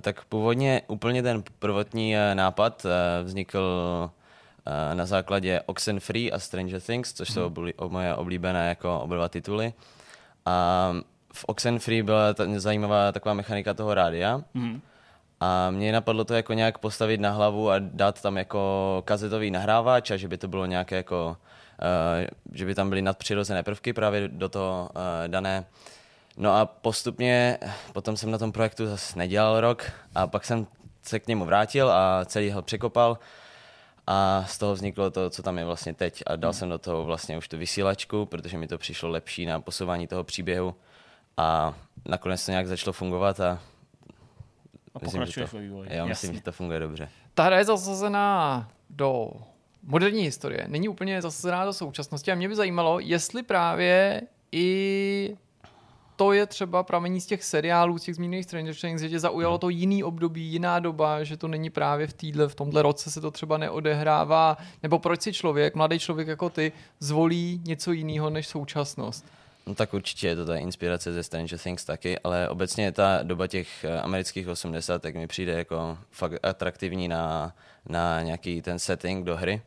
Tak 0.00 0.24
původně 0.24 0.82
úplně 0.86 1.22
ten 1.22 1.42
prvotní 1.58 2.16
eh, 2.16 2.34
nápad 2.34 2.86
eh, 2.86 3.22
vznikl 3.24 3.60
eh, 4.66 4.94
na 4.94 5.06
základě 5.06 5.60
Oxenfree 5.66 6.30
a 6.30 6.38
Stranger 6.38 6.80
Things, 6.80 7.12
což 7.12 7.32
jsou 7.32 7.50
mhm. 7.50 7.72
moje 7.88 8.14
oblíbené 8.14 8.68
jako 8.68 9.00
oba 9.00 9.28
tituly. 9.28 9.72
A 10.46 10.92
v 11.32 11.44
Oxenfree 11.44 12.02
byla 12.02 12.34
ta 12.34 12.44
zajímavá 12.56 13.12
taková 13.12 13.34
mechanika 13.34 13.74
toho 13.74 13.94
rádia. 13.94 14.42
Mm. 14.54 14.80
A 15.40 15.70
mě 15.70 15.92
napadlo 15.92 16.24
to 16.24 16.34
jako 16.34 16.52
nějak 16.52 16.78
postavit 16.78 17.20
na 17.20 17.30
hlavu 17.30 17.70
a 17.70 17.78
dát 17.78 18.22
tam 18.22 18.36
jako 18.36 19.02
kazetový 19.04 19.50
nahrávač 19.50 20.10
a 20.10 20.16
že 20.16 20.28
by 20.28 20.38
to 20.38 20.48
bylo 20.48 20.66
nějaké 20.66 20.96
jako, 20.96 21.36
uh, 21.82 22.26
že 22.52 22.66
by 22.66 22.74
tam 22.74 22.88
byly 22.88 23.02
nadpřirozené 23.02 23.62
prvky 23.62 23.92
právě 23.92 24.28
do 24.28 24.48
toho 24.48 24.88
uh, 24.90 25.00
dané 25.26 25.64
No 26.36 26.56
a 26.56 26.66
postupně, 26.66 27.58
potom 27.92 28.16
jsem 28.16 28.30
na 28.30 28.38
tom 28.38 28.52
projektu 28.52 28.86
zase 28.86 29.18
nedělal 29.18 29.60
rok 29.60 29.92
a 30.14 30.26
pak 30.26 30.44
jsem 30.44 30.66
se 31.02 31.20
k 31.20 31.26
němu 31.26 31.44
vrátil 31.44 31.90
a 31.90 32.24
celý 32.24 32.50
ho 32.50 32.62
překopal 32.62 33.18
a 34.06 34.44
z 34.48 34.58
toho 34.58 34.74
vzniklo 34.74 35.10
to, 35.10 35.30
co 35.30 35.42
tam 35.42 35.58
je 35.58 35.64
vlastně 35.64 35.94
teď 35.94 36.22
a 36.26 36.36
dal 36.36 36.50
hmm. 36.50 36.58
jsem 36.58 36.68
do 36.68 36.78
toho 36.78 37.04
vlastně 37.04 37.38
už 37.38 37.48
tu 37.48 37.58
vysílačku, 37.58 38.26
protože 38.26 38.58
mi 38.58 38.68
to 38.68 38.78
přišlo 38.78 39.08
lepší 39.08 39.46
na 39.46 39.60
posouvání 39.60 40.06
toho 40.06 40.24
příběhu 40.24 40.74
a 41.36 41.74
nakonec 42.08 42.46
to 42.46 42.50
nějak 42.50 42.66
začalo 42.66 42.92
fungovat 42.92 43.40
a 43.40 43.60
a 44.94 44.98
myslím, 45.02 45.26
že 45.26 45.46
to, 45.46 45.58
vývoji. 45.58 45.88
Já 45.92 46.04
myslím, 46.04 46.34
že 46.34 46.42
to 46.42 46.52
funguje 46.52 46.80
dobře. 46.80 47.08
Ta 47.34 47.42
hra 47.42 47.58
je 47.58 47.64
zasazená 47.64 48.68
do 48.90 49.30
moderní 49.82 50.22
historie, 50.22 50.64
není 50.68 50.88
úplně 50.88 51.22
zasazená 51.22 51.64
do 51.64 51.72
současnosti 51.72 52.32
a 52.32 52.34
mě 52.34 52.48
by 52.48 52.56
zajímalo, 52.56 53.00
jestli 53.00 53.42
právě 53.42 54.22
i 54.52 55.36
to 56.20 56.32
je 56.32 56.46
třeba 56.46 56.82
pramení 56.82 57.20
z 57.20 57.26
těch 57.26 57.44
seriálů, 57.44 57.98
z 57.98 58.02
těch 58.02 58.14
zmíněných 58.14 58.44
Stranger 58.44 58.74
Things, 58.74 59.02
že 59.02 59.08
tě 59.08 59.20
zaujalo 59.20 59.58
to 59.58 59.68
jiný 59.68 60.04
období, 60.04 60.42
jiná 60.42 60.78
doba, 60.78 61.24
že 61.24 61.36
to 61.36 61.48
není 61.48 61.70
právě 61.70 62.06
v 62.06 62.12
týdle, 62.12 62.48
v 62.48 62.54
tomhle 62.54 62.82
roce 62.82 63.10
se 63.10 63.20
to 63.20 63.30
třeba 63.30 63.58
neodehrává, 63.58 64.56
nebo 64.82 64.98
proč 64.98 65.22
si 65.22 65.32
člověk, 65.32 65.74
mladý 65.74 65.98
člověk 65.98 66.28
jako 66.28 66.50
ty, 66.50 66.72
zvolí 66.98 67.60
něco 67.64 67.92
jiného 67.92 68.30
než 68.30 68.46
současnost? 68.46 69.24
No 69.66 69.74
tak 69.74 69.94
určitě 69.94 70.26
je 70.26 70.36
to 70.36 70.46
ta 70.46 70.56
inspirace 70.56 71.12
ze 71.12 71.22
Stranger 71.22 71.58
Things 71.58 71.84
taky, 71.84 72.18
ale 72.18 72.48
obecně 72.48 72.92
ta 72.92 73.22
doba 73.22 73.46
těch 73.46 73.84
eh, 73.84 74.00
amerických 74.00 74.48
80 74.48 75.02
tak 75.02 75.14
mi 75.14 75.26
přijde 75.26 75.52
jako 75.52 75.98
fakt 76.10 76.34
atraktivní 76.42 77.08
na, 77.08 77.54
na 77.88 78.22
nějaký 78.22 78.62
ten 78.62 78.78
setting 78.78 79.26
do 79.26 79.36
hry. 79.36 79.62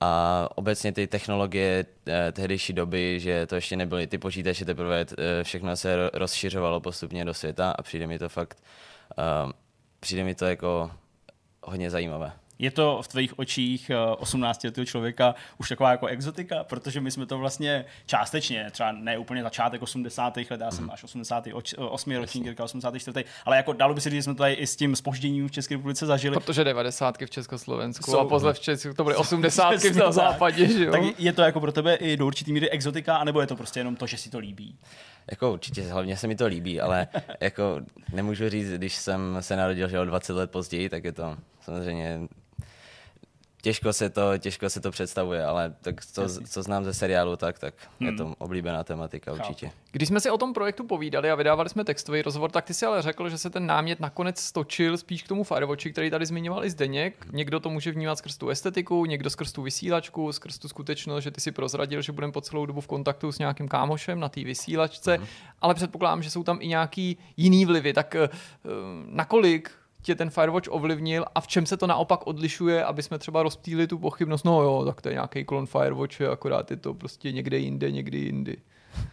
A 0.00 0.48
obecně 0.54 0.92
ty 0.92 1.06
technologie 1.06 1.86
eh, 2.06 2.32
tehdejší 2.32 2.72
doby, 2.72 3.20
že 3.20 3.46
to 3.46 3.54
ještě 3.54 3.76
nebyly 3.76 4.06
ty 4.06 4.18
počítače, 4.18 4.64
teprve 4.64 5.00
eh, 5.00 5.44
všechno 5.44 5.76
se 5.76 6.10
rozšiřovalo 6.12 6.80
postupně 6.80 7.24
do 7.24 7.34
světa 7.34 7.70
a 7.70 7.82
přijde 7.82 8.06
mi 8.06 8.18
to 8.18 8.28
fakt, 8.28 8.62
uh, 9.44 9.52
přijde 10.00 10.24
mi 10.24 10.34
to 10.34 10.44
jako 10.44 10.90
hodně 11.62 11.90
zajímavé 11.90 12.32
je 12.60 12.70
to 12.70 13.00
v 13.02 13.08
tvých 13.08 13.38
očích 13.38 13.90
18 14.18 14.64
eh, 14.64 14.68
letého 14.68 14.84
člověka 14.84 15.34
už 15.58 15.68
taková 15.68 15.90
jako 15.90 16.06
exotika, 16.06 16.64
protože 16.64 17.00
my 17.00 17.10
jsme 17.10 17.26
to 17.26 17.38
vlastně 17.38 17.84
částečně, 18.06 18.68
třeba 18.70 18.92
ne 18.92 19.18
úplně 19.18 19.42
začátek 19.42 19.82
80. 19.82 20.36
let, 20.36 20.60
já 20.60 20.70
jsem 20.70 20.84
mm. 20.84 20.90
až 20.90 21.04
88. 21.04 22.16
ročník, 22.16 22.60
84. 22.60 23.24
Ale 23.44 23.56
jako 23.56 23.72
dalo 23.72 23.94
by 23.94 24.00
se 24.00 24.10
říct, 24.10 24.18
že 24.18 24.22
jsme 24.22 24.34
to 24.34 24.38
tady 24.38 24.52
i 24.52 24.66
s 24.66 24.76
tím 24.76 24.96
spožděním 24.96 25.48
v 25.48 25.52
České 25.52 25.74
republice 25.74 26.06
zažili. 26.06 26.36
Protože 26.36 26.64
90. 26.64 27.18
v 27.18 27.30
Československu 27.30 28.10
Jsou, 28.10 28.18
a 28.18 28.24
pozle 28.24 28.52
v 28.52 28.60
Česku 28.60 28.94
to 28.94 29.04
byly 29.04 29.16
80. 29.16 29.74
na 29.94 30.12
západě, 30.12 30.66
že 30.66 30.84
jo? 30.84 30.92
Tak 30.92 31.02
je 31.18 31.32
to 31.32 31.42
jako 31.42 31.60
pro 31.60 31.72
tebe 31.72 31.94
i 31.94 32.16
do 32.16 32.26
určitý 32.26 32.52
míry 32.52 32.70
exotika, 32.70 33.16
anebo 33.16 33.40
je 33.40 33.46
to 33.46 33.56
prostě 33.56 33.80
jenom 33.80 33.96
to, 33.96 34.06
že 34.06 34.16
si 34.16 34.30
to 34.30 34.38
líbí? 34.38 34.78
Jako 35.30 35.52
určitě, 35.52 35.82
hlavně 35.82 36.16
se 36.16 36.26
mi 36.26 36.36
to 36.36 36.46
líbí, 36.46 36.80
ale 36.80 37.06
jako 37.40 37.80
nemůžu 38.12 38.48
říct, 38.48 38.70
když 38.70 38.94
jsem 38.94 39.36
se 39.40 39.56
narodil, 39.56 39.88
že 39.88 40.00
o 40.00 40.04
20 40.04 40.32
let 40.32 40.50
později, 40.50 40.88
tak 40.88 41.04
je 41.04 41.12
to 41.12 41.36
samozřejmě 41.60 42.20
těžko 43.62 43.92
se 43.92 44.10
to, 44.10 44.38
těžko 44.38 44.70
se 44.70 44.80
to 44.80 44.90
představuje, 44.90 45.44
ale 45.44 45.74
tak 45.80 46.06
co, 46.06 46.22
co 46.48 46.62
znám 46.62 46.84
ze 46.84 46.94
seriálu, 46.94 47.36
tak, 47.36 47.58
tak 47.58 47.74
hmm. 48.00 48.10
je 48.10 48.16
to 48.16 48.34
oblíbená 48.38 48.84
tematika 48.84 49.32
určitě. 49.32 49.70
Když 49.92 50.08
jsme 50.08 50.20
si 50.20 50.30
o 50.30 50.38
tom 50.38 50.52
projektu 50.52 50.86
povídali 50.86 51.30
a 51.30 51.34
vydávali 51.34 51.68
jsme 51.68 51.84
textový 51.84 52.22
rozhovor, 52.22 52.50
tak 52.50 52.64
ty 52.64 52.74
si 52.74 52.86
ale 52.86 53.02
řekl, 53.02 53.28
že 53.28 53.38
se 53.38 53.50
ten 53.50 53.66
námět 53.66 54.00
nakonec 54.00 54.40
stočil 54.40 54.96
spíš 54.96 55.22
k 55.22 55.28
tomu 55.28 55.44
Firewatchi, 55.44 55.92
který 55.92 56.10
tady 56.10 56.26
zmiňoval 56.26 56.64
i 56.64 56.70
Zdeněk. 56.70 57.26
Někdo 57.32 57.60
to 57.60 57.70
může 57.70 57.92
vnímat 57.92 58.18
skrz 58.18 58.36
tu 58.36 58.48
estetiku, 58.48 59.04
někdo 59.04 59.30
skrz 59.30 59.52
tu 59.52 59.62
vysílačku, 59.62 60.32
skrz 60.32 60.58
tu 60.58 60.68
skutečnost, 60.68 61.24
že 61.24 61.30
ty 61.30 61.40
si 61.40 61.52
prozradil, 61.52 62.02
že 62.02 62.12
budeme 62.12 62.32
po 62.32 62.40
celou 62.40 62.66
dobu 62.66 62.80
v 62.80 62.86
kontaktu 62.86 63.32
s 63.32 63.38
nějakým 63.38 63.68
kámošem 63.68 64.20
na 64.20 64.28
té 64.28 64.44
vysílačce, 64.44 65.16
hmm. 65.16 65.26
ale 65.60 65.74
předpokládám, 65.74 66.22
že 66.22 66.30
jsou 66.30 66.42
tam 66.42 66.58
i 66.60 66.68
nějaký 66.68 67.18
jiný 67.36 67.66
vlivy. 67.66 67.92
Tak 67.92 68.16
uh, 68.20 68.28
nakolik 69.06 69.70
tě 70.02 70.14
ten 70.14 70.30
Firewatch 70.30 70.68
ovlivnil 70.70 71.24
a 71.34 71.40
v 71.40 71.46
čem 71.46 71.66
se 71.66 71.76
to 71.76 71.86
naopak 71.86 72.26
odlišuje, 72.26 72.84
aby 72.84 73.02
jsme 73.02 73.18
třeba 73.18 73.42
rozptýli 73.42 73.86
tu 73.86 73.98
pochybnost, 73.98 74.44
no 74.44 74.62
jo, 74.62 74.84
tak 74.84 75.00
to 75.00 75.08
je 75.08 75.14
nějaký 75.14 75.44
klon 75.44 75.66
Firewatch, 75.66 76.20
akorát 76.20 76.70
je 76.70 76.76
to 76.76 76.94
prostě 76.94 77.32
někde 77.32 77.58
jinde, 77.58 77.90
někdy 77.90 78.18
jindy. 78.18 78.56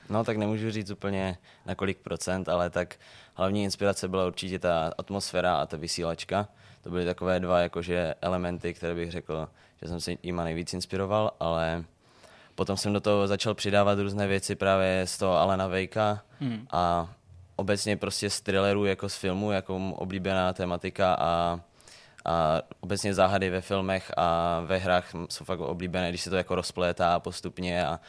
No 0.10 0.24
tak 0.24 0.38
nemůžu 0.38 0.72
říct 0.72 0.92
úplně 0.92 1.38
na 1.66 1.76
kolik 1.76 1.98
procent, 1.98 2.50
ale 2.50 2.70
tak 2.70 2.96
hlavní 3.34 3.64
inspirace 3.64 4.08
byla 4.08 4.28
určitě 4.28 4.60
ta 4.60 4.94
atmosféra 4.98 5.56
a 5.56 5.66
ta 5.66 5.78
vysílačka. 5.78 6.48
To 6.82 6.90
byly 6.90 7.06
takové 7.06 7.40
dva 7.40 7.60
jakože 7.60 8.16
elementy, 8.22 8.74
které 8.74 8.96
bych 8.96 9.12
řekl, 9.12 9.48
že 9.82 9.88
jsem 9.88 10.02
se 10.02 10.16
jima 10.24 10.44
nejvíc 10.44 10.74
inspiroval, 10.74 11.32
ale 11.40 11.84
potom 12.56 12.78
jsem 12.78 12.94
do 12.94 13.02
toho 13.02 13.28
začal 13.28 13.54
přidávat 13.54 14.00
různé 14.00 14.28
věci 14.28 14.56
právě 14.56 15.02
z 15.06 15.18
toho 15.18 15.38
Alena 15.38 15.68
Vejka 15.68 16.22
hmm. 16.40 16.68
a 16.72 17.14
obecně 17.58 17.97
prostě 17.97 18.30
z 18.30 18.41
thrillerů 18.41 18.86
jako 18.86 19.10
z 19.10 19.16
filmu, 19.16 19.51
jako 19.51 19.76
oblíbená 19.95 20.53
tematika 20.53 21.14
a, 21.20 21.60
a 22.26 22.62
obecně 22.80 23.14
záhady 23.14 23.49
ve 23.49 23.62
filmech 23.62 24.12
a 24.18 24.60
ve 24.66 24.78
hrách 24.78 25.12
jsou 25.30 25.45
fakt 25.45 25.60
oblíbené, 25.60 26.10
když 26.10 26.22
se 26.22 26.30
to 26.30 26.36
jako 26.36 26.55
rozplétá 26.55 27.20
postupně 27.20 27.86
a 27.86 27.99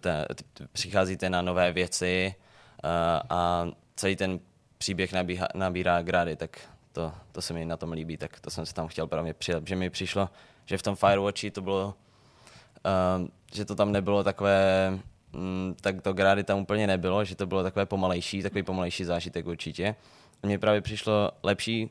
te, 0.00 0.26
přicházíte 0.72 1.30
na 1.30 1.42
nové 1.42 1.72
věci 1.72 2.34
a, 2.82 3.22
a 3.30 3.68
celý 3.96 4.16
ten 4.16 4.40
příběh 4.78 5.12
nabíha, 5.12 5.48
nabírá 5.54 6.02
grády, 6.02 6.36
tak 6.36 6.60
to, 6.92 7.12
to 7.32 7.42
se 7.42 7.54
mi 7.54 7.64
na 7.64 7.76
tom 7.76 7.92
líbí, 7.92 8.16
tak 8.16 8.40
to 8.40 8.50
jsem 8.50 8.66
se 8.66 8.74
tam 8.74 8.88
chtěl 8.88 9.06
právě 9.06 9.34
přidat, 9.34 9.66
že 9.66 9.76
mi 9.76 9.90
přišlo, 9.90 10.28
že 10.66 10.78
v 10.78 10.82
tom 10.82 10.96
Firewatchi 10.96 11.50
to 11.50 11.62
bylo, 11.62 11.86
uh, 11.86 13.26
že 13.54 13.64
to 13.64 13.74
tam 13.74 13.92
nebylo 13.92 14.24
takové 14.24 14.98
tak 15.80 16.02
to 16.02 16.12
grády 16.12 16.44
tam 16.44 16.58
úplně 16.58 16.86
nebylo, 16.86 17.24
že 17.24 17.36
to 17.36 17.46
bylo 17.46 17.62
takové 17.62 17.86
pomalejší, 17.86 18.42
takový 18.42 18.62
pomalejší 18.62 19.04
zážitek 19.04 19.46
určitě. 19.46 19.94
Mně 20.42 20.58
právě 20.58 20.80
přišlo 20.80 21.30
lepší 21.42 21.90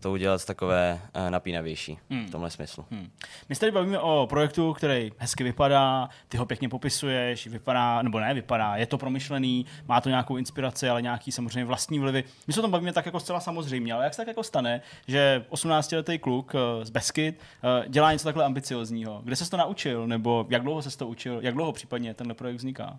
to 0.00 0.12
udělat 0.12 0.44
takové 0.44 1.00
uh, 1.16 1.30
napínavější 1.30 1.98
hmm. 2.10 2.26
v 2.26 2.30
tomhle 2.30 2.50
smyslu. 2.50 2.84
Hmm. 2.90 3.10
My 3.48 3.54
se 3.54 3.60
tady 3.60 3.72
bavíme 3.72 3.98
o 3.98 4.26
projektu, 4.30 4.72
který 4.72 5.12
hezky 5.18 5.44
vypadá, 5.44 6.08
ty 6.28 6.36
ho 6.36 6.46
pěkně 6.46 6.68
popisuješ, 6.68 7.46
vypadá, 7.46 8.02
nebo 8.02 8.20
ne, 8.20 8.34
vypadá, 8.34 8.76
je 8.76 8.86
to 8.86 8.98
promyšlený, 8.98 9.66
má 9.88 10.00
to 10.00 10.08
nějakou 10.08 10.36
inspiraci, 10.36 10.88
ale 10.88 11.02
nějaký 11.02 11.32
samozřejmě 11.32 11.64
vlastní 11.64 11.98
vlivy. 11.98 12.24
My 12.46 12.52
se 12.52 12.60
o 12.60 12.62
tom 12.62 12.70
bavíme 12.70 12.92
tak 12.92 13.06
jako 13.06 13.20
zcela 13.20 13.40
samozřejmě, 13.40 13.92
ale 13.92 14.04
jak 14.04 14.14
se 14.14 14.20
tak 14.20 14.28
jako 14.28 14.42
stane, 14.42 14.80
že 15.08 15.44
18-letý 15.50 16.18
kluk 16.18 16.54
uh, 16.54 16.84
z 16.84 16.90
Beskyt 16.90 17.40
dělá 17.88 18.12
něco 18.12 18.24
takhle 18.24 18.44
ambiciozního? 18.44 19.20
Kde 19.24 19.36
se 19.36 19.50
to 19.50 19.56
naučil, 19.56 20.06
nebo 20.06 20.46
jak 20.48 20.62
dlouho 20.62 20.82
se 20.82 20.98
to 20.98 21.06
učil, 21.06 21.38
jak 21.42 21.54
dlouho 21.54 21.72
případně 21.72 22.14
tenhle 22.14 22.34
projekt 22.34 22.56
vzniká? 22.56 22.98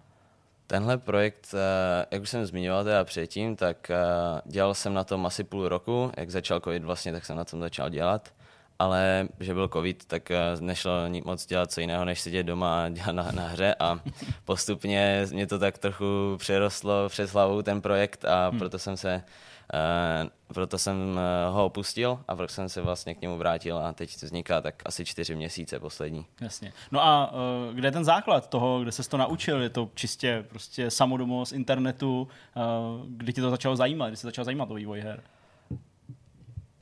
Tenhle 0.70 0.98
projekt, 0.98 1.54
eh, 1.54 2.06
jak 2.12 2.22
už 2.22 2.30
jsem 2.30 2.46
zmiňoval 2.46 2.84
teda 2.84 3.04
předtím, 3.04 3.56
tak 3.56 3.90
eh, 3.92 3.96
dělal 4.46 4.74
jsem 4.74 4.94
na 4.94 5.04
tom 5.04 5.26
asi 5.26 5.44
půl 5.44 5.70
roku. 5.70 6.12
Jak 6.18 6.30
začal 6.30 6.60
covid 6.60 6.84
vlastně, 6.84 7.12
tak 7.12 7.26
jsem 7.26 7.38
na 7.38 7.46
tom 7.46 7.60
začal 7.60 7.90
dělat. 7.90 8.30
Ale 8.80 9.28
že 9.40 9.54
byl 9.54 9.68
covid, 9.68 10.06
tak 10.06 10.32
eh, 10.32 10.38
nešlo 10.60 10.92
moc 11.26 11.46
dělat 11.46 11.72
co 11.72 11.82
jiného, 11.82 12.06
než 12.06 12.22
sedět 12.22 12.44
doma 12.44 12.86
a 12.86 12.90
dělat 12.90 13.12
na, 13.12 13.32
na 13.32 13.48
hře 13.48 13.76
a 13.80 14.00
postupně 14.46 15.28
mě 15.32 15.48
to 15.48 15.60
tak 15.60 15.78
trochu 15.78 16.36
přerostlo 16.38 17.10
přes 17.10 17.34
hlavou 17.34 17.62
ten 17.62 17.82
projekt 17.82 18.26
a 18.26 18.50
hmm. 18.50 18.60
proto 18.60 18.80
jsem 18.80 18.98
se 18.98 19.24
proto 20.54 20.78
jsem 20.78 20.96
uh, 21.12 21.56
ho 21.56 21.66
opustil 21.66 22.20
a 22.28 22.36
proto 22.36 22.54
jsem 22.54 22.70
se 22.70 22.82
vlastně 22.82 23.16
k 23.16 23.22
němu 23.22 23.38
vrátil 23.38 23.78
a 23.78 23.94
teď 23.94 24.24
vzniká 24.24 24.62
tak 24.62 24.76
asi 24.86 25.06
čtyři 25.06 25.36
měsíce 25.36 25.80
poslední. 25.80 26.26
Jasně. 26.42 26.74
No 26.92 27.04
a 27.04 27.32
uh, 27.32 27.76
kde 27.76 27.88
je 27.88 27.92
ten 27.92 28.06
základ 28.06 28.50
toho, 28.50 28.82
kde 28.82 28.92
se 28.92 29.10
to 29.10 29.18
naučil? 29.18 29.62
Je 29.62 29.70
to 29.70 29.90
čistě 29.94 30.46
prostě 30.50 30.92
samodomo 30.92 31.46
z 31.46 31.52
internetu? 31.52 32.28
Kdy 33.08 33.34
ti 33.34 33.42
to 33.42 33.50
začalo 33.50 33.76
zajímat? 33.76 34.08
Kdy 34.08 34.18
se 34.18 34.28
začal 34.28 34.46
zajímat 34.46 34.72
o 34.72 34.74
vývoj 34.74 35.02
her? 35.02 35.24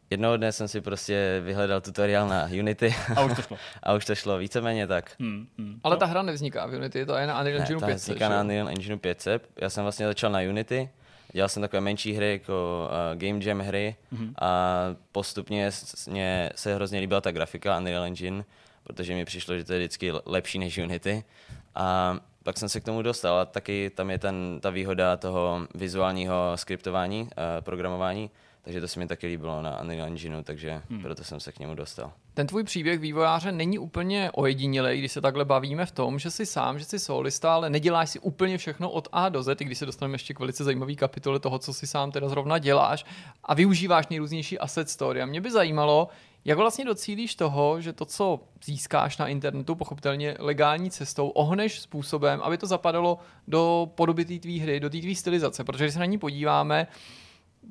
Jednoho 0.10 0.38
dne 0.38 0.52
jsem 0.52 0.68
si 0.68 0.82
prostě 0.82 1.42
vyhledal 1.44 1.82
tutoriál 1.82 2.28
na 2.28 2.46
Unity. 2.60 2.96
A 3.16 3.24
už 3.24 3.36
to 3.36 3.42
šlo. 3.42 3.58
a 3.84 3.94
už 3.94 4.06
to 4.06 4.16
šlo 4.16 4.38
víceméně 4.38 4.88
tak. 4.88 5.16
Hmm, 5.20 5.48
hmm. 5.58 5.80
Ale 5.84 5.98
ta 5.98 6.06
hra 6.06 6.22
nevzniká 6.22 6.66
v 6.66 6.76
Unity, 6.76 7.06
to 7.06 7.16
je 7.16 7.28
na 7.28 7.40
Unreal 7.40 7.62
Engine 7.62 7.80
500. 7.80 7.98
vzniká 7.98 8.30
na 8.30 8.42
Unreal 8.42 8.70
Engine 8.70 8.98
500. 8.98 9.50
Já 9.62 9.70
jsem 9.70 9.84
vlastně 9.84 10.06
začal 10.06 10.32
na 10.32 10.40
Unity 10.40 10.90
dělal 11.34 11.50
jsem 11.50 11.62
takové 11.62 11.82
menší 11.82 12.14
hry, 12.14 12.32
jako 12.32 12.90
uh, 12.90 13.20
Game 13.20 13.40
Jam 13.44 13.60
hry 13.60 13.96
mm-hmm. 14.14 14.34
a 14.42 14.74
postupně 15.12 15.72
mě 16.10 16.50
se 16.56 16.76
hrozně 16.76 17.00
líbila 17.00 17.22
ta 17.22 17.32
grafika 17.32 17.78
Unreal 17.78 18.04
Engine, 18.04 18.44
protože 18.84 19.14
mi 19.14 19.26
přišlo, 19.26 19.58
že 19.58 19.64
to 19.64 19.74
je 19.74 19.80
vždycky 19.80 20.12
lepší 20.26 20.60
než 20.60 20.78
Unity. 20.78 21.24
A 21.76 22.20
pak 22.44 22.58
jsem 22.58 22.70
se 22.70 22.80
k 22.80 22.84
tomu 22.84 23.02
dostal 23.02 23.40
a 23.40 23.46
taky 23.46 23.92
tam 23.96 24.10
je 24.10 24.18
ten, 24.18 24.60
ta 24.62 24.70
výhoda 24.70 25.18
toho 25.18 25.68
vizuálního 25.76 26.52
skriptování, 26.56 27.22
uh, 27.22 27.30
programování, 27.62 28.30
takže 28.68 28.82
to 28.82 28.88
se 28.88 29.00
mi 29.00 29.08
taky 29.08 29.28
líbilo 29.28 29.62
na 29.62 29.82
Unreal 29.82 30.08
Engineu, 30.08 30.44
takže 30.44 30.82
hmm. 30.90 31.02
proto 31.02 31.24
jsem 31.24 31.40
se 31.40 31.52
k 31.52 31.60
němu 31.60 31.76
dostal. 31.76 32.12
Ten 32.34 32.48
tvůj 32.48 32.64
příběh 32.64 33.00
vývojáře 33.00 33.52
není 33.52 33.80
úplně 33.80 34.32
ojedinělej, 34.32 35.00
když 35.00 35.12
se 35.12 35.22
takhle 35.22 35.46
bavíme 35.46 35.86
v 35.86 35.92
tom, 35.92 36.20
že 36.20 36.32
jsi 36.32 36.46
sám, 36.46 36.80
že 36.80 36.86
jsi 36.86 37.00
solista, 37.00 37.54
ale 37.54 37.70
neděláš 37.70 38.10
si 38.10 38.20
úplně 38.20 38.58
všechno 38.58 38.90
od 38.90 39.08
A 39.12 39.30
do 39.30 39.44
Z, 39.44 39.62
i 39.62 39.66
když 39.66 39.78
se 39.78 39.86
dostaneme 39.86 40.16
ještě 40.16 40.34
k 40.34 40.40
velice 40.40 40.64
zajímavý 40.64 40.96
kapitole 40.96 41.40
toho, 41.40 41.60
co 41.60 41.74
si 41.74 41.88
sám 41.88 42.12
teda 42.12 42.30
zrovna 42.30 42.58
děláš 42.58 43.06
a 43.44 43.54
využíváš 43.54 44.08
nejrůznější 44.08 44.60
asset 44.60 44.90
story. 44.90 45.22
A 45.22 45.26
mě 45.26 45.42
by 45.42 45.52
zajímalo, 45.52 46.08
jak 46.46 46.58
vlastně 46.58 46.86
docílíš 46.86 47.36
toho, 47.36 47.82
že 47.82 47.94
to, 47.94 48.06
co 48.06 48.40
získáš 48.66 49.18
na 49.18 49.28
internetu, 49.28 49.76
pochopitelně 49.76 50.36
legální 50.40 50.92
cestou, 50.92 51.30
ohneš 51.30 51.80
způsobem, 51.80 52.40
aby 52.44 52.58
to 52.58 52.68
zapadalo 52.68 53.20
do 53.48 53.92
podoby 53.96 54.26
té 54.26 54.40
tvý 54.40 54.60
hry, 54.60 54.80
do 54.80 54.90
té 54.90 54.98
tvý 54.98 55.16
stylizace, 55.16 55.64
protože 55.64 55.84
když 55.84 55.94
se 55.94 56.00
na 56.00 56.06
ní 56.06 56.18
podíváme, 56.18 56.88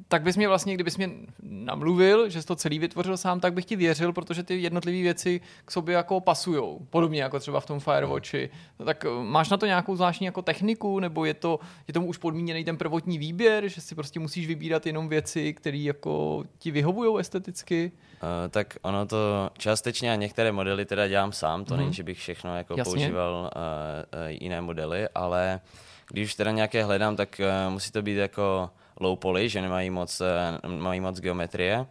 tak 0.09 0.23
bys 0.23 0.37
mě 0.37 0.49
vlastně, 0.49 0.75
kdybys 0.75 0.97
mě 0.97 1.11
namluvil, 1.43 2.29
že 2.29 2.43
jsi 2.43 2.49
to 2.49 2.57
celý 2.57 2.79
vytvořil 2.79 3.17
sám, 3.17 3.41
tak 3.41 3.53
bych 3.53 3.65
ti 3.65 3.77
věřil, 3.77 4.13
protože 4.13 4.43
ty 4.43 4.61
jednotlivé 4.61 5.03
věci 5.03 5.41
k 5.65 5.71
sobě 5.71 5.95
jako 5.95 6.21
pasujou. 6.21 6.87
Podobně 6.91 7.23
jako 7.23 7.41
třeba 7.41 7.61
v 7.61 7.67
tom 7.67 7.81
Firewatchi. 7.81 8.51
No, 8.79 8.85
tak 8.85 9.05
eh, 9.05 9.09
máš 9.23 9.49
na 9.49 9.57
to 9.57 9.67
nějakou 9.67 9.97
zvláštní 9.97 10.27
jako 10.27 10.43
techniku, 10.43 11.01
nebo 11.01 11.25
je 11.25 11.35
to, 11.35 11.61
je 11.89 11.95
tomu 11.95 12.07
už 12.07 12.19
podmíněný 12.19 12.65
ten 12.65 12.77
prvotní 12.77 13.19
výběr, 13.19 13.69
že 13.69 13.81
si 13.81 13.95
prostě 13.95 14.21
musíš 14.21 14.47
vybírat 14.47 14.87
jenom 14.87 15.09
věci, 15.09 15.53
které 15.53 15.79
jako 15.79 16.45
ti 16.59 16.71
vyhovují 16.71 17.21
esteticky? 17.21 17.93
Uh, 18.23 18.29
tak 18.51 18.77
ono 18.83 19.07
to 19.07 19.51
částečně 19.59 20.13
a 20.13 20.15
některé 20.15 20.53
modely 20.53 20.85
teda 20.85 21.09
dělám 21.09 21.33
sám, 21.33 21.65
to 21.65 21.75
hmm. 21.75 21.83
není, 21.83 21.95
že 21.95 22.03
bych 22.03 22.19
všechno 22.19 22.57
jako 22.57 22.75
Jasně. 22.79 22.91
používal 22.91 23.51
uh, 23.57 24.21
uh, 24.21 24.27
jiné 24.29 24.61
modely, 24.61 25.09
ale 25.15 25.61
když 26.09 26.29
už 26.29 26.35
teda 26.35 26.51
nějaké 26.51 26.85
hledám, 26.85 27.17
tak 27.17 27.41
uh, 27.41 27.73
musí 27.73 27.93
to 27.93 28.03
být 28.03 28.17
jako 28.17 28.71
low 29.01 29.19
poly, 29.19 29.49
že 29.49 29.63
nemají 29.63 29.91
moc, 29.91 30.21
uh, 30.21 30.71
mají 30.71 31.01
moc 31.01 31.21
geometrie. 31.21 31.87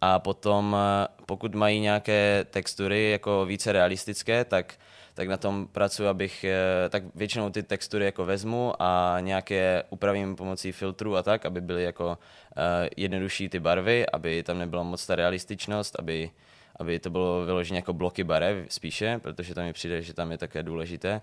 A 0.00 0.18
potom, 0.18 0.72
uh, 0.72 1.24
pokud 1.26 1.54
mají 1.54 1.80
nějaké 1.80 2.46
textury 2.50 3.10
jako 3.10 3.46
více 3.46 3.72
realistické, 3.72 4.44
tak 4.44 4.74
tak 5.14 5.28
na 5.28 5.36
tom 5.36 5.66
pracuji, 5.66 6.08
abych, 6.08 6.44
tak 6.90 7.02
většinou 7.14 7.50
ty 7.50 7.62
textury 7.62 8.04
jako 8.04 8.24
vezmu 8.24 8.72
a 8.82 9.16
nějaké 9.20 9.82
upravím 9.90 10.36
pomocí 10.36 10.72
filtru 10.72 11.16
a 11.16 11.22
tak, 11.22 11.46
aby 11.46 11.60
byly 11.60 11.82
jako 11.82 12.18
jednodušší 12.96 13.48
ty 13.48 13.60
barvy, 13.60 14.06
aby 14.10 14.42
tam 14.42 14.58
nebyla 14.58 14.82
moc 14.82 15.06
ta 15.06 15.14
realističnost, 15.14 15.98
aby, 15.98 16.30
aby 16.76 16.98
to 16.98 17.10
bylo 17.10 17.44
vyloženě 17.44 17.78
jako 17.78 17.92
bloky 17.92 18.24
barev 18.24 18.56
spíše, 18.68 19.18
protože 19.22 19.54
tam 19.54 19.64
mi 19.64 19.72
přijde, 19.72 20.02
že 20.02 20.14
tam 20.14 20.30
je 20.30 20.38
také 20.38 20.62
důležité. 20.62 21.22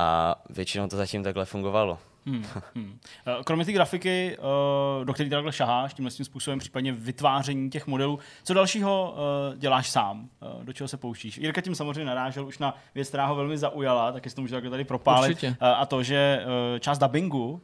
A 0.00 0.34
většinou 0.50 0.88
to 0.88 0.96
zatím 0.96 1.22
takhle 1.22 1.44
fungovalo. 1.44 1.98
Hmm, 2.26 2.44
hmm. 2.74 2.98
Eh, 3.26 3.44
kromě 3.44 3.64
té 3.64 3.72
grafiky, 3.72 4.36
eh, 4.38 5.04
do 5.04 5.12
které 5.14 5.30
takhle 5.30 5.52
šaháš, 5.52 5.94
tímhle 5.94 6.10
tím 6.10 6.24
způsobem, 6.24 6.58
případně 6.58 6.92
vytváření 6.92 7.70
těch 7.70 7.86
modelů, 7.86 8.18
co 8.44 8.54
dalšího 8.54 9.14
eh, 9.16 9.58
děláš 9.58 9.90
sám? 9.90 10.28
Do 10.62 10.72
čeho 10.72 10.88
se 10.88 10.96
pouštíš? 10.96 11.38
Jirka 11.38 11.60
tím 11.60 11.74
samozřejmě 11.74 12.04
narážel 12.04 12.46
už 12.46 12.58
na 12.58 12.74
věc, 12.94 13.08
která 13.08 13.26
ho 13.26 13.34
velmi 13.34 13.58
zaujala, 13.58 14.12
tak 14.12 14.24
jestli 14.24 14.36
to 14.36 14.42
může 14.42 14.54
takhle 14.54 14.70
tady 14.70 14.84
propálit. 14.84 15.30
Určitě. 15.30 15.56
A 15.60 15.86
to, 15.86 16.02
že 16.02 16.44
část 16.80 16.98
dubbingu 16.98 17.62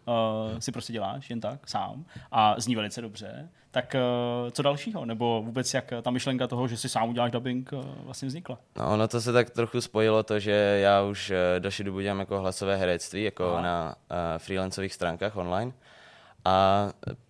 si 0.59 0.73
prostě 0.73 0.93
děláš 0.93 1.31
jen 1.31 1.41
tak, 1.41 1.69
sám, 1.69 2.05
a 2.33 2.55
zní 2.59 2.77
velice 2.77 3.01
dobře. 3.01 3.49
Tak 3.77 3.95
uh, 3.95 4.51
co 4.51 4.63
dalšího? 4.63 5.05
Nebo 5.05 5.43
vůbec 5.43 5.75
jak 5.75 5.93
ta 6.03 6.11
myšlenka 6.11 6.47
toho, 6.47 6.69
že 6.69 6.77
si 6.77 6.89
sám 6.89 7.09
uděláš 7.09 7.31
dubbing, 7.31 7.73
uh, 7.73 7.85
vlastně 8.05 8.29
vznikla? 8.29 8.59
No, 8.77 8.93
ono 8.93 9.09
to 9.09 9.21
se 9.21 9.33
tak 9.33 9.51
trochu 9.51 9.81
spojilo 9.81 10.23
to, 10.23 10.39
že 10.39 10.79
já 10.83 11.03
už 11.03 11.33
další 11.59 11.85
dobu 11.85 12.01
dělám 12.01 12.19
jako 12.19 12.41
hlasové 12.41 12.77
herectví, 12.77 13.23
jako 13.23 13.53
Aha. 13.53 13.63
na 13.63 13.95
uh, 14.11 14.17
freelancových 14.39 14.95
stránkách 14.95 15.37
online. 15.37 15.73
A 16.45 16.87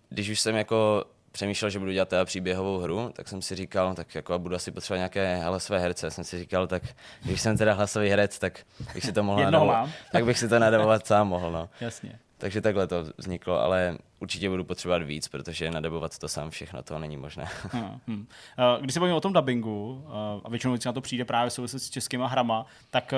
když 0.09 0.29
už 0.29 0.39
jsem 0.39 0.55
jako 0.55 1.05
přemýšlel, 1.31 1.69
že 1.69 1.79
budu 1.79 1.91
dělat 1.91 2.09
teda 2.09 2.25
příběhovou 2.25 2.77
hru, 2.77 3.11
tak 3.13 3.27
jsem 3.27 3.41
si 3.41 3.55
říkal, 3.55 3.95
tak 3.95 4.15
jako 4.15 4.39
budu 4.39 4.55
asi 4.55 4.71
potřebovat 4.71 4.97
nějaké 4.97 5.35
hlasové 5.35 5.79
herce. 5.79 6.11
Jsem 6.11 6.23
si 6.23 6.39
říkal, 6.39 6.67
tak 6.67 6.83
když 7.23 7.41
jsem 7.41 7.57
teda 7.57 7.73
hlasový 7.73 8.09
herec, 8.09 8.39
tak 8.39 8.59
bych 8.93 9.05
si 9.05 9.13
to 9.13 9.23
mohl 9.23 9.43
nadabovat, 9.43 9.89
tak 10.11 10.25
bych 10.25 10.39
si 10.39 10.49
to 10.49 10.59
nadabovat 10.59 11.07
sám 11.07 11.27
mohl. 11.27 11.51
No. 11.51 11.69
Jasně. 11.81 12.19
Takže 12.37 12.61
takhle 12.61 12.87
to 12.87 13.05
vzniklo, 13.17 13.59
ale 13.59 13.97
určitě 14.19 14.49
budu 14.49 14.63
potřebovat 14.63 15.03
víc, 15.03 15.27
protože 15.27 15.71
nadabovat 15.71 16.17
to 16.17 16.27
sám 16.27 16.49
všechno 16.49 16.83
to 16.83 16.99
není 16.99 17.17
možné. 17.17 17.47
Hmm, 17.71 17.99
hmm. 18.07 18.27
Když 18.81 18.93
se 18.93 18.99
bavíme 18.99 19.15
o 19.15 19.21
tom 19.21 19.33
dubbingu, 19.33 20.05
a 20.43 20.49
většinou 20.49 20.75
na 20.85 20.93
to 20.93 21.01
přijde 21.01 21.25
právě 21.25 21.49
souviset 21.49 21.81
s 21.81 21.89
českýma 21.89 22.27
hrama, 22.27 22.65
tak 22.89 23.13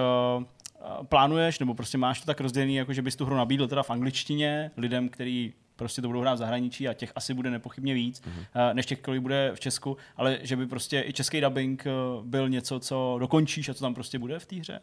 plánuješ, 1.03 1.59
nebo 1.59 1.74
prostě 1.74 1.97
máš 1.97 2.20
to 2.20 2.26
tak 2.26 2.41
rozdělený, 2.41 2.76
jako 2.76 2.93
že 2.93 3.01
bys 3.01 3.15
tu 3.15 3.26
hru 3.26 3.36
nabídl 3.36 3.67
teda 3.67 3.84
v 3.84 3.89
angličtině 3.89 4.72
lidem, 4.78 5.09
který 5.09 5.53
prostě 5.76 6.01
to 6.01 6.07
budou 6.07 6.22
hrát 6.22 6.34
v 6.34 6.38
zahraničí 6.38 6.88
a 6.88 6.93
těch 6.93 7.11
asi 7.15 7.34
bude 7.34 7.49
nepochybně 7.49 7.93
víc, 7.93 8.22
mm-hmm. 8.22 8.74
než 8.74 8.86
těch, 8.86 9.01
kolik 9.01 9.22
bude 9.22 9.51
v 9.55 9.59
Česku, 9.59 9.97
ale 10.17 10.39
že 10.41 10.55
by 10.55 10.67
prostě 10.67 11.03
i 11.07 11.13
český 11.13 11.41
dubbing 11.41 11.86
byl 12.24 12.49
něco, 12.49 12.80
co 12.80 13.17
dokončíš 13.20 13.70
a 13.70 13.74
co 13.74 13.82
tam 13.82 13.93
prostě 13.93 14.20
bude 14.20 14.39
v 14.39 14.45
té 14.45 14.55
hře? 14.55 14.82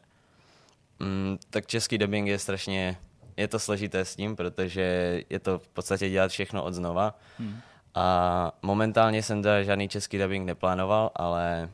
Mm, 1.00 1.38
tak 1.50 1.66
český 1.66 1.98
dubbing 1.98 2.28
je 2.28 2.38
strašně 2.38 2.96
je 3.36 3.48
to 3.48 3.58
složité 3.58 4.04
s 4.04 4.16
tím, 4.16 4.36
protože 4.36 5.22
je 5.30 5.38
to 5.38 5.58
v 5.58 5.68
podstatě 5.68 6.10
dělat 6.10 6.30
všechno 6.30 6.62
od 6.62 6.74
znova. 6.74 7.18
Hmm. 7.38 7.60
A 7.94 8.52
momentálně 8.62 9.22
jsem 9.22 9.42
teda 9.42 9.62
žádný 9.62 9.88
český 9.88 10.18
dubbing 10.18 10.46
neplánoval, 10.46 11.10
ale 11.14 11.68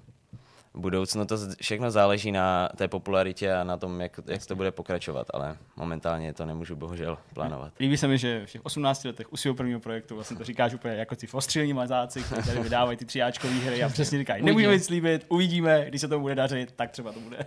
v 0.74 0.80
budoucnu 0.80 1.26
to 1.26 1.36
všechno 1.60 1.90
záleží 1.90 2.32
na 2.32 2.68
té 2.76 2.88
popularitě 2.88 3.54
a 3.54 3.64
na 3.64 3.76
tom, 3.76 4.00
jak, 4.00 4.20
jak 4.26 4.46
to 4.46 4.56
bude 4.56 4.70
pokračovat, 4.70 5.26
ale 5.34 5.56
momentálně 5.76 6.32
to 6.32 6.46
nemůžu 6.46 6.76
bohužel 6.76 7.18
plánovat. 7.34 7.72
Líbí 7.80 7.96
se 7.96 8.08
mi, 8.08 8.18
že 8.18 8.46
v 8.46 8.52
těch 8.52 8.64
18 8.64 9.04
letech 9.04 9.32
u 9.32 9.36
svého 9.36 9.54
prvního 9.54 9.80
projektu 9.80 10.14
vlastně 10.14 10.36
to 10.36 10.44
říkáš 10.44 10.74
úplně 10.74 10.94
jako 10.94 11.16
ty 11.16 11.28
ostřílní 11.32 11.72
mazáci, 11.72 12.22
kteří 12.22 12.48
tady 12.48 12.60
vydávají 12.60 12.98
ty 12.98 13.04
třiáčkové 13.04 13.52
hry 13.52 13.84
a 13.84 13.88
přesně 13.88 14.18
říkají, 14.18 14.42
nemůžeme 14.42 14.74
nic 14.74 14.84
slíbit, 14.84 15.26
uvidíme, 15.28 15.84
když 15.88 16.00
se 16.00 16.08
to 16.08 16.20
bude 16.20 16.34
dařit, 16.34 16.72
tak 16.72 16.90
třeba 16.90 17.12
to 17.12 17.20
bude. 17.20 17.46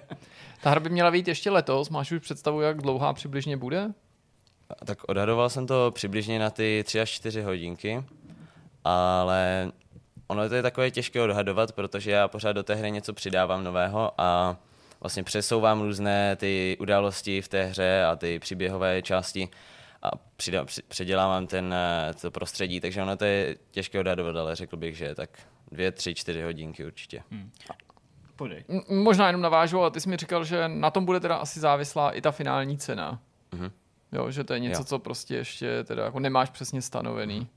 Ta 0.62 0.70
hra 0.70 0.80
by 0.80 0.90
měla 0.90 1.12
být 1.12 1.28
ještě 1.28 1.52
letos, 1.52 1.90
máš 1.90 2.12
už 2.12 2.20
představu, 2.20 2.62
jak 2.62 2.82
dlouhá 2.82 3.14
přibližně 3.14 3.58
bude? 3.58 3.94
Tak 4.86 5.00
odhadoval 5.08 5.50
jsem 5.50 5.68
to 5.68 5.92
přibližně 5.96 6.40
na 6.40 6.50
ty 6.50 6.84
3 6.86 7.02
až 7.02 7.10
4 7.10 7.42
hodinky, 7.42 8.04
ale 8.84 9.72
ono 10.28 10.50
to 10.50 10.56
je 10.56 10.62
takové 10.62 10.92
těžké 10.92 11.22
odhadovat, 11.22 11.72
protože 11.72 12.12
já 12.12 12.28
pořád 12.28 12.52
do 12.52 12.64
té 12.64 12.76
hry 12.76 12.92
něco 12.92 13.14
přidávám 13.14 13.64
nového 13.64 14.12
a 14.18 14.58
vlastně 15.00 15.24
přesouvám 15.24 15.82
různé 15.82 16.36
ty 16.36 16.78
události 16.80 17.42
v 17.42 17.48
té 17.48 17.66
hře 17.66 18.04
a 18.04 18.16
ty 18.16 18.40
příběhové 18.40 19.02
části 19.02 19.50
a 20.02 20.12
přidá, 20.36 20.66
předělávám 20.88 21.48
ten, 21.48 21.76
to 22.22 22.32
prostředí, 22.32 22.80
takže 22.80 23.02
ono 23.02 23.18
to 23.18 23.26
je 23.26 23.56
těžké 23.72 24.00
odhadovat, 24.00 24.36
ale 24.36 24.56
řekl 24.56 24.78
bych, 24.78 24.98
že 24.98 25.16
tak 25.16 25.30
dvě, 25.72 25.92
tři, 25.92 26.16
čtyři 26.16 26.42
hodinky 26.42 26.86
určitě. 26.86 27.24
Hmm. 27.32 27.52
Možná 28.90 29.28
jenom 29.28 29.42
navážu, 29.42 29.82
ale 29.82 29.92
ty 29.92 30.02
jsi 30.02 30.10
mi 30.10 30.18
říkal, 30.18 30.44
že 30.44 30.68
na 30.68 30.92
tom 30.92 31.06
bude 31.06 31.20
teda 31.20 31.36
asi 31.36 31.60
závislá 31.60 32.12
i 32.12 32.22
ta 32.22 32.32
finální 32.32 32.78
cena. 32.78 33.20
Mm-hmm. 33.54 33.72
Jo, 34.16 34.32
že 34.32 34.44
to 34.44 34.54
je 34.54 34.60
něco, 34.60 34.82
jo. 34.82 34.86
co 34.86 35.00
prostě 35.00 35.36
ještě 35.36 35.84
teda 35.84 36.06
jako 36.06 36.20
nemáš 36.20 36.50
přesně 36.50 36.82
stanovený. 36.82 37.48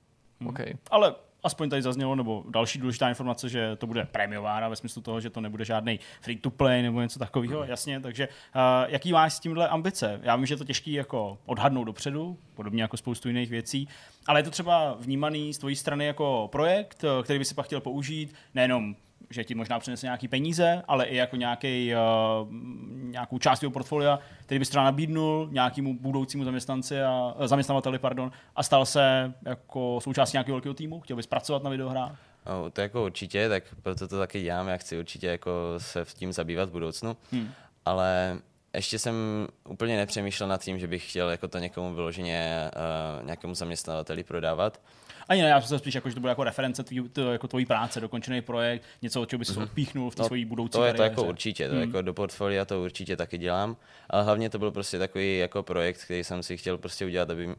Hmm. 0.41 0.49
Okay. 0.49 0.73
Ale 0.91 1.15
aspoň 1.43 1.71
tady 1.71 1.83
zaznělo, 1.83 2.15
nebo 2.15 2.45
další 2.49 2.79
důležitá 2.79 3.09
informace, 3.09 3.49
že 3.49 3.77
to 3.77 3.87
bude 3.87 4.05
prémiová 4.05 4.57
hra 4.57 4.69
ve 4.69 4.77
smyslu 4.77 5.03
toho, 5.03 5.21
že 5.21 5.31
to 5.31 5.41
nebude 5.41 5.65
žádný 5.65 6.01
free 6.21 6.37
to 6.37 6.51
play 6.51 6.83
nebo 6.83 7.01
něco 7.01 7.19
takového, 7.19 7.63
mm. 7.63 7.69
jasně. 7.69 8.01
Takže 8.01 8.29
uh, 8.29 8.63
jaký 8.87 9.13
máš 9.13 9.33
s 9.33 9.41
tímhle 9.41 9.69
ambice? 9.69 10.21
Já 10.23 10.37
vím, 10.37 10.47
že 10.47 10.55
je 10.55 10.59
to 10.59 10.65
těžký 10.65 10.93
jako 10.93 11.39
odhadnout 11.47 11.85
dopředu, 11.85 12.39
podobně 12.55 12.83
jako 12.83 12.97
spoustu 12.97 13.29
jiných 13.29 13.51
věcí, 13.51 13.89
ale 14.27 14.41
je 14.41 14.45
to 14.45 14.51
třeba 14.51 14.97
vnímaný 15.01 15.55
z 15.55 15.59
tvojí 15.59 15.77
strany 15.77 16.07
jako 16.07 16.49
projekt, 16.53 17.05
eh, 17.05 17.23
který 17.23 17.39
by 17.39 17.45
si 17.45 17.55
pak 17.55 17.67
chtěl 17.67 17.81
použít, 17.81 18.35
nejenom 18.55 18.97
že 19.31 19.45
ti 19.45 19.55
možná 19.55 19.79
přinese 19.79 20.07
nějaký 20.07 20.29
peníze, 20.29 20.83
ale 20.89 21.05
i 21.05 21.17
jako 21.17 21.37
nějaký, 21.37 21.93
uh, 21.95 22.49
nějakou 23.03 23.39
část 23.39 23.63
jeho 23.63 23.73
portfolia, 23.73 24.19
který 24.43 24.59
bys 24.59 24.69
třeba 24.69 24.85
nabídnul 24.85 25.49
nějakému 25.53 25.99
budoucímu 26.01 26.45
zaměstnanci 26.45 27.03
a, 27.03 27.35
uh, 27.39 27.47
zaměstnavateli 27.47 27.99
pardon, 27.99 28.33
a 28.57 28.63
stal 28.63 28.87
se 28.87 29.35
jako 29.47 29.99
součástí 30.03 30.35
nějakého 30.35 30.55
velkého 30.55 30.75
týmu? 30.75 31.01
Chtěl 31.01 31.17
bys 31.17 31.27
pracovat 31.27 31.63
na 31.63 31.71
videohrách? 31.71 32.19
No, 32.47 32.71
to 32.71 32.81
jako 32.81 33.05
určitě, 33.05 33.49
tak 33.49 33.65
proto 33.83 34.09
to 34.09 34.19
taky 34.19 34.43
dělám. 34.43 34.69
Já 34.69 34.77
chci 34.77 34.99
určitě 34.99 35.27
jako 35.27 35.51
se 35.79 36.05
v 36.05 36.15
tím 36.15 36.33
zabývat 36.33 36.69
v 36.69 36.73
budoucnu, 36.73 37.17
hmm. 37.33 37.51
ale 37.85 38.39
ještě 38.75 38.99
jsem 38.99 39.15
úplně 39.69 39.97
nepřemýšlel 39.97 40.49
nad 40.49 40.63
tím, 40.63 40.79
že 40.79 40.87
bych 40.87 41.11
chtěl 41.11 41.31
jako 41.31 41.49
to 41.49 41.59
někomu 41.59 41.95
vyloženě 41.95 42.71
uh, 43.21 43.27
nějakému 43.27 43.55
zaměstnavateli 43.55 44.25
prodávat. 44.25 44.81
Ani 45.29 45.43
ne, 45.43 45.49
já 45.49 45.61
jsem 45.61 45.79
spíš 45.79 45.95
jako, 45.95 46.09
že 46.09 46.15
to 46.15 46.21
bude 46.21 46.31
jako 46.31 46.45
reference 46.45 46.85
tvý, 46.85 47.09
to, 47.09 47.33
jako 47.33 47.49
tvojí 47.49 47.67
práce, 47.67 48.01
dokončený 48.01 48.41
projekt, 48.41 48.83
něco, 49.03 49.23
o 49.23 49.27
čeho 49.27 49.39
bys 49.39 49.51
mm-hmm. 49.51 49.63
odpíchnul 49.63 50.11
v 50.11 50.15
té 50.15 50.23
no, 50.23 50.27
svojí 50.27 50.45
budoucí 50.45 50.73
To 50.73 50.85
je 50.85 50.95
to 50.95 51.03
jako 51.03 51.25
určitě, 51.25 51.69
to 51.69 51.75
mm. 51.75 51.81
jako 51.81 52.03
do 52.03 52.15
portfolia 52.15 52.65
to 52.65 52.83
určitě 52.83 53.17
taky 53.17 53.39
dělám, 53.39 53.77
ale 54.11 54.25
hlavně 54.25 54.51
to 54.51 54.59
byl 54.59 54.71
prostě 54.71 54.99
takový 54.99 55.39
jako 55.39 55.63
projekt, 55.63 56.05
který 56.05 56.25
jsem 56.25 56.43
si 56.43 56.57
chtěl 56.57 56.79
prostě 56.79 57.07
udělat, 57.07 57.31
aby 57.31 57.57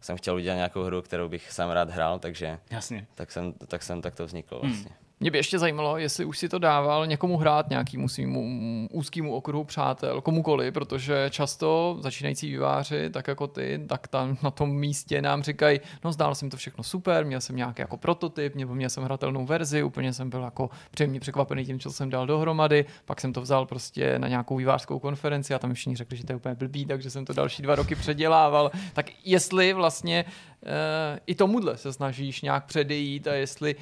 jsem 0.00 0.16
chtěl 0.16 0.34
udělat 0.34 0.56
nějakou 0.56 0.82
hru, 0.82 1.02
kterou 1.02 1.28
bych 1.28 1.52
sám 1.52 1.70
rád 1.70 1.90
hrál, 1.90 2.18
takže 2.18 2.58
Jasně. 2.70 3.06
Tak, 3.14 3.32
jsem, 3.32 3.52
tak 3.52 3.82
jsem 3.82 4.02
tak 4.02 4.14
to 4.14 4.26
vzniklo 4.26 4.60
hmm. 4.60 4.70
vlastně. 4.70 4.90
Hmm. 4.98 5.05
Mě 5.20 5.30
by 5.30 5.38
ještě 5.38 5.58
zajímalo, 5.58 5.98
jestli 5.98 6.24
už 6.24 6.38
si 6.38 6.48
to 6.48 6.58
dával 6.58 7.06
někomu 7.06 7.36
hrát, 7.36 7.70
nějakému 7.70 8.08
svýmu 8.08 8.88
úzkému 8.92 9.34
okruhu 9.34 9.64
přátel, 9.64 10.20
komukoli, 10.20 10.70
protože 10.70 11.26
často 11.30 11.98
začínající 12.00 12.50
výváři, 12.50 13.10
tak 13.10 13.28
jako 13.28 13.46
ty, 13.46 13.80
tak 13.88 14.08
tam 14.08 14.36
na 14.42 14.50
tom 14.50 14.70
místě 14.70 15.22
nám 15.22 15.42
říkají, 15.42 15.80
no 16.04 16.12
zdálo 16.12 16.34
se 16.34 16.44
mi 16.44 16.50
to 16.50 16.56
všechno 16.56 16.84
super, 16.84 17.26
měl 17.26 17.40
jsem 17.40 17.56
nějaký 17.56 17.82
jako 17.82 17.96
prototyp, 17.96 18.54
nebo 18.54 18.74
měl 18.74 18.90
jsem 18.90 19.04
hratelnou 19.04 19.46
verzi, 19.46 19.82
úplně 19.82 20.12
jsem 20.12 20.30
byl 20.30 20.42
jako 20.42 20.70
příjemně 20.90 21.20
překvapený 21.20 21.64
tím, 21.64 21.80
co 21.80 21.90
jsem 21.90 22.10
dal 22.10 22.26
dohromady, 22.26 22.84
pak 23.04 23.20
jsem 23.20 23.32
to 23.32 23.40
vzal 23.40 23.66
prostě 23.66 24.18
na 24.18 24.28
nějakou 24.28 24.56
vývářskou 24.56 24.98
konferenci 24.98 25.54
a 25.54 25.58
tam 25.58 25.74
všichni 25.74 25.96
řekli, 25.96 26.16
že 26.16 26.24
to 26.24 26.32
je 26.32 26.36
úplně 26.36 26.54
blbý, 26.54 26.86
takže 26.86 27.10
jsem 27.10 27.24
to 27.24 27.32
další 27.32 27.62
dva 27.62 27.74
roky 27.74 27.94
předělával. 27.94 28.70
Tak 28.92 29.10
jestli 29.24 29.72
vlastně 29.72 30.24
e, 30.66 31.20
i 31.26 31.34
tomuhle 31.34 31.76
se 31.76 31.92
snažíš 31.92 32.42
nějak 32.42 32.64
předejít 32.64 33.26
a 33.26 33.34
jestli 33.34 33.76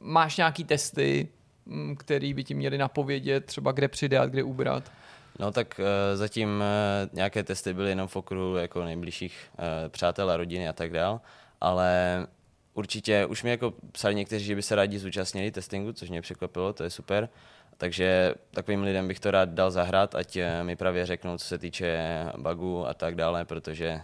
máš 0.00 0.36
nějaký 0.36 0.64
testy, 0.64 1.28
mm, 1.66 1.96
který 1.96 2.34
by 2.34 2.44
ti 2.44 2.54
měli 2.54 2.78
napovědět, 2.78 3.44
třeba 3.44 3.72
kde 3.72 3.88
přidat, 3.88 4.30
kde 4.30 4.42
ubrat? 4.42 4.92
No 5.38 5.52
tak 5.52 5.80
uh, 5.80 6.18
zatím 6.18 6.48
uh, 6.48 7.16
nějaké 7.16 7.42
testy 7.42 7.74
byly 7.74 7.88
jenom 7.88 8.08
v 8.08 8.16
okruhu 8.16 8.56
jako 8.56 8.84
nejbližších 8.84 9.50
uh, 9.58 9.64
přátel 9.88 10.30
a 10.30 10.36
rodiny 10.36 10.68
a 10.68 10.72
tak 10.72 10.92
dál, 10.92 11.20
ale 11.60 12.26
určitě 12.74 13.26
už 13.26 13.42
mi 13.42 13.50
jako 13.50 13.74
psali 13.92 14.14
někteří, 14.14 14.44
že 14.44 14.54
by 14.54 14.62
se 14.62 14.74
rádi 14.74 14.98
zúčastnili 14.98 15.50
testingu, 15.50 15.92
což 15.92 16.10
mě 16.10 16.22
překvapilo, 16.22 16.72
to 16.72 16.84
je 16.84 16.90
super. 16.90 17.28
Takže 17.76 18.34
takovým 18.50 18.82
lidem 18.82 19.08
bych 19.08 19.20
to 19.20 19.30
rád 19.30 19.48
dal 19.48 19.70
zahrát, 19.70 20.14
ať 20.14 20.38
mi 20.62 20.76
právě 20.76 21.06
řeknou, 21.06 21.38
co 21.38 21.44
se 21.44 21.58
týče 21.58 21.98
bugů 22.36 22.86
a 22.86 22.94
tak 22.94 23.14
dále, 23.14 23.44
protože 23.44 24.00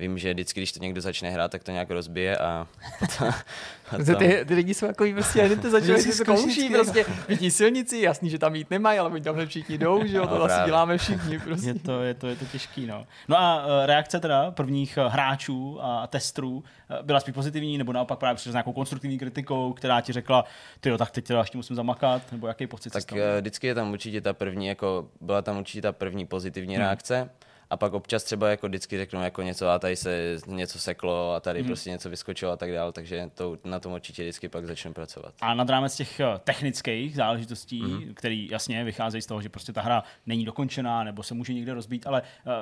vím, 0.00 0.18
že 0.18 0.34
vždycky, 0.34 0.60
když 0.60 0.72
to 0.72 0.80
někdo 0.80 1.00
začne 1.00 1.30
hrát, 1.30 1.50
tak 1.50 1.64
to 1.64 1.70
nějak 1.70 1.90
rozbije 1.90 2.36
a 2.36 2.66
potom, 2.98 3.28
a 4.12 4.18
ty, 4.18 4.44
ty 4.48 4.54
lidi 4.54 4.74
jsou 4.74 4.86
jako 4.86 5.04
prostě, 5.14 5.42
hned 5.42 5.62
to 5.62 5.70
začali 5.70 6.02
si 6.02 6.12
zkouší, 6.12 6.68
prostě 6.68 7.04
vidí 7.28 7.50
silnici, 7.50 7.98
jasný, 7.98 8.30
že 8.30 8.38
tam 8.38 8.54
jít 8.54 8.70
nemají, 8.70 8.98
ale 8.98 9.10
oni 9.10 9.22
tam 9.22 9.46
všichni 9.46 9.78
jdou, 9.78 10.06
že 10.06 10.16
jo, 10.16 10.26
to 10.26 10.34
no, 10.34 10.40
vlastně 10.40 10.62
děláme 10.66 10.98
všichni. 10.98 11.38
Prostě. 11.38 11.68
Je 11.68 11.74
to, 11.74 12.02
je 12.02 12.14
to, 12.14 12.26
je 12.26 12.36
to 12.36 12.44
těžký, 12.44 12.86
no. 12.86 13.06
No 13.28 13.38
a 13.38 13.66
uh, 13.66 13.86
reakce 13.86 14.20
teda 14.20 14.50
prvních 14.50 14.98
uh, 14.98 15.12
hráčů 15.12 15.78
a 15.82 16.06
testrů 16.06 16.56
uh, 16.56 16.62
byla 17.02 17.20
spíš 17.20 17.34
pozitivní, 17.34 17.78
nebo 17.78 17.92
naopak 17.92 18.18
právě 18.18 18.36
přišla 18.36 18.52
s 18.52 18.54
nějakou 18.54 18.72
konstruktivní 18.72 19.18
kritikou, 19.18 19.72
která 19.72 20.00
ti 20.00 20.12
řekla, 20.12 20.44
ty 20.80 20.88
jo, 20.88 20.98
tak 20.98 21.10
teď 21.10 21.24
teda 21.24 21.40
ještě 21.40 21.56
musím 21.56 21.76
zamakat, 21.76 22.32
nebo 22.32 22.46
jaký 22.46 22.66
pocit 22.66 22.92
Tak 22.92 23.12
vždycky 23.38 23.66
je 23.66 23.74
tam 23.74 23.92
určitě 23.92 24.20
ta 24.20 24.32
první, 24.32 24.66
jako 24.66 25.08
byla 25.20 25.42
tam 25.42 25.58
určitě 25.58 25.82
ta 25.82 25.92
první 25.92 26.26
pozitivní 26.26 26.74
hmm. 26.74 26.84
reakce, 26.84 27.30
a 27.70 27.76
pak 27.76 27.92
občas 27.92 28.24
třeba 28.24 28.50
jako 28.50 28.68
vždycky 28.68 28.98
řeknou 28.98 29.20
jako 29.20 29.42
něco 29.42 29.68
a 29.68 29.78
tady 29.78 29.96
se 29.96 30.36
něco 30.46 30.78
seklo 30.78 31.34
a 31.34 31.40
tady 31.40 31.58
hmm. 31.58 31.66
prostě 31.66 31.90
něco 31.90 32.10
vyskočilo 32.10 32.52
a 32.52 32.56
tak 32.56 32.72
dále, 32.72 32.92
takže 32.92 33.30
to, 33.34 33.58
na 33.64 33.80
tom 33.80 33.92
určitě 33.92 34.22
vždycky 34.22 34.48
pak 34.48 34.66
začnu 34.66 34.92
pracovat. 34.92 35.34
A 35.40 35.54
nad 35.54 35.70
rámec 35.70 35.96
těch 35.96 36.20
eh, 36.20 36.26
technických 36.44 37.16
záležitostí, 37.16 37.82
hmm. 37.82 38.14
které 38.14 38.46
jasně 38.50 38.84
vycházejí 38.84 39.22
z 39.22 39.26
toho, 39.26 39.42
že 39.42 39.48
prostě 39.48 39.72
ta 39.72 39.82
hra 39.82 40.02
není 40.26 40.44
dokončená 40.44 41.04
nebo 41.04 41.22
se 41.22 41.34
může 41.34 41.54
někde 41.54 41.74
rozbít, 41.74 42.06
ale 42.06 42.22
uh, 42.22 42.52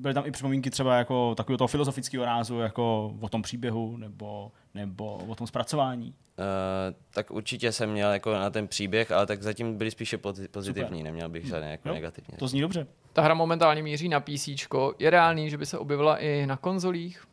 byly 0.00 0.14
tam 0.14 0.26
i 0.26 0.30
připomínky 0.30 0.70
třeba 0.70 0.96
jako 0.96 1.34
takového 1.34 1.58
toho 1.58 1.68
filozofického 1.68 2.24
rázu, 2.24 2.58
jako 2.58 3.14
o 3.20 3.28
tom 3.28 3.42
příběhu 3.42 3.96
nebo, 3.96 4.52
nebo 4.74 5.16
o 5.16 5.34
tom 5.34 5.46
zpracování. 5.46 6.14
Uh, 6.38 6.44
tak 7.10 7.30
určitě 7.30 7.72
jsem 7.72 7.90
měl 7.90 8.12
jako 8.12 8.32
na 8.32 8.50
ten 8.50 8.68
příběh, 8.68 9.12
ale 9.12 9.26
tak 9.26 9.42
zatím 9.42 9.78
byli 9.78 9.90
spíše 9.90 10.18
pozitivní, 10.50 10.98
Super. 10.98 11.04
neměl 11.04 11.28
bych 11.28 11.46
žádné 11.46 11.70
jako 11.70 11.88
no, 11.88 11.94
negativní. 11.94 12.38
To 12.38 12.48
zní 12.48 12.60
dobře. 12.60 12.86
Ta 13.12 13.22
hra 13.22 13.34
momentálně 13.34 13.82
míří 13.82 14.08
na 14.08 14.20
PC. 14.20 14.48
Je 14.98 15.10
reálný, 15.10 15.50
že 15.50 15.58
by 15.58 15.66
se 15.66 15.78
objevila 15.78 16.18
i 16.18 16.46
na 16.46 16.56
konzolích? 16.56 17.24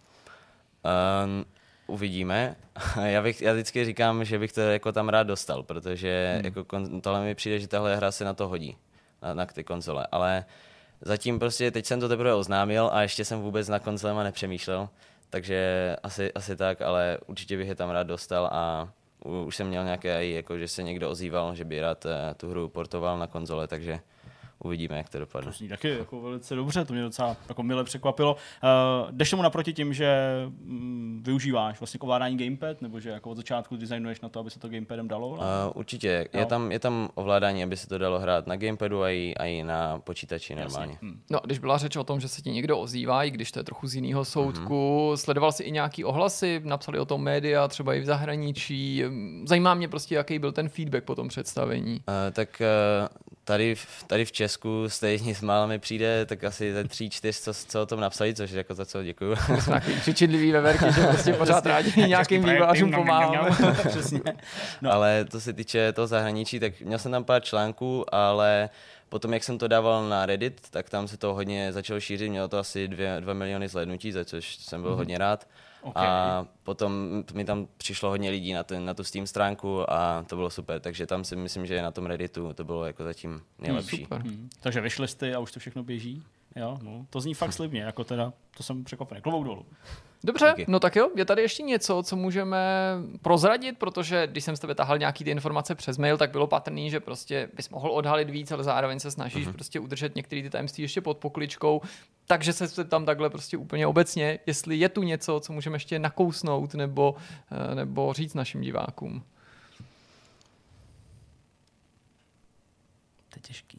Um, 1.26 1.46
uvidíme. 1.88 2.56
já, 3.04 3.22
bych, 3.22 3.42
já 3.42 3.54
vždycky 3.54 3.86
říkám, 3.86 4.26
že 4.26 4.40
bych 4.40 4.54
to 4.54 4.62
jako 4.62 4.92
tam 4.92 5.10
rád 5.10 5.24
dostal, 5.24 5.64
protože 5.64 6.34
hmm. 6.36 6.46
jako 6.46 6.64
kon, 6.64 7.02
tohle 7.02 7.24
mi 7.24 7.36
přijde, 7.36 7.60
že 7.60 7.68
tahle 7.68 7.96
hra 7.96 8.12
se 8.12 8.26
na 8.26 8.34
to 8.34 8.48
hodí, 8.48 8.78
na, 9.22 9.34
na 9.34 9.46
ty 9.46 9.64
konzole. 9.64 10.08
Ale 10.12 10.46
zatím 11.02 11.40
prostě, 11.40 11.72
teď 11.72 11.86
jsem 11.86 12.00
to 12.00 12.10
teprve 12.10 12.34
oznámil 12.34 12.90
a 12.94 13.02
ještě 13.02 13.26
jsem 13.26 13.40
vůbec 13.40 13.68
na 13.68 13.80
konzolema 13.80 14.24
nepřemýšlel, 14.24 14.90
takže 15.30 15.96
asi, 16.04 16.34
asi 16.34 16.56
tak, 16.56 16.82
ale 16.82 17.18
určitě 17.28 17.58
bych 17.58 17.68
je 17.68 17.76
tam 17.76 17.90
rád 17.90 18.04
dostal 18.04 18.50
a 18.52 18.90
už 19.26 19.56
jsem 19.56 19.68
měl 19.68 19.84
nějaké, 19.84 20.28
jako, 20.28 20.58
že 20.58 20.68
se 20.68 20.84
někdo 20.84 21.10
ozýval, 21.10 21.56
že 21.56 21.66
by 21.66 21.80
rád 21.80 22.06
eh, 22.06 22.34
tu 22.38 22.50
hru 22.50 22.70
portoval 22.70 23.20
na 23.20 23.28
konzole, 23.28 23.68
takže 23.68 24.00
uvidíme, 24.64 24.98
jak 24.98 25.10
to 25.10 25.20
dopadne. 25.20 25.52
To 25.52 25.58
zní 25.58 25.68
taky 25.68 25.90
jako 25.90 26.22
velice 26.22 26.56
dobře, 26.56 26.86
to 26.86 26.94
mě 26.94 27.02
docela 27.02 27.38
jako 27.50 27.64
mile 27.64 27.84
překvapilo. 27.84 28.34
Uh, 28.34 29.12
jdeš 29.12 29.30
tomu 29.30 29.44
naproti 29.44 29.74
tím, 29.74 29.94
že 29.94 30.18
mm, 30.48 31.22
využíváš 31.26 31.80
vlastně 31.80 32.00
ovládání 32.00 32.38
gamepad, 32.38 32.82
nebo 32.82 33.00
že 33.00 33.10
jako 33.10 33.30
od 33.30 33.38
začátku 33.38 33.78
designuješ 33.78 34.22
na 34.22 34.30
to, 34.30 34.40
aby 34.40 34.50
se 34.50 34.60
to 34.60 34.70
gamepadem 34.70 35.08
dalo? 35.08 35.30
Uh, 35.30 35.38
určitě, 35.74 36.28
je 36.34 36.46
tam, 36.46 36.72
je 36.72 36.80
tam 36.80 37.10
ovládání, 37.16 37.64
aby 37.64 37.78
se 37.78 37.88
to 37.88 37.98
dalo 37.98 38.20
hrát 38.20 38.48
na 38.48 38.56
gamepadu 38.56 39.04
a 39.04 39.10
i, 39.10 39.34
a 39.40 39.46
i 39.46 39.64
na 39.64 40.00
počítači 40.00 40.54
Jasně. 40.54 40.64
normálně. 40.64 40.98
Hmm. 41.02 41.22
No, 41.30 41.40
když 41.46 41.60
byla 41.60 41.78
řeč 41.78 41.96
o 41.96 42.04
tom, 42.04 42.20
že 42.20 42.28
se 42.28 42.42
ti 42.42 42.52
někdo 42.52 42.80
ozývá, 42.80 43.24
i 43.24 43.32
když 43.32 43.52
to 43.52 43.60
je 43.60 43.64
trochu 43.64 43.88
z 43.88 43.96
jiného 43.96 44.26
soudku, 44.26 45.10
mm-hmm. 45.12 45.18
sledoval 45.18 45.52
jsi 45.52 45.64
i 45.64 45.72
nějaký 45.72 46.06
ohlasy, 46.06 46.62
napsali 46.64 47.00
o 47.00 47.06
tom 47.06 47.22
média, 47.22 47.68
třeba 47.68 47.94
i 47.94 48.00
v 48.00 48.06
zahraničí. 48.06 49.04
Zajímá 49.46 49.74
mě 49.74 49.88
prostě, 49.88 50.16
jaký 50.16 50.40
byl 50.40 50.52
ten 50.52 50.70
feedback 50.70 51.04
po 51.04 51.16
tom 51.16 51.28
představení. 51.28 51.94
Uh, 51.94 52.34
tak 52.34 52.62
uh, 52.62 53.08
tady, 53.50 53.76
tady 54.08 54.26
v 54.26 54.32
Česku 54.32 54.90
stejně 54.90 55.36
s 55.36 55.42
málo 55.42 55.68
mi 55.68 55.80
přijde, 55.80 56.26
tak 56.26 56.44
asi 56.44 56.74
ze 56.74 56.84
tří, 56.84 57.10
čtyř, 57.10 57.40
co, 57.40 57.54
co 57.54 57.82
o 57.82 57.86
tom 57.86 58.00
napsali, 58.00 58.34
což 58.34 58.52
jako 58.52 58.76
za 58.76 58.86
co 58.86 59.04
děkuju. 59.04 59.36
Jsme 59.36 59.74
takový 59.74 60.00
přičidlivý 60.00 60.52
veverky, 60.52 60.86
že 60.96 61.02
prostě 61.02 61.34
pořád 61.34 61.66
rádi 61.66 62.08
nějakým 62.08 62.44
vývářům 62.44 62.92
pomáháme. 62.92 63.50
no. 64.82 64.92
Ale 64.94 65.26
to 65.26 65.42
se 65.42 65.54
týče 65.54 65.94
toho 65.94 66.08
zahraničí, 66.08 66.60
tak 66.60 66.82
měl 66.82 67.00
jsem 67.00 67.12
tam 67.12 67.24
pár 67.24 67.42
článků, 67.42 68.16
ale 68.16 68.70
Potom, 69.10 69.34
jak 69.34 69.44
jsem 69.44 69.58
to 69.58 69.68
dával 69.68 70.10
na 70.10 70.26
Reddit, 70.26 70.62
tak 70.70 70.90
tam 70.90 71.08
se 71.08 71.18
to 71.18 71.34
hodně 71.34 71.74
začalo 71.74 72.00
šířit, 72.00 72.30
mělo 72.30 72.48
to 72.48 72.58
asi 72.58 72.88
2 72.88 73.34
miliony 73.34 73.68
zhlednutí, 73.68 74.12
za 74.12 74.26
což 74.26 74.56
jsem 74.56 74.82
byl 74.82 74.92
mm-hmm. 74.92 74.96
hodně 74.96 75.18
rád. 75.18 75.48
Okay. 75.82 76.08
A 76.08 76.48
potom 76.64 77.24
mi 77.34 77.46
tam 77.46 77.68
přišlo 77.78 78.10
hodně 78.10 78.30
lidí 78.30 78.54
na, 78.54 78.64
ten, 78.64 78.86
na 78.86 78.94
tu 78.94 79.04
Steam 79.04 79.28
stránku 79.28 79.92
a 79.92 80.26
to 80.30 80.36
bylo 80.36 80.50
super, 80.50 80.80
takže 80.80 81.08
tam 81.08 81.24
si 81.24 81.36
myslím, 81.36 81.66
že 81.66 81.82
na 81.82 81.92
tom 81.92 82.06
Redditu 82.06 82.54
to 82.54 82.64
bylo 82.64 82.86
jako 82.86 83.04
zatím 83.04 83.42
nejlepší. 83.60 83.96
Hmm, 83.96 84.06
super. 84.06 84.22
Hmm. 84.22 84.50
Takže 84.60 84.82
vyšli 84.82 85.08
jste 85.08 85.36
a 85.36 85.40
už 85.40 85.52
to 85.52 85.60
všechno 85.60 85.84
běží? 85.84 86.24
Jo, 86.60 86.80
no, 86.82 87.06
to 87.10 87.22
zní 87.22 87.34
fakt 87.34 87.54
slibně, 87.54 87.82
jako 87.82 88.04
teda, 88.04 88.34
to 88.58 88.64
jsem 88.64 88.84
překvapený. 88.84 89.22
Klobouk 89.22 89.46
dolů. 89.46 89.66
Dobře, 90.24 90.54
Díky. 90.58 90.72
no 90.72 90.80
tak 90.80 90.96
jo, 90.96 91.10
je 91.16 91.26
tady 91.26 91.42
ještě 91.42 91.64
něco, 91.64 92.04
co 92.04 92.16
můžeme 92.16 92.58
prozradit, 93.22 93.78
protože 93.78 94.28
když 94.28 94.44
jsem 94.44 94.56
s 94.56 94.60
tebe 94.60 94.76
tahal 94.76 94.98
nějaký 94.98 95.24
ty 95.24 95.32
informace 95.32 95.76
přes 95.76 95.98
mail, 95.98 96.18
tak 96.18 96.32
bylo 96.32 96.48
patrný, 96.48 96.90
že 96.90 97.00
prostě 97.00 97.50
bys 97.54 97.70
mohl 97.70 97.92
odhalit 97.92 98.30
víc, 98.30 98.52
ale 98.52 98.64
zároveň 98.64 99.00
se 99.00 99.12
snažíš 99.12 99.48
uh-huh. 99.48 99.54
prostě 99.54 99.80
udržet 99.80 100.16
některé 100.16 100.42
ty 100.42 100.50
tajemství 100.50 100.82
ještě 100.82 101.02
pod 101.02 101.18
pokličkou, 101.18 101.82
takže 102.28 102.54
se 102.54 102.84
tam 102.84 103.06
takhle 103.06 103.30
prostě 103.30 103.58
úplně 103.58 103.88
obecně, 103.88 104.40
jestli 104.46 104.76
je 104.76 104.90
tu 104.90 105.04
něco, 105.04 105.40
co 105.40 105.54
můžeme 105.54 105.76
ještě 105.76 106.00
nakousnout 106.00 106.74
nebo, 106.74 107.16
eh, 107.52 107.76
nebo 107.76 108.14
říct 108.14 108.34
našim 108.34 108.62
divákům. 108.62 109.24
To 113.30 113.36
je 113.36 113.42
těžký. 113.42 113.79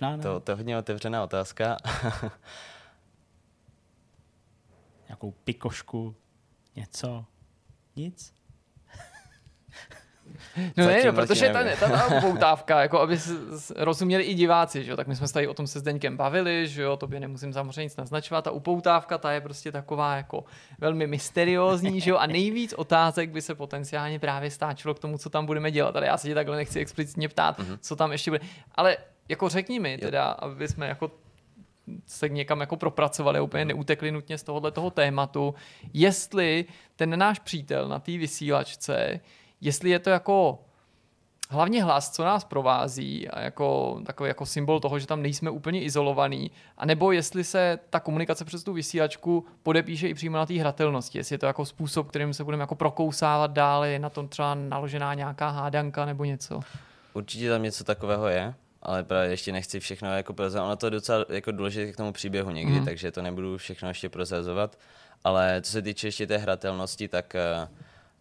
Možná 0.00 0.16
ne. 0.16 0.22
To, 0.22 0.40
to 0.40 0.52
je 0.52 0.56
hodně 0.56 0.78
otevřená 0.78 1.24
otázka. 1.24 1.76
nějakou 5.08 5.30
pikošku, 5.30 6.14
něco, 6.76 7.24
nic. 7.96 8.34
No 10.76 10.86
ne, 10.86 11.04
no, 11.04 11.12
protože 11.12 11.48
ta, 11.48 11.64
ta, 11.80 11.88
ta 12.08 12.20
poutávka, 12.20 12.80
jako 12.80 13.00
aby 13.00 13.18
rozuměli 13.76 14.22
i 14.24 14.34
diváci, 14.34 14.84
že 14.84 14.90
jo, 14.90 14.96
tak 14.96 15.06
my 15.06 15.16
jsme 15.16 15.28
se 15.28 15.34
tady 15.34 15.48
o 15.48 15.54
tom 15.54 15.66
se 15.66 15.80
Zdeňkem 15.80 16.16
bavili, 16.16 16.68
že 16.68 16.82
jo, 16.82 16.96
tobě 16.96 17.20
nemusím 17.20 17.52
samozřejmě 17.52 17.82
nic 17.82 17.96
naznačovat, 17.96 18.44
ta 18.44 18.50
upoutávka, 18.50 19.18
ta 19.18 19.32
je 19.32 19.40
prostě 19.40 19.72
taková 19.72 20.16
jako 20.16 20.44
velmi 20.78 21.06
mysteriózní, 21.06 22.00
že 22.00 22.10
jo, 22.10 22.16
a 22.16 22.26
nejvíc 22.26 22.72
otázek 22.72 23.30
by 23.30 23.42
se 23.42 23.54
potenciálně 23.54 24.18
právě 24.18 24.50
stáčilo 24.50 24.94
k 24.94 24.98
tomu, 24.98 25.18
co 25.18 25.30
tam 25.30 25.46
budeme 25.46 25.70
dělat, 25.70 25.96
ale 25.96 26.06
já 26.06 26.16
se 26.16 26.28
tě 26.28 26.34
takhle 26.34 26.56
nechci 26.56 26.80
explicitně 26.80 27.28
ptát, 27.28 27.58
mm-hmm. 27.58 27.78
co 27.80 27.96
tam 27.96 28.12
ještě 28.12 28.30
bude, 28.30 28.40
ale 28.74 28.96
jako 29.28 29.48
řekni 29.48 29.80
mi 29.80 29.98
teda, 29.98 30.24
aby 30.24 30.68
jsme 30.68 30.88
jako 30.88 31.10
se 32.06 32.28
někam 32.28 32.60
jako 32.60 32.76
propracovali, 32.76 33.40
úplně 33.40 33.64
neutekli 33.64 34.12
nutně 34.12 34.38
z 34.38 34.42
tohohle 34.42 34.70
toho 34.70 34.90
tématu, 34.90 35.54
jestli 35.92 36.64
ten 36.96 37.18
náš 37.18 37.38
přítel 37.38 37.88
na 37.88 37.98
té 37.98 38.12
vysílačce, 38.12 39.20
jestli 39.60 39.90
je 39.90 39.98
to 39.98 40.10
jako 40.10 40.58
hlavně 41.50 41.84
hlas, 41.84 42.10
co 42.10 42.24
nás 42.24 42.44
provází 42.44 43.28
a 43.28 43.40
jako 43.40 44.00
takový 44.06 44.28
jako 44.28 44.46
symbol 44.46 44.80
toho, 44.80 44.98
že 44.98 45.06
tam 45.06 45.22
nejsme 45.22 45.50
úplně 45.50 45.82
izolovaný, 45.82 46.50
anebo 46.76 47.12
jestli 47.12 47.44
se 47.44 47.78
ta 47.90 48.00
komunikace 48.00 48.44
přes 48.44 48.64
tu 48.64 48.72
vysílačku 48.72 49.46
podepíše 49.62 50.08
i 50.08 50.14
přímo 50.14 50.36
na 50.36 50.46
té 50.46 50.54
hratelnosti, 50.54 51.18
jestli 51.18 51.34
je 51.34 51.38
to 51.38 51.46
jako 51.46 51.64
způsob, 51.64 52.08
kterým 52.08 52.34
se 52.34 52.44
budeme 52.44 52.62
jako 52.62 52.74
prokousávat 52.74 53.50
dále, 53.50 53.90
je 53.90 53.98
na 53.98 54.10
tom 54.10 54.28
třeba 54.28 54.54
naložená 54.54 55.14
nějaká 55.14 55.48
hádanka 55.48 56.04
nebo 56.04 56.24
něco. 56.24 56.60
Určitě 57.14 57.48
tam 57.48 57.62
něco 57.62 57.84
takového 57.84 58.28
je 58.28 58.54
ale 58.82 59.04
právě 59.04 59.30
ještě 59.30 59.52
nechci 59.52 59.80
všechno 59.80 60.16
jako 60.16 60.32
prozrazovat. 60.34 60.66
Ono 60.66 60.76
to 60.76 60.86
je 60.86 60.90
docela 60.90 61.24
jako 61.28 61.52
důležité 61.52 61.92
k 61.92 61.96
tomu 61.96 62.12
příběhu 62.12 62.50
někdy, 62.50 62.80
mm. 62.80 62.84
takže 62.84 63.12
to 63.12 63.22
nebudu 63.22 63.56
všechno 63.56 63.88
ještě 63.88 64.08
prozrazovat. 64.08 64.78
Ale 65.24 65.60
co 65.62 65.72
se 65.72 65.82
týče 65.82 66.06
ještě 66.06 66.26
té 66.26 66.36
hratelnosti, 66.36 67.08
tak 67.08 67.36
uh, 67.62 67.68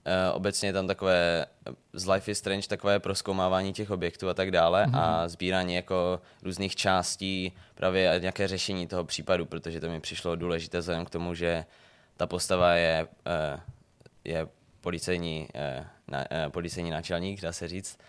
Uh, 0.07 0.35
obecně 0.35 0.69
je 0.69 0.73
tam 0.73 0.87
takové 0.87 1.45
z 1.93 2.07
Life 2.07 2.31
is 2.31 2.37
Strange 2.37 2.67
takové 2.67 2.99
proskoumávání 2.99 3.73
těch 3.73 3.91
objektů 3.91 4.29
a 4.29 4.33
tak 4.33 4.51
dále 4.51 4.85
mm-hmm. 4.85 4.99
a 4.99 5.27
sbírání 5.27 5.75
jako 5.75 6.21
různých 6.43 6.75
částí 6.75 7.53
právě 7.75 8.19
nějaké 8.19 8.47
řešení 8.47 8.87
toho 8.87 9.03
případu, 9.05 9.45
protože 9.45 9.79
to 9.79 9.89
mi 9.89 9.99
přišlo 9.99 10.35
důležité 10.35 10.79
vzhledem 10.79 11.05
k 11.05 11.09
tomu, 11.09 11.33
že 11.33 11.65
ta 12.17 12.27
postava 12.27 12.73
je, 12.73 13.07
uh, 13.53 13.59
je 14.23 14.47
policejní, 14.81 15.47
uh, 15.79 15.85
na, 16.07 16.19
uh, 16.19 16.51
policejní 16.51 16.89
náčelník, 16.89 17.41
dá 17.41 17.51
se 17.51 17.67
říct, 17.67 17.99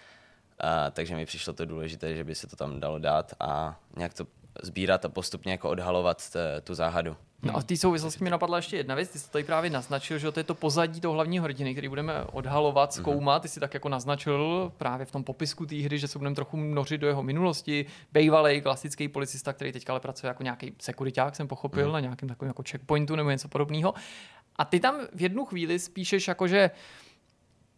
uh, 0.65 0.71
takže 0.93 1.17
mi 1.17 1.27
přišlo 1.27 1.53
to 1.53 1.65
důležité, 1.65 2.15
že 2.15 2.25
by 2.25 2.35
se 2.35 2.47
to 2.47 2.57
tam 2.57 2.81
dalo 2.81 2.99
dát 2.99 3.35
a 3.41 3.81
nějak 3.97 4.15
to 4.15 4.27
sbírat 4.63 5.05
a 5.05 5.09
postupně 5.09 5.53
jako 5.53 5.71
odhalovat 5.71 6.31
t, 6.31 6.61
tu 6.61 6.75
záhadu. 6.75 7.17
No 7.43 7.57
a 7.57 7.61
v 7.61 7.65
té 7.65 7.77
souvislosti 7.77 8.25
mi 8.25 8.31
napadla 8.31 8.57
ještě 8.57 8.77
jedna 8.77 8.95
věc, 8.95 9.09
ty 9.09 9.19
jsi 9.19 9.27
to 9.27 9.33
tady 9.33 9.45
právě 9.45 9.71
naznačil, 9.71 10.19
že 10.19 10.33
to 10.33 10.41
je 10.41 10.45
to 10.45 10.55
pozadí 10.55 11.01
toho 11.01 11.15
hlavního 11.15 11.45
hrdiny, 11.45 11.75
který 11.75 11.89
budeme 11.89 12.25
odhalovat, 12.25 12.91
mhm. 12.91 13.03
zkoumat, 13.03 13.43
ty 13.43 13.49
jsi 13.49 13.61
tak 13.61 13.75
jako 13.75 13.89
naznačil 13.89 14.73
právě 14.77 15.07
v 15.07 15.11
tom 15.11 15.25
popisku 15.25 15.67
té 15.67 15.77
hry, 15.77 15.99
že 15.99 16.09
se 16.09 16.19
budeme 16.19 16.35
trochu 16.35 16.57
mnořit 16.57 16.99
do 16.99 17.07
jeho 17.07 17.23
minulosti, 17.23 17.87
bejvalej 18.13 18.61
klasický 18.61 19.09
policista, 19.09 19.53
který 19.53 19.73
teď 19.73 19.91
ale 19.91 20.01
pracuje 20.01 20.29
jako 20.29 20.43
nějaký 20.43 20.75
sekuriták, 20.79 21.37
jsem 21.37 21.49
pochopil, 21.49 21.87
mm. 21.87 21.93
na 21.93 22.01
nějakém 22.01 22.29
takovém 22.29 22.49
jako 22.49 22.63
checkpointu 22.71 23.17
nebo 23.17 23.31
něco 23.31 23.49
podobného. 23.49 23.95
A 24.57 24.65
ty 24.65 24.81
tam 24.81 25.01
v 25.15 25.23
jednu 25.23 25.45
chvíli 25.45 25.79
spíšeš 25.79 26.29
jako, 26.29 26.49
že 26.49 26.71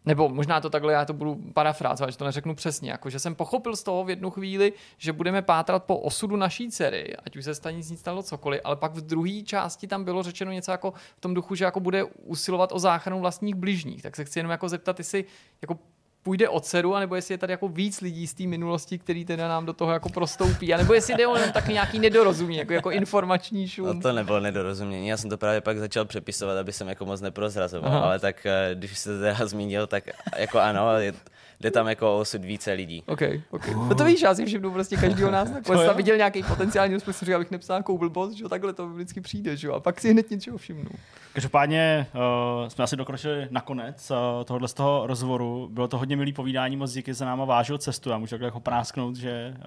nebo 0.06 0.28
možná 0.28 0.60
to 0.60 0.70
takhle, 0.70 0.92
já 0.92 1.04
to 1.04 1.12
budu 1.12 1.34
parafrázovat, 1.34 2.10
že 2.10 2.18
to 2.18 2.24
neřeknu 2.24 2.54
přesně, 2.54 2.90
jako 2.90 3.10
že 3.10 3.18
jsem 3.18 3.34
pochopil 3.34 3.76
z 3.76 3.82
toho 3.82 4.04
v 4.04 4.10
jednu 4.10 4.30
chvíli, 4.30 4.72
že 4.98 5.12
budeme 5.12 5.42
pátrat 5.42 5.84
po 5.84 5.98
osudu 5.98 6.36
naší 6.36 6.70
dcery, 6.70 7.16
ať 7.16 7.36
už 7.36 7.44
se 7.44 7.54
stane 7.54 7.76
nic 7.76 8.00
stalo 8.00 8.22
cokoliv, 8.22 8.60
ale 8.64 8.76
pak 8.76 8.92
v 8.92 9.00
druhé 9.00 9.42
části 9.42 9.86
tam 9.86 10.04
bylo 10.04 10.22
řečeno 10.22 10.52
něco 10.52 10.70
jako 10.70 10.92
v 11.16 11.20
tom 11.20 11.34
duchu, 11.34 11.54
že 11.54 11.64
jako 11.64 11.80
bude 11.80 12.04
usilovat 12.04 12.72
o 12.72 12.78
záchranu 12.78 13.20
vlastních 13.20 13.54
bližních. 13.54 14.02
Tak 14.02 14.16
se 14.16 14.24
chci 14.24 14.38
jenom 14.38 14.50
jako 14.50 14.68
zeptat, 14.68 14.98
jestli 14.98 15.24
jako 15.62 15.78
půjde 16.22 16.48
o 16.48 16.60
dceru, 16.60 16.94
anebo 16.94 17.14
jestli 17.14 17.34
je 17.34 17.38
tady 17.38 17.52
jako 17.52 17.68
víc 17.68 18.00
lidí 18.00 18.26
z 18.26 18.34
té 18.34 18.46
minulosti, 18.46 18.98
který 18.98 19.24
teda 19.24 19.48
nám 19.48 19.66
do 19.66 19.72
toho 19.72 19.92
jako 19.92 20.08
prostoupí, 20.08 20.74
anebo 20.74 20.94
jestli 20.94 21.14
jde 21.14 21.26
o 21.26 21.36
taky 21.52 21.72
nějaký 21.72 21.98
nedorozumění, 21.98 22.58
jako, 22.58 22.72
jako 22.72 22.90
informační 22.90 23.68
šum. 23.68 23.86
No 23.86 24.00
to 24.00 24.12
nebylo 24.12 24.40
nedorozumění, 24.40 25.08
já 25.08 25.16
jsem 25.16 25.30
to 25.30 25.38
právě 25.38 25.60
pak 25.60 25.78
začal 25.78 26.04
přepisovat, 26.04 26.58
aby 26.58 26.72
jsem 26.72 26.88
jako 26.88 27.04
moc 27.06 27.20
neprozrazoval, 27.20 27.92
Aha. 27.92 28.00
ale 28.00 28.18
tak 28.18 28.46
eh, 28.46 28.70
když 28.74 29.02
to 29.02 29.18
teda 29.18 29.46
zmínil, 29.46 29.86
tak 29.86 30.04
jako 30.36 30.58
ano, 30.58 30.98
je, 30.98 31.12
jde 31.60 31.70
tam 31.70 31.88
jako 31.88 32.16
o 32.16 32.18
osud 32.18 32.44
více 32.44 32.72
lidí. 32.72 33.02
OK, 33.06 33.22
OK. 33.50 33.68
No 33.68 33.94
to 33.94 34.04
víš, 34.04 34.22
já 34.22 34.34
si 34.34 34.46
všimnu 34.46 34.70
prostě 34.70 34.96
každýho 34.96 35.30
nás 35.30 35.50
nakonec 35.50 35.86
tam 35.86 35.96
viděl 35.96 36.16
nějaký 36.16 36.42
potenciální 36.42 37.00
způsob, 37.00 37.26
že 37.26 37.34
abych 37.34 37.50
nepsal 37.50 37.76
nějakou 37.76 37.98
blbost, 37.98 38.32
že 38.32 38.48
takhle 38.48 38.72
to 38.72 38.88
vždycky 38.88 39.20
přijde, 39.20 39.56
že 39.56 39.68
a 39.68 39.80
pak 39.80 40.00
si 40.00 40.12
hned 40.12 40.30
něčeho 40.30 40.58
všimnu. 40.58 40.90
Každopádně 41.32 42.06
uh, 42.14 42.68
jsme 42.68 42.84
asi 42.84 42.96
dokročili 42.96 43.48
nakonec 43.50 44.10
uh, 44.10 44.16
tohohle 44.44 44.68
z 44.68 44.74
toho 44.74 45.06
rozvoru. 45.06 45.68
Bylo 45.72 45.88
to 45.88 45.98
hodně 45.98 46.16
milý 46.16 46.32
povídání, 46.32 46.76
moc 46.76 46.92
díky 46.92 47.14
za 47.14 47.24
náma 47.24 47.44
vážil 47.44 47.78
cestu. 47.78 48.10
Já 48.10 48.18
můžu 48.18 48.30
takhle 48.30 48.46
jako 48.46 48.60
prásknout, 48.60 49.16
že 49.16 49.54
uh, 49.56 49.64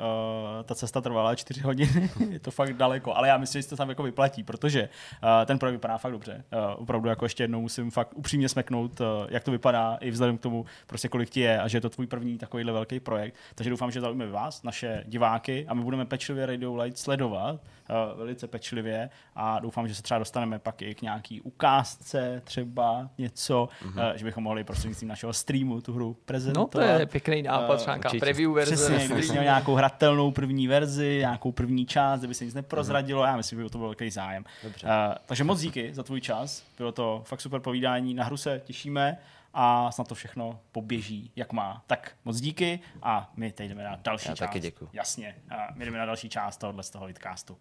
ta 0.64 0.76
cesta 0.76 1.02
trvala 1.02 1.36
čtyři 1.36 1.62
hodiny. 1.62 2.10
je 2.30 2.40
to 2.40 2.52
fakt 2.52 2.74
daleko, 2.74 3.16
ale 3.16 3.28
já 3.28 3.38
myslím, 3.38 3.60
že 3.60 3.64
se 3.64 3.70
to 3.70 3.76
tam 3.76 3.90
jako 3.90 4.04
vyplatí, 4.04 4.44
protože 4.44 4.82
uh, 5.24 5.30
ten 5.46 5.60
projekt 5.60 5.76
vypadá 5.76 5.98
fakt 5.98 6.12
dobře. 6.12 6.44
Uh, 6.54 6.60
opravdu 6.82 7.10
jako 7.10 7.26
ještě 7.26 7.44
jednou 7.44 7.62
musím 7.62 7.92
fakt 7.92 8.10
upřímně 8.16 8.50
smeknout, 8.50 9.02
uh, 9.02 9.08
jak 9.30 9.44
to 9.44 9.52
vypadá, 9.52 9.98
i 10.02 10.12
vzhledem 10.12 10.38
k 10.38 10.42
tomu, 10.42 10.66
prostě 10.88 11.08
kolik 11.08 11.30
ti 11.30 11.40
je 11.40 11.60
a 11.60 11.68
že 11.68 11.78
je 11.78 11.82
to 11.84 11.90
tvůj 11.90 12.08
první 12.08 12.38
takovýhle 12.38 12.74
velký 12.74 13.00
projekt. 13.00 13.36
Takže 13.56 13.70
doufám, 13.70 13.92
že 13.92 14.02
zaujme 14.02 14.28
vás, 14.28 14.64
naše 14.64 15.04
diváky, 15.08 15.66
a 15.68 15.74
my 15.74 15.84
budeme 15.84 16.06
pečlivě 16.06 16.46
Radio 16.46 16.76
Light 16.76 16.98
sledovat 16.98 17.54
uh, 17.54 18.18
velice 18.18 18.48
pečlivě 18.48 19.10
a 19.36 19.60
doufám, 19.60 19.88
že 19.88 19.96
se 19.96 20.04
třeba 20.04 20.20
dostaneme 20.20 20.60
pak 20.60 20.82
i 20.82 20.96
k 20.96 21.02
nějaký 21.02 21.42
ukázce, 21.42 22.42
třeba 22.44 23.10
něco, 23.18 23.70
mm-hmm. 23.86 24.12
uh, 24.12 24.18
že 24.18 24.26
bychom 24.26 24.44
mohli 24.44 24.64
prostřednictvím 24.64 25.10
našeho 25.10 25.34
streamu 25.34 25.82
tu 25.82 25.94
hru 25.94 26.18
prezentovat. 26.26 26.76
No 26.76 26.82
to 26.82 26.82
je 26.82 27.06
pěkný 27.06 27.42
nápad, 27.42 27.80
uh, 27.80 27.86
nějaká 27.86 28.10
preview 28.20 28.52
verze. 28.54 28.76
Přesně, 28.76 29.06
kdyby 29.06 29.30
měl 29.30 29.44
nějakou 29.44 29.76
hratelnou 29.76 30.32
první 30.32 30.68
verzi, 30.68 31.18
nějakou 31.20 31.52
první 31.52 31.86
část, 31.86 32.20
kdyby 32.20 32.34
se 32.34 32.46
nic 32.46 32.54
neprozradilo, 32.54 33.24
mm-hmm. 33.24 33.28
já 33.28 33.38
myslím, 33.38 33.60
že 33.60 33.64
by 33.64 33.70
to 33.70 33.78
byl 33.78 33.88
velký 33.88 34.10
zájem. 34.10 34.46
Dobře. 34.64 34.88
Uh, 34.88 34.92
takže 35.26 35.44
moc 35.44 35.62
díky 35.62 35.94
za 35.94 36.04
tvůj 36.04 36.22
čas, 36.22 36.64
bylo 36.78 36.92
to 36.92 37.22
fakt 37.26 37.42
super 37.42 37.60
povídání, 37.60 38.14
na 38.14 38.24
hru 38.24 38.38
se 38.38 38.62
těšíme 38.66 39.18
a 39.54 39.92
snad 39.92 40.08
to 40.08 40.16
všechno 40.16 40.60
poběží, 40.72 41.32
jak 41.36 41.54
má. 41.54 41.84
Tak 41.88 42.12
moc 42.26 42.40
díky 42.42 42.80
a 43.04 43.32
my 43.36 43.52
teď 43.52 43.70
jdeme 43.70 43.84
na 43.84 43.96
další 43.96 44.30
Já 44.30 44.36
část. 44.36 44.40
taky 44.48 44.60
děkuji. 44.60 44.90
Jasně, 44.94 45.36
a 45.50 45.68
my 45.76 45.86
jdeme 45.86 45.98
na 45.98 46.06
další 46.06 46.30
část 46.30 46.58
tohohle 46.58 46.84
z 46.84 46.90
toho 46.90 47.06
vidcastu. 47.06 47.58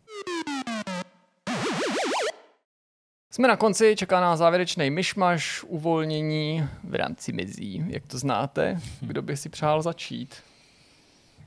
Jsme 3.31 3.49
na 3.49 3.57
konci, 3.57 3.97
čeká 3.97 4.21
nás 4.21 4.39
závěrečný 4.39 4.91
myšmaš, 4.91 5.63
uvolnění 5.63 6.69
v 6.85 6.95
rámci 6.95 7.33
mezí. 7.33 7.85
Jak 7.89 8.07
to 8.07 8.19
znáte? 8.19 8.81
Kdo 9.01 9.23
by 9.23 9.37
si 9.37 9.49
přál 9.49 9.83
začít? 9.83 10.43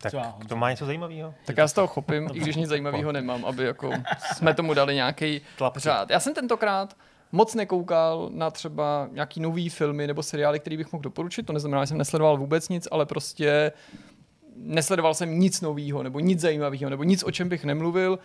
Tak 0.01 0.13
to 0.47 0.55
má 0.55 0.71
něco 0.71 0.85
zajímavého. 0.85 1.33
Tak 1.45 1.57
já 1.57 1.67
z 1.67 1.73
toho 1.73 1.87
chopím, 1.87 2.29
i 2.33 2.39
když 2.39 2.55
nic 2.55 2.69
zajímavého 2.69 3.11
nemám, 3.11 3.45
aby 3.45 3.63
jako 3.65 3.91
jsme 4.35 4.53
tomu 4.53 4.73
dali 4.73 4.95
nějaký 4.95 5.41
řád. 5.75 6.09
Já 6.09 6.19
jsem 6.19 6.33
tentokrát 6.33 6.97
moc 7.35 7.55
nekoukal 7.55 8.29
na 8.33 8.51
třeba 8.51 9.09
nějaký 9.11 9.39
nový 9.39 9.69
filmy 9.69 10.07
nebo 10.07 10.23
seriály, 10.23 10.59
který 10.59 10.77
bych 10.77 10.91
mohl 10.91 11.01
doporučit. 11.01 11.45
To 11.45 11.53
neznamená, 11.53 11.83
že 11.83 11.87
jsem 11.87 11.97
nesledoval 11.97 12.37
vůbec 12.37 12.69
nic, 12.69 12.87
ale 12.91 13.05
prostě 13.05 13.71
nesledoval 14.55 15.13
jsem 15.13 15.39
nic 15.39 15.61
nového 15.61 16.03
nebo 16.03 16.19
nic 16.19 16.39
zajímavého 16.39 16.89
nebo 16.89 17.03
nic, 17.03 17.23
o 17.23 17.31
čem 17.31 17.49
bych 17.49 17.65
nemluvil. 17.65 18.19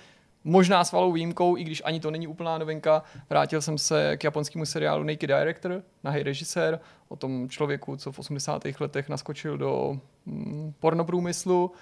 Možná 0.45 0.85
s 0.85 0.93
valou 0.93 1.13
výjimkou, 1.13 1.57
i 1.57 1.65
když 1.65 1.83
ani 1.85 2.01
to 2.01 2.11
není 2.11 2.27
úplná 2.27 2.59
novinka, 2.59 3.03
vrátil 3.31 3.63
jsem 3.63 3.79
se 3.79 4.17
k 4.17 4.25
japonskému 4.25 4.67
seriálu 4.67 5.05
Naked 5.05 5.29
Director, 5.29 5.83
nahý 6.05 6.23
režisér, 6.23 6.81
o 7.09 7.17
tom 7.17 7.49
člověku, 7.49 7.97
co 7.97 8.13
v 8.13 8.19
80. 8.19 8.63
letech 8.81 9.09
naskočil 9.09 9.59
do 9.59 10.01
mm, 10.27 10.73
pornoprůmyslu 10.81 11.73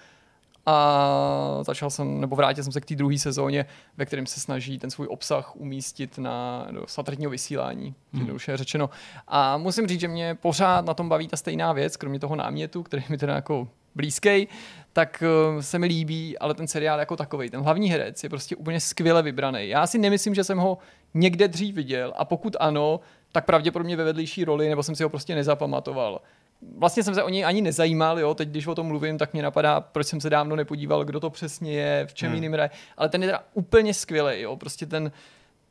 a 0.70 1.58
začal 1.62 1.90
jsem, 1.90 2.20
nebo 2.20 2.36
vrátil 2.36 2.64
jsem 2.64 2.72
se 2.72 2.80
k 2.80 2.84
té 2.84 2.94
druhé 2.94 3.18
sezóně, 3.18 3.66
ve 3.96 4.06
kterém 4.06 4.26
se 4.26 4.40
snaží 4.40 4.78
ten 4.78 4.90
svůj 4.90 5.06
obsah 5.10 5.56
umístit 5.56 6.18
na 6.18 6.66
do 6.70 6.84
satelitního 6.86 7.30
vysílání, 7.30 7.94
hmm. 8.12 8.34
už 8.34 8.48
je 8.48 8.56
řečeno. 8.56 8.90
A 9.28 9.56
musím 9.56 9.86
říct, 9.86 10.00
že 10.00 10.08
mě 10.08 10.34
pořád 10.34 10.84
na 10.84 10.94
tom 10.94 11.08
baví 11.08 11.28
ta 11.28 11.36
stejná 11.36 11.72
věc, 11.72 11.96
kromě 11.96 12.20
toho 12.20 12.36
námětu, 12.36 12.82
který 12.82 13.02
mi 13.08 13.18
teda 13.18 13.34
jako 13.34 13.68
blízký, 13.94 14.48
tak 14.92 15.22
eh, 15.22 15.62
se 15.62 15.78
mi 15.78 15.86
líbí, 15.86 16.38
ale 16.38 16.54
ten 16.54 16.66
seriál 16.66 16.98
jako 16.98 17.16
takový, 17.16 17.50
ten 17.50 17.60
hlavní 17.60 17.90
herec 17.90 18.22
je 18.22 18.28
prostě 18.28 18.56
úplně 18.56 18.80
skvěle 18.80 19.22
vybraný. 19.22 19.68
Já 19.68 19.86
si 19.86 19.98
nemyslím, 19.98 20.34
že 20.34 20.44
jsem 20.44 20.58
ho 20.58 20.78
někde 21.14 21.48
dřív 21.48 21.74
viděl 21.74 22.12
a 22.16 22.24
pokud 22.24 22.56
ano, 22.60 23.00
tak 23.32 23.44
pravděpodobně 23.44 23.96
ve 23.96 24.04
vedlejší 24.04 24.44
roli, 24.44 24.68
nebo 24.68 24.82
jsem 24.82 24.94
si 24.94 25.02
ho 25.02 25.08
prostě 25.08 25.34
nezapamatoval 25.34 26.20
vlastně 26.62 27.02
jsem 27.02 27.14
se 27.14 27.22
o 27.22 27.28
něj 27.28 27.44
ani 27.44 27.62
nezajímal, 27.62 28.20
jo, 28.20 28.34
teď 28.34 28.48
když 28.48 28.66
o 28.66 28.74
tom 28.74 28.86
mluvím, 28.86 29.18
tak 29.18 29.32
mě 29.32 29.42
napadá, 29.42 29.80
proč 29.80 30.06
jsem 30.06 30.20
se 30.20 30.30
dávno 30.30 30.56
nepodíval, 30.56 31.04
kdo 31.04 31.20
to 31.20 31.30
přesně 31.30 31.72
je, 31.72 32.06
v 32.06 32.14
čem 32.14 32.28
hmm. 32.28 32.34
jiným 32.34 32.52
hraje, 32.52 32.70
ale 32.96 33.08
ten 33.08 33.22
je 33.22 33.28
teda 33.28 33.44
úplně 33.54 33.94
skvělý, 33.94 34.40
jo, 34.40 34.56
prostě 34.56 34.86
ten, 34.86 35.12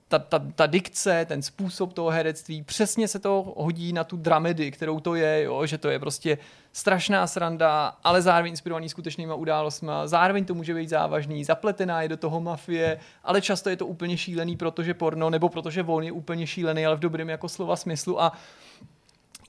ta, 0.08 0.20
ta, 0.20 0.40
ta 0.56 0.66
dikce, 0.66 1.26
ten 1.26 1.42
způsob 1.42 1.94
toho 1.94 2.10
herectví, 2.10 2.64
přesně 2.64 3.08
se 3.08 3.20
to 3.20 3.54
hodí 3.58 3.94
na 3.94 4.04
tu 4.04 4.18
dramedy, 4.18 4.72
kterou 4.72 5.00
to 5.00 5.16
je, 5.16 5.44
jo, 5.44 5.66
že 5.66 5.78
to 5.78 5.90
je 5.90 6.00
prostě 6.00 6.38
strašná 6.74 7.28
sranda, 7.28 7.98
ale 8.04 8.22
zároveň 8.22 8.52
inspirovaný 8.52 8.90
skutečnýma 8.90 9.36
událostmi, 9.36 9.92
zároveň 10.06 10.46
to 10.46 10.54
může 10.54 10.74
být 10.74 10.90
závažný, 10.90 11.44
zapletená 11.44 12.02
je 12.02 12.10
do 12.10 12.18
toho 12.18 12.42
mafie, 12.42 13.00
ale 13.24 13.42
často 13.42 13.70
je 13.70 13.76
to 13.76 13.88
úplně 13.88 14.18
šílený, 14.18 14.58
protože 14.58 14.94
porno, 14.94 15.30
nebo 15.30 15.50
protože 15.50 15.84
on 15.84 16.04
je 16.04 16.12
úplně 16.12 16.48
šílený, 16.48 16.86
ale 16.86 16.96
v 16.96 17.00
dobrém 17.00 17.30
jako 17.30 17.50
slova 17.50 17.76
smyslu. 17.76 18.22
A 18.22 18.32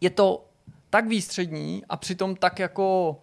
je 0.01 0.11
to 0.11 0.45
tak 0.91 1.09
výstřední 1.09 1.83
a 1.89 1.97
přitom 1.97 2.37
tak 2.37 2.59
jako 2.59 3.21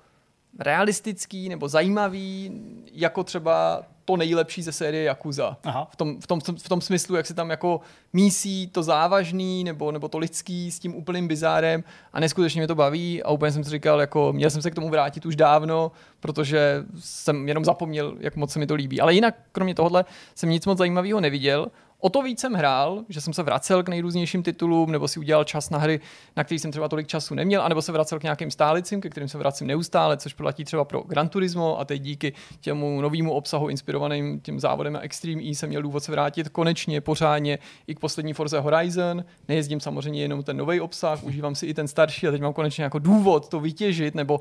realistický 0.60 1.50
nebo 1.50 1.68
zajímavý, 1.68 2.62
jako 2.92 3.24
třeba 3.24 3.84
to 4.06 4.18
nejlepší 4.18 4.62
ze 4.62 4.72
série 4.72 5.04
Yakuza. 5.04 5.58
Aha. 5.64 5.88
V, 5.92 5.96
tom, 5.96 6.22
v, 6.22 6.28
tom, 6.28 6.40
v 6.42 6.70
tom 6.70 6.82
smyslu, 6.82 7.16
jak 7.16 7.26
se 7.26 7.34
tam 7.34 7.50
jako 7.50 7.82
mísí 8.14 8.68
to 8.68 8.84
závažný 8.84 9.64
nebo, 9.64 9.92
nebo 9.92 10.08
to 10.08 10.18
lidský 10.18 10.72
s 10.72 10.80
tím 10.80 10.96
úplným 10.96 11.28
bizárem 11.28 11.84
a 12.14 12.20
neskutečně 12.20 12.62
mě 12.62 12.68
to 12.68 12.76
baví 12.76 13.24
a 13.24 13.32
úplně 13.32 13.52
jsem 13.52 13.64
si 13.64 13.70
říkal, 13.70 14.02
jako 14.02 14.34
měl 14.34 14.50
jsem 14.50 14.62
se 14.62 14.72
k 14.72 14.76
tomu 14.76 14.90
vrátit 14.90 15.26
už 15.26 15.36
dávno, 15.36 15.92
protože 16.20 16.84
jsem 17.00 17.48
jenom 17.48 17.66
zapomněl, 17.66 18.16
jak 18.20 18.36
moc 18.36 18.52
se 18.52 18.60
mi 18.60 18.68
to 18.68 18.76
líbí. 18.76 19.02
Ale 19.02 19.14
jinak, 19.14 19.36
kromě 19.52 19.76
tohohle, 19.76 20.06
jsem 20.36 20.50
nic 20.50 20.66
moc 20.66 20.78
zajímavého 20.78 21.22
neviděl 21.22 21.68
O 22.06 22.10
to 22.10 22.22
víc 22.22 22.40
jsem 22.40 22.53
hrál, 22.53 23.03
že 23.10 23.22
jsem 23.22 23.34
se 23.34 23.44
vracel 23.44 23.84
k 23.84 23.90
nejrůznějším 23.90 24.44
titulům, 24.44 24.91
nebo 24.91 25.07
si 25.07 25.19
udělal 25.19 25.44
čas 25.44 25.69
na 25.69 25.77
hry, 25.77 25.99
na 26.36 26.44
který 26.44 26.60
jsem 26.60 26.72
třeba 26.72 26.88
tolik 26.88 27.07
času 27.07 27.36
neměl, 27.36 27.61
anebo 27.61 27.82
se 27.82 27.91
vracel 27.91 28.19
k 28.19 28.23
nějakým 28.23 28.52
stálicím, 28.52 29.02
ke 29.02 29.10
kterým 29.10 29.30
se 29.30 29.38
vracím 29.38 29.68
neustále, 29.68 30.18
což 30.18 30.34
platí 30.34 30.65
třeba 30.65 30.86
pro 30.86 31.02
Gran 31.02 31.30
Turismo 31.30 31.80
a 31.80 31.86
teď 31.86 32.02
díky 32.02 32.34
těmu 32.61 33.02
novému 33.02 33.32
obsahu 33.32 33.69
inspirovaným 33.69 34.40
tím 34.40 34.60
závodem 34.60 34.95
a 34.95 34.99
Extreme 34.99 35.41
E 35.41 35.49
jsem 35.49 35.69
měl 35.69 35.82
důvod 35.82 36.03
se 36.03 36.11
vrátit 36.11 36.49
konečně, 36.49 37.02
pořádně 37.02 37.60
i 37.88 37.95
k 37.95 37.99
poslední 37.99 38.34
Forza 38.34 38.60
Horizon. 38.60 39.26
Nejezdím 39.48 39.80
samozřejmě 39.80 40.22
jenom 40.22 40.44
ten 40.44 40.57
nový 40.57 40.82
obsah, 40.82 41.23
užívám 41.23 41.56
si 41.56 41.65
i 41.65 41.73
ten 41.73 41.88
starší 41.88 42.27
a 42.27 42.32
teď 42.32 42.41
mám 42.41 42.53
konečně 42.53 42.84
jako 42.84 42.99
důvod 42.99 43.49
to 43.49 43.60
vytěžit, 43.60 44.15
nebo 44.15 44.40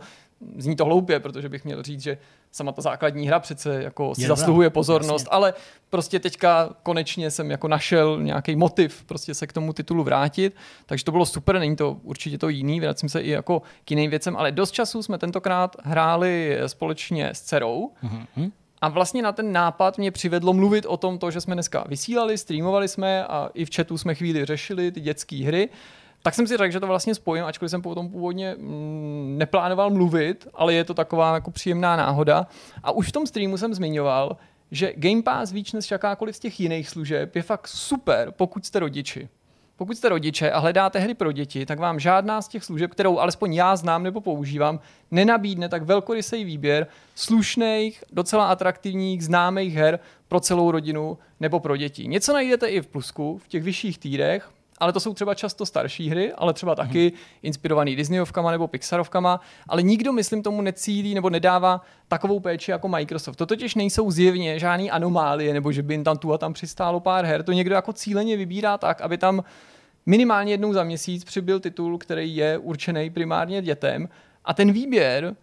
Zní 0.56 0.77
to 0.77 0.85
hloupě, 0.85 1.20
protože 1.20 1.48
bych 1.48 1.65
měl 1.65 1.82
říct, 1.82 2.01
že 2.02 2.19
sama 2.52 2.73
ta 2.73 2.82
základní 2.82 3.27
hra 3.27 3.40
přece 3.40 3.82
jako 3.82 4.15
si 4.15 4.23
Je 4.23 4.28
zasluhuje 4.28 4.70
pozornost, 4.70 5.23
jasně. 5.23 5.31
ale 5.31 5.55
prostě 5.90 6.20
teďka 6.20 6.70
konečně 6.82 7.31
jsem 7.31 7.51
jako 7.51 7.69
našel 7.69 8.23
nějaký 8.23 8.56
motiv 8.56 9.05
prostě 9.05 9.35
se 9.35 9.47
k 9.47 9.52
tomu 9.52 9.73
titulu 9.73 10.05
vrátit, 10.05 10.56
takže 10.86 11.05
to 11.05 11.12
bylo 11.12 11.27
super, 11.27 11.59
není 11.59 11.77
to 11.77 11.97
určitě 12.02 12.39
to 12.39 12.48
jiný, 12.48 12.81
vracím 12.81 13.09
se 13.09 13.20
i 13.20 13.31
jako 13.31 13.62
k 13.85 13.90
jiným 13.90 14.11
věcem, 14.11 14.36
ale 14.36 14.52
dost 14.52 14.70
času 14.70 15.02
jsme 15.02 15.19
tentokrát 15.19 15.77
hráli 15.85 16.59
společně 16.66 17.28
s 17.31 17.40
dcerou, 17.40 17.90
Mhm. 18.02 18.52
a 18.81 18.89
vlastně 18.89 19.23
na 19.23 19.32
ten 19.32 19.52
nápad 19.52 19.98
mě 19.98 20.11
přivedlo 20.11 20.52
mluvit 20.52 20.86
o 20.86 20.97
tom, 20.97 21.19
to, 21.19 21.31
že 21.31 21.40
jsme 21.40 21.55
dneska 21.55 21.85
vysílali, 21.89 22.39
streamovali 22.39 22.89
jsme 22.89 23.24
a 23.24 23.48
i 23.55 23.65
v 23.65 23.74
chatu 23.77 23.98
jsme 23.98 24.15
chvíli 24.15 24.44
řešili 24.44 24.93
ty 24.93 25.01
dětské 25.01 25.36
hry. 25.44 25.69
Tak 26.27 26.35
jsem 26.35 26.47
si 26.47 26.57
řekl, 26.57 26.73
že 26.73 26.81
to 26.81 26.87
vlastně 26.87 27.15
spojím, 27.15 27.45
ačkoliv 27.45 27.71
jsem 27.71 27.83
potom 27.83 28.11
původně 28.11 28.55
mm, 28.59 29.35
neplánoval 29.39 29.91
mluvit, 29.91 30.49
ale 30.55 30.75
je 30.75 30.85
to 30.85 30.95
taková 30.95 31.35
jako 31.35 31.51
příjemná 31.51 31.97
náhoda. 31.97 32.47
A 32.83 32.91
už 32.91 33.09
v 33.09 33.13
tom 33.13 33.27
streamu 33.27 33.57
jsem 33.57 33.75
zmiňoval, 33.75 34.37
že 34.71 34.93
Game 34.97 35.23
Pass 35.23 35.53
víc 35.53 35.73
než 35.73 35.91
jakákoliv 35.91 36.37
z 36.37 36.39
těch 36.39 36.61
jiných 36.61 36.89
služeb 36.89 37.37
je 37.37 37.43
fakt 37.43 37.69
super, 37.69 38.33
pokud 38.37 38.67
jste 38.67 38.79
rodiči. 38.79 39.29
Pokud 39.77 39.97
jste 39.97 40.09
rodiče 40.09 40.51
a 40.51 40.59
hledáte 40.59 40.99
hry 40.99 41.15
pro 41.15 41.33
děti, 41.33 41.67
tak 41.67 41.79
vám 41.79 42.01
žádná 42.01 42.43
z 42.43 42.49
těch 42.49 42.65
služeb, 42.65 42.91
kterou 42.91 43.19
alespoň 43.19 43.55
já 43.55 43.77
znám 43.77 44.03
nebo 44.03 44.21
používám, 44.21 44.81
nenabídne 45.11 45.69
tak 45.69 45.83
velkorysý 45.83 46.45
výběr 46.45 46.87
slušných, 47.15 48.05
docela 48.13 48.47
atraktivních, 48.47 49.25
známých 49.25 49.75
her 49.75 49.99
pro 50.29 50.41
celou 50.41 50.71
rodinu 50.71 51.19
nebo 51.41 51.61
pro 51.61 51.77
děti. 51.77 52.07
Něco 52.07 52.33
najdete 52.33 52.67
i 52.69 52.81
v 52.81 52.87
plusku, 52.87 53.41
v 53.45 53.49
těch 53.49 53.63
vyšších 53.63 53.99
týrech, 53.99 54.51
ale 54.79 54.93
to 54.93 55.01
jsou 55.01 55.15
třeba 55.15 55.35
často 55.35 55.67
starší 55.67 56.11
hry, 56.11 56.33
ale 56.33 56.53
třeba 56.53 56.75
taky 56.75 57.13
inspirovaný 57.43 57.97
Disneyovkama 57.97 58.51
nebo 58.51 58.69
Pixarovkama, 58.69 59.41
ale 59.69 59.83
nikdo, 59.83 60.13
myslím, 60.13 60.43
tomu 60.43 60.63
necílí 60.63 61.15
nebo 61.15 61.31
nedává 61.31 61.81
takovou 62.09 62.41
péči 62.41 62.71
jako 62.71 62.89
Microsoft. 62.89 63.37
To 63.37 63.47
totiž 63.47 63.75
nejsou 63.75 64.11
zjevně 64.11 64.59
žádný 64.59 64.91
anomálie, 64.91 65.55
nebo 65.55 65.73
že 65.73 65.83
by 65.83 65.95
jim 65.95 66.05
tam 66.05 66.19
tu 66.19 66.33
a 66.33 66.39
tam 66.39 66.53
přistálo 66.53 67.01
pár 67.01 67.25
her. 67.25 67.43
To 67.43 67.53
někdo 67.53 67.75
jako 67.75 67.93
cíleně 67.93 68.37
vybírá 68.37 68.79
tak, 68.79 69.01
aby 69.01 69.19
tam 69.19 69.45
minimálně 70.07 70.53
jednou 70.53 70.73
za 70.73 70.85
měsíc 70.85 71.25
přibyl 71.25 71.61
titul, 71.61 71.99
který 71.99 72.37
je 72.37 72.59
určený 72.59 73.11
primárně 73.11 73.63
dětem 73.63 74.09
a 74.45 74.55
ten 74.55 74.73
výběr 74.73 75.37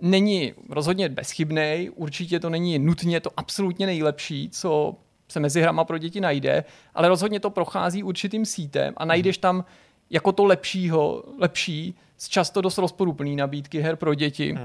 není 0.00 0.54
rozhodně 0.68 1.08
bezchybný, 1.08 1.90
určitě 1.94 2.40
to 2.40 2.50
není 2.50 2.78
nutně 2.78 3.20
to 3.20 3.30
absolutně 3.36 3.86
nejlepší, 3.86 4.50
co 4.50 4.96
se 5.30 5.40
mezi 5.40 5.62
hrama 5.62 5.84
pro 5.84 5.98
děti 5.98 6.20
najde, 6.20 6.64
ale 6.94 7.08
rozhodně 7.08 7.40
to 7.40 7.50
prochází 7.50 8.02
určitým 8.02 8.46
sítem 8.46 8.94
a 8.96 9.04
najdeš 9.04 9.38
tam 9.38 9.64
jako 10.10 10.32
to 10.32 10.44
lepšího, 10.44 11.22
lepší, 11.38 11.94
z 12.16 12.28
často 12.28 12.60
dost 12.60 12.78
rozporuplný 12.78 13.36
nabídky 13.36 13.80
her 13.80 13.96
pro 13.96 14.14
děti. 14.14 14.58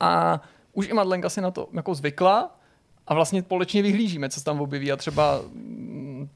A 0.00 0.40
už 0.72 0.88
i 0.88 0.92
Madlenka 0.92 1.28
si 1.28 1.40
na 1.40 1.50
to 1.50 1.68
jako 1.72 1.94
zvykla 1.94 2.56
a 3.06 3.14
vlastně 3.14 3.42
společně 3.42 3.82
vyhlížíme, 3.82 4.28
co 4.28 4.38
se 4.40 4.44
tam 4.44 4.60
objeví 4.60 4.92
a 4.92 4.96
třeba 4.96 5.40
mm, 5.52 6.28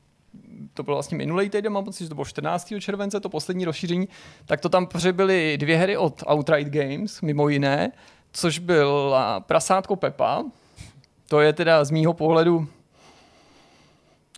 to 0.74 0.82
bylo 0.82 0.96
vlastně 0.96 1.18
minulý 1.18 1.50
týden, 1.50 1.72
mám 1.72 1.84
pocit, 1.84 2.04
že 2.04 2.08
to 2.08 2.14
bylo 2.14 2.24
14. 2.24 2.72
července, 2.80 3.20
to 3.20 3.28
poslední 3.28 3.64
rozšíření, 3.64 4.08
tak 4.46 4.60
to 4.60 4.68
tam 4.68 4.86
přibyly 4.86 5.58
dvě 5.58 5.76
hry 5.76 5.96
od 5.96 6.22
Outright 6.26 6.70
Games, 6.70 7.20
mimo 7.20 7.48
jiné, 7.48 7.92
což 8.32 8.58
byla 8.58 9.40
Prasátko 9.40 9.96
Pepa, 9.96 10.44
to 11.28 11.40
je 11.40 11.52
teda 11.52 11.84
z 11.84 11.90
mýho 11.90 12.14
pohledu 12.14 12.68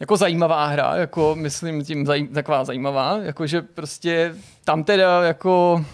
jako 0.01 0.16
zajímavá 0.16 0.66
hra, 0.66 0.97
jako 0.97 1.36
myslím 1.39 1.85
tím 1.85 2.06
zaj, 2.06 2.27
taková 2.27 2.64
zajímavá, 2.64 3.18
jakože 3.22 3.62
prostě 3.62 4.35
tam 4.64 4.85
teda 4.85 5.22
jako 5.22 5.85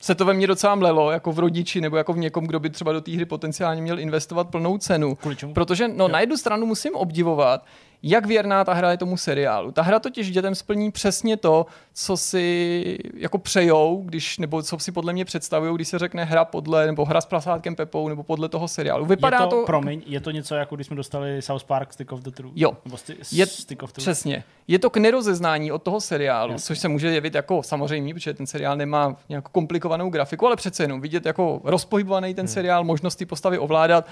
se 0.00 0.14
to 0.14 0.24
ve 0.24 0.34
mně 0.34 0.46
docela 0.46 0.74
mlelo, 0.74 1.10
jako 1.10 1.32
v 1.32 1.38
rodiči 1.38 1.80
nebo 1.80 1.96
jako 1.96 2.12
v 2.12 2.18
někom, 2.18 2.46
kdo 2.46 2.60
by 2.60 2.70
třeba 2.70 2.92
do 2.92 3.00
té 3.00 3.12
hry 3.12 3.24
potenciálně 3.24 3.82
měl 3.82 3.98
investovat 3.98 4.48
plnou 4.48 4.78
cenu. 4.78 5.18
Protože 5.54 5.88
no, 5.88 6.08
na 6.08 6.20
jednu 6.20 6.36
stranu 6.36 6.66
musím 6.66 6.94
obdivovat, 6.94 7.64
jak 8.02 8.26
věrná 8.26 8.64
ta 8.64 8.72
hra 8.74 8.90
je 8.90 8.96
tomu 8.96 9.16
seriálu. 9.16 9.72
Ta 9.72 9.82
hra 9.82 9.98
totiž 9.98 10.30
dětem 10.30 10.54
splní 10.54 10.90
přesně 10.92 11.36
to, 11.36 11.66
co 11.94 12.16
si 12.16 12.98
jako 13.14 13.38
přejou, 13.38 14.02
když, 14.04 14.38
nebo 14.38 14.62
co 14.62 14.78
si 14.78 14.92
podle 14.92 15.12
mě 15.12 15.24
představují, 15.24 15.74
když 15.74 15.88
se 15.88 15.98
řekne 15.98 16.24
hra 16.24 16.44
podle, 16.44 16.86
nebo 16.86 17.04
hra 17.04 17.20
s 17.20 17.26
prasátkem 17.26 17.74
Pepou, 17.76 18.08
nebo 18.08 18.22
podle 18.22 18.48
toho 18.48 18.68
seriálu. 18.68 19.06
Vypadá 19.06 19.36
je 19.36 19.42
to, 19.42 19.50
to, 19.50 19.62
promiň, 19.66 20.02
je 20.06 20.20
to 20.20 20.30
něco 20.30 20.54
jako 20.54 20.74
když 20.74 20.86
jsme 20.86 20.96
dostali 20.96 21.42
South 21.42 21.64
Park 21.64 21.92
Stick 21.92 22.12
of 22.12 22.20
the 22.20 22.30
Truth? 22.30 22.52
Jo. 22.56 22.76
Nebo 22.84 22.96
sti, 22.96 23.16
Je- 23.32 23.46
Stick 23.46 23.82
of 23.82 23.92
Truth? 23.92 24.04
Přesně. 24.04 24.44
Je 24.68 24.78
to 24.78 24.90
k 24.90 24.96
nerozeznání 24.96 25.72
od 25.72 25.82
toho 25.82 26.00
seriálu, 26.00 26.52
Jasně. 26.52 26.66
což 26.66 26.78
se 26.78 26.88
může 26.88 27.08
jevit 27.08 27.34
jako 27.34 27.62
samozřejmě, 27.62 28.14
protože 28.14 28.34
ten 28.34 28.46
seriál 28.46 28.76
nemá 28.76 29.16
nějak 29.28 29.48
komplikovanou 29.48 30.10
grafiku, 30.10 30.46
ale 30.46 30.56
přece 30.56 30.82
jenom 30.84 31.00
vidět 31.00 31.26
jako 31.26 31.60
rozpohybovaný 31.64 32.34
ten 32.34 32.48
seriál, 32.48 32.84
možnost 32.84 33.16
ty 33.16 33.26
postavy 33.26 33.58
ovládat, 33.58 34.06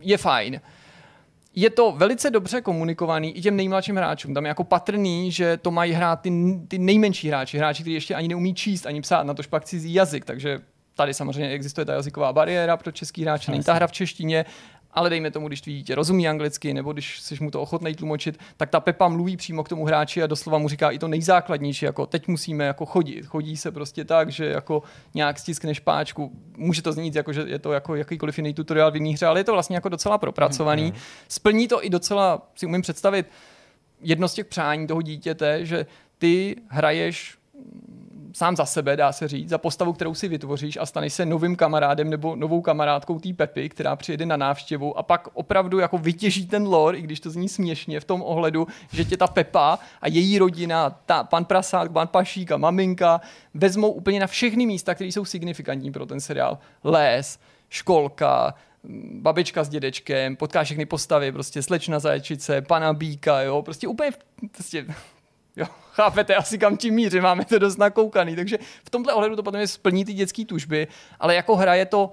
je 0.00 0.18
fajn. 0.18 0.60
Je 1.54 1.70
to 1.70 1.92
velice 1.92 2.30
dobře 2.30 2.60
komunikovaný 2.60 3.36
i 3.36 3.40
těm 3.40 3.56
nejmladším 3.56 3.96
hráčům. 3.96 4.34
Tam 4.34 4.44
je 4.44 4.48
jako 4.48 4.64
patrný, 4.64 5.32
že 5.32 5.56
to 5.56 5.70
mají 5.70 5.92
hrát 5.92 6.20
ty, 6.20 6.32
ty 6.68 6.78
nejmenší 6.78 7.28
hráči, 7.28 7.58
hráči, 7.58 7.82
kteří 7.82 7.94
ještě 7.94 8.14
ani 8.14 8.28
neumí 8.28 8.54
číst, 8.54 8.86
ani 8.86 9.00
psát, 9.00 9.22
na 9.22 9.34
to 9.34 9.42
pak 9.50 9.64
cizí 9.64 9.94
jazyk, 9.94 10.24
takže 10.24 10.60
tady 10.96 11.14
samozřejmě 11.14 11.50
existuje 11.50 11.84
ta 11.84 11.92
jazyková 11.92 12.32
bariéra 12.32 12.76
pro 12.76 12.92
český 12.92 13.22
hráče, 13.22 13.50
není 13.50 13.64
ta 13.64 13.72
hra 13.72 13.86
v 13.86 13.92
češtině, 13.92 14.44
ale 14.92 15.10
dejme 15.10 15.30
tomu, 15.30 15.48
když 15.48 15.60
tvý 15.60 15.76
dítě 15.76 15.94
rozumí 15.94 16.28
anglicky, 16.28 16.74
nebo 16.74 16.92
když 16.92 17.20
jsi 17.20 17.36
mu 17.40 17.50
to 17.50 17.62
ochotný 17.62 17.94
tlumočit, 17.94 18.38
tak 18.56 18.70
ta 18.70 18.80
Pepa 18.80 19.08
mluví 19.08 19.36
přímo 19.36 19.64
k 19.64 19.68
tomu 19.68 19.84
hráči 19.84 20.22
a 20.22 20.26
doslova 20.26 20.58
mu 20.58 20.68
říká 20.68 20.90
i 20.90 20.98
to 20.98 21.08
nejzákladnější, 21.08 21.84
jako 21.84 22.06
teď 22.06 22.28
musíme 22.28 22.64
jako 22.64 22.86
chodit. 22.86 23.26
Chodí 23.26 23.56
se 23.56 23.72
prostě 23.72 24.04
tak, 24.04 24.32
že 24.32 24.46
jako 24.46 24.82
nějak 25.14 25.38
stiskneš 25.38 25.80
páčku. 25.80 26.32
Může 26.56 26.82
to 26.82 26.92
znít 26.92 27.14
jako, 27.14 27.32
že 27.32 27.44
je 27.46 27.58
to 27.58 27.72
jako 27.72 27.94
jakýkoliv 27.94 28.38
jiný 28.38 28.54
tutoriál 28.54 28.90
v 28.90 28.96
jiný 28.96 29.14
hře, 29.14 29.26
ale 29.26 29.40
je 29.40 29.44
to 29.44 29.52
vlastně 29.52 29.76
jako 29.76 29.88
docela 29.88 30.18
propracovaný. 30.18 30.94
Splní 31.28 31.68
to 31.68 31.84
i 31.84 31.90
docela, 31.90 32.50
si 32.54 32.66
umím 32.66 32.82
představit, 32.82 33.26
jedno 34.00 34.28
z 34.28 34.34
těch 34.34 34.46
přání 34.46 34.86
toho 34.86 35.02
dítěte, 35.02 35.66
že 35.66 35.86
ty 36.18 36.56
hraješ 36.68 37.38
sám 38.32 38.56
za 38.56 38.66
sebe, 38.66 38.96
dá 38.96 39.12
se 39.12 39.28
říct, 39.28 39.48
za 39.48 39.58
postavu, 39.58 39.92
kterou 39.92 40.14
si 40.14 40.28
vytvoříš 40.28 40.76
a 40.76 40.86
staneš 40.86 41.12
se 41.12 41.26
novým 41.26 41.56
kamarádem 41.56 42.10
nebo 42.10 42.36
novou 42.36 42.60
kamarádkou 42.60 43.18
té 43.18 43.32
Pepy, 43.32 43.68
která 43.68 43.96
přijede 43.96 44.26
na 44.26 44.36
návštěvu 44.36 44.98
a 44.98 45.02
pak 45.02 45.28
opravdu 45.32 45.78
jako 45.78 45.98
vytěží 45.98 46.46
ten 46.46 46.66
lore, 46.66 46.98
i 46.98 47.02
když 47.02 47.20
to 47.20 47.30
zní 47.30 47.48
směšně 47.48 48.00
v 48.00 48.04
tom 48.04 48.22
ohledu, 48.22 48.66
že 48.92 49.04
tě 49.04 49.16
ta 49.16 49.26
Pepa 49.26 49.78
a 50.02 50.08
její 50.08 50.38
rodina, 50.38 50.90
ta, 50.90 51.24
pan 51.24 51.44
Prasák, 51.44 51.92
pan 51.92 52.08
Pašík 52.08 52.52
a 52.52 52.56
maminka 52.56 53.20
vezmou 53.54 53.90
úplně 53.90 54.20
na 54.20 54.26
všechny 54.26 54.66
místa, 54.66 54.94
které 54.94 55.08
jsou 55.08 55.24
signifikantní 55.24 55.92
pro 55.92 56.06
ten 56.06 56.20
seriál. 56.20 56.58
Les, 56.84 57.38
školka, 57.68 58.54
babička 59.12 59.64
s 59.64 59.68
dědečkem, 59.68 60.36
potká 60.36 60.64
všechny 60.64 60.86
postavy, 60.86 61.32
prostě 61.32 61.62
slečna 61.62 61.98
zajčice, 61.98 62.62
pana 62.62 62.92
Bíka, 62.92 63.40
jo, 63.40 63.62
prostě 63.62 63.88
úplně 63.88 64.10
prostě 64.52 64.86
Jo, 65.56 65.66
chápete 65.92 66.36
asi 66.36 66.58
kam 66.58 66.76
tím 66.76 66.94
míři, 66.94 67.20
máme 67.20 67.44
to 67.44 67.58
dost 67.58 67.76
nakoukaný, 67.76 68.36
takže 68.36 68.58
v 68.84 68.90
tomhle 68.90 69.14
ohledu 69.14 69.36
to 69.36 69.42
potom 69.42 69.60
je 69.60 69.66
splní 69.66 70.04
ty 70.04 70.12
dětské 70.12 70.44
tužby, 70.44 70.88
ale 71.20 71.34
jako 71.34 71.56
hra 71.56 71.74
je 71.74 71.86
to 71.86 72.12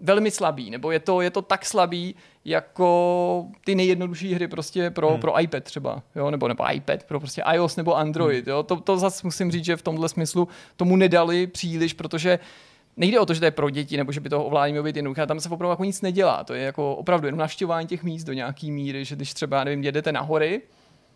velmi 0.00 0.30
slabý, 0.30 0.70
nebo 0.70 0.90
je 0.90 1.00
to, 1.00 1.20
je 1.20 1.30
to 1.30 1.42
tak 1.42 1.64
slabý, 1.64 2.14
jako 2.44 3.46
ty 3.64 3.74
nejjednodušší 3.74 4.34
hry 4.34 4.48
prostě 4.48 4.90
pro, 4.90 5.10
hmm. 5.10 5.20
pro 5.20 5.40
iPad 5.40 5.64
třeba, 5.64 6.02
jo, 6.16 6.30
nebo, 6.30 6.48
nebo 6.48 6.72
iPad, 6.72 7.04
pro 7.04 7.20
prostě 7.20 7.42
iOS 7.52 7.76
nebo 7.76 7.96
Android, 7.96 8.46
jo, 8.46 8.62
to, 8.62 8.76
to 8.76 8.96
zase 8.96 9.20
musím 9.24 9.50
říct, 9.50 9.64
že 9.64 9.76
v 9.76 9.82
tomhle 9.82 10.08
smyslu 10.08 10.48
tomu 10.76 10.96
nedali 10.96 11.46
příliš, 11.46 11.92
protože 11.92 12.38
Nejde 12.96 13.20
o 13.20 13.26
to, 13.26 13.34
že 13.34 13.40
to 13.40 13.46
je 13.46 13.50
pro 13.50 13.70
děti, 13.70 13.96
nebo 13.96 14.12
že 14.12 14.20
by 14.20 14.28
to 14.28 14.44
ovládání 14.44 14.72
mělo 14.72 14.84
být 14.84 14.96
jednoduché, 14.96 15.26
tam 15.26 15.40
se 15.40 15.48
opravdu 15.48 15.70
jako 15.70 15.84
nic 15.84 16.02
nedělá. 16.02 16.44
To 16.44 16.54
je 16.54 16.62
jako 16.62 16.96
opravdu 16.96 17.26
jenom 17.26 17.38
navštěvování 17.38 17.86
těch 17.86 18.02
míst 18.02 18.24
do 18.24 18.32
nějaký 18.32 18.70
míry, 18.70 19.04
že 19.04 19.16
když 19.16 19.34
třeba, 19.34 19.64
nevím, 19.64 19.84
jedete 19.84 20.12
na 20.12 20.20
hory, 20.20 20.62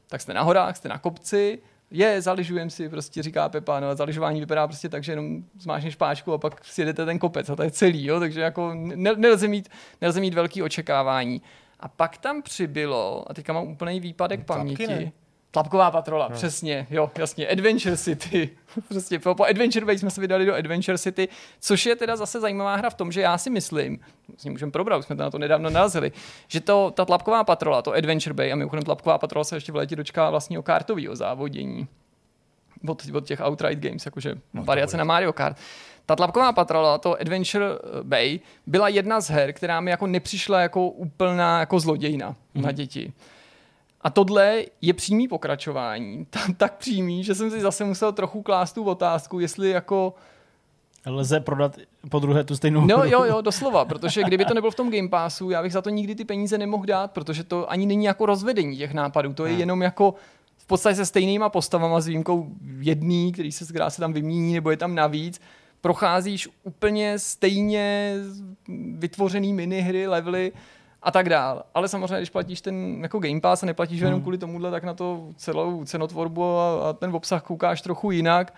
tak 0.08 0.20
jste 0.20 0.34
na 0.34 0.42
horách, 0.42 0.76
jste 0.76 0.88
na 0.88 0.98
kopci, 0.98 1.58
je, 1.90 2.22
zaližujem 2.22 2.70
si, 2.70 2.88
prostě 2.88 3.22
říká 3.22 3.48
Pepa, 3.48 3.80
no 3.80 3.88
a 3.88 3.94
zaližování 3.94 4.40
vypadá 4.40 4.66
prostě 4.66 4.88
tak, 4.88 5.04
že 5.04 5.12
jenom 5.12 5.44
zmášneš 5.58 5.96
páčku 5.96 6.32
a 6.32 6.38
pak 6.38 6.64
si 6.64 6.80
jedete 6.80 7.04
ten 7.04 7.18
kopec 7.18 7.50
a 7.50 7.56
to 7.56 7.62
je 7.62 7.70
celý, 7.70 8.04
jo, 8.04 8.20
takže 8.20 8.40
jako 8.40 8.74
ne, 8.74 9.12
nelze, 9.16 9.48
mít, 9.48 9.68
nelze 10.00 10.20
mít 10.20 10.34
velký 10.34 10.62
očekávání. 10.62 11.42
A 11.80 11.88
pak 11.88 12.18
tam 12.18 12.42
přibylo, 12.42 13.24
a 13.30 13.34
teďka 13.34 13.52
mám 13.52 13.68
úplný 13.68 14.00
výpadek 14.00 14.44
paměti, 14.44 14.86
ne? 14.86 15.12
Tlapková 15.62 15.90
patrola, 15.90 16.28
no. 16.28 16.34
přesně, 16.34 16.86
jo, 16.90 17.10
jasně, 17.18 17.48
Adventure 17.48 17.96
City. 17.96 18.50
prostě 18.88 19.18
po, 19.18 19.34
po 19.34 19.44
Adventure 19.44 19.86
Base 19.86 19.98
jsme 19.98 20.10
se 20.10 20.20
vydali 20.20 20.46
do 20.46 20.54
Adventure 20.54 20.98
City, 20.98 21.28
což 21.60 21.86
je 21.86 21.96
teda 21.96 22.16
zase 22.16 22.40
zajímavá 22.40 22.76
hra 22.76 22.90
v 22.90 22.94
tom, 22.94 23.12
že 23.12 23.20
já 23.20 23.38
si 23.38 23.50
myslím, 23.50 24.00
s 24.36 24.44
ním 24.44 24.52
můžeme 24.52 24.72
probrat, 24.72 25.04
jsme 25.04 25.16
to 25.16 25.22
na 25.22 25.30
to 25.30 25.38
nedávno 25.38 25.70
narazili, 25.70 26.12
že 26.48 26.60
to, 26.60 26.90
ta 26.90 27.04
Tlapková 27.04 27.44
patrola, 27.44 27.82
to 27.82 27.92
Adventure 27.92 28.34
Bay, 28.34 28.52
a 28.52 28.56
mimochodem 28.56 28.84
Tlapková 28.84 29.18
patrola 29.18 29.44
se 29.44 29.56
ještě 29.56 29.72
v 29.72 29.76
létě 29.76 29.96
dočká 29.96 30.30
vlastního 30.30 30.62
kartového 30.62 31.16
závodění 31.16 31.88
od, 32.88 33.02
od 33.14 33.26
těch 33.26 33.40
Outright 33.40 33.82
Games, 33.82 34.06
jakože 34.06 34.34
no, 34.54 34.64
variace 34.64 34.96
na 34.96 35.04
Mario 35.04 35.32
Kart. 35.32 35.56
Ta 36.06 36.16
tlapková 36.16 36.52
patrola, 36.52 36.98
to 36.98 37.20
Adventure 37.20 37.66
Bay, 38.02 38.40
byla 38.66 38.88
jedna 38.88 39.20
z 39.20 39.30
her, 39.30 39.52
která 39.52 39.80
mi 39.80 39.90
jako 39.90 40.06
nepřišla 40.06 40.60
jako 40.60 40.88
úplná 40.88 41.60
jako 41.60 41.80
zlodějna 41.80 42.36
mm. 42.54 42.62
na 42.62 42.72
děti. 42.72 43.12
A 44.00 44.10
tohle 44.10 44.64
je 44.80 44.94
přímý 44.94 45.28
pokračování. 45.28 46.26
Tak 46.56 46.76
přímý, 46.76 47.24
že 47.24 47.34
jsem 47.34 47.50
si 47.50 47.60
zase 47.60 47.84
musel 47.84 48.12
trochu 48.12 48.42
klást 48.42 48.72
tu 48.72 48.84
otázku, 48.84 49.40
jestli 49.40 49.70
jako 49.70 50.14
Lze 51.06 51.40
prodat 51.40 51.76
po 52.10 52.18
druhé 52.18 52.44
tu 52.44 52.56
stejnou 52.56 52.86
No 52.86 53.04
jo, 53.04 53.24
jo, 53.24 53.40
doslova, 53.42 53.84
protože 53.84 54.22
kdyby 54.22 54.44
to 54.44 54.54
nebylo 54.54 54.70
v 54.70 54.74
tom 54.74 54.90
Game 54.90 55.08
Passu, 55.08 55.50
já 55.50 55.62
bych 55.62 55.72
za 55.72 55.82
to 55.82 55.90
nikdy 55.90 56.14
ty 56.14 56.24
peníze 56.24 56.58
nemohl 56.58 56.84
dát, 56.86 57.10
protože 57.10 57.44
to 57.44 57.70
ani 57.70 57.86
není 57.86 58.04
jako 58.04 58.26
rozvedení 58.26 58.76
těch 58.76 58.94
nápadů, 58.94 59.32
to 59.34 59.44
je 59.44 59.50
Hmm. 59.50 59.60
jenom 59.60 59.82
jako 59.82 60.14
v 60.58 60.66
podstatě 60.66 60.96
se 60.96 61.06
stejnýma 61.06 61.48
postavama 61.48 62.00
s 62.00 62.06
výjimkou 62.06 62.48
jedný, 62.80 63.32
který 63.32 63.52
se, 63.52 63.64
která 63.64 63.90
se 63.90 64.00
tam 64.00 64.12
vymění 64.12 64.54
nebo 64.54 64.70
je 64.70 64.76
tam 64.76 64.94
navíc, 64.94 65.40
procházíš 65.80 66.48
úplně 66.62 67.18
stejně 67.18 68.14
vytvořený 68.98 69.52
minihry, 69.52 70.06
levely 70.06 70.52
a 71.02 71.10
tak 71.10 71.28
dál. 71.28 71.62
Ale 71.74 71.88
samozřejmě, 71.88 72.16
když 72.16 72.30
platíš 72.30 72.60
ten 72.60 73.02
jako 73.02 73.18
Game 73.18 73.40
Pass 73.40 73.62
a 73.62 73.66
neplatíš 73.66 74.02
ho 74.02 74.06
jenom 74.06 74.22
kvůli 74.22 74.38
tomuhle, 74.38 74.70
tak 74.70 74.84
na 74.84 74.94
to 74.94 75.28
celou 75.36 75.84
cenotvorbu 75.84 76.44
a, 76.44 76.90
a 76.90 76.92
ten 76.92 77.16
obsah 77.16 77.42
koukáš 77.42 77.82
trochu 77.82 78.10
jinak. 78.10 78.54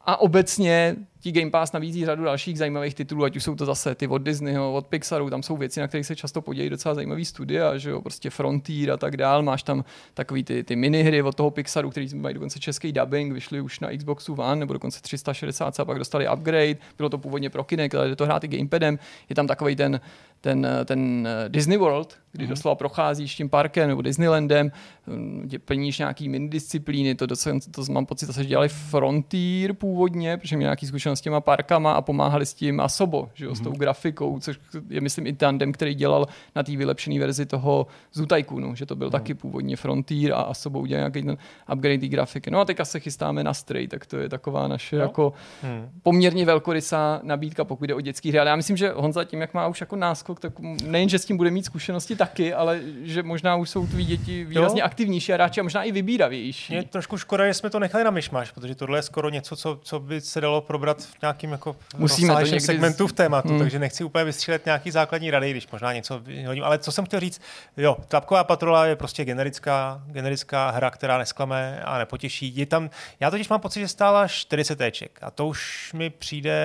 A 0.00 0.20
obecně 0.20 0.96
ti 1.26 1.32
Game 1.32 1.50
Pass 1.50 1.72
nabízí 1.72 2.04
řadu 2.04 2.24
dalších 2.24 2.58
zajímavých 2.58 2.94
titulů, 2.94 3.24
ať 3.24 3.36
už 3.36 3.44
jsou 3.44 3.54
to 3.54 3.66
zase 3.66 3.94
ty 3.94 4.06
od 4.06 4.18
Disneyho, 4.18 4.74
od 4.74 4.86
Pixaru, 4.86 5.30
tam 5.30 5.42
jsou 5.42 5.56
věci, 5.56 5.80
na 5.80 5.88
kterých 5.88 6.06
se 6.06 6.16
často 6.16 6.42
podějí 6.42 6.70
docela 6.70 6.94
zajímavý 6.94 7.24
studia, 7.24 7.78
že 7.78 7.90
jo, 7.90 8.02
prostě 8.02 8.30
Frontier 8.30 8.90
a 8.90 8.96
tak 8.96 9.16
dál, 9.16 9.42
máš 9.42 9.62
tam 9.62 9.84
takový 10.14 10.44
ty, 10.44 10.64
ty 10.64 10.76
minihry 10.76 11.22
od 11.22 11.34
toho 11.34 11.50
Pixaru, 11.50 11.90
který 11.90 12.14
mají 12.14 12.34
dokonce 12.34 12.58
český 12.58 12.92
dubbing, 12.92 13.32
vyšly 13.32 13.60
už 13.60 13.80
na 13.80 13.88
Xboxu 13.96 14.34
One, 14.34 14.56
nebo 14.56 14.72
dokonce 14.72 15.02
360 15.02 15.80
a 15.80 15.84
pak 15.84 15.98
dostali 15.98 16.28
upgrade, 16.34 16.76
bylo 16.96 17.08
to 17.08 17.18
původně 17.18 17.50
pro 17.50 17.64
Kinect, 17.64 17.94
ale 17.94 18.08
jde 18.08 18.16
to 18.16 18.24
hrát 18.24 18.44
i 18.44 18.48
gamepadem, 18.48 18.98
je 19.28 19.34
tam 19.34 19.46
takový 19.46 19.76
ten, 19.76 20.00
ten, 20.40 20.66
ten 20.84 21.28
eh, 21.28 21.48
Disney 21.48 21.78
World, 21.78 22.18
kdy 22.32 22.44
mm-hmm. 22.44 22.48
doslova 22.48 22.74
procházíš 22.74 23.34
tím 23.34 23.48
parkem 23.48 23.88
nebo 23.88 24.02
Disneylandem, 24.02 24.72
hm, 25.06 25.42
dě- 25.46 25.58
plníš 25.58 25.98
nějaký 25.98 26.28
minidisciplíny, 26.28 27.14
to, 27.14 27.26
docela, 27.26 27.58
to 27.70 27.84
mám 27.90 28.06
pocit, 28.06 28.26
zase 28.26 28.42
že 28.42 28.48
dělali 28.48 28.68
Frontier 28.68 29.72
původně, 29.72 30.36
protože 30.36 30.56
měli 30.56 30.66
nějaký 30.66 30.86
zkušenost 30.86 31.15
s 31.16 31.20
těma 31.20 31.40
parkama 31.40 31.92
a 31.92 32.02
pomáhali 32.02 32.46
s 32.46 32.54
tím 32.54 32.80
Asobo, 32.80 33.28
že 33.34 33.44
jo, 33.44 33.52
mm-hmm. 33.52 33.54
s 33.54 33.60
tou 33.60 33.70
grafikou, 33.70 34.40
což 34.40 34.58
je 34.88 35.00
myslím 35.00 35.26
i 35.26 35.32
tandem, 35.32 35.72
který 35.72 35.94
dělal 35.94 36.26
na 36.56 36.62
té 36.62 36.76
vylepšené 36.76 37.20
verzi 37.20 37.46
toho 37.46 37.86
Zoo 38.12 38.26
Tycoonu, 38.26 38.74
že 38.74 38.86
to 38.86 38.96
byl 38.96 39.08
mm-hmm. 39.08 39.12
taky 39.12 39.34
původně 39.34 39.76
Frontier 39.76 40.32
a 40.32 40.36
Asobo 40.36 40.80
udělal 40.80 41.00
nějaký 41.00 41.22
ten 41.22 41.36
upgrade 41.72 41.98
té 41.98 42.08
grafiky. 42.08 42.50
No 42.50 42.60
a 42.60 42.64
teďka 42.64 42.84
se 42.84 43.00
chystáme 43.00 43.44
na 43.44 43.54
Stray, 43.54 43.88
tak 43.88 44.06
to 44.06 44.16
je 44.16 44.28
taková 44.28 44.68
naše 44.68 44.96
Jo. 44.96 45.02
jako 45.02 45.32
Hmm. 45.62 45.90
poměrně 46.02 46.44
velkorysá 46.44 47.20
nabídka, 47.22 47.64
pokud 47.64 47.84
jde 47.84 47.94
o 47.94 48.00
dětský 48.00 48.28
hry. 48.28 48.38
Ale 48.38 48.50
já 48.50 48.56
myslím, 48.56 48.76
že 48.76 48.92
Honza 48.96 49.24
tím, 49.24 49.40
jak 49.40 49.54
má 49.54 49.66
už 49.66 49.80
jako 49.80 49.96
náskok, 49.96 50.40
tak 50.40 50.52
nejen, 50.84 51.08
že 51.08 51.18
s 51.18 51.24
tím 51.24 51.36
bude 51.36 51.50
mít 51.50 51.64
zkušenosti 51.64 52.16
taky, 52.16 52.54
ale 52.54 52.80
že 53.02 53.22
možná 53.22 53.56
už 53.56 53.70
jsou 53.70 53.86
tvý 53.86 54.04
děti 54.04 54.44
výrazně 54.44 54.80
Jo. 54.80 54.86
aktivnější 54.86 55.32
a 55.32 55.34
hráči 55.34 55.60
a 55.60 55.62
možná 55.62 55.82
i 55.82 55.92
vybíravější. 55.92 56.74
Je 56.74 56.82
trošku 56.82 57.18
škoda, 57.18 57.46
že 57.46 57.54
jsme 57.54 57.70
to 57.70 57.78
nechali 57.78 58.04
na 58.04 58.10
myšmaš, 58.10 58.50
protože 58.50 58.74
tohle 58.74 58.98
je 58.98 59.02
skoro 59.02 59.28
něco, 59.30 59.56
co, 59.56 59.78
co 59.82 60.00
by 60.00 60.20
se 60.20 60.40
dalo 60.40 60.60
probrat 60.60 61.05
v 61.18 61.22
nějakým 61.22 61.52
jako 61.52 61.76
Musíme 61.96 62.34
to 62.34 62.40
někdy 62.40 62.60
segmentu 62.60 63.06
v 63.06 63.12
tématu, 63.12 63.48
Hmm. 63.48 63.58
takže 63.58 63.78
nechci 63.78 64.04
úplně 64.04 64.24
vystřílet 64.24 64.64
nějaký 64.66 64.90
základní 64.90 65.30
rady, 65.30 65.50
když 65.50 65.68
možná 65.72 65.92
něco 65.92 66.20
hodím. 66.46 66.64
Ale 66.64 66.78
co 66.78 66.92
jsem 66.92 67.04
chtěl 67.04 67.20
říct, 67.20 67.40
jo, 67.76 67.96
Tlapková 68.08 68.44
patrola 68.44 68.86
je 68.86 68.96
prostě 68.96 69.24
generická, 69.24 70.02
generická 70.06 70.70
hra, 70.70 70.90
která 70.90 71.18
nesklame 71.18 71.82
a 71.84 71.98
nepotěší. 71.98 72.56
Je 72.56 72.66
tam, 72.66 72.90
já 73.20 73.30
totiž 73.30 73.48
mám 73.48 73.60
pocit, 73.60 73.80
že 73.80 73.88
stála 73.88 74.28
40 74.28 74.80
éček 74.80 75.18
a 75.22 75.30
to 75.30 75.46
už 75.46 75.92
mi 75.92 76.10
přijde, 76.10 76.56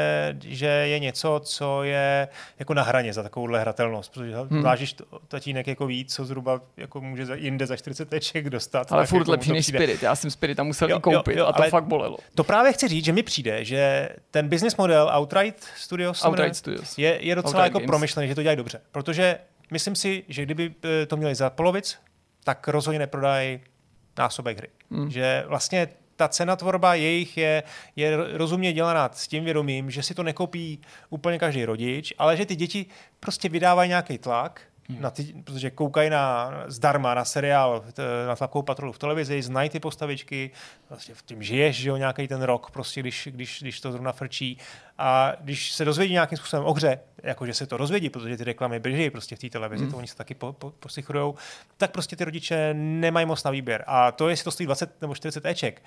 že 0.43 0.65
je 0.67 0.99
něco, 0.99 1.41
co 1.43 1.83
je 1.83 2.27
jako 2.59 2.73
na 2.73 2.83
hraně 2.83 3.13
za 3.13 3.23
takovouhle 3.23 3.59
hratelnost, 3.59 4.13
protože 4.13 4.35
Hmm. 4.49 4.63
vážíš 4.63 4.95
tatínek 5.27 5.67
jako 5.67 5.85
víc, 5.85 6.13
co 6.15 6.25
zhruba 6.25 6.61
jako 6.77 7.01
může 7.01 7.25
za, 7.25 7.35
jinde 7.35 7.67
za 7.67 7.75
40 7.77 8.13
éček 8.13 8.49
dostat. 8.49 8.91
ale 8.91 9.05
furt 9.05 9.19
jako 9.19 9.31
lepší 9.31 9.51
než. 9.51 9.65
Spirit. 9.65 10.03
Já 10.03 10.15
jsem 10.15 10.31
Spirita 10.31 10.63
musel 10.63 10.89
Jo, 10.89 10.97
i 10.97 11.01
koupit 11.01 11.35
jo, 11.37 11.39
jo, 11.43 11.47
a 11.47 11.53
to 11.53 11.63
fakt 11.63 11.83
bolelo. 11.83 12.17
To 12.35 12.43
právě 12.43 12.73
chci 12.73 12.87
říct, 12.87 13.05
že 13.05 13.13
mi 13.13 13.23
přijde, 13.23 13.65
že 13.65 14.09
ten 14.31 14.49
business 14.49 14.75
model 14.75 15.11
Outright 15.13 15.63
Studios 15.77 16.23
jmenuje, 16.23 16.31
Outright 16.31 16.57
Studios. 16.57 16.97
je, 16.97 17.25
je 17.25 17.35
docela 17.35 17.51
Outright 17.53 17.65
jako 17.65 17.79
Games. 17.79 17.87
promyšlený, 17.87 18.27
že 18.27 18.35
to 18.35 18.41
dělají 18.41 18.57
dobře. 18.57 18.81
Protože 18.91 19.39
myslím 19.71 19.95
si, 19.95 20.23
že 20.27 20.43
kdyby 20.43 20.73
eh, 20.83 21.05
to 21.05 21.17
měli 21.17 21.35
za 21.35 21.49
polovic, 21.49 21.97
tak 22.43 22.67
rozhodně 22.67 22.99
neprodají 22.99 23.59
násobek 24.17 24.57
hry. 24.57 24.67
Hmm. 24.91 25.11
Že 25.11 25.43
vlastně 25.47 25.87
ta 26.15 26.27
cenatvorba 26.27 26.95
jejich 26.95 27.37
je, 27.37 27.63
je 27.95 28.17
rozumně 28.37 28.73
dělaná 28.73 29.09
s 29.13 29.27
tím 29.27 29.43
vědomím, 29.43 29.91
že 29.91 30.03
si 30.03 30.13
to 30.13 30.23
nekopí 30.23 30.81
úplně 31.09 31.39
každý 31.39 31.65
rodič, 31.65 32.13
ale 32.17 32.37
že 32.37 32.45
ty 32.45 32.55
děti 32.55 32.85
prostě 33.19 33.49
vydávají 33.49 33.89
nějaký 33.89 34.17
tlak, 34.17 34.61
na 34.99 35.11
ty, 35.11 35.23
protože 35.43 35.71
koukají 35.71 36.09
na, 36.09 36.51
zdarma 36.67 37.13
na 37.13 37.25
seriál, 37.25 37.83
t- 37.93 38.03
na 38.27 38.35
tlakovou 38.35 38.61
patrolu 38.61 38.93
v 38.93 38.97
televizi, 38.97 39.41
znají 39.41 39.69
ty 39.69 39.79
postavičky, 39.79 40.51
vlastně 40.89 41.15
v 41.15 41.21
tím 41.21 41.43
žiješ, 41.43 41.75
že 41.75 41.89
jo, 41.89 41.97
nějaký 41.97 42.27
ten 42.27 42.41
rok, 42.41 42.71
prostě 42.71 42.99
když, 42.99 43.27
když, 43.31 43.61
když 43.61 43.81
to 43.81 43.91
zrovna 43.91 44.11
frčí. 44.11 44.57
A 44.97 45.33
když 45.39 45.71
se 45.71 45.85
dozvědí 45.85 46.13
nějakým 46.13 46.37
způsobem 46.37 46.65
o 46.65 46.73
hře, 46.73 46.99
jakože 47.23 47.53
se 47.53 47.67
to 47.67 47.77
rozvědí, 47.77 48.09
protože 48.09 48.37
ty 48.37 48.43
reklamy 48.43 48.79
běží 48.79 49.09
prostě 49.09 49.35
v 49.35 49.39
té 49.39 49.49
televizi, 49.49 49.83
mm. 49.83 49.91
to 49.91 49.97
oni 49.97 50.07
se 50.07 50.15
taky 50.15 50.33
po, 50.33 50.53
po, 50.53 50.73
tak 51.77 51.91
prostě 51.91 52.15
ty 52.15 52.25
rodiče 52.25 52.73
nemají 52.73 53.25
moc 53.25 53.43
na 53.43 53.51
výběr. 53.51 53.83
A 53.87 54.11
to, 54.11 54.29
jestli 54.29 54.43
to 54.43 54.51
stojí 54.51 54.65
20 54.65 55.01
nebo 55.01 55.15
40 55.15 55.45
éček, 55.45 55.81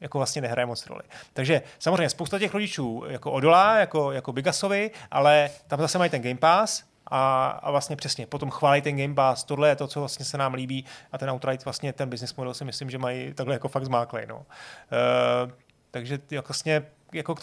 jako 0.00 0.18
vlastně 0.18 0.42
nehraje 0.42 0.66
moc 0.66 0.86
roli. 0.86 1.02
Takže 1.32 1.62
samozřejmě 1.78 2.08
spousta 2.08 2.38
těch 2.38 2.54
rodičů 2.54 3.04
jako 3.08 3.32
odolá, 3.32 3.78
jako, 3.78 4.12
jako 4.12 4.32
Bigasovi, 4.32 4.90
ale 5.10 5.50
tam 5.66 5.80
zase 5.80 5.98
mají 5.98 6.10
ten 6.10 6.22
Game 6.22 6.36
Pass 6.38 6.84
a, 7.06 7.48
a 7.48 7.70
vlastně 7.70 7.96
přesně, 7.96 8.26
potom 8.26 8.50
chválí 8.50 8.82
ten 8.82 8.96
Game 8.96 9.14
Pass, 9.14 9.44
tohle 9.44 9.68
je 9.68 9.76
to, 9.76 9.86
co 9.86 10.00
vlastně 10.00 10.24
se 10.24 10.38
nám 10.38 10.54
líbí 10.54 10.84
a 11.12 11.18
ten 11.18 11.30
Outright 11.30 11.64
vlastně 11.64 11.92
ten 11.92 12.10
business 12.10 12.36
model 12.36 12.54
si 12.54 12.64
myslím, 12.64 12.90
že 12.90 12.98
mají 12.98 13.34
takhle 13.34 13.54
jako 13.54 13.68
fakt 13.68 13.84
zmáklej. 13.84 14.26
No. 14.26 14.36
Uh, 14.36 15.52
takže 15.90 16.18
jako 16.30 16.48
vlastně 16.48 16.86
jako, 17.12 17.34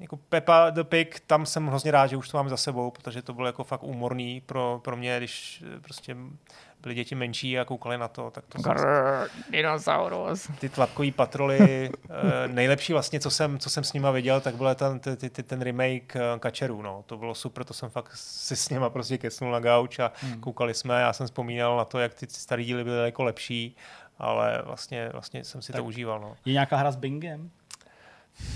jako 0.00 0.16
Peppa 0.16 0.70
the 0.70 0.84
Pig, 0.84 1.20
tam 1.20 1.46
jsem 1.46 1.66
hrozně 1.66 1.90
rád, 1.90 2.06
že 2.06 2.16
už 2.16 2.28
to 2.28 2.36
máme 2.36 2.50
za 2.50 2.56
sebou, 2.56 2.90
protože 2.90 3.22
to 3.22 3.34
bylo 3.34 3.46
jako 3.46 3.64
fakt 3.64 3.82
úmorný 3.82 4.40
pro, 4.40 4.80
pro 4.84 4.96
mě, 4.96 5.16
když 5.18 5.64
eh, 5.76 5.80
prostě 5.80 6.16
byly 6.82 6.94
děti 6.94 7.14
menší 7.14 7.58
a 7.58 7.64
koukali 7.64 7.98
na 7.98 8.08
to, 8.08 8.30
tak 8.30 8.44
to 8.46 8.58
jsem 8.62 8.72
Grrr, 8.72 9.28
dinosaurus. 9.50 10.50
ty 10.60 10.68
tlapkový 10.68 11.12
patroly, 11.12 11.90
eh, 12.10 12.48
nejlepší 12.48 12.92
vlastně, 12.92 13.20
co 13.20 13.30
jsem, 13.30 13.58
co 13.58 13.70
jsem 13.70 13.84
s 13.84 13.92
nima 13.92 14.10
viděl, 14.10 14.40
tak 14.40 14.54
byl 14.54 14.74
ten, 14.74 15.00
ty, 15.00 15.30
ty, 15.30 15.42
ten 15.42 15.62
remake 15.62 16.16
eh, 16.16 16.38
Kačerů, 16.38 16.82
no. 16.82 17.04
To 17.06 17.16
bylo 17.16 17.34
super, 17.34 17.64
to 17.64 17.74
jsem 17.74 17.90
fakt 17.90 18.12
si 18.14 18.56
s 18.56 18.68
nima 18.68 18.90
prostě 18.90 19.18
kecnul 19.18 19.52
na 19.52 19.60
gauč 19.60 19.98
a 19.98 20.12
hmm. 20.14 20.40
koukali 20.40 20.74
jsme, 20.74 21.00
já 21.00 21.12
jsem 21.12 21.26
vzpomínal 21.26 21.76
na 21.76 21.84
to, 21.84 21.98
jak 21.98 22.14
ty 22.14 22.26
starý 22.30 22.64
díly 22.64 22.84
byly 22.84 23.04
jako 23.04 23.24
lepší, 23.24 23.76
ale 24.18 24.62
vlastně, 24.64 25.08
vlastně 25.12 25.44
jsem 25.44 25.62
si 25.62 25.72
tak. 25.72 25.80
to 25.80 25.84
užíval, 25.84 26.20
no. 26.20 26.36
Je 26.44 26.52
nějaká 26.52 26.76
hra 26.76 26.90
s 26.90 26.96
Bingem? 26.96 27.50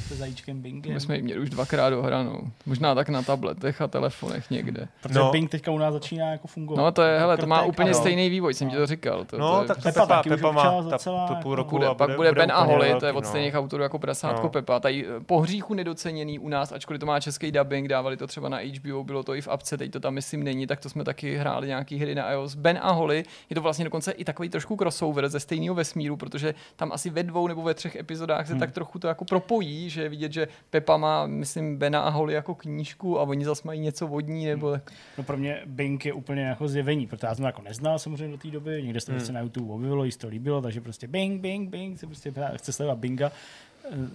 Se 0.09 0.15
zajíčkem 0.17 0.63
Bingem? 0.63 0.95
My 0.95 1.01
jsme 1.01 1.17
ji 1.17 1.23
měli 1.23 1.41
už 1.41 1.51
dvakrát 1.51 1.91
dohranou. 1.91 2.41
Možná 2.67 2.95
tak 2.95 3.09
na 3.09 3.23
tabletech 3.23 3.81
a 3.81 3.87
telefonech 3.89 4.51
někde. 4.51 4.89
Protože 5.03 5.19
No. 5.19 5.31
Bing 5.31 5.51
teďka 5.51 5.71
u 5.71 5.79
nás 5.79 5.93
začíná 5.93 6.31
jako 6.31 6.49
fungovat. 6.49 6.83
No 6.83 6.93
to 6.93 7.03
je, 7.03 7.19
hele, 7.19 7.37
to 7.37 7.47
má 7.47 7.57
Krtek, 7.59 7.69
úplně 7.73 7.91
ano. 7.91 7.99
stejný 7.99 8.29
vývoj, 8.31 8.55
jsem 8.55 8.71
ti 8.71 8.77
to 8.77 8.87
říkal. 8.87 9.25
To, 9.25 9.39
No, 9.39 9.57
to 9.57 9.63
je 9.63 9.69
tak 9.69 9.83
Pepa 9.83 10.07
Pepa, 10.07 10.23
Pepa 10.23 10.51
má 10.53 10.83
ta, 10.83 10.99
to 10.99 11.35
půl 11.43 11.55
roku 11.55 11.71
bude, 11.77 11.87
a 11.87 11.95
pak 11.95 12.17
bude 12.17 12.33
Ben 12.33 12.45
úplně 12.45 12.53
Aholi, 12.53 12.89
velký, 12.89 13.01
to 13.01 13.07
je 13.07 13.13
od 13.13 13.25
no. 13.25 13.29
stejných 13.29 13.55
autorů 13.55 13.83
jako 13.83 13.99
Prasátko 13.99 14.43
No. 14.43 14.49
Pepa. 14.49 14.81
Tady 14.81 15.07
po 15.27 15.41
hříchu 15.41 15.75
nedoceněný 15.75 16.39
u 16.39 16.49
nás, 16.49 16.73
ačkoliv 16.73 17.01
to 17.01 17.07
má 17.07 17.21
český 17.21 17.53
dubbing, 17.53 17.89
dávali 17.89 18.17
to 18.17 18.27
třeba 18.27 18.49
na 18.49 18.59
HBO, 18.59 19.05
bylo 19.05 19.23
to 19.23 19.35
i 19.35 19.41
v 19.41 19.49
apce, 19.49 19.79
teď 19.79 19.91
to 19.91 20.01
tam 20.01 20.15
myslím 20.15 20.45
není, 20.45 20.67
tak 20.67 20.81
to 20.81 20.89
jsme 20.89 21.05
taky 21.05 21.37
hráli 21.37 21.67
nějaký 21.67 21.99
hry 21.99 22.15
na 22.15 22.31
iOS. 22.33 22.55
Ben 22.55 22.79
a 22.83 22.91
Holly 22.93 23.25
je 23.51 23.55
to 23.55 23.61
vlastně 23.63 23.85
dokonce 23.85 24.13
i 24.13 24.25
takový 24.25 24.49
trošku 24.49 24.77
crossover 24.77 25.29
ze 25.29 25.41
stejného 25.41 25.75
vesmíru, 25.75 26.17
protože 26.17 26.55
tam 26.77 26.93
asi 26.93 27.11
ve 27.11 27.23
dvou 27.23 27.47
nebo 27.47 27.63
ve 27.63 27.75
třech 27.75 27.97
epizodách 27.97 28.47
se 28.47 28.53
Hmm. 28.53 28.61
tak 28.61 28.73
trochu 28.73 28.99
to 28.99 29.09
jako 29.09 29.25
propojí, 29.25 29.70
že 29.91 30.03
je 30.03 30.09
vidět, 30.09 30.33
že 30.33 30.49
Pepa 30.71 30.97
má, 30.97 31.27
myslím, 31.27 31.77
Bena 31.77 32.01
a 32.01 32.09
Holly 32.09 32.35
jako 32.35 32.55
knížku 32.55 33.19
a 33.21 33.23
oni 33.23 33.45
zase 33.45 33.63
mají 33.65 33.81
něco 33.81 34.07
vodní 34.07 34.47
nebo 34.47 34.71
tak. 34.73 34.93
No 35.19 35.25
pro 35.25 35.37
mě 35.37 35.63
Bing 35.67 36.05
je 36.07 36.13
úplně 36.13 36.43
jako 36.43 36.69
zjevení, 36.69 37.07
protože 37.07 37.27
já 37.27 37.35
jsem 37.35 37.45
jako 37.45 37.63
neznal 37.63 37.99
samozřejmě 37.99 38.29
do 38.29 38.39
té 38.39 38.49
doby, 38.51 38.83
někde 38.83 39.01
se 39.01 39.07
to 39.07 39.13
Hmm. 39.13 39.19
prostě 39.19 39.33
na 39.33 39.41
YouTube 39.41 39.73
objevilo, 39.73 40.05
jí 40.05 40.13
se 40.13 40.19
to 40.19 40.29
líbilo, 40.29 40.61
takže 40.63 40.81
prostě 40.81 41.09
Bing, 41.09 41.41
Bing, 41.41 41.71
Bing, 41.71 41.99
se 41.99 42.07
prostě 42.07 42.33
chce 42.57 42.73
sledovat 42.73 42.99
Binga. 42.99 43.33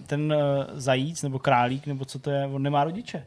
Ten 0.06 0.32
eh, 0.32 0.66
zajíc 0.72 1.22
nebo 1.22 1.38
králík, 1.38 1.86
nebo 1.86 2.04
co 2.04 2.18
to 2.18 2.30
je, 2.30 2.46
on 2.46 2.62
nemá 2.62 2.84
rodiče. 2.84 3.26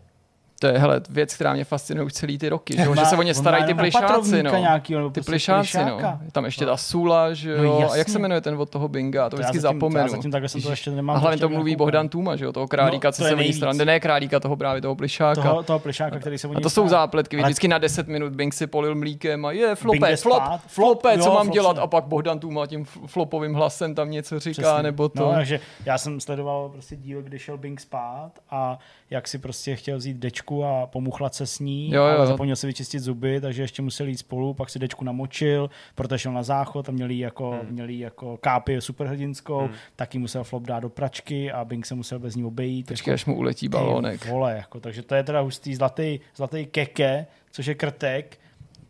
To 0.60 0.68
je 0.68 0.78
hele, 0.80 1.02
věc, 1.10 1.36
která 1.36 1.54
mě 1.54 1.64
fascinuje 1.64 2.06
už 2.06 2.14
celý 2.14 2.38
ty 2.38 2.50
roky, 2.50 2.76
že, 2.78 2.84
jo? 2.84 2.90
On 2.92 2.96
že 2.98 3.02
má- 3.04 3.10
se 3.10 3.18
o 3.18 3.22
ně 3.22 3.34
starají 3.34 3.62
má 3.64 3.66
ty 3.66 3.70
jenom 3.72 3.80
plišáci. 3.84 4.06
opatrovníka 4.06 4.52
No. 4.52 4.58
nějakýho, 4.60 5.00
nebo 5.00 5.10
Ty 5.10 5.14
prostě 5.14 5.32
plišáci, 5.32 5.78
no. 5.86 6.00
Je 6.26 6.32
tam 6.32 6.46
ještě 6.46 6.66
ta 6.66 6.78
Sula, 6.78 7.34
že 7.34 7.58
No 7.58 7.64
jo. 7.64 7.90
a 7.92 7.96
jak 7.96 8.10
se 8.10 8.20
jmenuje 8.20 8.42
ten 8.42 8.56
od 8.56 8.70
toho 8.70 8.88
Binga? 8.88 9.30
To, 9.30 9.36
já 9.36 9.40
vždycky 9.40 9.60
zatím, 9.60 9.78
zapomenu. 9.80 10.06
Já 10.06 10.08
zatím 10.12 10.32
takhle 10.32 10.50
jsem 10.50 10.62
to 10.62 10.70
ještě 10.70 10.92
nemám. 10.92 11.16
a 11.16 11.20
hlavně 11.20 11.40
to 11.40 11.50
mluví. 11.50 11.76
Bohdan 11.76 12.10
Tuma, 12.10 12.36
že 12.36 12.46
jo, 12.46 12.54
toho 12.54 12.68
králíka, 12.68 13.08
No, 13.08 13.12
co 13.12 13.18
to 13.22 13.24
se 13.28 13.30
o 13.30 13.36
ní 13.36 13.40
nejvíc. 13.40 13.58
strany, 13.58 13.86
ne 13.86 14.00
králíka, 14.00 14.40
toho 14.40 14.56
právě 14.58 14.82
toho 14.82 14.96
plišáka. 14.96 15.42
Toho, 15.42 15.64
toho 15.64 15.80
plišáka, 15.80 16.20
který 16.20 16.38
se 16.38 16.48
o 16.48 16.58
A 16.58 16.60
to 16.62 16.70
jsou 16.70 16.88
zápletky, 16.88 17.38
vždycky 17.38 17.68
na 17.68 17.78
10 17.78 18.08
minut 18.08 18.34
Bing 18.34 18.54
si 18.54 18.68
polil 18.68 18.96
mlíkem 18.96 19.46
a 19.46 19.52
je 19.52 19.76
flope, 19.76 20.16
flop, 20.16 20.44
flope, 20.68 21.18
co 21.18 21.34
mám 21.34 21.50
dělat? 21.50 21.78
A 21.78 21.88
pak 21.88 22.04
Bohdan 22.04 22.40
Tuma 22.40 22.68
tím 22.68 22.86
flopovým 22.86 23.54
hlasem 23.54 23.96
tam 23.96 24.12
něco 24.12 24.40
říká, 24.40 24.82
nebo 24.82 25.10
to. 25.10 25.26
No, 25.26 25.32
takže 25.34 25.60
já 25.86 25.98
jsem 25.98 26.20
sledoval 26.20 26.70
prostě 26.70 26.96
díl, 26.96 27.22
kdy 27.22 27.40
šel 27.40 27.58
Bing 27.58 27.80
spát 27.82 28.32
a 28.52 28.80
jak 29.10 29.28
si 29.28 29.38
prostě 29.38 29.76
chtěl 29.76 29.98
vzít 29.98 30.18
dečku 30.18 30.49
hračku 30.50 30.66
a 30.66 30.88
pomuchlat 30.88 31.36
se 31.36 31.46
s 31.46 31.60
ní, 31.60 31.92
Jo, 31.92 32.04
jo, 32.06 32.18
ale 32.18 32.28
zapomněl 32.28 32.56
si 32.56 32.68
vyčistit 32.68 33.00
zuby, 33.02 33.42
takže 33.42 33.62
ještě 33.62 33.82
musel 33.82 34.08
jít 34.08 34.18
spolu, 34.18 34.54
pak 34.54 34.70
si 34.70 34.80
dečku 34.80 35.06
namočil, 35.06 35.70
protože 35.96 36.18
šel 36.20 36.32
na 36.34 36.44
záchod 36.44 36.90
a 36.90 36.92
měli 36.92 37.20
jako, 37.20 37.50
Hmm. 37.52 37.72
měli 37.72 38.00
jako 38.00 38.38
kápy 38.38 38.82
superhrdinskou, 38.82 39.70
taky 39.96 40.20
musel 40.20 40.44
flop 40.44 40.64
dát 40.64 40.80
do 40.80 40.90
pračky 40.90 41.52
a 41.52 41.66
Bing 41.66 41.86
se 41.86 41.96
musel 41.96 42.20
bez 42.20 42.36
ní 42.36 42.44
obejít. 42.46 42.88
Počkej, 42.88 43.14
až 43.14 43.26
mu 43.26 43.36
uletí 43.38 43.68
balónek. 43.70 44.26
Vole, 44.26 44.56
jako, 44.56 44.80
takže 44.80 45.02
to 45.04 45.16
je 45.16 45.24
teda 45.24 45.40
hustý 45.40 45.76
zlatý, 45.76 46.20
zlatý 46.36 46.66
keke, 46.66 47.26
což 47.52 47.66
je 47.66 47.76
krtek. 47.76 48.38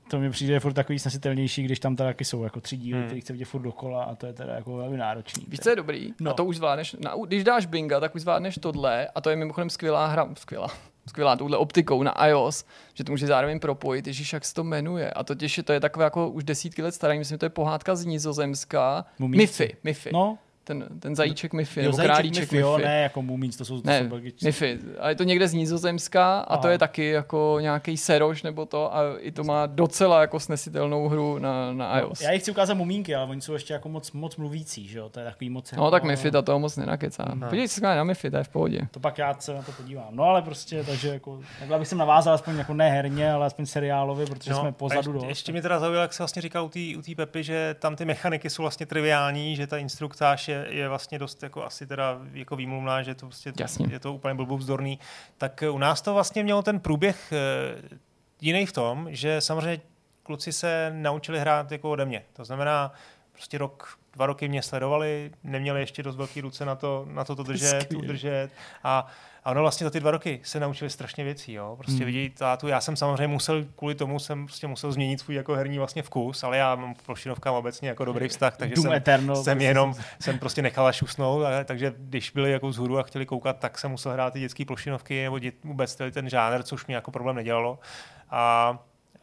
To 0.10 0.20
mi 0.20 0.30
přijde 0.30 0.60
furt 0.60 0.74
takový 0.74 1.00
snesitelnější, 1.00 1.64
když 1.64 1.80
tam 1.80 1.96
teda 1.96 2.10
taky 2.10 2.26
jsou 2.26 2.44
jako 2.44 2.62
tři 2.62 2.78
díly, 2.78 3.00
Hmm. 3.00 3.08
který 3.08 3.22
chce 3.22 3.34
vidět 3.34 3.46
furt 3.46 3.62
dokola 3.62 4.04
a 4.04 4.16
to 4.16 4.26
je 4.26 4.34
teda 4.34 4.56
jako 4.56 4.76
velmi 4.78 4.98
náročný. 4.98 5.46
Víš, 5.48 5.60
co 5.60 5.70
je 5.70 5.76
dobrý? 5.76 6.14
No. 6.20 6.32
A 6.32 6.34
to 6.34 6.46
už 6.46 6.56
zvládneš. 6.56 6.96
Na, 7.00 7.14
když 7.28 7.44
dáš 7.44 7.66
Binga, 7.66 8.00
tak 8.00 8.16
už 8.16 8.22
zvládneš 8.22 8.58
tohle. 8.62 9.08
A 9.16 9.22
to 9.22 9.30
je 9.30 9.36
mimochodem 9.36 9.70
skvělá 9.70 10.08
hra. 10.08 10.30
Skvělá. 10.38 10.68
Skvělá 11.10 11.36
touhle 11.36 11.58
optikou 11.58 12.04
na 12.04 12.28
iOS, 12.28 12.66
že 12.94 13.04
to 13.04 13.12
může 13.12 13.28
zároveň 13.28 13.60
propojit. 13.60 14.08
Ježíš, 14.08 14.34
jak 14.34 14.46
se 14.46 14.54
to 14.54 14.64
jmenuje. 14.64 15.12
A 15.12 15.24
totiž 15.24 15.62
to 15.64 15.74
je 15.74 15.80
takové 15.80 16.04
jako 16.04 16.30
už 16.30 16.44
desítky 16.44 16.82
let 16.82 16.96
starý. 16.96 17.18
Myslím, 17.18 17.36
že 17.36 17.40
to 17.40 17.46
je 17.46 17.50
pohádka 17.50 17.96
z 17.96 18.06
Nizozemska. 18.06 19.06
Mumíci. 19.20 19.42
Miffy. 19.42 19.78
Miffy. 19.84 20.10
No, 20.14 20.38
Ten, 20.70 20.86
ten 21.00 21.16
zajíček 21.16 21.54
Miffy, 21.54 21.80
jo, 21.80 21.84
nebo 21.84 21.96
zajíček 21.96 22.16
králíček 22.16 22.42
Miffy, 22.52 22.58
jo, 22.58 22.78
ne 22.78 23.02
jako 23.02 23.22
mumíc, 23.22 23.58
to 23.58 23.66
jsou, 23.66 23.82
to 23.82 23.88
Ne, 23.88 24.02
jsou 24.02 24.10
belgičtí. 24.10 24.46
Miffy. 24.46 24.80
A 25.00 25.10
je 25.10 25.16
to 25.16 25.24
někde 25.24 25.48
z 25.48 25.54
Nizozemska 25.54 26.40
a 26.40 26.44
Aha. 26.54 26.62
to 26.62 26.68
je 26.68 26.78
taky 26.78 27.10
jako 27.10 27.58
nějaký 27.62 27.98
seroš 27.98 28.44
nebo 28.44 28.66
to 28.66 28.96
a 28.96 29.02
i 29.20 29.32
to 29.32 29.44
má 29.44 29.66
docela 29.66 30.22
jako 30.22 30.40
snesitelnou 30.40 31.08
hru 31.08 31.40
na, 31.40 31.74
na 31.74 32.00
iOS. 32.00 32.22
Já 32.22 32.32
jich 32.32 32.42
chci 32.42 32.52
ukázat 32.52 32.74
mumínky, 32.74 33.16
ale 33.16 33.30
oni 33.30 33.42
jsou 33.42 33.54
ještě 33.54 33.74
jako 33.74 33.90
moc, 33.90 34.12
moc 34.12 34.36
mluvící, 34.36 34.88
že 34.88 35.00
jo, 35.00 35.10
to 35.10 35.20
je 35.20 35.26
takový 35.26 35.50
moc... 35.50 35.72
No 35.72 35.84
jako, 35.84 35.92
tak 35.92 36.04
Miffy 36.04 36.32
ta 36.32 36.42
toho 36.42 36.60
moc 36.60 36.78
nenakecá. 36.78 37.26
Podívej 37.40 37.68
se 37.68 37.82
na 37.82 38.04
Miffy, 38.04 38.32
to 38.32 38.38
je 38.38 38.44
v 38.44 38.50
pohodě. 38.50 38.82
To 38.92 39.00
pak 39.00 39.18
já 39.18 39.34
se 39.40 39.54
na 39.54 39.62
to 39.62 39.72
podívám. 39.72 40.08
No 40.12 40.24
ale 40.24 40.42
prostě, 40.42 40.84
takže 40.84 41.08
jako, 41.08 41.40
takhle 41.60 41.80
bych 41.80 41.88
jsem 41.88 41.98
navázal 41.98 42.34
aspoň 42.34 42.58
jako 42.58 42.74
ne 42.74 42.90
herně, 42.90 43.32
ale 43.32 43.46
aspoň 43.46 43.66
seriálově, 43.66 44.26
protože 44.26 44.54
jsme 44.54 44.70
a 44.70 44.72
pozadu 44.72 45.00
ještě, 45.00 45.14
dost. 45.14 45.30
ještě 45.30 45.52
mě 45.52 45.62
teda 45.62 45.80
zaujalo, 45.80 46.02
jak 46.02 46.14
se 46.14 46.24
vlastně 46.24 46.42
říkal 46.42 46.66
u 46.66 46.70
té 46.70 46.80
u 46.98 47.02
té 47.02 47.16
Pepy, 47.16 47.44
že 47.44 47.76
tam 47.80 47.96
ty 47.96 48.06
mechaniky 48.06 48.50
jsou 48.50 48.62
vlastně 48.62 48.86
triviální, 48.86 49.56
že 49.56 49.68
ta 49.68 49.78
instruktáž 49.78 50.48
je, 50.48 50.59
je 50.68 50.90
vlastně 50.90 51.20
dost 51.20 51.44
jako 51.44 51.66
asi 51.66 51.88
teda 51.88 52.20
jako 52.34 52.56
výmluvná, 52.56 53.04
že 53.04 53.16
to 53.16 53.26
prostě 53.26 53.54
Jasně. 53.60 53.88
je 53.92 54.00
to 54.00 54.14
úplně 54.14 54.34
blbůvzdorný. 54.34 55.00
Tak 55.38 55.64
u 55.72 55.78
nás 55.78 56.02
to 56.02 56.14
vlastně 56.14 56.44
mělo 56.44 56.62
ten 56.62 56.80
průběh 56.80 57.34
eh, 57.34 57.98
jiný 58.42 58.66
v 58.66 58.72
tom, 58.72 59.08
že 59.10 59.42
samozřejmě 59.42 59.82
kluci 60.24 60.54
se 60.54 60.92
naučili 60.96 61.40
hrát 61.40 61.72
jako 61.72 61.92
ode 61.92 62.06
mě. 62.06 62.24
To 62.34 62.46
znamená, 62.46 62.92
prostě 63.40 63.58
rok, 63.58 63.98
dva 64.14 64.26
roky 64.26 64.48
mě 64.48 64.62
sledovali, 64.62 65.32
neměli 65.44 65.80
ještě 65.80 66.04
dost 66.04 66.16
velký 66.16 66.42
ruce 66.42 66.66
na 66.66 66.76
to, 66.76 67.06
na 67.10 67.24
to, 67.24 67.36
to 67.36 67.44
držet, 67.44 67.82
Skvělý. 67.82 68.04
udržet 68.04 68.50
a 68.84 69.08
a 69.44 69.52
ono 69.52 69.62
vlastně 69.62 69.84
za 69.86 69.90
ty 69.92 70.00
dva 70.00 70.12
roky 70.12 70.40
se 70.44 70.60
naučili 70.60 70.90
strašně 70.90 71.24
věcí, 71.24 71.54
jo. 71.54 71.76
Prostě 71.78 71.96
Hmm. 71.98 72.06
vidí 72.06 72.30
tátu, 72.30 72.68
já 72.68 72.82
jsem 72.82 72.96
samozřejmě 72.96 73.28
musel, 73.28 73.66
kvůli 73.76 73.96
tomu 73.96 74.20
jsem 74.20 74.46
prostě 74.46 74.68
musel 74.68 74.92
změnit 74.92 75.20
svůj 75.20 75.36
jako 75.36 75.56
herní 75.56 75.78
vlastně 75.78 76.04
vkus, 76.04 76.44
ale 76.44 76.58
já 76.58 76.76
mám 76.76 76.94
plošinovkám 77.06 77.56
obecně 77.56 77.90
jako 77.90 78.06
dobrý 78.06 78.28
vztah, 78.28 78.58
takže 78.58 78.76
Doom 78.76 78.84
jsem, 78.84 78.94
Eternal, 78.94 79.36
jsem 79.36 79.44
prostě 79.58 79.66
jenom, 79.68 79.94
jsem- 79.94 80.04
jsem 80.20 80.40
prostě 80.40 80.62
nechal 80.62 80.88
až 80.88 81.02
usnout, 81.02 81.44
ale, 81.46 81.66
takže 81.66 81.94
když 81.98 82.32
byli 82.32 82.52
jako 82.52 82.68
vzhůru 82.68 83.00
a 83.00 83.04
chtěli 83.04 83.26
koukat, 83.26 83.60
tak 83.60 83.78
jsem 83.78 83.92
musel 83.92 84.12
hrát 84.12 84.34
ty 84.34 84.40
dětské 84.40 84.66
plošinovky 84.66 85.24
nebo 85.24 85.40
dět, 85.40 85.56
vůbec 85.64 85.96
ten 86.12 86.30
žánr, 86.30 86.64
což 86.64 86.86
mě 86.86 86.96
jako 86.96 87.12
problém 87.12 87.36
nedělalo. 87.36 87.80
A 88.30 88.72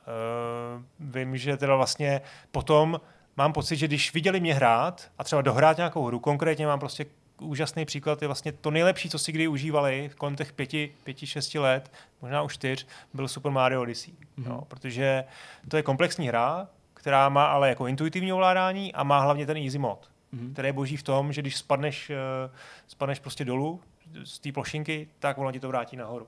uh, 0.06 0.82
vím, 1.00 1.36
že 1.36 1.56
teda 1.56 1.76
vlastně 1.76 2.20
potom 2.50 3.00
mám 3.36 3.52
pocit, 3.52 3.76
že 3.76 3.88
když 3.88 4.14
viděli 4.14 4.40
mě 4.40 4.54
hrát 4.54 5.10
a 5.18 5.24
třeba 5.24 5.42
dohrát 5.42 5.76
nějakou 5.76 6.06
hru, 6.06 6.20
konkrétně 6.20 6.66
mám 6.66 6.78
prostě 6.78 7.06
úžasný 7.40 7.84
příklad, 7.84 8.22
je 8.22 8.28
vlastně 8.28 8.52
to 8.52 8.70
nejlepší, 8.70 9.10
co 9.10 9.18
si 9.18 9.32
kdy 9.32 9.48
užívali 9.48 10.10
kolem 10.18 10.36
těch 10.36 10.52
pěti, 10.52 10.94
pěti, 11.04 11.26
šesti 11.26 11.58
let, 11.58 11.92
možná 12.22 12.42
už 12.42 12.54
čtyř, 12.54 12.86
byl 13.14 13.28
Super 13.28 13.52
Mario 13.52 13.82
Odyssey. 13.82 14.14
Mm-hmm. 14.14 14.50
Jo, 14.50 14.62
protože 14.68 15.24
to 15.68 15.76
je 15.76 15.82
komplexní 15.82 16.28
hra, 16.28 16.68
která 16.94 17.28
má 17.28 17.46
ale 17.46 17.68
jako 17.68 17.86
intuitivní 17.86 18.32
ovládání 18.32 18.92
a 18.92 19.02
má 19.02 19.20
hlavně 19.20 19.46
ten 19.46 19.56
easy 19.56 19.78
mod, 19.78 20.10
mm-hmm. 20.34 20.52
který 20.52 20.68
je 20.68 20.72
boží 20.72 20.96
v 20.96 21.02
tom, 21.02 21.32
že 21.32 21.42
když 21.42 21.56
spadneš, 21.56 22.10
eh, 22.10 22.50
spadneš 22.86 23.18
prostě 23.18 23.44
dolů 23.44 23.80
z 24.24 24.38
té 24.38 24.52
plošinky, 24.52 25.08
tak 25.18 25.38
ono 25.38 25.52
ti 25.52 25.60
to 25.60 25.68
vrátí 25.68 25.96
nahoru. 25.96 26.26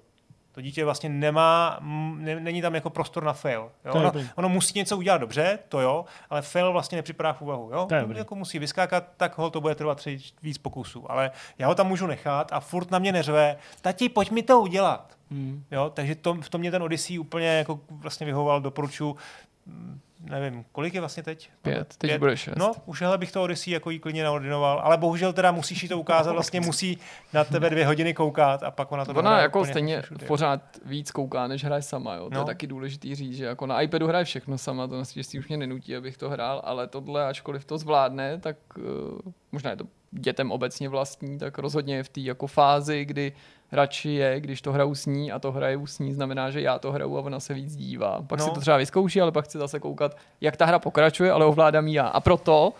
To 0.58 0.62
dítě 0.62 0.84
vlastně 0.84 1.08
nemá, 1.08 1.78
ne, 1.80 2.40
není 2.40 2.62
tam 2.62 2.74
jako 2.74 2.90
prostor 2.90 3.24
na 3.24 3.32
fail. 3.32 3.70
Jo? 3.84 3.92
Ono, 3.94 4.12
ono, 4.34 4.48
musí 4.48 4.78
něco 4.78 4.96
udělat 4.96 5.18
dobře, 5.18 5.58
to 5.68 5.80
jo, 5.80 6.04
ale 6.30 6.42
fail 6.42 6.72
vlastně 6.72 6.96
nepřipadá 6.96 7.32
v 7.32 7.42
úvahu. 7.42 7.70
Jo? 7.72 7.86
To 7.86 7.94
jako 7.94 8.34
musí 8.34 8.58
vyskákat, 8.58 9.04
tak 9.16 9.38
ho 9.38 9.50
to 9.50 9.60
bude 9.60 9.74
trvat 9.74 9.98
tři, 9.98 10.18
víc 10.42 10.58
pokusů. 10.58 11.10
Ale 11.10 11.30
já 11.58 11.66
ho 11.66 11.74
tam 11.74 11.86
můžu 11.88 12.06
nechat 12.06 12.52
a 12.52 12.60
furt 12.60 12.90
na 12.90 12.98
mě 12.98 13.12
neřve, 13.12 13.56
tati, 13.80 14.08
pojď 14.08 14.30
mi 14.30 14.42
to 14.42 14.60
udělat. 14.60 15.16
Hmm. 15.30 15.64
Jo? 15.70 15.90
Takže 15.94 16.14
to, 16.14 16.34
v 16.34 16.48
tom 16.48 16.60
mě 16.60 16.70
ten 16.70 16.82
Odyssey 16.82 17.18
úplně 17.18 17.46
jako 17.46 17.80
vlastně 17.90 18.26
vyhoval, 18.26 18.60
doporučuji 18.60 19.16
nevím, 20.20 20.64
kolik 20.72 20.94
je 20.94 21.00
vlastně 21.00 21.22
teď? 21.22 21.50
Pět, 21.62 21.94
teď 21.98 22.18
bude 22.18 22.36
šest. 22.36 22.56
No, 22.56 22.72
už 22.86 23.00
hele 23.02 23.18
bych 23.18 23.32
to 23.32 23.42
Odyssey 23.42 23.72
jako 23.72 23.90
jí 23.90 23.98
klidně 23.98 24.24
naordinoval, 24.24 24.80
ale 24.84 24.96
bohužel 24.96 25.32
teda 25.32 25.52
musíš 25.52 25.82
jí 25.82 25.88
to 25.88 25.98
ukázat, 25.98 26.32
vlastně 26.32 26.60
musí 26.60 26.98
na 27.32 27.44
tebe 27.44 27.70
dvě 27.70 27.86
hodiny 27.86 28.14
koukat 28.14 28.62
a 28.62 28.70
pak 28.70 28.92
ona 28.92 29.04
to 29.04 29.12
Ona 29.14 29.40
jako 29.40 29.64
stejně 29.64 30.02
všude. 30.02 30.26
pořád 30.26 30.60
víc 30.84 31.10
kouká, 31.10 31.46
než 31.46 31.64
hraje 31.64 31.82
sama, 31.82 32.14
jo. 32.14 32.24
To 32.24 32.34
No. 32.34 32.40
je 32.40 32.44
taky 32.46 32.66
důležitý 32.66 33.14
říct, 33.14 33.36
že 33.36 33.44
jako 33.44 33.66
na 33.66 33.80
iPadu 33.82 34.06
hraje 34.06 34.24
všechno 34.24 34.58
sama, 34.58 34.86
to 34.86 34.98
naštěstí 34.98 35.38
už 35.38 35.48
mě 35.48 35.56
nenutí, 35.56 35.96
abych 35.96 36.16
to 36.16 36.30
hrál, 36.30 36.60
ale 36.64 36.86
tohle, 36.86 37.26
ačkoliv 37.26 37.64
to 37.64 37.78
zvládne, 37.78 38.38
tak 38.40 38.56
uh, 38.78 38.84
možná 39.52 39.70
je 39.70 39.76
to 39.76 39.84
dětem 40.10 40.50
obecně 40.52 40.88
vlastní, 40.88 41.38
tak 41.38 41.58
rozhodně 41.58 41.96
je 41.96 42.02
v 42.02 42.08
té 42.08 42.20
jako 42.20 42.46
fázi, 42.46 43.04
kdy 43.04 43.32
radši 43.72 44.10
je, 44.10 44.40
když 44.40 44.62
to 44.62 44.72
hraju 44.72 44.94
s 44.94 45.06
ní 45.06 45.32
a 45.32 45.38
to 45.38 45.52
hraju 45.52 45.86
s 45.86 45.98
ní, 45.98 46.12
znamená, 46.12 46.50
že 46.50 46.60
já 46.60 46.78
to 46.78 46.92
hraju 46.92 47.18
a 47.18 47.20
ona 47.20 47.40
se 47.40 47.54
víc 47.54 47.76
dívá. 47.76 48.22
Pak 48.26 48.38
no. 48.38 48.44
si 48.44 48.50
to 48.50 48.60
třeba 48.60 48.76
vyzkouší, 48.76 49.20
ale 49.20 49.32
pak 49.32 49.44
chci 49.44 49.58
zase 49.58 49.80
koukat, 49.80 50.16
jak 50.40 50.56
ta 50.56 50.66
hra 50.66 50.78
pokračuje, 50.78 51.32
ale 51.32 51.44
ovládám 51.44 51.88
ji 51.88 51.94
já. 51.94 52.06
A 52.06 52.20
proto 52.20 52.72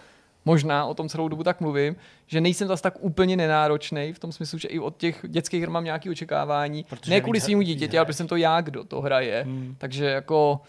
možná 0.44 0.86
o 0.86 0.94
tom 0.94 1.08
celou 1.08 1.28
dobu 1.28 1.44
tak 1.44 1.60
mluvím, 1.60 1.96
že 2.26 2.40
nejsem 2.40 2.68
zase 2.68 2.82
tak 2.82 2.94
úplně 3.00 3.36
nenáročný 3.36 4.12
v 4.12 4.18
tom 4.18 4.32
smyslu, 4.32 4.58
že 4.58 4.68
i 4.68 4.78
od 4.78 4.96
těch 4.96 5.24
dětských 5.28 5.60
her 5.60 5.70
mám 5.70 5.84
nějaké 5.84 6.10
očekávání. 6.10 6.84
Protože 6.88 7.10
ne 7.10 7.20
kvůli 7.20 7.40
víc 7.40 7.66
dítěti, 7.66 7.98
ale 7.98 8.04
protože 8.04 8.16
jsem 8.16 8.28
to 8.28 8.36
já, 8.36 8.60
kdo 8.60 8.84
to 8.84 9.00
hraje. 9.00 9.42
Hmm. 9.46 9.74
Takže 9.78 10.04
jako 10.04 10.60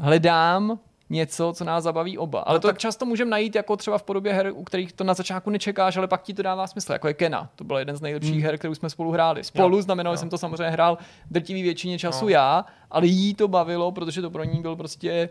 hledám 0.00 0.78
něco, 1.10 1.52
co 1.56 1.64
nás 1.64 1.84
zabaví 1.84 2.18
oba. 2.18 2.40
Ale 2.40 2.56
No 2.56 2.60
to 2.60 2.68
tak- 2.68 2.78
často 2.78 3.04
můžeme 3.06 3.30
najít 3.30 3.54
jako 3.54 3.76
třeba 3.76 3.98
v 3.98 4.02
podobě 4.02 4.32
her, 4.32 4.50
u 4.54 4.64
kterých 4.64 4.92
to 4.92 5.04
na 5.04 5.14
začátku 5.14 5.50
nečekáš, 5.50 5.96
ale 5.96 6.08
pak 6.08 6.22
ti 6.22 6.34
to 6.34 6.42
dává 6.42 6.66
smysl, 6.66 6.92
jako 6.92 7.08
je 7.08 7.14
Kena. 7.14 7.50
To 7.56 7.64
byl 7.64 7.76
jeden 7.78 7.96
z 7.96 8.00
nejlepších 8.00 8.32
Hmm. 8.34 8.42
her, 8.42 8.58
kterou 8.58 8.74
jsme 8.74 8.90
spolu 8.90 9.10
hráli. 9.10 9.44
Spolu 9.44 9.76
Jo, 9.76 9.82
znamenalo, 9.82 10.12
jo. 10.12 10.16
že 10.16 10.20
jsem 10.20 10.28
to 10.30 10.38
samozřejmě 10.38 10.70
hrál 10.70 10.98
drtivý 11.30 11.62
většině 11.62 11.98
času 11.98 12.24
No. 12.24 12.28
já, 12.28 12.64
ale 12.90 13.06
jí 13.06 13.34
to 13.34 13.48
bavilo, 13.48 13.92
protože 13.92 14.22
to 14.22 14.30
pro 14.30 14.44
ní 14.44 14.62
byl 14.62 14.76
prostě 14.76 15.28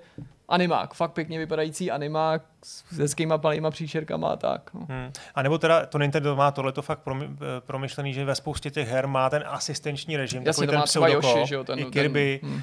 animák, 0.53 0.93
fakt 0.93 1.11
pěkně 1.11 1.39
vypadající 1.39 1.91
animák 1.91 2.41
s 2.63 2.97
hezkýma 2.97 3.39
malýma 3.43 3.71
příšerkama 3.71 4.27
a 4.29 4.35
tak. 4.35 4.73
No. 4.73 4.85
Hmm. 4.89 5.11
A 5.35 5.41
nebo 5.41 5.57
teda 5.57 5.85
to 5.85 5.97
Nintendo 5.97 6.35
má 6.35 6.51
tohleto 6.51 6.81
fakt 6.81 6.99
eh, 7.07 7.27
promyšlený, 7.59 8.13
že 8.13 8.25
ve 8.25 8.35
spoustě 8.35 8.71
těch 8.71 8.87
her 8.89 9.07
má 9.07 9.29
ten 9.29 9.43
asistenční 9.47 10.17
režim. 10.17 10.43
Jasně, 10.45 10.51
takový 10.51 10.67
to 10.67 10.71
ten 10.71 10.81
pseudokop, 10.81 11.23
Yoshi, 11.23 11.47
že 11.47 11.55
jo, 11.55 11.63
ten- 11.63 11.79
i 11.79 11.83
ten- 11.83 11.91
Kirby, 11.91 12.39
hmm. 12.43 12.53
uh, 12.53 12.61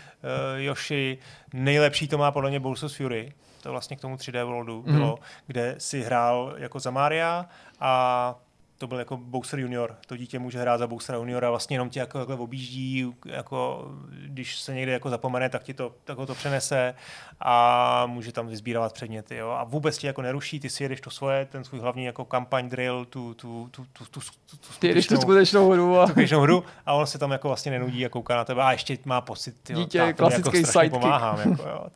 Yoshi. 0.56 1.18
Nejlepší 1.54 2.08
to 2.08 2.18
má 2.18 2.30
podle 2.30 2.50
mě 2.50 2.60
Bowser's 2.60 2.94
Fury. 2.96 3.32
To 3.62 3.70
vlastně 3.70 3.96
k 3.96 4.00
tomu 4.00 4.16
3D 4.16 4.44
Worldu 4.44 4.82
Mhm. 4.86 4.96
bylo, 4.96 5.18
kde 5.46 5.74
si 5.78 6.02
hrál 6.02 6.54
jako 6.56 6.80
za 6.80 6.90
Maria 6.90 7.46
a 7.80 8.34
to 8.80 8.86
byl 8.86 8.98
jako 8.98 9.16
Bowser 9.16 9.58
junior. 9.60 9.96
To 10.06 10.16
dítě 10.16 10.38
může 10.38 10.58
hrát 10.60 10.78
za 10.78 10.86
Bowsera 10.86 11.18
juniora, 11.18 11.50
vlastně 11.50 11.74
jenom 11.74 11.90
tě 11.90 12.00
jako 12.00 12.18
takhle 12.18 12.36
objíždí, 12.36 13.12
jako, 13.26 13.88
když 14.26 14.58
se 14.60 14.74
někde 14.74 14.92
jako 14.92 15.10
zapomene, 15.10 15.48
tak 15.48 15.62
ti 15.62 15.74
to, 15.74 15.94
tak 16.04 16.18
ho 16.18 16.26
to 16.26 16.34
přenese 16.34 16.94
a 17.40 18.06
může 18.06 18.32
tam 18.32 18.48
vyzbírávat 18.48 18.92
předměty. 18.92 19.36
Jo? 19.36 19.50
A 19.50 19.64
vůbec 19.64 19.98
ti 19.98 20.06
jako 20.06 20.22
neruší, 20.22 20.60
ty 20.60 20.70
si 20.70 20.82
jedeš 20.82 21.00
to 21.00 21.10
svoje, 21.10 21.44
ten 21.46 21.64
svůj 21.64 21.80
hlavní 21.80 22.04
jako 22.04 22.24
kampaň 22.24 22.68
drill, 22.68 23.04
tu, 23.04 23.34
tu, 23.34 23.68
tu, 23.70 23.84
tu, 23.92 24.04
tu, 24.04 24.20
tu, 24.20 24.56
tu 24.56 24.68
Ty 24.78 24.94
jdeš 24.94 25.06
tu 25.06 25.16
skutečnou- 25.16 25.70
hru 25.70 25.98
a 25.98 26.06
tu 26.06 26.10
skutečnou 26.10 26.40
hru 26.40 26.64
a 26.86 26.92
on 26.92 27.06
se 27.06 27.18
tam 27.18 27.30
jako 27.30 27.48
vlastně 27.48 27.70
nenudí 27.72 28.06
a 28.06 28.08
kouká 28.08 28.36
na 28.36 28.44
tebe 28.44 28.62
a 28.62 28.72
ještě 28.72 28.98
má 29.04 29.20
pocit, 29.20 29.70
jo, 29.70 29.76
Dítě, 29.76 29.98
táto 29.98 30.08
mi 30.08 30.14
klasický 30.14 30.56
jako 30.56 30.72
sidekick. 30.72 30.92
pomáhám. 30.92 31.38
Jako, 31.50 31.62
jo. 31.68 31.86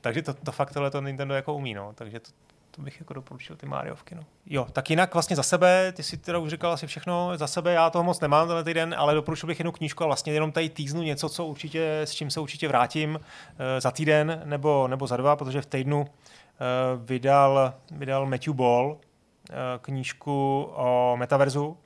Takže 0.00 0.22
to, 0.22 0.34
to 0.34 0.52
fakt 0.52 0.72
tohle 0.72 0.90
to 0.90 1.00
Nintendo 1.00 1.34
jako 1.34 1.54
umí, 1.54 1.74
no. 1.74 1.92
takže 1.94 2.20
to, 2.20 2.30
to 2.76 2.82
bych 2.82 3.00
jako 3.00 3.14
doporučil 3.14 3.56
ty 3.56 3.66
Mariovky. 3.66 4.14
No. 4.14 4.22
Jo, 4.46 4.66
tak 4.72 4.90
jinak 4.90 5.14
vlastně 5.14 5.36
za 5.36 5.42
sebe, 5.42 5.92
ty 5.92 6.02
si 6.02 6.16
teda 6.16 6.38
už 6.38 6.50
říkal 6.50 6.72
asi 6.72 6.86
všechno, 6.86 7.36
za 7.36 7.46
sebe 7.46 7.72
já 7.72 7.90
toho 7.90 8.04
moc 8.04 8.20
nemám 8.20 8.46
tenhle 8.46 8.64
týden, 8.64 8.94
ale 8.98 9.14
doporučil 9.14 9.46
bych 9.46 9.58
jednu 9.58 9.72
knížku 9.72 10.04
a 10.04 10.06
vlastně 10.06 10.32
jenom 10.32 10.52
tady 10.52 10.68
týznu 10.68 11.02
něco, 11.02 11.28
co 11.28 11.46
určitě, 11.46 12.00
s 12.00 12.12
čím 12.12 12.30
se 12.30 12.40
určitě 12.40 12.68
vrátím 12.68 13.20
eh, 13.58 13.80
za 13.80 13.90
týden 13.90 14.42
nebo, 14.44 14.88
nebo 14.88 15.06
za 15.06 15.16
dva, 15.16 15.36
protože 15.36 15.62
v 15.62 15.66
týdnu 15.66 16.06
eh, 16.06 16.64
vydal, 17.04 17.74
vydal 17.90 18.26
Matthew 18.26 18.54
Ball 18.54 18.98
eh, 19.50 19.54
knížku 19.80 20.62
o 20.74 21.16
metaverzu, 21.18 21.76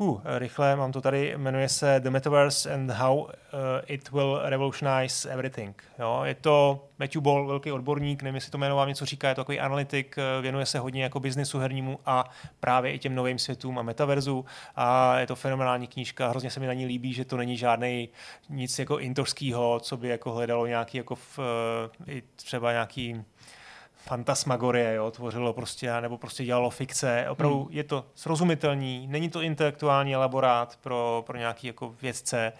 Huh, 0.00 0.20
rychle, 0.24 0.76
mám 0.76 0.92
to 0.92 1.00
tady, 1.00 1.34
jmenuje 1.36 1.68
se 1.68 2.00
The 2.00 2.10
Metaverse 2.10 2.74
and 2.74 2.90
How 2.90 3.18
uh, 3.18 3.28
It 3.86 4.10
Will 4.10 4.40
Revolutionize 4.42 5.30
Everything. 5.30 5.82
Jo, 5.98 6.20
je 6.24 6.34
to 6.34 6.84
Matthew 6.98 7.22
Ball, 7.22 7.46
velký 7.46 7.72
odborník, 7.72 8.22
nevím, 8.22 8.34
jestli 8.34 8.50
to 8.50 8.58
jméno 8.58 8.76
vám 8.76 8.88
něco 8.88 9.04
říká, 9.06 9.28
je 9.28 9.34
to 9.34 9.40
takový 9.40 9.60
analytik, 9.60 10.16
eh, 10.18 10.42
věnuje 10.42 10.66
se 10.66 10.78
hodně 10.78 11.02
jako 11.02 11.20
biznisu 11.20 11.58
hernímu 11.58 11.98
a 12.06 12.30
právě 12.60 12.92
i 12.92 12.98
těm 12.98 13.14
novým 13.14 13.38
světům 13.38 13.78
a 13.78 13.82
metaverzu. 13.82 14.44
A 14.76 15.18
je 15.18 15.26
to 15.26 15.36
fenomenální 15.36 15.86
knížka, 15.86 16.28
hrozně 16.28 16.50
se 16.50 16.60
mi 16.60 16.66
na 16.66 16.72
ní 16.72 16.86
líbí, 16.86 17.12
že 17.12 17.24
to 17.24 17.36
není 17.36 17.56
žádný 17.56 18.08
nic 18.48 18.78
jako 18.78 18.98
intorského, 18.98 19.80
co 19.80 19.96
by 19.96 20.08
jako 20.08 20.32
hledalo 20.32 20.66
nějaký 20.66 20.98
jako 20.98 21.14
v, 21.14 21.38
eh, 21.38 22.12
i 22.12 22.22
třeba 22.36 22.72
nějaký 22.72 23.24
fantasmagorie, 24.08 24.94
jo, 24.94 25.10
tvořilo 25.10 25.52
prostě, 25.52 26.00
nebo 26.00 26.18
prostě 26.18 26.44
dělalo 26.44 26.70
fikce. 26.70 27.26
Opravdu 27.28 27.62
hmm. 27.62 27.68
je 27.70 27.84
to 27.84 28.04
srozumitelný, 28.14 29.06
není 29.06 29.28
to 29.28 29.40
intelektuální 29.40 30.14
elaborát 30.14 30.78
pro, 30.80 31.24
pro 31.26 31.38
nějaký 31.38 31.66
jako 31.66 31.94
vědce. 32.02 32.52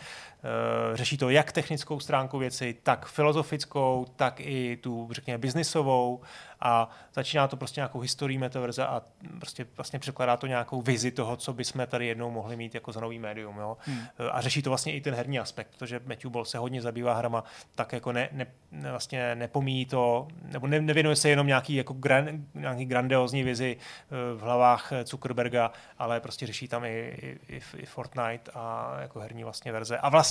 Eh, 0.43 0.97
řeší 0.97 1.16
to 1.16 1.31
jak 1.31 1.52
technickou 1.52 2.01
stránku 2.01 2.39
věci, 2.39 2.77
tak 2.82 3.06
filozofickou, 3.06 4.06
tak 4.16 4.40
i 4.40 4.77
tu, 4.77 5.09
řekněme, 5.12 5.39
biznisovou 5.39 6.20
a 6.60 6.90
začíná 7.15 7.48
to 7.48 7.56
prostě 7.56 7.78
nějakou 7.78 8.01
historií 8.01 8.39
metaverze 8.39 8.86
a 8.86 9.02
prostě 9.39 9.66
vlastně 9.77 9.98
překladá 9.98 10.36
to 10.36 10.47
nějakou 10.47 10.82
vizi 10.82 11.10
toho, 11.10 11.36
co 11.36 11.52
bychom 11.52 11.86
tady 11.86 12.06
jednou 12.06 12.31
mohli 12.31 12.56
mít 12.56 12.74
jako 12.74 12.93
za 12.93 13.01
nový 13.01 13.19
médium. 13.19 13.59
Jo? 13.59 13.77
Hmm. 13.81 14.01
Eh, 14.19 14.31
a 14.31 14.40
řeší 14.40 14.62
to 14.62 14.70
vlastně 14.70 14.93
i 14.93 15.01
ten 15.01 15.15
herní 15.15 15.39
aspekt, 15.39 15.69
protože 15.78 16.01
Matthew 16.06 16.31
Ball 16.31 16.44
se 16.44 16.59
hodně 16.59 16.82
zabývá 16.82 17.15
hrama, 17.15 17.44
tak 17.74 17.93
jako 17.93 18.12
ne, 18.12 18.28
ne, 18.32 18.47
vlastně 18.90 19.35
nepomíjí 19.35 19.86
to, 19.86 20.28
nebo 20.43 20.66
ne, 20.66 20.81
nevěnuje 20.81 21.16
se 21.16 21.28
jenom 21.28 21.47
nějaký, 21.47 21.74
jako 21.74 21.93
gran, 21.93 22.28
nějaký 22.55 22.85
grandiozní 22.85 23.43
vizi 23.43 23.77
eh, 23.77 24.35
v 24.36 24.40
hlavách 24.40 24.93
Zuckerberga, 25.05 25.70
ale 25.98 26.20
prostě 26.20 26.47
řeší 26.47 26.69
tam 26.69 26.85
i, 26.85 26.89
i, 26.89 27.56
i, 27.56 27.60
i 27.77 27.86
Fortnite 27.86 28.51
a 28.55 28.97
jako 29.01 29.20
herní 29.20 29.44
vlastně 29.44 29.73
verze. 29.73 29.98
A 29.98 30.09
vlastně 30.09 30.27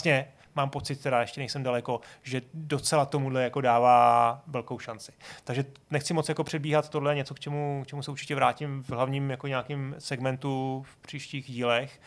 mám 0.55 0.69
pocit, 0.69 1.01
teda 1.01 1.21
ještě 1.21 1.41
nejsem 1.41 1.63
daleko, 1.63 2.01
že 2.23 2.41
docela 2.53 3.05
tomuhle 3.05 3.43
jako 3.43 3.61
dává 3.61 4.41
velkou 4.47 4.79
šanci. 4.79 5.11
Takže 5.43 5.65
nechci 5.91 6.13
moc 6.13 6.29
jako 6.29 6.43
předbíhat 6.43 6.89
tohle, 6.89 7.15
něco, 7.15 7.33
k 7.33 7.39
čemu, 7.39 7.83
k 7.83 7.87
čemu 7.87 8.03
se 8.03 8.11
určitě 8.11 8.35
vrátím 8.35 8.83
v 8.83 8.89
hlavním 8.89 9.29
jako 9.31 9.47
nějakým 9.47 9.95
segmentu 9.99 10.85
v 10.87 10.97
příštích 10.97 11.45
dílech. 11.45 12.01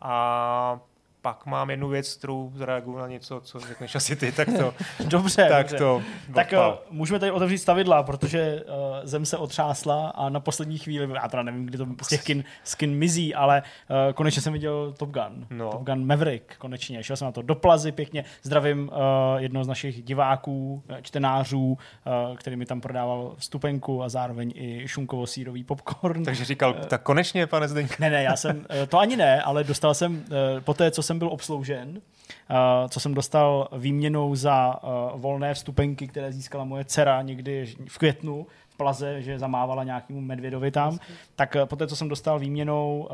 A 0.00 0.80
pak 1.26 1.46
mám 1.46 1.70
jednu 1.70 1.88
věc, 1.88 2.14
kterou 2.14 2.52
zareaguju 2.54 2.98
na 2.98 3.06
něco, 3.06 3.40
co 3.40 3.60
řekneš 3.60 3.94
asi 3.94 4.16
ty, 4.16 4.32
tak 4.32 4.48
to... 4.58 4.74
dobře, 5.04 5.46
tak 5.50 5.66
dobře. 5.66 5.78
to 5.78 6.02
tak 6.34 6.52
uh, 6.52 6.58
můžeme 6.90 7.18
tady 7.18 7.32
otevřít 7.32 7.58
stavidla, 7.58 8.02
protože 8.02 8.62
uh, 8.64 8.74
zem 9.02 9.26
se 9.26 9.36
otřásla 9.36 10.08
a 10.08 10.28
na 10.28 10.40
poslední 10.40 10.78
chvíli, 10.78 11.08
já 11.14 11.28
teda 11.28 11.42
nevím, 11.42 11.66
kdy 11.66 11.78
to 11.78 11.86
z 12.02 12.08
těch 12.08 12.24
kin, 12.24 12.44
skin 12.64 12.94
mizí, 12.94 13.34
ale 13.34 13.62
uh, 13.62 14.12
konečně 14.12 14.42
jsem 14.42 14.52
viděl 14.52 14.94
Top 14.98 15.10
Gun. 15.10 15.46
No. 15.50 15.70
Top 15.70 15.82
Gun 15.82 16.06
Maverick, 16.06 16.56
konečně. 16.58 17.02
Šel 17.02 17.16
jsem 17.16 17.26
na 17.26 17.32
to 17.32 17.42
do 17.42 17.54
plazy 17.54 17.92
pěkně. 17.92 18.24
Zdravím 18.42 18.88
uh, 18.88 18.94
jednoho 19.36 19.64
z 19.64 19.68
našich 19.68 20.02
diváků, 20.02 20.82
čtenářů, 21.02 21.66
uh, 21.66 22.36
který 22.36 22.56
mi 22.56 22.66
tam 22.66 22.80
prodával 22.80 23.34
vstupenku 23.36 24.02
a 24.02 24.08
zároveň 24.08 24.52
i 24.54 24.88
šunkovo-sírový 24.88 25.64
popcorn. 25.64 26.24
Takže 26.24 26.44
říkal, 26.44 26.70
uh, 26.70 26.84
tak 26.84 27.02
konečně, 27.02 27.46
pane 27.46 27.68
Zdeňk. 27.68 27.98
Ne, 27.98 28.10
ne, 28.10 28.22
já 28.22 28.36
jsem, 28.36 28.56
uh, 28.56 28.64
to 28.88 28.98
ani 28.98 29.16
ne, 29.16 29.42
ale 29.42 29.64
dostal 29.64 29.94
jsem, 29.94 30.16
uh, 30.16 30.60
po 30.60 30.74
té, 30.74 30.90
co 30.90 31.02
jsem 31.02 31.15
byl 31.18 31.28
obsloužen, 31.28 31.88
uh, 31.90 32.56
co 32.88 33.00
jsem 33.00 33.14
dostal 33.14 33.68
výměnou 33.72 34.34
za 34.34 34.82
uh, 34.82 35.20
volné 35.20 35.54
vstupenky, 35.54 36.08
které 36.08 36.32
získala 36.32 36.64
moje 36.64 36.84
dcera 36.84 37.22
někdy 37.22 37.74
v 37.88 37.98
květnu 37.98 38.46
v 38.68 38.76
Plaze, 38.76 39.22
že 39.22 39.38
zamávala 39.38 39.84
nějakému 39.84 40.20
medvědovi 40.20 40.70
tam, 40.70 40.98
tak 41.36 41.54
uh, 41.54 41.66
poté, 41.66 41.86
co 41.86 41.96
jsem 41.96 42.08
dostal 42.08 42.38
výměnou 42.38 43.08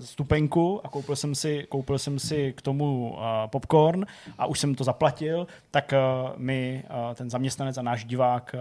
stupenku 0.00 0.80
a 0.84 0.88
koupil 0.88 1.16
jsem 1.16 1.34
si, 1.34 1.66
koupil 1.68 1.98
jsem 1.98 2.18
si 2.18 2.52
k 2.52 2.62
tomu 2.62 3.18
popcorn 3.46 4.06
a 4.38 4.46
už 4.46 4.60
jsem 4.60 4.74
to 4.74 4.84
zaplatil, 4.84 5.46
tak 5.70 5.94
mi 6.36 6.84
ten 7.14 7.30
zaměstnanec 7.30 7.78
a 7.78 7.82
náš 7.82 8.04
divák, 8.04 8.54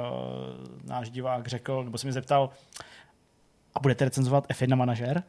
náš 0.86 1.10
divák 1.10 1.48
řekl, 1.48 1.84
nebo 1.84 1.98
se 1.98 2.08
mi 2.08 2.14
zeptal, 2.14 2.50
a 3.78 3.80
budete 3.80 4.06
recenzovat 4.06 4.48
F1 4.48 4.76
manažer? 4.76 5.24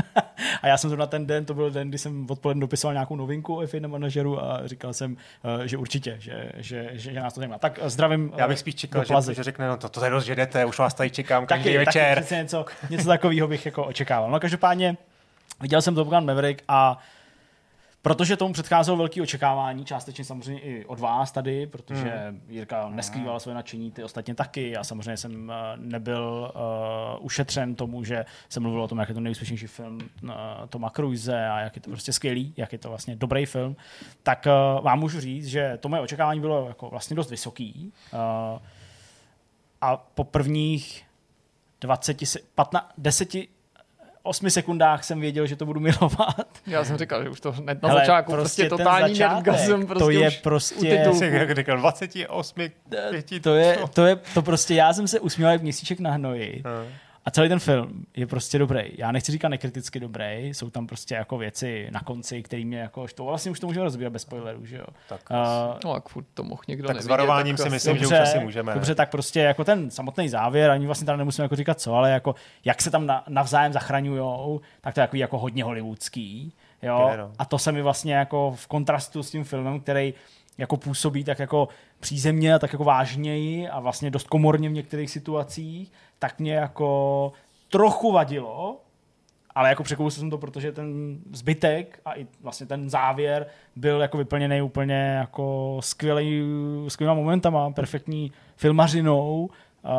a 0.62 0.66
já 0.66 0.76
jsem 0.76 0.90
zrovna 0.90 1.06
ten 1.06 1.26
den, 1.26 1.44
to 1.44 1.54
byl 1.54 1.70
den, 1.70 1.88
kdy 1.88 1.98
jsem 1.98 2.26
odpoledne 2.30 2.60
dopisoval 2.60 2.94
nějakou 2.94 3.16
novinku 3.16 3.56
o 3.56 3.60
F1 3.60 3.88
manažeru 3.88 4.44
a 4.44 4.60
říkal 4.66 4.92
jsem, 4.92 5.16
eh, 5.62 5.68
že 5.68 5.76
určitě, 5.76 6.16
že, 6.18 6.50
že, 6.56 6.90
že, 6.92 7.12
že 7.12 7.20
nás 7.20 7.34
to 7.34 7.40
zajímá. 7.40 7.58
Tak 7.58 7.78
eh, 7.82 7.90
zdravím. 7.90 8.32
Já 8.36 8.48
bych 8.48 8.58
spíš 8.58 8.74
čekal, 8.74 9.04
že, 9.04 9.34
že, 9.34 9.42
řekne, 9.42 9.68
no 9.68 9.76
to, 9.76 9.88
to 9.88 10.04
je 10.04 10.10
dost, 10.10 10.24
že 10.24 10.34
jdete, 10.34 10.64
už 10.64 10.78
vás 10.78 10.94
tady 10.94 11.10
čekám 11.10 11.46
každý 11.46 11.64
taky, 11.64 11.78
večer. 11.78 12.22
Taky 12.22 12.34
něco, 12.34 12.64
něco 12.90 13.08
takového 13.08 13.48
bych 13.48 13.66
jako 13.66 13.84
očekával. 13.84 14.30
No 14.30 14.40
každopádně 14.40 14.96
viděl 15.60 15.82
jsem 15.82 15.94
Top 15.94 16.08
Gun 16.08 16.24
Maverick 16.24 16.62
a 16.68 16.98
Protože 18.04 18.36
tomu 18.36 18.52
předcházelo 18.52 18.96
velké 18.96 19.22
očekávání, 19.22 19.84
částečně 19.84 20.24
samozřejmě 20.24 20.62
i 20.62 20.84
od 20.84 21.00
vás 21.00 21.32
tady, 21.32 21.66
protože 21.66 22.10
hmm. 22.10 22.42
Jirka 22.48 22.88
neskrýval 22.88 23.40
své 23.40 23.54
nadšení, 23.54 23.90
ty 23.90 24.04
ostatně 24.04 24.34
taky. 24.34 24.70
Já 24.70 24.84
samozřejmě 24.84 25.16
jsem 25.16 25.50
eh, 25.50 25.54
nebyl 25.76 26.52
uh, 26.54 27.24
ušetřen 27.24 27.74
tomu, 27.74 28.04
že 28.04 28.24
jsem 28.48 28.62
mluvil 28.62 28.82
o 28.82 28.88
tom, 28.88 28.98
jak 28.98 29.08
je 29.08 29.14
to 29.14 29.20
nejúspěšnější 29.20 29.66
film 29.66 29.98
uh, 30.22 30.30
Toma 30.68 30.90
Cruise 30.90 31.48
a 31.48 31.60
jak 31.60 31.76
je 31.76 31.82
to 31.82 31.90
prostě 31.90 32.12
skvělý, 32.12 32.54
jak 32.56 32.72
je 32.72 32.78
to 32.78 32.88
vlastně 32.88 33.16
dobrý 33.16 33.46
film. 33.46 33.76
Tak 34.22 34.46
uh, 34.46 34.84
vám 34.84 35.00
můžu 35.00 35.20
říct, 35.20 35.46
že 35.46 35.78
to 35.80 35.88
moje 35.88 36.02
očekávání 36.02 36.40
bylo 36.40 36.68
jako 36.68 36.90
vlastně 36.90 37.16
dost 37.16 37.30
vysoký. 37.30 37.92
Uh, 38.12 38.18
a 39.80 39.96
po 39.96 40.24
prvních 40.24 41.04
20, 41.80 42.16
15, 42.54 42.92
10, 42.98 43.53
osmi 44.24 44.50
sekundách 44.50 45.04
jsem 45.04 45.20
věděl, 45.20 45.46
že 45.46 45.56
to 45.56 45.66
budu 45.66 45.80
milovat. 45.80 46.46
Já 46.66 46.84
jsem 46.84 46.96
říkal, 46.96 47.22
že 47.22 47.28
už 47.28 47.40
to 47.40 47.52
hned 47.52 47.82
na 47.82 47.88
Hele, 47.88 48.00
začátku 48.00 48.32
prostě, 48.32 48.62
prostě 48.62 48.84
totální 48.84 49.18
nerdgasm. 49.18 49.86
Prostě 49.86 50.04
to 50.04 50.10
je 50.10 50.30
prostě... 50.30 51.26
Jak 51.26 51.56
říkal, 51.56 51.78
28, 51.78 52.54
5, 52.54 52.72
to 53.42 53.54
je, 53.54 53.78
to 53.94 54.06
je, 54.06 54.16
to 54.34 54.42
prostě, 54.42 54.74
já 54.74 54.92
jsem 54.92 55.08
se 55.08 55.20
usmíval 55.20 55.52
jak 55.52 55.62
měsíček 55.62 56.00
na 56.00 56.10
hnoji. 56.10 56.62
Hmm. 56.66 56.92
A 57.24 57.30
celý 57.30 57.48
ten 57.48 57.58
film 57.58 58.04
je 58.16 58.26
prostě 58.26 58.58
dobrý. 58.58 58.82
Já 58.98 59.12
nechci 59.12 59.32
říkat 59.32 59.48
nekriticky 59.48 60.00
dobrý, 60.00 60.48
jsou 60.48 60.70
tam 60.70 60.86
prostě 60.86 61.14
jako 61.14 61.38
věci 61.38 61.88
na 61.90 62.00
konci, 62.00 62.42
které 62.42 62.64
mě 62.64 62.78
jako, 62.78 63.06
to 63.14 63.24
vlastně 63.24 63.50
už 63.50 63.60
to 63.60 63.66
můžeme 63.66 63.84
rozbírat 63.84 64.12
bez 64.12 64.22
spoilerů, 64.22 64.66
že 64.66 64.76
jo. 64.76 64.86
Tak, 65.08 65.20
uh, 65.30 65.78
no 65.84 65.94
a 65.94 66.00
furt 66.08 66.26
to 66.34 66.42
mohl 66.42 66.62
někdo 66.68 66.86
Tak 66.86 66.94
nevidět, 66.94 67.06
s 67.06 67.08
varováním 67.08 67.56
tak 67.56 67.66
si 67.66 67.70
myslím, 67.70 67.96
dobře, 67.96 68.08
že 68.08 68.22
už 68.22 68.28
asi 68.28 68.38
můžeme. 68.38 68.74
Dobře, 68.74 68.94
tak 68.94 69.10
prostě 69.10 69.40
jako 69.40 69.64
ten 69.64 69.90
samotný 69.90 70.28
závěr, 70.28 70.70
ani 70.70 70.86
vlastně 70.86 71.06
tam 71.06 71.18
nemusíme 71.18 71.44
jako 71.44 71.56
říkat 71.56 71.80
co, 71.80 71.94
ale 71.94 72.10
jako 72.10 72.34
jak 72.64 72.82
se 72.82 72.90
tam 72.90 73.06
na, 73.06 73.24
navzájem 73.28 73.72
zachraňujou, 73.72 74.60
tak 74.80 74.94
to 74.94 75.00
je 75.00 75.02
jako, 75.02 75.16
jako 75.16 75.38
hodně 75.38 75.64
hollywoodský. 75.64 76.52
Jo? 76.82 77.08
Je, 77.10 77.18
no. 77.18 77.32
A 77.38 77.44
to 77.44 77.58
se 77.58 77.72
mi 77.72 77.82
vlastně 77.82 78.14
jako 78.14 78.54
v 78.56 78.66
kontrastu 78.66 79.22
s 79.22 79.30
tím 79.30 79.44
filmem, 79.44 79.80
který 79.80 80.14
jako 80.58 80.76
působí 80.76 81.24
tak 81.24 81.38
jako 81.38 81.68
přízemně 82.00 82.54
a 82.54 82.58
tak 82.58 82.72
jako 82.72 82.84
vážněji 82.84 83.68
a 83.68 83.80
vlastně 83.80 84.10
dost 84.10 84.26
komorně 84.26 84.68
v 84.68 84.72
některých 84.72 85.10
situacích, 85.10 85.92
tak 86.18 86.38
mě 86.38 86.54
jako 86.54 87.32
trochu 87.68 88.12
vadilo, 88.12 88.80
ale 89.54 89.68
jako 89.68 89.82
překousl 89.82 90.20
jsem 90.20 90.30
to, 90.30 90.38
protože 90.38 90.72
ten 90.72 91.18
zbytek 91.32 92.00
a 92.04 92.18
i 92.18 92.26
vlastně 92.40 92.66
ten 92.66 92.90
závěr 92.90 93.46
byl 93.76 94.00
jako 94.00 94.18
vyplněný 94.18 94.62
úplně 94.62 94.94
jako 94.94 95.76
skvělý, 95.80 96.42
skvělýma 96.88 97.14
momentama, 97.14 97.70
perfektní 97.70 98.32
filmařinou 98.56 99.44
uh, 99.44 99.90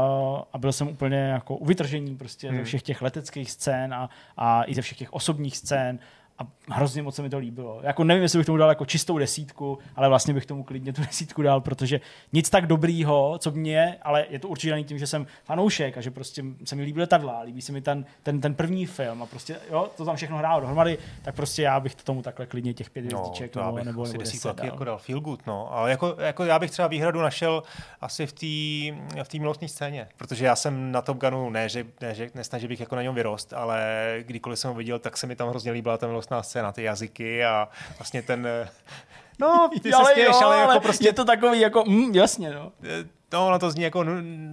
a 0.54 0.58
byl 0.58 0.72
jsem 0.72 0.88
úplně 0.88 1.18
jako 1.18 1.56
u 1.56 1.66
vytržení 1.66 2.18
prostě 2.18 2.50
hmm. 2.50 2.58
ze 2.58 2.64
všech 2.64 2.82
těch 2.82 3.02
leteckých 3.02 3.52
scén 3.52 3.94
a, 3.94 4.10
a 4.38 4.64
i 4.64 4.76
ze 4.76 4.82
všech 4.82 4.98
těch 4.98 5.14
osobních 5.14 5.58
scén 5.58 6.00
a 6.40 6.44
hrozně 6.70 7.02
moc 7.02 7.16
se 7.16 7.22
mi 7.22 7.30
to 7.30 7.38
líbilo. 7.38 7.80
Jako 7.84 8.04
nevím, 8.04 8.24
jestli 8.24 8.40
bych 8.40 8.46
tomu 8.46 8.58
dal 8.58 8.70
jako 8.70 8.86
čistou 8.86 9.18
desítku, 9.18 9.80
ale 9.96 10.10
vlastně 10.10 10.34
bych 10.34 10.46
tomu 10.46 10.64
klidně 10.64 10.94
tu 10.94 11.02
desítku 11.06 11.42
dal, 11.42 11.62
protože 11.62 12.02
nic 12.34 12.50
tak 12.50 12.68
dobrýho, 12.68 13.38
co 13.40 13.52
mě, 13.52 13.98
ale 14.02 14.26
je 14.30 14.40
to 14.40 14.48
určitě 14.48 14.70
daný 14.70 14.84
tím, 14.84 14.98
že 14.98 15.08
jsem 15.08 15.28
fanoušek 15.44 15.98
a 15.98 16.02
že 16.02 16.12
prostě 16.12 16.44
se 16.64 16.76
mi 16.76 16.84
líbí 16.84 17.00
letadla, 17.00 17.42
líbí 17.42 17.62
se 17.62 17.72
mi 17.72 17.82
ten, 17.82 18.06
ten, 18.24 18.42
ten 18.42 18.56
první 18.56 18.86
film 18.86 19.24
a 19.24 19.26
prostě 19.26 19.56
jo, 19.72 19.90
to 19.98 20.06
tam 20.06 20.16
všechno 20.16 20.38
hrálo 20.38 20.62
dohromady, 20.62 20.98
tak 21.22 21.36
prostě 21.36 21.62
já 21.62 21.80
bych 21.80 21.96
tomu 21.96 22.22
takhle 22.22 22.46
klidně 22.46 22.74
těch 22.74 22.90
pět 22.90 23.12
no, 23.12 23.18
hvězdiček 23.18 23.56
no, 23.56 23.66
nebo, 23.66 23.84
nebo, 23.84 24.06
nebo 24.06 24.18
deset 24.18 24.56
dal. 24.56 24.66
jako 24.66 24.84
dal 24.84 24.98
feel 24.98 25.20
good, 25.20 25.48
no. 25.48 25.74
Ale 25.74 25.90
jako, 25.90 26.16
jako 26.20 26.44
já 26.44 26.60
bych 26.60 26.72
třeba 26.72 26.88
výhradu 26.88 27.22
našel 27.22 27.64
asi 28.02 28.28
v 28.28 28.34
té 28.34 29.36
v 29.38 29.40
milostní 29.40 29.68
scéně, 29.68 30.08
protože 30.18 30.46
já 30.46 30.56
jsem 30.56 30.92
na 30.92 31.02
Top 31.02 31.18
Gunu, 31.18 31.50
ne, 31.50 31.70
že, 31.70 31.86
ne, 32.02 32.16
že 32.16 32.30
nesnažil 32.36 32.70
bych 32.70 32.80
jako 32.80 32.96
na 32.96 33.02
něm 33.02 33.16
vyrost, 33.16 33.54
ale 33.54 34.18
kdykoliv 34.22 34.60
jsem 34.60 34.72
ho 34.72 34.78
viděl, 34.78 35.00
tak 35.00 35.18
se 35.18 35.28
mi 35.28 35.36
tam 35.36 35.50
hrozně 35.50 35.72
líbila 35.72 35.98
ta 35.98 36.08
milostná 36.30 36.44
scéna, 36.44 36.72
ty 36.72 36.84
jazyky 36.84 37.46
a 37.46 37.68
vlastně 37.98 38.22
ten... 38.22 38.48
Eh, 38.48 38.70
no, 39.40 39.70
ty 39.84 39.94
ale 39.94 40.06
se 40.06 40.12
stěješ, 40.12 40.30
jo, 40.30 40.40
ale, 40.44 40.58
jako 40.58 40.72
ale 40.72 40.80
prostě... 40.80 41.08
Je 41.08 41.14
to 41.14 41.26
takový 41.26 41.60
jako, 41.60 41.84
mm, 41.88 42.16
jasně, 42.16 42.52
no. 42.52 42.72
Eh, 42.84 43.06
no, 43.34 43.48
ono 43.48 43.60
to 43.60 43.72
zní 43.72 43.84
jako, 43.84 44.06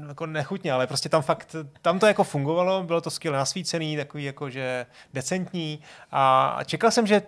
jako 0.09 0.27
nechutně, 0.27 0.73
ale 0.73 0.87
prostě 0.87 1.09
tam 1.09 1.23
fakt, 1.23 1.57
tam 1.83 1.99
to 1.99 2.07
jako 2.07 2.25
fungovalo, 2.25 2.83
bylo 2.83 3.01
to 3.01 3.11
skvěle 3.11 3.39
nasvícený, 3.39 3.97
takový 3.97 4.25
jako, 4.25 4.51
že 4.51 4.87
decentní 5.13 5.81
a 6.13 6.59
čekal 6.65 6.91
jsem, 6.91 7.07
že 7.07 7.23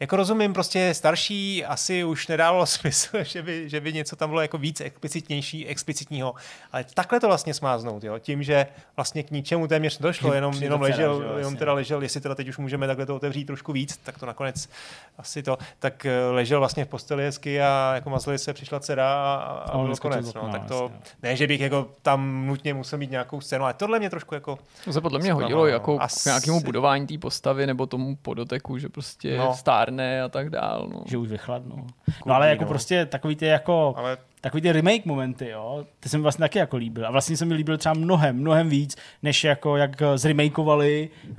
jako 0.00 0.16
rozumím, 0.16 0.52
prostě 0.52 0.94
starší 0.94 1.64
asi 1.64 2.04
už 2.04 2.28
nedávalo 2.28 2.66
smysl, 2.66 3.24
že 3.24 3.42
by, 3.42 3.68
že 3.68 3.80
by 3.80 3.92
něco 3.92 4.16
tam 4.16 4.28
bylo 4.28 4.40
jako 4.40 4.58
víc 4.58 4.80
explicitnější, 4.80 5.66
explicitního, 5.66 6.34
ale 6.72 6.84
takhle 6.94 7.20
to 7.20 7.26
vlastně 7.26 7.54
smáznout, 7.54 8.04
jo, 8.04 8.18
tím, 8.18 8.42
že 8.42 8.66
vlastně 8.96 9.22
k 9.22 9.30
ničemu 9.30 9.66
téměř 9.66 9.98
došlo, 9.98 10.34
jenom, 10.34 10.54
jenom 10.54 10.80
ležel, 10.80 11.34
jenom 11.38 11.56
teda 11.56 11.72
ležel, 11.72 12.02
jestli 12.02 12.20
teda 12.20 12.34
teď 12.34 12.48
už 12.48 12.58
můžeme 12.58 12.86
takhle 12.86 13.06
to 13.06 13.16
otevřít 13.16 13.44
trošku 13.44 13.72
víc, 13.72 13.96
tak 13.96 14.18
to 14.18 14.26
nakonec 14.26 14.68
asi 15.18 15.42
to, 15.42 15.58
tak 15.78 16.06
eh, 16.06 16.30
ležel 16.30 16.58
vlastně 16.58 16.84
v 16.84 16.88
posteli 16.88 17.24
hezky 17.24 17.62
a 17.62 17.92
jako 17.94 18.10
mazli 18.10 18.38
se, 18.38 18.52
přišla 18.52 18.80
dcera 18.80 19.12
a, 19.12 19.34
a 19.72 19.78
bylo 19.78 19.96
konec, 19.96 20.34
no, 20.34 20.48
tak 20.52 20.64
to, 20.64 20.92
ne, 21.22 21.36
že 21.36 21.46
bych 21.46 21.60
jako 21.60 21.88
tam 22.02 22.46
nutně 22.46 22.74
musel 22.74 22.98
mít 22.98 23.10
nějakou 23.10 23.40
scénu, 23.40 23.64
ale 23.64 23.74
tohle 23.74 23.98
mě 23.98 24.10
trošku 24.10 24.34
jako... 24.34 24.58
To 24.84 24.92
se 24.92 25.00
podle 25.00 25.18
mě 25.18 25.32
hodilo 25.32 25.66
jako 25.66 25.98
k 25.98 26.24
nějakému 26.24 26.60
budování 26.60 27.06
té 27.06 27.18
postavy 27.18 27.66
nebo 27.66 27.86
tomu 27.86 28.16
podoteku, 28.16 28.78
že 28.78 28.88
prostě 28.88 29.38
no. 29.38 29.54
Stárne 29.90 30.22
a 30.22 30.28
tak 30.28 30.50
dál. 30.50 30.88
No. 30.92 31.02
Že 31.06 31.18
už 31.18 31.28
vychladnou. 31.28 31.86
No 32.26 32.34
ale 32.34 32.48
jako 32.48 32.64
no. 32.64 32.68
prostě 32.68 33.06
takový 33.06 33.36
ty 33.36 33.46
jako 33.46 33.94
ale 33.96 34.18
takový 34.40 34.60
ty 34.60 34.72
remake 34.72 35.04
momenty, 35.04 35.48
jo, 35.48 35.84
ty 36.00 36.08
se 36.08 36.16
mi 36.16 36.22
vlastně 36.22 36.42
taky 36.42 36.58
jako 36.58 36.76
líbil. 36.76 37.06
A 37.06 37.10
vlastně 37.10 37.36
se 37.36 37.44
mi 37.44 37.54
líbil 37.54 37.78
třeba 37.78 37.94
mnohem, 37.94 38.36
mnohem 38.36 38.68
víc, 38.68 38.96
než 39.22 39.44
jako 39.44 39.76
jak 39.76 40.02
zremakeovali 40.14 41.08
uh, 41.28 41.36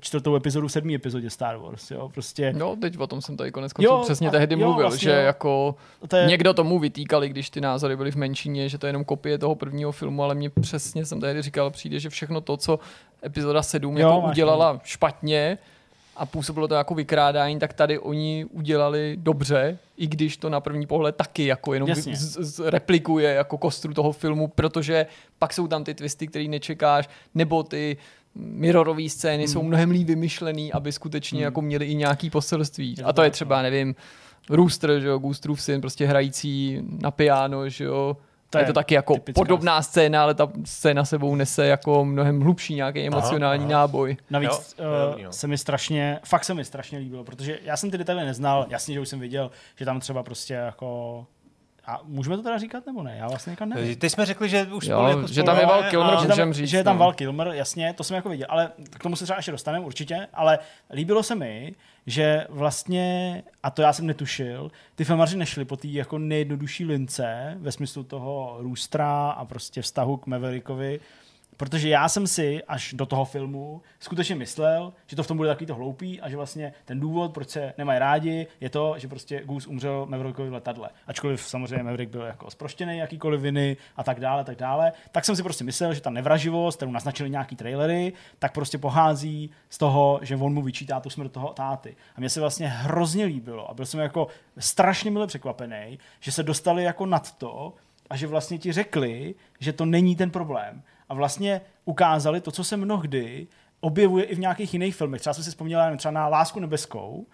čtvrtou 0.00 0.36
epizodu 0.36 0.68
v 0.68 0.72
sedmý 0.72 0.94
epizodě 0.94 1.30
Star 1.30 1.56
Wars, 1.56 1.90
jo, 1.90 2.08
prostě. 2.14 2.52
No, 2.52 2.76
teď 2.76 2.98
o 2.98 3.06
tom 3.06 3.22
jsem 3.22 3.36
tady 3.36 3.52
konec 3.52 3.72
konců 3.72 4.00
přesně 4.02 4.30
tehdy 4.30 4.54
jo, 4.54 4.58
mluvil, 4.58 4.88
vlastně, 4.88 5.10
že 5.10 5.10
jako 5.10 5.74
to 6.08 6.16
je... 6.16 6.26
někdo 6.26 6.54
tomu 6.54 6.78
vytýkali, 6.78 7.28
když 7.28 7.50
ty 7.50 7.60
názory 7.60 7.96
byly 7.96 8.10
v 8.10 8.16
menšině, 8.16 8.68
že 8.68 8.78
to 8.78 8.86
je 8.86 8.88
jenom 8.88 9.04
kopie 9.04 9.38
toho 9.38 9.54
prvního 9.54 9.92
filmu, 9.92 10.22
ale 10.22 10.34
mě 10.34 10.50
přesně 10.50 11.04
jsem 11.04 11.20
tehdy 11.20 11.42
říkal, 11.42 11.70
přijde, 11.70 12.00
že 12.00 12.10
všechno 12.10 12.40
to, 12.40 12.56
co 12.56 12.78
epizoda 13.24 13.62
7 13.62 13.98
jo, 13.98 14.08
jako 14.08 14.28
udělala 14.28 14.80
špatně, 14.84 15.58
a 16.16 16.26
působilo 16.26 16.68
to 16.68 16.74
jako 16.74 16.94
vykrádání, 16.94 17.58
tak 17.58 17.72
tady 17.72 17.98
oni 17.98 18.46
udělali 18.50 19.16
dobře, 19.20 19.78
i 19.96 20.06
když 20.06 20.36
to 20.36 20.50
na 20.50 20.60
první 20.60 20.86
pohled 20.86 21.16
taky 21.16 21.46
jako 21.46 21.74
jenom 21.74 21.94
z, 21.94 22.08
z, 22.38 22.70
replikuje 22.70 23.34
jako 23.34 23.58
kostru 23.58 23.94
toho 23.94 24.12
filmu, 24.12 24.48
protože 24.48 25.06
pak 25.38 25.52
jsou 25.52 25.66
tam 25.66 25.84
ty 25.84 25.94
twisty, 25.94 26.26
který 26.26 26.48
nečekáš, 26.48 27.08
nebo 27.34 27.62
ty 27.62 27.96
mirrorové 28.34 29.08
scény 29.08 29.44
hmm. 29.44 29.52
jsou 29.52 29.62
mnohem 29.62 29.90
líp 29.90 30.06
vymyšlený, 30.06 30.72
aby 30.72 30.92
skutečně 30.92 31.38
hmm. 31.38 31.44
jako 31.44 31.62
měli 31.62 31.86
i 31.86 31.94
nějaký 31.94 32.30
poselství. 32.30 32.96
A 33.04 33.12
to 33.12 33.22
je 33.22 33.30
třeba, 33.30 33.62
nevím, 33.62 33.94
Rooster, 34.50 35.00
že 35.00 35.06
jo, 35.08 35.18
Gustrův 35.18 35.62
syn, 35.62 35.80
prostě 35.80 36.06
hrající 36.06 36.78
na 36.82 37.10
piano, 37.10 37.68
že 37.68 37.84
jo, 37.84 38.16
to 38.58 38.58
je, 38.58 38.62
je 38.62 38.66
to 38.66 38.72
taky 38.72 38.94
jako 38.94 39.14
podobná 39.34 39.82
scéna, 39.82 40.22
ale 40.22 40.34
ta 40.34 40.48
scéna 40.64 41.04
sebou 41.04 41.34
nese 41.34 41.66
jako 41.66 42.04
mnohem 42.04 42.40
hlubší 42.40 42.74
nějaký 42.74 43.06
emocionální 43.06 43.64
aha, 43.64 43.72
aha. 43.72 43.80
náboj. 43.80 44.16
Navíc 44.30 44.76
jo, 44.78 45.24
uh, 45.24 45.30
se 45.30 45.46
mi 45.46 45.58
strašně, 45.58 46.20
fakt 46.24 46.44
se 46.44 46.54
mi 46.54 46.64
strašně 46.64 46.98
líbilo, 46.98 47.24
protože 47.24 47.58
já 47.62 47.76
jsem 47.76 47.90
ty 47.90 47.98
detaily 47.98 48.24
neznal, 48.24 48.66
jasně, 48.68 48.94
že 48.94 49.00
už 49.00 49.08
jsem 49.08 49.20
viděl, 49.20 49.50
že 49.76 49.84
tam 49.84 50.00
třeba 50.00 50.22
prostě 50.22 50.54
jako 50.54 51.26
a 51.86 52.00
můžeme 52.04 52.36
to 52.36 52.42
teda 52.42 52.58
říkat 52.58 52.86
nebo 52.86 53.02
ne? 53.02 53.16
Já 53.16 53.28
vlastně 53.28 53.50
někam 53.50 53.68
nevím. 53.68 53.96
Teď 53.96 54.12
jsme 54.12 54.26
řekli, 54.26 54.48
že 54.48 54.66
už 54.66 54.86
jo, 54.86 55.06
jako 55.06 55.26
že 55.26 55.42
tam 55.42 55.58
je 55.58 55.66
Val 55.66 55.82
Kilmer, 55.82 56.18
že 56.20 56.28
tam, 56.28 56.52
říct, 56.52 56.68
že 56.68 56.76
je 56.76 56.84
tam 56.84 56.96
no. 56.96 57.00
Val 57.00 57.12
Kilmer, 57.12 57.48
jasně, 57.48 57.92
to 57.92 58.04
jsem 58.04 58.14
jako 58.14 58.28
viděl, 58.28 58.46
ale 58.50 58.72
k 58.90 59.02
tomu 59.02 59.16
se 59.16 59.24
třeba 59.24 59.36
ještě 59.38 59.52
dostaneme 59.52 59.84
určitě, 59.84 60.28
ale 60.34 60.58
líbilo 60.92 61.22
se 61.22 61.34
mi, 61.34 61.74
že 62.06 62.46
vlastně, 62.48 63.42
a 63.62 63.70
to 63.70 63.82
já 63.82 63.92
jsem 63.92 64.06
netušil, 64.06 64.70
ty 64.94 65.04
filmaři 65.04 65.36
nešli 65.36 65.64
po 65.64 65.76
té 65.76 65.88
jako 65.88 66.18
nejjednodušší 66.18 66.84
lince 66.84 67.56
ve 67.58 67.72
smyslu 67.72 68.04
toho 68.04 68.56
Roostera 68.60 69.30
a 69.30 69.44
prostě 69.44 69.82
vztahu 69.82 70.16
k 70.16 70.26
Maverickovi, 70.26 71.00
Protože 71.56 71.88
já 71.88 72.08
jsem 72.08 72.26
si 72.26 72.62
až 72.68 72.92
do 72.92 73.06
toho 73.06 73.24
filmu 73.24 73.82
skutečně 74.00 74.34
myslel, 74.34 74.92
že 75.06 75.16
to 75.16 75.22
v 75.22 75.26
tom 75.26 75.36
bude 75.36 75.48
takový 75.48 75.66
to 75.66 75.74
hloupý 75.74 76.20
a 76.20 76.28
že 76.28 76.36
vlastně 76.36 76.72
ten 76.84 77.00
důvod, 77.00 77.34
proč 77.34 77.48
se 77.48 77.74
nemají 77.78 77.98
rádi, 77.98 78.46
je 78.60 78.70
to, 78.70 78.94
že 78.98 79.08
prostě 79.08 79.42
Goose 79.44 79.68
umřel 79.68 80.06
Maverickovi 80.06 80.50
v 80.50 80.52
letadle. 80.52 80.90
Ačkoliv 81.06 81.40
samozřejmě 81.40 81.82
Maverick 81.82 82.12
byl 82.12 82.22
jako 82.22 82.50
zproštěný 82.50 82.98
jakýkoliv 82.98 83.40
viny 83.40 83.76
a 83.96 84.04
tak 84.04 84.20
dále, 84.20 84.44
tak 84.44 84.56
dále. 84.56 84.92
Tak 85.12 85.24
jsem 85.24 85.36
si 85.36 85.42
prostě 85.42 85.64
myslel, 85.64 85.94
že 85.94 86.00
ta 86.00 86.10
nevraživost, 86.10 86.76
kterou 86.76 86.92
naznačili 86.92 87.30
nějaký 87.30 87.56
trailery, 87.56 88.12
tak 88.38 88.52
prostě 88.52 88.78
pohází 88.78 89.50
z 89.68 89.78
toho, 89.78 90.18
že 90.22 90.36
on 90.36 90.54
mu 90.54 90.62
vyčítá 90.62 91.00
tu 91.00 91.10
smrt 91.10 91.32
toho 91.32 91.48
táty. 91.48 91.96
A 92.16 92.20
mně 92.20 92.30
se 92.30 92.40
vlastně 92.40 92.68
hrozně 92.68 93.24
líbilo 93.24 93.70
a 93.70 93.74
byl 93.74 93.86
jsem 93.86 94.00
jako 94.00 94.28
strašně 94.58 95.10
milé 95.10 95.26
překvapený, 95.26 95.98
že 96.20 96.32
se 96.32 96.42
dostali 96.42 96.84
jako 96.84 97.06
nad 97.06 97.32
to, 97.32 97.74
a 98.10 98.16
že 98.16 98.26
vlastně 98.26 98.58
ti 98.58 98.72
řekli, 98.72 99.34
že 99.60 99.72
to 99.72 99.84
není 99.84 100.16
ten 100.16 100.30
problém 100.30 100.82
a 101.08 101.14
vlastně 101.14 101.60
ukázali 101.84 102.40
to, 102.40 102.50
co 102.50 102.64
se 102.64 102.76
mnohdy 102.76 103.46
objevuje 103.80 104.24
i 104.24 104.34
v 104.34 104.38
nějakých 104.38 104.72
jiných 104.72 104.96
filmech. 104.96 105.20
Třeba 105.20 105.34
jsem 105.34 105.44
si 105.44 105.50
vzpomněl 105.50 105.96
třeba 105.96 106.12
na 106.12 106.28
Lásku 106.28 106.60
nebeskou, 106.60 107.26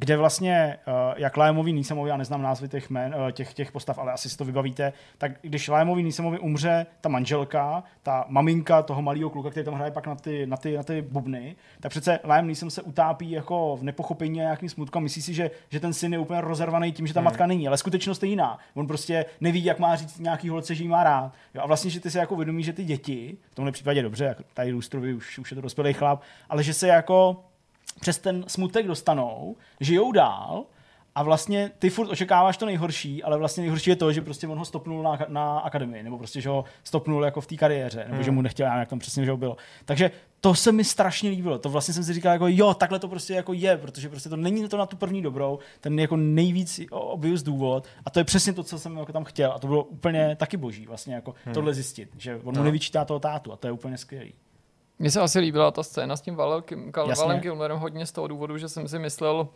kde 0.00 0.16
vlastně, 0.16 0.78
uh, 0.86 0.94
jak 1.16 1.36
Lajemovi 1.36 1.72
Nísamovi, 1.72 2.10
já 2.10 2.16
neznám 2.16 2.42
názvy 2.42 2.68
těch, 2.68 2.90
men, 2.90 3.14
uh, 3.14 3.30
těch, 3.30 3.54
těch 3.54 3.72
postav, 3.72 3.98
ale 3.98 4.12
asi 4.12 4.30
si 4.30 4.36
to 4.36 4.44
vybavíte, 4.44 4.92
tak 5.18 5.32
když 5.42 5.68
Lajemovi 5.68 6.02
Nísamovi 6.02 6.38
umře 6.38 6.86
ta 7.00 7.08
manželka, 7.08 7.82
ta 8.02 8.24
maminka 8.28 8.82
toho 8.82 9.02
malého 9.02 9.30
kluka, 9.30 9.50
který 9.50 9.64
tam 9.64 9.74
hraje 9.74 9.90
pak 9.90 10.06
na 10.06 10.14
ty, 10.14 10.46
na 10.46 10.56
ty, 10.56 10.76
na 10.76 10.82
ty 10.82 11.02
bubny, 11.02 11.56
tak 11.80 11.90
přece 11.90 12.20
Lajem 12.24 12.48
Nísam 12.48 12.70
se 12.70 12.82
utápí 12.82 13.30
jako 13.30 13.76
v 13.76 13.82
nepochopení 13.82 14.40
a 14.40 14.42
nějakým 14.42 14.68
smutku 14.68 14.98
a 14.98 15.00
myslí 15.00 15.22
si, 15.22 15.34
že, 15.34 15.50
že 15.68 15.80
ten 15.80 15.92
syn 15.92 16.12
je 16.12 16.18
úplně 16.18 16.40
rozervaný 16.40 16.92
tím, 16.92 17.06
že 17.06 17.14
ta 17.14 17.20
hmm. 17.20 17.24
matka 17.24 17.46
není, 17.46 17.68
ale 17.68 17.78
skutečnost 17.78 18.22
je 18.22 18.28
jiná. 18.28 18.58
On 18.74 18.86
prostě 18.86 19.24
neví, 19.40 19.64
jak 19.64 19.78
má 19.78 19.96
říct 19.96 20.18
nějaký 20.18 20.48
holce, 20.48 20.74
že 20.74 20.82
jí 20.82 20.88
má 20.88 21.04
rád. 21.04 21.32
Jo, 21.54 21.60
a 21.62 21.66
vlastně, 21.66 21.90
že 21.90 22.00
ty 22.00 22.10
se 22.10 22.18
jako 22.18 22.36
vědomí, 22.36 22.62
že 22.62 22.72
ty 22.72 22.84
děti, 22.84 23.36
v 23.50 23.54
tomhle 23.54 23.72
případě 23.72 24.02
dobře, 24.02 24.24
jako 24.24 24.42
tady 24.54 24.70
Růstrovi 24.70 25.14
už, 25.14 25.38
už 25.38 25.50
je 25.50 25.54
to 25.54 25.60
dospělý 25.60 25.92
chlap, 25.92 26.22
ale 26.48 26.62
že 26.62 26.74
se 26.74 26.88
jako 26.88 27.44
přes 28.00 28.18
ten 28.18 28.44
smutek 28.46 28.86
dostanou, 28.86 29.56
žijou 29.80 30.12
dál 30.12 30.64
a 31.18 31.22
vlastně 31.22 31.70
ty 31.78 31.90
furt 31.90 32.10
očekáváš 32.10 32.56
to 32.56 32.66
nejhorší, 32.66 33.22
ale 33.22 33.38
vlastně 33.38 33.60
nejhorší 33.60 33.90
je 33.90 33.96
to, 33.96 34.12
že 34.12 34.20
prostě 34.20 34.48
on 34.48 34.58
ho 34.58 34.64
stopnul 34.64 35.02
na, 35.02 35.18
na 35.28 35.58
akademii, 35.58 36.02
nebo 36.02 36.18
prostě, 36.18 36.40
že 36.40 36.48
ho 36.48 36.64
stopnul 36.84 37.24
jako 37.24 37.40
v 37.40 37.46
té 37.46 37.56
kariéře, 37.56 37.98
nebo 37.98 38.14
hmm. 38.14 38.22
že 38.22 38.30
mu 38.30 38.42
nechtěl, 38.42 38.66
jak 38.66 38.88
tam 38.88 38.98
přesně, 38.98 39.24
že 39.24 39.30
ho 39.30 39.36
bylo. 39.36 39.56
Takže 39.84 40.10
to 40.40 40.54
se 40.54 40.72
mi 40.72 40.84
strašně 40.84 41.30
líbilo. 41.30 41.58
To 41.58 41.68
vlastně 41.68 41.94
jsem 41.94 42.04
si 42.04 42.12
říkal, 42.12 42.32
jako 42.32 42.46
jo, 42.48 42.74
takhle 42.74 42.98
to 42.98 43.08
prostě 43.08 43.34
jako 43.34 43.52
je, 43.52 43.76
protože 43.76 44.08
prostě 44.08 44.28
to 44.28 44.36
není 44.36 44.68
to 44.68 44.76
na 44.76 44.86
tu 44.86 44.96
první 44.96 45.22
dobrou, 45.22 45.58
ten 45.80 45.98
jako 45.98 46.16
nejvíc 46.16 46.80
obvious 46.90 47.42
důvod 47.42 47.86
a 48.04 48.10
to 48.10 48.20
je 48.20 48.24
přesně 48.24 48.52
to, 48.52 48.62
co 48.62 48.78
jsem 48.78 48.96
jako 48.96 49.12
tam 49.12 49.24
chtěl 49.24 49.52
a 49.52 49.58
to 49.58 49.66
bylo 49.66 49.84
úplně 49.84 50.36
taky 50.36 50.56
boží 50.56 50.86
vlastně 50.86 51.14
jako 51.14 51.34
hmm. 51.44 51.54
tohle 51.54 51.74
zjistit, 51.74 52.10
že 52.18 52.36
on 52.36 52.42
mu 52.44 52.52
no. 52.52 52.64
nevyčítá 52.64 53.04
toho 53.04 53.20
tátu 53.20 53.52
a 53.52 53.56
to 53.56 53.66
je 53.66 53.72
úplně 53.72 53.98
skvělý. 53.98 54.34
Mně 54.98 55.10
se 55.10 55.20
asi 55.20 55.38
líbila 55.38 55.70
ta 55.70 55.82
scéna 55.82 56.16
s 56.16 56.20
tím 56.20 56.34
Valem, 56.34 56.62
Valem 57.18 57.40
Kilmerem 57.40 57.78
hodně 57.78 58.06
z 58.06 58.12
toho 58.12 58.28
důvodu, 58.28 58.58
že 58.58 58.68
jsem 58.68 58.88
si 58.88 58.98
myslel 58.98 59.48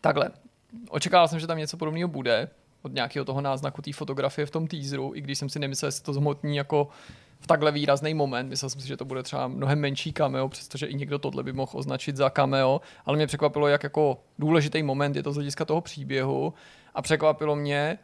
takhle. 0.00 0.30
Očekával 0.90 1.28
jsem, 1.28 1.40
že 1.40 1.46
tam 1.46 1.58
něco 1.58 1.76
podobného 1.76 2.08
bude 2.08 2.50
od 2.82 2.92
nějakého 2.92 3.24
toho 3.24 3.40
náznaku 3.40 3.82
té 3.82 3.92
fotografie 3.92 4.46
v 4.46 4.50
tom 4.50 4.66
teaseru, 4.66 5.12
i 5.14 5.20
když 5.20 5.38
jsem 5.38 5.48
si 5.48 5.58
nemyslel, 5.58 5.90
že 5.90 6.02
to 6.02 6.12
zhmotní 6.12 6.56
jako 6.56 6.88
v 7.40 7.46
takhle 7.46 7.72
výrazný 7.72 8.14
moment. 8.14 8.48
Myslel 8.48 8.70
jsem 8.70 8.80
si, 8.80 8.88
že 8.88 8.96
to 8.96 9.04
bude 9.04 9.22
třeba 9.22 9.48
mnohem 9.48 9.80
menší 9.80 10.12
cameo, 10.12 10.48
přestože 10.48 10.86
i 10.86 10.94
někdo 10.94 11.18
tohle 11.18 11.42
by 11.42 11.52
mohl 11.52 11.72
označit 11.74 12.16
za 12.16 12.30
cameo, 12.30 12.80
ale 13.06 13.16
mě 13.16 13.26
překvapilo, 13.26 13.68
jak 13.68 13.82
jako 13.82 14.20
důležitý 14.38 14.82
moment 14.82 15.16
je 15.16 15.22
to 15.22 15.32
z 15.32 15.34
hlediska 15.34 15.64
toho 15.64 15.80
příběhu 15.80 16.54
a 16.94 17.02
překvapilo 17.02 17.56
mě, 17.56 17.98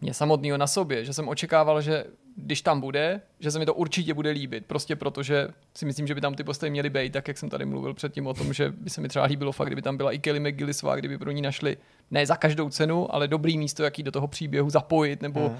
mě 0.00 0.14
samotného 0.14 0.58
na 0.58 0.66
sobě, 0.66 1.04
že 1.04 1.12
jsem 1.12 1.28
očekával, 1.28 1.80
že 1.80 2.04
když 2.36 2.62
tam 2.62 2.80
bude, 2.80 3.20
že 3.40 3.50
se 3.50 3.58
mi 3.58 3.66
to 3.66 3.74
určitě 3.74 4.14
bude 4.14 4.30
líbit, 4.30 4.66
prostě 4.66 4.96
protože 4.96 5.48
si 5.74 5.86
myslím, 5.86 6.06
že 6.06 6.14
by 6.14 6.20
tam 6.20 6.34
ty 6.34 6.44
postavy 6.44 6.70
měly 6.70 6.90
být, 6.90 7.12
tak 7.12 7.28
jak 7.28 7.38
jsem 7.38 7.50
tady 7.50 7.64
mluvil 7.64 7.94
předtím 7.94 8.26
o 8.26 8.34
tom, 8.34 8.52
že 8.52 8.70
by 8.70 8.90
se 8.90 9.00
mi 9.00 9.08
třeba 9.08 9.24
líbilo 9.24 9.52
fakt, 9.52 9.66
kdyby 9.66 9.82
tam 9.82 9.96
byla 9.96 10.12
i 10.12 10.18
Kelly 10.18 10.40
McGillisová, 10.40 10.96
kdyby 10.96 11.18
pro 11.18 11.30
ní 11.30 11.42
našli 11.42 11.76
ne 12.10 12.26
za 12.26 12.36
každou 12.36 12.70
cenu, 12.70 13.14
ale 13.14 13.28
dobrý 13.28 13.58
místo, 13.58 13.82
jaký 13.82 14.02
do 14.02 14.10
toho 14.10 14.28
příběhu 14.28 14.70
zapojit, 14.70 15.22
nebo 15.22 15.48
hmm. 15.48 15.58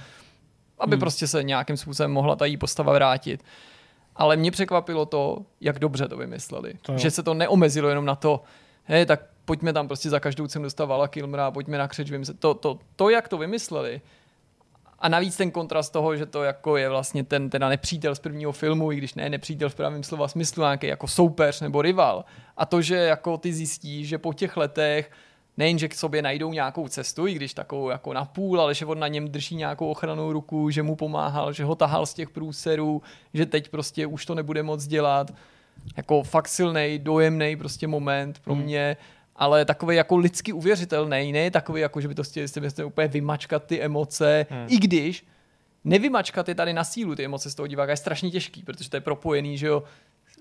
aby 0.79 0.93
hmm. 0.93 1.01
prostě 1.01 1.27
se 1.27 1.43
nějakým 1.43 1.77
způsobem 1.77 2.13
mohla 2.13 2.37
ta 2.37 2.45
jí 2.45 2.57
postava 2.57 2.93
vrátit. 2.93 3.45
Ale 4.17 4.37
mě 4.37 4.51
překvapilo 4.51 5.07
to, 5.07 5.39
jak 5.61 5.79
dobře 5.79 6.09
to 6.09 6.17
vymysleli. 6.17 6.75
To 6.83 6.99
že 6.99 7.11
se 7.11 7.23
to 7.23 7.35
neomezilo 7.35 7.89
jenom 7.89 8.05
na 8.05 8.15
to, 8.15 8.43
hej, 8.85 9.07
tak 9.07 9.21
pojďme 9.45 9.73
tam 9.73 9.87
prostě 9.87 10.11
za 10.11 10.21
každou 10.21 10.47
cenu 10.47 10.63
dostat 10.63 10.85
Vala 10.85 11.09
Kilmera, 11.09 11.51
pojďme 11.51 11.79
na 11.79 11.89
křeč, 11.89 12.11
to, 12.39 12.55
to, 12.55 12.79
to, 12.97 13.11
jak 13.11 13.29
to 13.29 13.39
vymysleli, 13.39 14.01
a 15.05 15.09
navíc 15.09 15.37
ten 15.37 15.51
kontrast 15.51 15.93
toho, 15.93 16.17
že 16.17 16.27
to 16.27 16.43
jako 16.43 16.77
je 16.77 16.89
vlastně 16.89 17.25
ten 17.25 17.51
teda 17.51 17.69
nepřítel 17.69 18.15
z 18.15 18.19
prvního 18.19 18.53
filmu, 18.53 18.93
i 18.93 18.97
když 18.97 19.15
ne 19.15 19.31
nepřítel 19.31 19.69
v 19.69 19.75
pravém 19.75 20.03
slova 20.03 20.29
smyslu, 20.29 20.63
nějaký 20.63 20.87
jako 20.87 21.09
soupeř 21.09 21.61
nebo 21.61 21.83
rival. 21.83 22.25
A 22.57 22.67
to, 22.67 22.83
že 22.83 22.97
jako 22.97 23.39
ty 23.39 23.53
zjistíš, 23.53 24.09
že 24.09 24.19
po 24.19 24.33
těch 24.33 24.57
letech 24.57 25.11
nejen, 25.57 25.79
že 25.79 25.89
k 25.89 25.95
sobě 25.95 26.23
najdou 26.23 26.53
nějakou 26.53 26.89
cestu, 26.89 27.27
i 27.27 27.35
když 27.35 27.55
takovou 27.55 27.91
jako 27.91 28.13
na 28.13 28.25
půl, 28.25 28.61
ale 28.61 28.75
že 28.75 28.87
on 28.87 28.99
na 28.99 29.09
něm 29.09 29.29
drží 29.29 29.57
nějakou 29.57 29.91
ochranou 29.91 30.33
ruku, 30.33 30.71
že 30.71 30.83
mu 30.83 30.97
pomáhal, 30.97 31.53
že 31.53 31.65
ho 31.65 31.75
tahal 31.75 32.07
z 32.07 32.15
těch 32.15 32.31
průserů, 32.31 33.03
že 33.35 33.47
teď 33.47 33.69
prostě 33.69 34.07
už 34.07 34.27
to 34.27 34.35
nebude 34.35 34.63
moc 34.63 34.87
dělat. 34.87 35.35
Jako 35.97 36.23
fakt 36.23 36.49
silný, 36.49 36.99
dojemný 37.03 37.57
prostě 37.57 37.87
moment 37.87 38.39
pro 38.39 38.55
hmm. 38.55 38.65
Ale 39.37 39.65
takový 39.65 39.97
jako 39.97 40.17
lidsky 40.17 40.53
uvěřitelný, 40.53 41.33
ne 41.33 41.51
takový 41.51 41.81
jako, 41.81 42.01
že 42.01 42.09
by 42.09 42.15
to 42.15 42.23
chtěli 42.25 42.47
úplně 42.85 43.09
vymačkat 43.09 43.65
ty 43.65 43.81
emoce, 43.83 44.47
hmm. 44.51 44.67
i 44.69 44.79
když 44.79 45.27
nevymačkat 45.85 46.49
je 46.49 46.55
tady 46.55 46.73
na 46.73 46.85
sílu 46.85 47.15
ty 47.15 47.25
emoce 47.25 47.51
z 47.51 47.55
toho 47.55 47.67
diváka 47.67 47.91
je 47.91 47.97
strašně 47.97 48.31
těžký, 48.31 48.63
protože 48.63 48.91
to 48.91 48.97
je 48.97 49.01
propojený, 49.01 49.59
že 49.59 49.67
jo, 49.67 49.83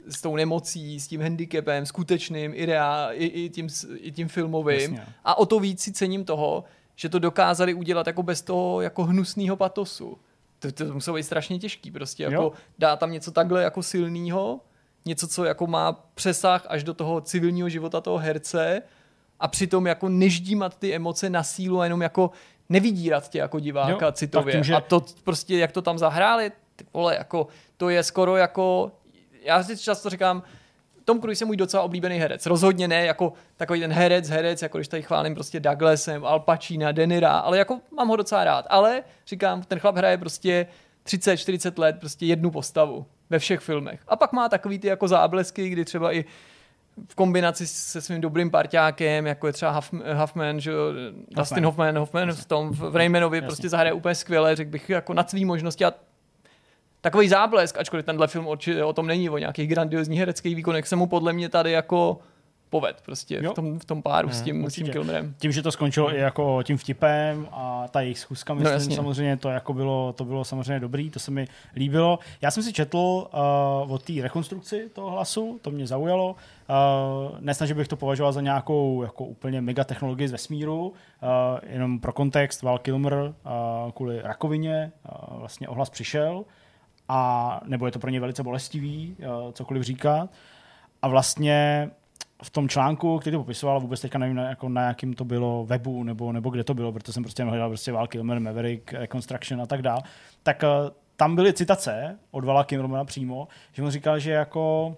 s 0.07 0.22
tou 0.22 0.36
nemocí, 0.36 0.99
s 0.99 1.07
tím 1.07 1.22
handicapem, 1.22 1.86
skutečným, 1.86 2.52
i, 2.56 2.65
reál, 2.65 3.10
i, 3.14 3.26
i, 3.26 3.49
tím, 3.49 3.68
i 3.95 4.11
tím 4.11 4.28
filmovým. 4.28 4.94
Jasně. 4.94 5.14
A 5.24 5.38
o 5.38 5.45
to 5.45 5.60
víc 5.60 5.82
si 5.82 5.91
cením 5.91 6.26
toho, 6.26 6.64
že 6.95 7.10
to 7.10 7.20
dokázali 7.20 7.74
udělat 7.74 8.07
jako 8.07 8.24
bez 8.24 8.41
toho 8.41 8.82
jako 8.82 9.03
hnusného 9.03 9.56
patosu. 9.56 10.18
To, 10.60 10.72
to 10.72 10.86
muselo 10.94 11.15
být 11.15 11.24
strašně 11.24 11.60
těžký, 11.60 11.91
prostě 11.91 12.24
jako 12.24 12.36
Jo. 12.36 12.53
dá 12.80 12.95
tam 12.95 13.11
něco 13.11 13.32
takhle 13.32 13.64
jako 13.64 13.84
silného, 13.84 14.60
něco, 15.06 15.28
co 15.28 15.44
jako 15.46 15.68
má 15.68 15.92
přesah 16.14 16.66
až 16.70 16.84
do 16.84 16.94
toho 16.94 17.22
civilního 17.22 17.70
života 17.70 18.02
toho 18.02 18.18
herce 18.18 18.82
a 19.40 19.48
přitom 19.48 19.88
jako 19.88 20.10
neždímat 20.10 20.78
ty 20.80 20.96
emoce 20.96 21.30
na 21.30 21.44
sílu 21.44 21.80
a 21.80 21.84
jenom 21.84 22.02
jako 22.02 22.32
nevydírat 22.70 23.30
tě 23.30 23.38
jako 23.40 23.60
diváka 23.60 24.06
Jo, 24.06 24.12
citově. 24.12 24.54
tím, 24.54 24.64
že- 24.64 24.74
A 24.76 24.82
to 24.82 25.02
prostě, 25.24 25.58
jak 25.58 25.72
to 25.72 25.82
tam 25.82 25.98
zahráli, 25.98 26.52
ty 26.76 26.86
vole, 26.94 27.16
jako, 27.16 27.48
to 27.78 27.90
je 27.90 28.04
skoro 28.04 28.36
jako, 28.36 28.92
já 29.44 29.64
si 29.64 29.78
často 29.78 30.10
říkám, 30.10 30.44
Tom 31.06 31.20
Cruise 31.22 31.42
je 31.44 31.46
můj 31.46 31.58
docela 31.58 31.84
oblíbený 31.84 32.18
herec. 32.18 32.46
Rozhodně 32.46 32.88
ne 32.88 33.06
jako 33.06 33.34
takový 33.58 33.80
ten 33.80 33.92
herec, 33.94 34.30
herec, 34.30 34.62
jako 34.62 34.78
když 34.78 34.88
tady 34.88 35.04
chválím 35.04 35.34
prostě 35.34 35.60
Douglasem, 35.60 36.26
Al 36.26 36.40
Pacina, 36.40 36.92
Denira, 36.92 37.32
ale 37.38 37.58
jako 37.58 37.80
mám 37.98 38.08
ho 38.08 38.16
docela 38.16 38.44
rád. 38.44 38.66
Ale 38.70 39.04
říkám, 39.28 39.62
ten 39.64 39.80
chlap 39.80 39.96
hraje 39.96 40.18
prostě 40.18 40.68
30-40 41.06 41.80
let 41.80 41.96
prostě 42.00 42.26
jednu 42.26 42.52
postavu 42.52 43.06
ve 43.34 43.40
všech 43.40 43.60
filmech. 43.60 44.00
A 44.08 44.16
pak 44.16 44.34
má 44.34 44.50
takový 44.50 44.80
ty 44.80 44.88
jako 44.88 45.08
záblesky, 45.08 45.70
kdy 45.70 45.86
třeba 45.86 46.14
i 46.14 46.26
v 47.08 47.16
kombinaci 47.16 47.68
se 47.68 48.02
svým 48.02 48.22
dobrým 48.22 48.52
parťákem, 48.52 49.28
jako 49.28 49.48
je 49.48 49.54
třeba 49.54 49.72
Huff, 49.72 49.94
Huffman, 50.14 50.60
že 50.60 50.72
jo, 50.72 50.94
Dustin 51.32 51.66
Hoffman, 51.66 51.98
Hoffman 51.98 52.32
v 52.32 52.46
tom 52.46 52.70
v 52.70 52.96
Raymanovi 52.96 53.38
Jasně. 53.38 53.48
prostě 53.48 53.70
zahraje 53.70 53.94
úplně 53.94 54.16
skvěle, 54.16 54.56
řekl 54.56 54.72
bych 54.72 54.90
jako 54.90 55.14
nad 55.14 55.30
svý 55.30 55.46
možnosti 55.46 55.86
a 55.86 55.94
takový 57.02 57.30
záblesk, 57.30 57.78
ačkoliv 57.78 58.06
tenhle 58.06 58.28
film 58.28 58.48
určitě 58.48 58.84
o 58.84 58.94
tom 58.94 59.08
není, 59.08 59.30
o 59.30 59.38
nějakých 59.38 59.70
grandiozních 59.70 60.20
hereckých 60.20 60.56
výkonech, 60.56 60.88
se 60.88 60.96
mu 60.96 61.08
podle 61.08 61.34
mě 61.34 61.50
tady 61.50 61.72
jako 61.72 62.20
poved 62.74 63.02
prostě 63.06 63.40
Jo. 63.41 63.52
v 63.52 63.56
tom, 63.56 63.80
v 63.80 63.86
tom 63.86 64.02
páru 64.02 64.30
s 64.30 64.32
tím, 64.32 64.41
s 64.41 64.44
tím 64.44 64.64
určitě. 64.64 64.91
Kilmerem. 64.91 65.36
Tím, 65.38 65.52
že 65.52 65.62
to 65.62 65.72
skončilo 65.72 66.16
i 66.16 66.20
jako 66.20 66.64
tím 66.64 66.78
vtipem 66.78 67.48
a 67.52 67.88
ta 67.91 68.02
jejich 68.02 68.20
schůzka, 68.20 68.54
myslím, 68.54 68.74
jasně. 68.74 68.95
samozřejmě 68.95 69.38
to 69.38 69.50
jako 69.50 69.74
bylo, 69.74 70.14
to 70.14 70.26
bylo 70.26 70.45
samozřejmě 70.45 70.80
dobrý, 70.80 71.10
to 71.10 71.20
se 71.20 71.32
mi 71.32 71.48
líbilo. 71.76 72.20
Já 72.41 72.52
jsem 72.52 72.64
si 72.64 72.74
četl 72.74 72.98
uh, 72.98 73.91
o 73.94 73.98
té 73.98 74.14
rekonstrukci 74.22 74.90
toho 74.94 75.12
hlasu, 75.12 75.60
to 75.62 75.72
mě 75.72 75.88
zaujalo. 75.88 76.36
Uh, 76.70 77.38
nesnažil 77.40 77.74
že 77.74 77.78
bych 77.78 77.88
to 77.88 77.95
považoval 77.95 78.34
za 78.34 78.41
nějakou 78.41 79.04
jako 79.04 79.26
úplně 79.26 79.62
mega 79.62 79.84
technologii 79.84 80.28
z 80.28 80.32
vesmíru, 80.32 80.88
uh, 80.88 80.94
jenom 81.70 82.00
pro 82.00 82.14
kontext, 82.14 82.62
Val 82.62 82.80
Kilmer 82.80 83.14
uh, 83.14 83.91
kvůli 83.91 84.22
rakovině 84.22 84.91
uh, 85.32 85.40
vlastně 85.40 85.68
ohlas 85.68 85.90
přišel 85.90 86.44
a 87.10 87.62
nebo 87.66 87.86
je 87.86 87.91
to 87.91 88.00
pro 88.00 88.10
ně 88.10 88.20
velice 88.20 88.44
bolestivý, 88.44 89.16
uh, 89.20 89.52
cokoliv 89.52 89.84
říkat. 89.84 90.30
A 91.02 91.08
vlastně 91.08 91.90
v 92.44 92.49
tom 92.49 92.70
článku, 92.70 93.20
který 93.20 93.34
to 93.34 93.40
popisoval, 93.40 93.80
vůbec 93.80 94.02
teďka 94.02 94.18
nevím, 94.18 94.36
na, 94.36 94.49
jako 94.49 94.70
na 94.70 94.82
jakým 94.82 95.14
to 95.14 95.26
bylo 95.26 95.65
webu 95.65 96.03
nebo, 96.03 96.32
nebo 96.32 96.49
kde 96.49 96.64
to 96.64 96.74
bylo, 96.74 96.91
protože 96.91 97.14
jsem 97.14 97.24
prostě 97.24 97.44
hledal 97.44 97.70
prostě 97.70 97.91
Val 97.91 98.07
Kilmer, 98.07 98.40
Maverick, 98.40 98.94
Reconstruction 98.94 99.61
a 99.61 99.65
tak 99.65 99.82
dál, 99.82 100.02
tak 100.44 100.64
uh, 100.64 100.90
tam 101.15 101.36
byly 101.36 101.53
citace 101.53 102.20
od 102.32 102.45
Vala 102.45 102.64
Kilmera 102.64 103.03
přímo, 103.03 103.48
že 103.72 103.84
on 103.84 103.91
říkal, 103.91 104.20
že 104.20 104.32
jako 104.32 104.95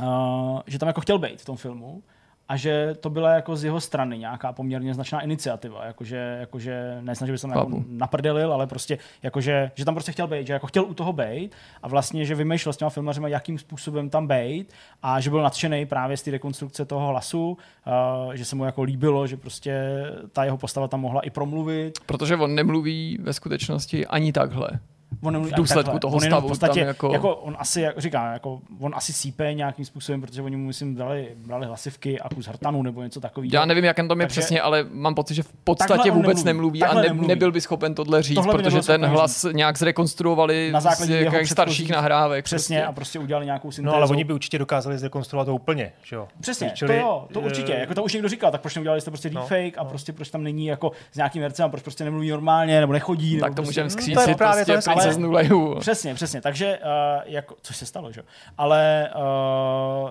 uh, 0.00 0.60
že 0.66 0.78
tam 0.78 0.86
jako 0.86 1.00
chtěl 1.00 1.18
být 1.18 1.40
v 1.40 1.44
tom 1.44 1.56
filmu 1.56 2.02
a 2.50 2.56
že 2.56 2.94
to 3.00 3.10
byla 3.10 3.30
jako 3.30 3.56
z 3.56 3.64
jeho 3.64 3.80
strany 3.80 4.18
nějaká 4.18 4.52
poměrně 4.52 4.94
značná 4.94 5.20
iniciativa, 5.20 5.84
jakože, 5.84 6.36
jakože 6.40 6.98
nesnažil 7.00 7.30
že 7.30 7.32
by 7.32 7.38
se 7.38 7.46
tam 7.46 7.56
jako 7.56 7.84
naprdelil, 7.88 8.52
ale 8.52 8.66
prostě 8.66 8.98
jakože, 9.22 9.70
že 9.74 9.84
tam 9.84 9.94
prostě 9.94 10.12
chtěl 10.12 10.26
být, 10.26 10.46
že 10.46 10.52
jako 10.52 10.66
chtěl 10.66 10.84
u 10.84 10.94
toho 10.94 11.12
být 11.12 11.52
a 11.82 11.88
vlastně, 11.88 12.24
že 12.24 12.34
vymýšlel 12.34 12.72
s 12.72 12.76
těma 12.76 12.90
filmařima, 12.90 13.28
jakým 13.28 13.58
způsobem 13.58 14.10
tam 14.10 14.28
být 14.28 14.72
a 15.02 15.20
že 15.20 15.30
byl 15.30 15.42
nadšený 15.42 15.86
právě 15.86 16.16
z 16.16 16.22
té 16.22 16.30
rekonstrukce 16.30 16.84
toho 16.84 17.08
hlasu, 17.08 17.58
uh, 18.26 18.32
že 18.32 18.44
se 18.44 18.56
mu 18.56 18.64
jako 18.64 18.82
líbilo, 18.82 19.26
že 19.26 19.36
prostě 19.36 19.82
ta 20.32 20.44
jeho 20.44 20.58
postava 20.58 20.88
tam 20.88 21.00
mohla 21.00 21.20
i 21.20 21.30
promluvit. 21.30 21.98
Protože 22.06 22.36
on 22.36 22.54
nemluví 22.54 23.18
ve 23.22 23.32
skutečnosti 23.32 24.06
ani 24.06 24.32
takhle. 24.32 24.70
On 25.22 25.44
V 25.46 25.52
důsledku 25.54 25.84
takhle. 25.84 26.00
toho 26.00 26.14
on 26.16 26.20
stavu 26.20 26.46
v 26.48 26.50
podstatě, 26.50 26.80
tam 26.80 26.88
jako... 26.88 27.12
jako- 27.12 27.34
on 27.36 27.56
asi, 27.58 27.80
jak 27.80 27.98
říká, 27.98 28.32
jako, 28.32 28.60
on 28.80 28.92
asi 28.94 29.12
sípe 29.12 29.54
nějakým 29.54 29.84
způsobem, 29.84 30.20
protože 30.20 30.42
oni 30.42 30.56
mu, 30.56 30.66
myslím, 30.66 30.94
dali, 30.94 31.28
brali 31.36 31.66
hlasivky 31.66 32.20
a 32.20 32.28
kus 32.28 32.46
hrtanu 32.46 32.82
nebo 32.82 33.02
něco 33.02 33.20
takového. 33.20 33.50
Já 33.54 33.64
nevím, 33.64 33.84
jak 33.84 33.96
to 33.96 34.02
je 34.02 34.08
Takže- 34.08 34.26
přesně, 34.26 34.60
ale 34.60 34.86
mám 34.90 35.14
pocit, 35.14 35.34
že 35.34 35.42
v 35.42 35.46
Takhle 35.46 35.62
podstatě 35.64 36.10
vůbec 36.10 36.44
nemluví. 36.44 36.80
nemluví 36.80 36.82
a 36.82 36.94
ne, 36.94 37.08
nemluví. 37.08 37.28
nebyl 37.28 37.52
by 37.52 37.60
schopen 37.60 37.94
tohle 37.94 38.22
říct, 38.22 38.34
Tohle 38.34 38.52
protože 38.54 38.80
ten 38.82 39.06
hlas 39.06 39.46
nějak 39.52 39.78
zrekonstruovali 39.78 40.70
Na 40.72 40.80
z 40.80 40.82
základě 40.82 41.16
jeho 41.16 41.30
nějakých 41.30 41.50
starších 41.50 41.90
nahrávek. 41.90 42.44
Přesně 42.44 42.76
prostě. 42.76 42.88
a 42.88 42.92
prostě 42.92 43.18
udělali 43.18 43.46
nějakou 43.46 43.70
syntézu. 43.70 43.92
No 43.92 43.96
ale 43.96 44.06
oni 44.06 44.24
by 44.24 44.32
určitě 44.32 44.58
dokázali 44.58 44.98
zrekonstruovat 44.98 45.44
to 45.46 45.54
úplně, 45.54 45.92
že 46.02 46.16
jo? 46.16 46.28
Přesně, 46.40 46.70
Čili, 46.74 46.94
to 46.94 47.00
jo, 47.00 47.26
to 47.32 47.40
určitě. 47.40 47.74
eh, 47.74 47.80
Jako 47.80 47.94
to 47.94 48.02
už 48.02 48.12
někdo 48.12 48.28
říkal, 48.28 48.50
tak 48.50 48.60
proč 48.60 48.74
neudělali 48.74 49.00
jste 49.00 49.10
prostě 49.10 49.30
No, 49.30 49.40
deepfake 49.40 49.78
a 49.78 49.84
prostě 49.84 50.12
proč 50.12 50.30
tam 50.30 50.42
není 50.42 50.66
jako 50.66 50.92
s 51.12 51.16
nějakým 51.16 51.42
hercem 51.42 51.66
a 51.66 51.68
proč 51.68 51.82
prostě 51.82 52.04
nemluví 52.04 52.30
normálně 52.30 52.80
nebo 52.80 52.92
nechodí. 52.92 53.38
Tak 53.38 53.50
to 53.54 53.62
prostě, 53.62 53.68
můžeme 53.84 53.88
to 53.88 53.90
je 53.98 54.02
skřísit 54.02 54.38
je 55.08 55.10
princeznu 55.10 55.30
Leju. 55.30 55.76
Přesně, 55.80 56.14
přesně. 56.14 56.40
Takže, 56.40 56.78
uh, 56.78 57.22
jako, 57.24 57.56
což 57.62 57.76
se 57.76 57.86
stalo, 57.86 58.12
že? 58.12 58.20
jo. 58.20 58.26
Ale 58.58 59.10
uh, 59.16 60.10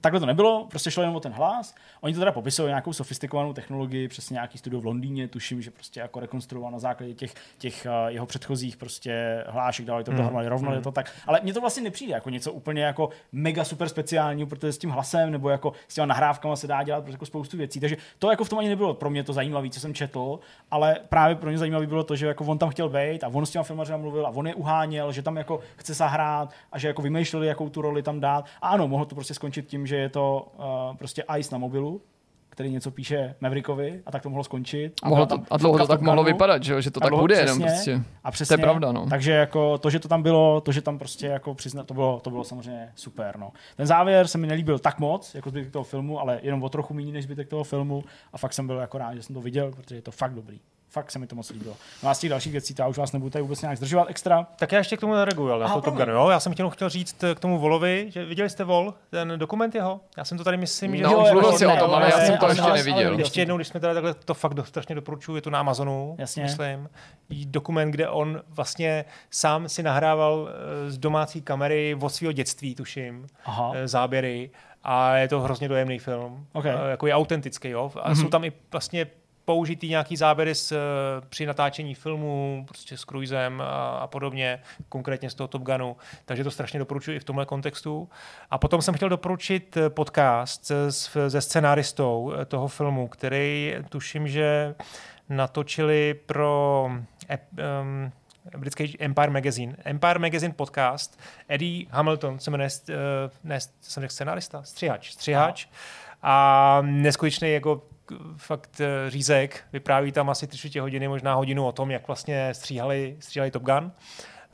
takhle 0.00 0.20
to 0.20 0.26
nebylo, 0.26 0.66
prostě 0.70 0.90
šlo 0.90 1.02
jenom 1.02 1.16
o 1.16 1.20
ten 1.20 1.32
hlas. 1.32 1.74
Oni 2.00 2.14
to 2.14 2.20
teda 2.20 2.32
popisují 2.32 2.68
nějakou 2.68 2.92
sofistikovanou 2.92 3.52
technologii, 3.52 4.08
přesně 4.08 4.34
nějaký 4.34 4.58
studio 4.58 4.80
v 4.80 4.86
Londýně, 4.86 5.28
tuším, 5.28 5.62
že 5.62 5.70
prostě 5.70 6.00
jako 6.00 6.20
rekonstruoval 6.20 6.72
na 6.72 6.78
základě 6.78 7.14
těch, 7.14 7.34
těch 7.58 7.86
uh, 7.86 8.08
jeho 8.08 8.26
předchozích 8.26 8.76
prostě 8.76 9.44
hlášek, 9.48 9.86
dávali 9.86 10.04
to 10.04 10.12
dohromady, 10.12 10.48
rovnali 10.48 10.82
to 10.82 10.92
tak. 10.92 11.12
Ale 11.26 11.40
mně 11.42 11.54
to 11.54 11.60
vlastně 11.60 11.82
nepřijde 11.82 12.12
jako 12.12 12.30
něco 12.30 12.52
úplně 12.52 12.82
jako 12.82 13.10
mega 13.32 13.64
super 13.64 13.88
speciálního, 13.88 14.46
protože 14.46 14.72
s 14.72 14.78
tím 14.78 14.90
hlasem 14.90 15.30
nebo 15.30 15.48
jako 15.48 15.72
s 15.88 15.94
těma 15.94 16.06
nahrávkama 16.06 16.56
se 16.56 16.66
dá 16.66 16.82
dělat 16.82 17.00
prostě 17.00 17.14
jako 17.14 17.26
spoustu 17.26 17.56
věcí. 17.56 17.80
Takže 17.80 17.96
to 18.18 18.30
jako 18.30 18.44
v 18.44 18.48
tom 18.48 18.58
ani 18.58 18.68
nebylo 18.68 18.94
pro 18.94 19.10
mě 19.10 19.24
to 19.24 19.32
zajímavé, 19.32 19.70
co 19.70 19.80
jsem 19.80 19.94
četl, 19.94 20.40
ale 20.70 20.96
právě 21.08 21.36
pro 21.36 21.48
mě 21.48 21.58
zajímavé 21.58 21.86
bylo 21.86 22.04
to, 22.04 22.16
že 22.16 22.26
jako 22.26 22.44
on 22.44 22.58
tam 22.58 22.70
chtěl 22.70 22.88
být 22.88 23.24
a 23.24 23.28
on 23.28 23.46
s 23.46 23.50
těma 23.50 23.62
filmařem 23.62 24.00
mluvil 24.00 24.26
a 24.26 24.30
on 24.30 24.46
je 24.46 24.54
uháněl, 24.54 25.12
že 25.12 25.22
tam 25.22 25.36
jako 25.36 25.60
chce 25.76 25.94
zahrát 25.94 26.50
a 26.72 26.78
že 26.78 26.88
jako 26.88 27.02
vymýšleli, 27.02 27.46
jakou 27.46 27.68
tu 27.68 27.82
roli 27.82 28.02
tam 28.02 28.20
dát. 28.20 28.44
A 28.62 28.68
ano, 28.68 28.88
mohlo 28.88 29.06
to 29.06 29.14
prostě 29.14 29.34
skončit 29.34 29.67
tím, 29.68 29.86
že 29.86 29.96
je 29.96 30.08
to 30.08 30.52
uh, 30.90 30.96
prostě 30.96 31.24
Ice 31.38 31.54
na 31.54 31.58
mobilu, 31.58 32.00
který 32.58 32.70
něco 32.70 32.90
píše 32.90 33.34
Maverickovi 33.40 34.02
a 34.06 34.10
tak 34.10 34.22
to 34.22 34.30
mohlo 34.30 34.44
skončit. 34.44 34.92
Mohlo 35.04 35.26
byla 35.26 35.38
to, 35.38 35.44
a 35.50 35.56
dlouho 35.56 35.78
to 35.78 35.86
tak 35.86 36.00
mohlo 36.00 36.24
vypadat, 36.24 36.62
že, 36.62 36.72
jo, 36.72 36.80
že 36.80 36.90
to 36.90 37.02
A 37.02 37.06
tak 37.06 37.14
bude 37.14 37.36
jenom 37.36 37.58
přesně. 37.58 37.94
prostě. 37.94 38.12
A 38.24 38.30
přesně, 38.30 38.56
To 38.56 38.60
je 38.60 38.64
pravda, 38.64 38.92
no. 38.92 39.06
Takže 39.10 39.32
jako 39.32 39.78
to, 39.78 39.90
že 39.90 39.98
to 39.98 40.08
tam 40.08 40.22
bylo, 40.22 40.60
to, 40.60 40.72
že 40.72 40.82
tam 40.82 40.98
prostě 40.98 41.26
jako 41.26 41.54
přiznat, 41.54 41.86
to 41.86 41.94
bylo, 41.94 42.20
to 42.20 42.30
bylo 42.30 42.44
samozřejmě 42.44 42.92
super, 42.94 43.38
no. 43.38 43.52
Ten 43.76 43.86
závěr 43.86 44.26
se 44.26 44.38
mi 44.38 44.46
nelíbil 44.46 44.78
tak 44.78 44.98
moc, 44.98 45.34
jako 45.34 45.50
zbytek 45.50 45.72
toho 45.72 45.84
filmu, 45.84 46.20
ale 46.20 46.38
jenom 46.42 46.62
o 46.62 46.68
trochu 46.68 46.94
méně 46.94 47.12
než 47.12 47.24
zbytek 47.24 47.48
toho 47.48 47.64
filmu 47.64 48.04
a 48.32 48.38
fakt 48.38 48.52
jsem 48.52 48.66
byl 48.66 48.76
jako 48.76 48.98
rád, 48.98 49.14
že 49.14 49.22
jsem 49.22 49.34
to 49.34 49.40
viděl, 49.40 49.72
protože 49.72 49.94
je 49.94 50.02
to 50.02 50.10
fakt 50.10 50.34
dobrý. 50.34 50.60
Fakt 50.90 51.10
se 51.10 51.18
mi 51.18 51.26
to 51.26 51.36
moc 51.36 51.50
líbilo. 51.50 51.76
No 52.02 52.08
a 52.10 52.14
z 52.14 52.18
těch 52.18 52.30
dalších 52.30 52.52
věcí, 52.52 52.74
to 52.74 52.82
já 52.82 52.88
už 52.88 52.98
vás 52.98 53.12
nebudu 53.12 53.30
tady 53.30 53.42
vůbec 53.42 53.62
nějak 53.62 53.76
zdržovat 53.76 54.06
extra. 54.10 54.46
Tak 54.56 54.72
já 54.72 54.78
ještě 54.78 54.96
k 54.96 55.00
tomu 55.00 55.14
zareaguju, 55.14 55.52
ale 55.52 55.64
Aha, 55.64 55.74
to 55.74 55.80
Top. 55.80 55.94
Gun, 55.94 56.08
jo? 56.08 56.28
Já 56.28 56.40
jsem 56.40 56.52
chtěl, 56.52 56.70
chtěl 56.70 56.88
říct 56.88 57.24
k 57.34 57.40
tomu 57.40 57.58
Volovi, 57.58 58.06
že 58.08 58.24
viděli 58.24 58.50
jste 58.50 58.64
Vol, 58.64 58.94
ten 59.10 59.32
dokument 59.36 59.74
jeho? 59.74 60.00
Já 60.16 60.24
jsem 60.24 60.38
to 60.38 60.44
tady 60.44 60.56
myslím, 60.56 60.96
že... 60.96 61.02
No, 61.02 61.10
mluvil 61.10 61.36
jako 61.36 61.58
si 61.58 61.66
o 61.66 61.76
tom, 61.76 61.90
ale 61.94 62.04
já 62.10 62.26
jsem 62.26 62.36
to 62.38 62.44
ale- 62.44 62.52
ještě 62.52 62.62
ale- 62.62 62.76
neviděl. 62.78 63.08
ale- 63.12 63.20
Ještě 63.20 63.40
jednou, 63.40 63.56
když 63.56 63.68
jsme 63.68 63.80
teda 63.80 63.94
takhle, 63.94 64.14
to 64.14 64.34
fakt 64.34 64.54
do, 64.54 64.64
strašně 64.64 64.94
doporučuji, 64.94 65.34
je 65.36 65.42
to 65.42 65.50
na 65.50 65.60
Amazonu, 65.60 66.14
Jasně. 66.18 66.42
myslím. 66.42 66.88
Dokument, 67.30 67.90
kde 67.90 68.08
on 68.08 68.40
vlastně 68.48 69.04
sám 69.30 69.68
si 69.68 69.82
nahrával 69.82 70.48
eh, 70.86 70.90
z 70.90 70.98
domácí 70.98 71.42
kamery 71.42 71.96
od 72.00 72.08
svého 72.08 72.32
dětství, 72.32 72.74
tuším, 72.74 73.26
Aha. 73.44 73.72
eh, 73.74 73.88
záběry 73.88 74.50
a 74.84 75.16
je 75.16 75.28
to 75.28 75.40
hrozně 75.40 75.68
dojemný 75.68 75.98
film. 75.98 76.46
Ok. 76.52 76.64
Eh, 76.66 76.90
Jako 76.90 77.06
je 77.06 77.14
autentický, 77.14 77.68
jo. 77.68 77.92
A 78.02 78.14
jsou 78.14 78.28
tam 78.28 78.44
i 78.44 78.52
vlastně 78.72 79.06
použitý 79.48 79.88
nějaký 79.88 80.16
záběry 80.16 80.54
z, 80.54 80.72
eh, 80.72 80.76
při 81.28 81.46
natáčení 81.46 81.94
filmů, 81.94 82.64
prostě 82.68 82.96
s 82.96 83.00
Cruisem 83.00 83.60
a, 83.60 83.98
a 83.98 84.06
podobně, 84.06 84.60
konkrétně 84.88 85.30
z 85.30 85.34
toho 85.34 85.48
Top 85.48 85.62
Gunu. 85.62 85.96
Takže 86.24 86.44
to 86.44 86.50
strašně 86.50 86.78
doporučuji 86.78 87.16
i 87.16 87.20
v 87.20 87.24
tomhle 87.24 87.46
kontextu. 87.46 88.08
A 88.50 88.58
potom 88.58 88.82
jsem 88.82 88.94
chtěl 88.94 89.08
doporučit 89.08 89.76
eh, 89.76 89.90
podcast 89.90 90.70
s, 90.90 91.28
se 91.28 91.40
scenáristou 91.40 92.32
eh, 92.32 92.44
toho 92.44 92.68
filmu, 92.68 93.08
který 93.08 93.74
tuším, 93.88 94.28
že 94.28 94.74
natočili 95.28 96.14
pro 96.26 96.90
um, 96.90 98.12
britský 98.58 98.96
Empire 99.00 99.30
Magazine. 99.30 99.76
Empire 99.84 100.18
Magazine 100.18 100.54
podcast. 100.54 101.20
Eddie 101.48 101.86
Hamilton 101.90 102.38
se 102.38 102.50
jmenuje, 102.50 102.68
uh, 102.88 102.94
ne, 103.44 103.58
jsem 103.80 104.00
řekl 104.00 104.12
scenárista, 104.12 104.62
střihač, 104.62 105.10
střihač. 105.10 105.66
A 106.22 106.78
neskutečný 106.82 107.52
jako 107.52 107.82
fakt 108.36 108.80
eh, 108.80 109.10
řízek, 109.10 109.64
vypráví 109.72 110.12
tam 110.12 110.30
asi 110.30 110.46
tři 110.46 110.58
čtvrtě 110.58 110.80
hodiny, 110.80 111.08
možná 111.08 111.34
hodinu 111.34 111.66
o 111.66 111.72
tom, 111.72 111.90
jak 111.90 112.06
vlastně 112.06 112.54
stříhali, 112.54 113.16
stříhali 113.20 113.50
Top 113.50 113.62
Gun. 113.62 113.92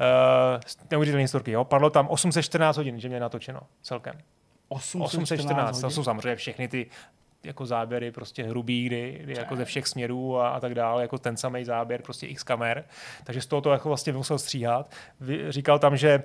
Uh, 0.00 0.60
neuvěřitelné 0.90 1.22
historky, 1.22 1.50
jo. 1.50 1.64
Padlo 1.64 1.90
tam 1.90 2.08
814 2.08 2.76
hodin, 2.76 3.00
že 3.00 3.08
mě 3.08 3.20
natočeno 3.20 3.60
celkem. 3.82 4.14
814, 4.68 5.80
to 5.80 5.90
jsou 5.90 6.04
samozřejmě 6.04 6.36
všechny 6.36 6.68
ty 6.68 6.86
jako 7.44 7.66
záběry 7.66 8.10
prostě 8.10 8.42
hrubý, 8.42 8.84
kdy, 8.84 9.18
kdy 9.22 9.34
jako 9.36 9.56
ze 9.56 9.64
všech 9.64 9.86
směrů 9.86 10.38
a, 10.38 10.48
a 10.48 10.60
tak 10.60 10.74
dále, 10.74 11.02
jako 11.02 11.18
ten 11.18 11.36
samý 11.36 11.64
záběr, 11.64 12.02
prostě 12.02 12.26
x 12.26 12.42
kamer. 12.42 12.84
Takže 13.24 13.40
z 13.40 13.46
toho 13.46 13.62
to 13.62 13.72
jako 13.72 13.88
vlastně 13.88 14.12
musel 14.12 14.38
stříhat. 14.38 14.94
Vy, 15.20 15.52
říkal 15.52 15.78
tam, 15.78 15.96
že 15.96 16.22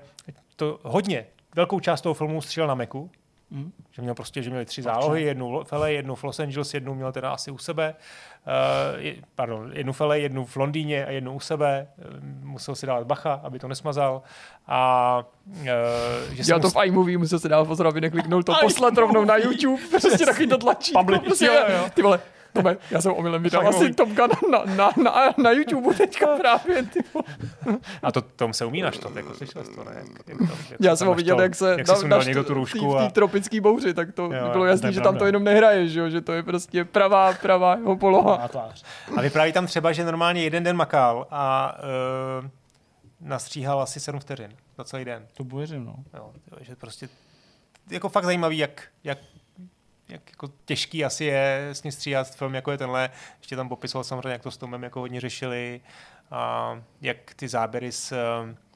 to 0.55 0.79
hodně 0.83 1.25
velkou 1.55 1.79
část 1.79 2.01
toho 2.01 2.13
filmu 2.13 2.41
střílel 2.41 2.67
na 2.67 2.75
Meku, 2.75 3.11
Mhm. 3.51 3.71
že 3.91 4.01
měl 4.01 4.15
prostě, 4.15 4.43
že 4.43 4.49
měli 4.49 4.65
tři 4.65 4.81
zálohy, 4.81 5.21
jednu 5.23 5.63
v 5.63 5.71
LA, 5.71 5.87
jednu 5.87 6.15
v 6.15 6.23
Los 6.23 6.39
Angeles, 6.39 6.73
jednu 6.73 6.95
měl 6.95 7.11
teda 7.11 7.31
asi 7.31 7.51
u 7.51 7.57
sebe, 7.57 7.95
uh, 8.47 9.11
pardon, 9.35 9.71
jednu 9.73 9.93
v 9.93 10.01
LA, 10.01 10.15
jednu 10.15 10.45
v 10.45 10.55
Londýně 10.55 11.05
a 11.05 11.11
jednu 11.11 11.33
u 11.33 11.39
sebe, 11.39 11.87
Eh, 11.99 12.03
musel 12.43 12.75
si 12.75 12.85
dávat 12.85 13.07
bacha, 13.07 13.39
aby 13.43 13.59
to 13.59 13.67
nesmazal 13.67 14.21
a 14.67 15.23
uh, 15.47 15.63
že 16.31 16.51
Já 16.53 16.59
to 16.59 16.69
v 16.69 16.85
iMovie 16.85 17.17
musel 17.17 17.39
se 17.39 17.49
dát 17.49 17.65
pozor, 17.67 17.87
aby 17.87 18.01
nekliknul 18.01 18.43
to 18.43 18.53
poslat 18.61 18.97
rovnou 18.97 19.25
na 19.25 19.37
YouTube, 19.37 19.81
prostě 19.89 20.25
takový 20.25 20.47
to 20.47 20.57
tlačítko. 20.57 20.99
Public. 20.99 21.21
Prostě, 21.21 21.45
Jo, 21.45 21.53
jo. 21.69 21.89
Ty 21.93 22.01
vole, 22.01 22.19
Tome, 22.53 22.77
já 22.91 23.01
jsem 23.01 23.13
omylem 23.13 23.43
vydal 23.43 23.67
asi. 23.67 23.93
Top 23.93 24.09
Gun 24.09 24.51
na, 24.51 24.63
na, 24.75 24.89
na, 25.03 25.33
na 25.37 25.51
YouTube 25.51 25.93
teďka 25.93 26.27
právě. 26.41 26.83
Ty 26.83 26.99
vole. 27.13 27.79
A 28.03 28.11
to, 28.11 28.21
tomu 28.21 28.53
se 28.53 28.65
umí 28.65 28.81
naštvát, 28.81 29.15
jako 29.15 29.33
slyšel 29.33 29.63
jsi 29.63 29.71
to, 29.71 29.83
ne? 29.83 29.91
Jak, 29.95 30.07
jak 30.27 30.37
to, 30.37 30.43
jak 30.69 30.81
Já 30.81 30.95
se 30.95 30.97
jsem 30.97 31.07
ho 31.07 31.15
viděl, 31.15 31.41
jak 31.41 31.55
se 31.55 31.75
jak 31.77 31.87
si 31.87 31.95
sundal 31.95 32.23
někdo 32.23 32.43
tu 32.43 32.53
roušku 32.53 32.91
v 32.91 32.97
a... 32.97 33.05
té 33.05 33.11
tropické 33.11 33.61
bouři, 33.61 33.93
tak 33.93 34.11
to 34.11 34.23
Jo, 34.23 34.49
bylo 34.51 34.65
je 34.65 34.77
že 34.89 35.01
tam 35.01 35.17
to 35.17 35.25
jenom 35.25 35.43
nehraje, 35.43 35.87
že, 35.87 35.99
jo? 35.99 36.09
že 36.09 36.21
to 36.21 36.33
je 36.33 36.43
prostě 36.43 36.85
pravá, 36.85 37.33
pravá 37.33 37.75
jeho 37.75 37.97
poloha. 37.97 38.49
Na. 38.53 38.69
A 39.17 39.21
vypráví 39.21 39.51
tam 39.51 39.67
třeba, 39.67 39.91
že 39.91 40.05
normálně 40.05 40.43
jeden 40.43 40.63
den 40.63 40.75
makal 40.75 41.27
a 41.31 41.75
uh, 42.41 42.47
nastříhal 43.21 43.81
asi 43.81 43.99
7 43.99 44.19
vteřin 44.19 44.51
za 44.77 44.83
celý 44.83 45.05
den. 45.05 45.27
To 45.33 45.43
věřím, 45.43 45.85
no. 45.85 45.95
Jo, 46.13 46.31
že 46.61 46.75
prostě 46.75 47.09
jako 47.89 48.09
fakt 48.09 48.25
zajímavý, 48.25 48.57
jak, 48.57 48.83
jak, 49.03 49.17
jak 50.09 50.21
jako 50.29 50.49
těžký 50.65 51.05
asi 51.05 51.25
je 51.25 51.69
s 51.71 51.83
ním 51.83 51.91
stříhat 51.91 52.35
film, 52.35 52.55
jako 52.55 52.71
je 52.71 52.77
tenhle. 52.77 53.09
Ještě 53.37 53.55
tam 53.55 53.69
popisoval 53.69 54.03
samozřejmě, 54.03 54.29
jak 54.29 54.41
to 54.41 54.51
s 54.51 54.57
Tomem 54.57 54.83
jako 54.83 54.99
hodně 54.99 55.21
řešili 55.21 55.81
a 56.31 56.73
jak 57.01 57.17
ty 57.35 57.47
záběry 57.47 57.91
s 57.91 58.13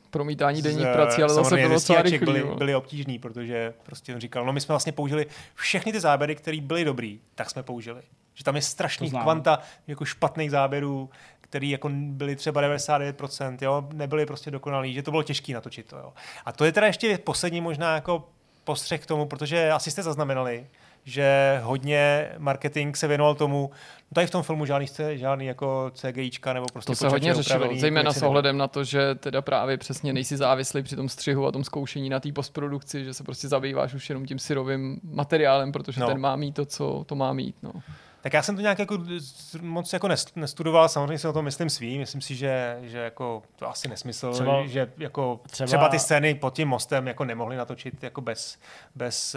Promítání 0.09 0.61
z, 0.61 0.63
denních 0.63 0.87
prací, 0.93 1.21
ale 1.21 1.33
zase 1.33 1.43
samozřejmě 1.43 1.67
bylo 1.67 1.79
docela 1.79 2.01
rychlý. 2.01 2.25
byly, 2.25 2.43
byly 2.43 2.75
obtížný, 2.75 3.19
protože 3.19 3.73
prostě 3.83 4.13
on 4.13 4.21
říkal, 4.21 4.45
no 4.45 4.53
my 4.53 4.61
jsme 4.61 4.73
vlastně 4.73 4.91
použili 4.91 5.25
všechny 5.55 5.91
ty 5.91 5.99
záběry, 5.99 6.35
které 6.35 6.61
byly 6.61 6.85
dobrý, 6.85 7.19
tak 7.35 7.49
jsme 7.49 7.63
použili. 7.63 8.01
Že 8.33 8.43
tam 8.43 8.55
je 8.55 8.61
strašný 8.61 9.11
kvanta 9.11 9.59
jako 9.87 10.05
špatných 10.05 10.51
záběrů, 10.51 11.09
který 11.41 11.69
jako 11.69 11.89
byly 11.93 12.35
třeba 12.35 12.61
99%, 12.61 13.57
jo, 13.61 13.87
nebyly 13.93 14.25
prostě 14.25 14.51
dokonalý, 14.51 14.93
že 14.93 15.03
to 15.03 15.11
bylo 15.11 15.23
těžké 15.23 15.53
natočit 15.53 15.87
to, 15.87 15.97
jo. 15.97 16.13
A 16.45 16.51
to 16.51 16.65
je 16.65 16.71
teda 16.71 16.87
ještě 16.87 17.17
poslední 17.17 17.61
možná 17.61 17.95
jako 17.95 18.29
postřeh 18.63 19.01
k 19.01 19.05
tomu, 19.05 19.25
protože 19.25 19.71
asi 19.71 19.91
jste 19.91 20.03
zaznamenali, 20.03 20.67
že 21.05 21.59
hodně 21.63 22.29
marketing 22.37 22.95
se 22.95 23.07
věnoval 23.07 23.35
tomu, 23.35 23.69
no 24.11 24.15
tady 24.15 24.27
v 24.27 24.31
tom 24.31 24.43
filmu 24.43 24.65
žádný, 24.65 24.87
žádný 25.13 25.45
jako 25.45 25.91
CGIčka 25.93 26.53
nebo 26.53 26.65
prostě 26.73 26.91
To 26.91 26.95
se 26.95 27.07
hodně 27.07 27.33
řešilo, 27.33 27.69
zejména 27.75 28.13
s 28.13 28.21
ohledem 28.21 28.57
na 28.57 28.67
to, 28.67 28.83
že 28.83 29.15
teda 29.15 29.41
právě 29.41 29.77
přesně 29.77 30.13
nejsi 30.13 30.37
závislý 30.37 30.83
při 30.83 30.95
tom 30.95 31.09
střihu 31.09 31.47
a 31.47 31.51
tom 31.51 31.63
zkoušení 31.63 32.09
na 32.09 32.19
té 32.19 32.31
postprodukci, 32.31 33.03
že 33.03 33.13
se 33.13 33.23
prostě 33.23 33.47
zabýváš 33.47 33.93
už 33.93 34.09
jenom 34.09 34.25
tím 34.25 34.39
syrovým 34.39 34.99
materiálem, 35.03 35.71
protože 35.71 36.01
no. 36.01 36.07
ten 36.07 36.19
má 36.19 36.35
mít 36.35 36.55
to, 36.55 36.65
co 36.65 37.03
to 37.07 37.15
má 37.15 37.33
mít. 37.33 37.55
No. 37.63 37.71
Tak 38.23 38.33
já 38.33 38.41
jsem 38.43 38.55
to 38.55 38.61
nějak 38.61 38.79
jako 38.79 38.97
moc 39.61 39.93
jako 39.93 40.07
nes- 40.07 40.31
nestudoval, 40.35 40.89
samozřejmě 40.89 41.17
si 41.17 41.27
o 41.27 41.33
tom 41.33 41.45
myslím 41.45 41.69
svý, 41.69 41.97
myslím 41.99 42.21
si, 42.21 42.35
že, 42.35 42.77
že 42.81 42.97
jako 42.97 43.41
to 43.55 43.69
asi 43.69 43.87
nesmysl, 43.87 44.33
Třeba- 44.33 44.65
že 44.65 44.91
jako 44.97 45.39
třeba- 45.49 45.67
třeba, 45.67 45.89
ty 45.89 45.99
scény 45.99 46.35
pod 46.35 46.53
tím 46.55 46.67
mostem 46.67 47.07
jako 47.07 47.25
nemohli 47.25 47.55
natočit 47.55 48.03
jako 48.03 48.21
bez, 48.21 48.57
bez, 48.95 49.35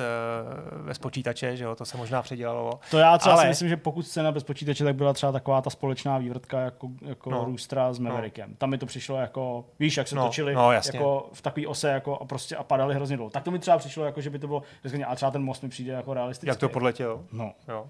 uh, 0.78 0.86
bez 0.86 0.98
počítače, 0.98 1.56
že 1.56 1.64
jo, 1.64 1.74
to 1.74 1.84
se 1.84 1.96
možná 1.96 2.22
předělalo. 2.22 2.80
To 2.90 2.98
já 2.98 3.18
třeba 3.18 3.34
Ale... 3.34 3.42
si 3.44 3.48
myslím, 3.48 3.68
že 3.68 3.76
pokud 3.76 4.02
scéna 4.02 4.32
bez 4.32 4.44
počítače, 4.44 4.84
tak 4.84 4.94
byla 4.96 5.12
třeba 5.12 5.32
taková 5.32 5.62
ta 5.62 5.70
společná 5.70 6.18
vývrtka 6.18 6.60
jako, 6.60 6.88
jako 7.02 7.30
no. 7.30 7.44
Roostera 7.44 7.92
s 7.92 7.98
Maverickem. 7.98 8.50
No. 8.50 8.56
Tam 8.58 8.70
mi 8.70 8.78
to 8.78 8.86
přišlo 8.86 9.16
jako, 9.16 9.64
víš, 9.78 9.96
jak 9.96 10.08
se 10.08 10.14
No, 10.14 10.24
točili 10.26 10.54
no, 10.54 10.72
jasně. 10.72 10.98
jako 10.98 11.28
v 11.32 11.42
takové 11.42 11.66
ose 11.66 11.88
jako, 11.90 12.18
a 12.18 12.24
prostě 12.24 12.56
a 12.56 12.62
padaly 12.64 12.94
hrozně 12.94 13.16
dlouho. 13.16 13.30
Tak 13.30 13.42
to 13.42 13.50
mi 13.50 13.58
třeba 13.58 13.78
přišlo, 13.78 14.04
jako, 14.04 14.20
že 14.20 14.30
by 14.30 14.38
to 14.38 14.46
bylo, 14.46 14.62
a 15.06 15.14
třeba 15.14 15.30
ten 15.30 15.42
most 15.42 15.62
mi 15.62 15.68
přijde 15.68 15.92
jako 15.92 16.14
realistický. 16.14 16.48
Jak 16.48 16.58
to 16.58 16.68
podletělo. 16.68 17.22
No. 17.32 17.52
Jo. 17.68 17.86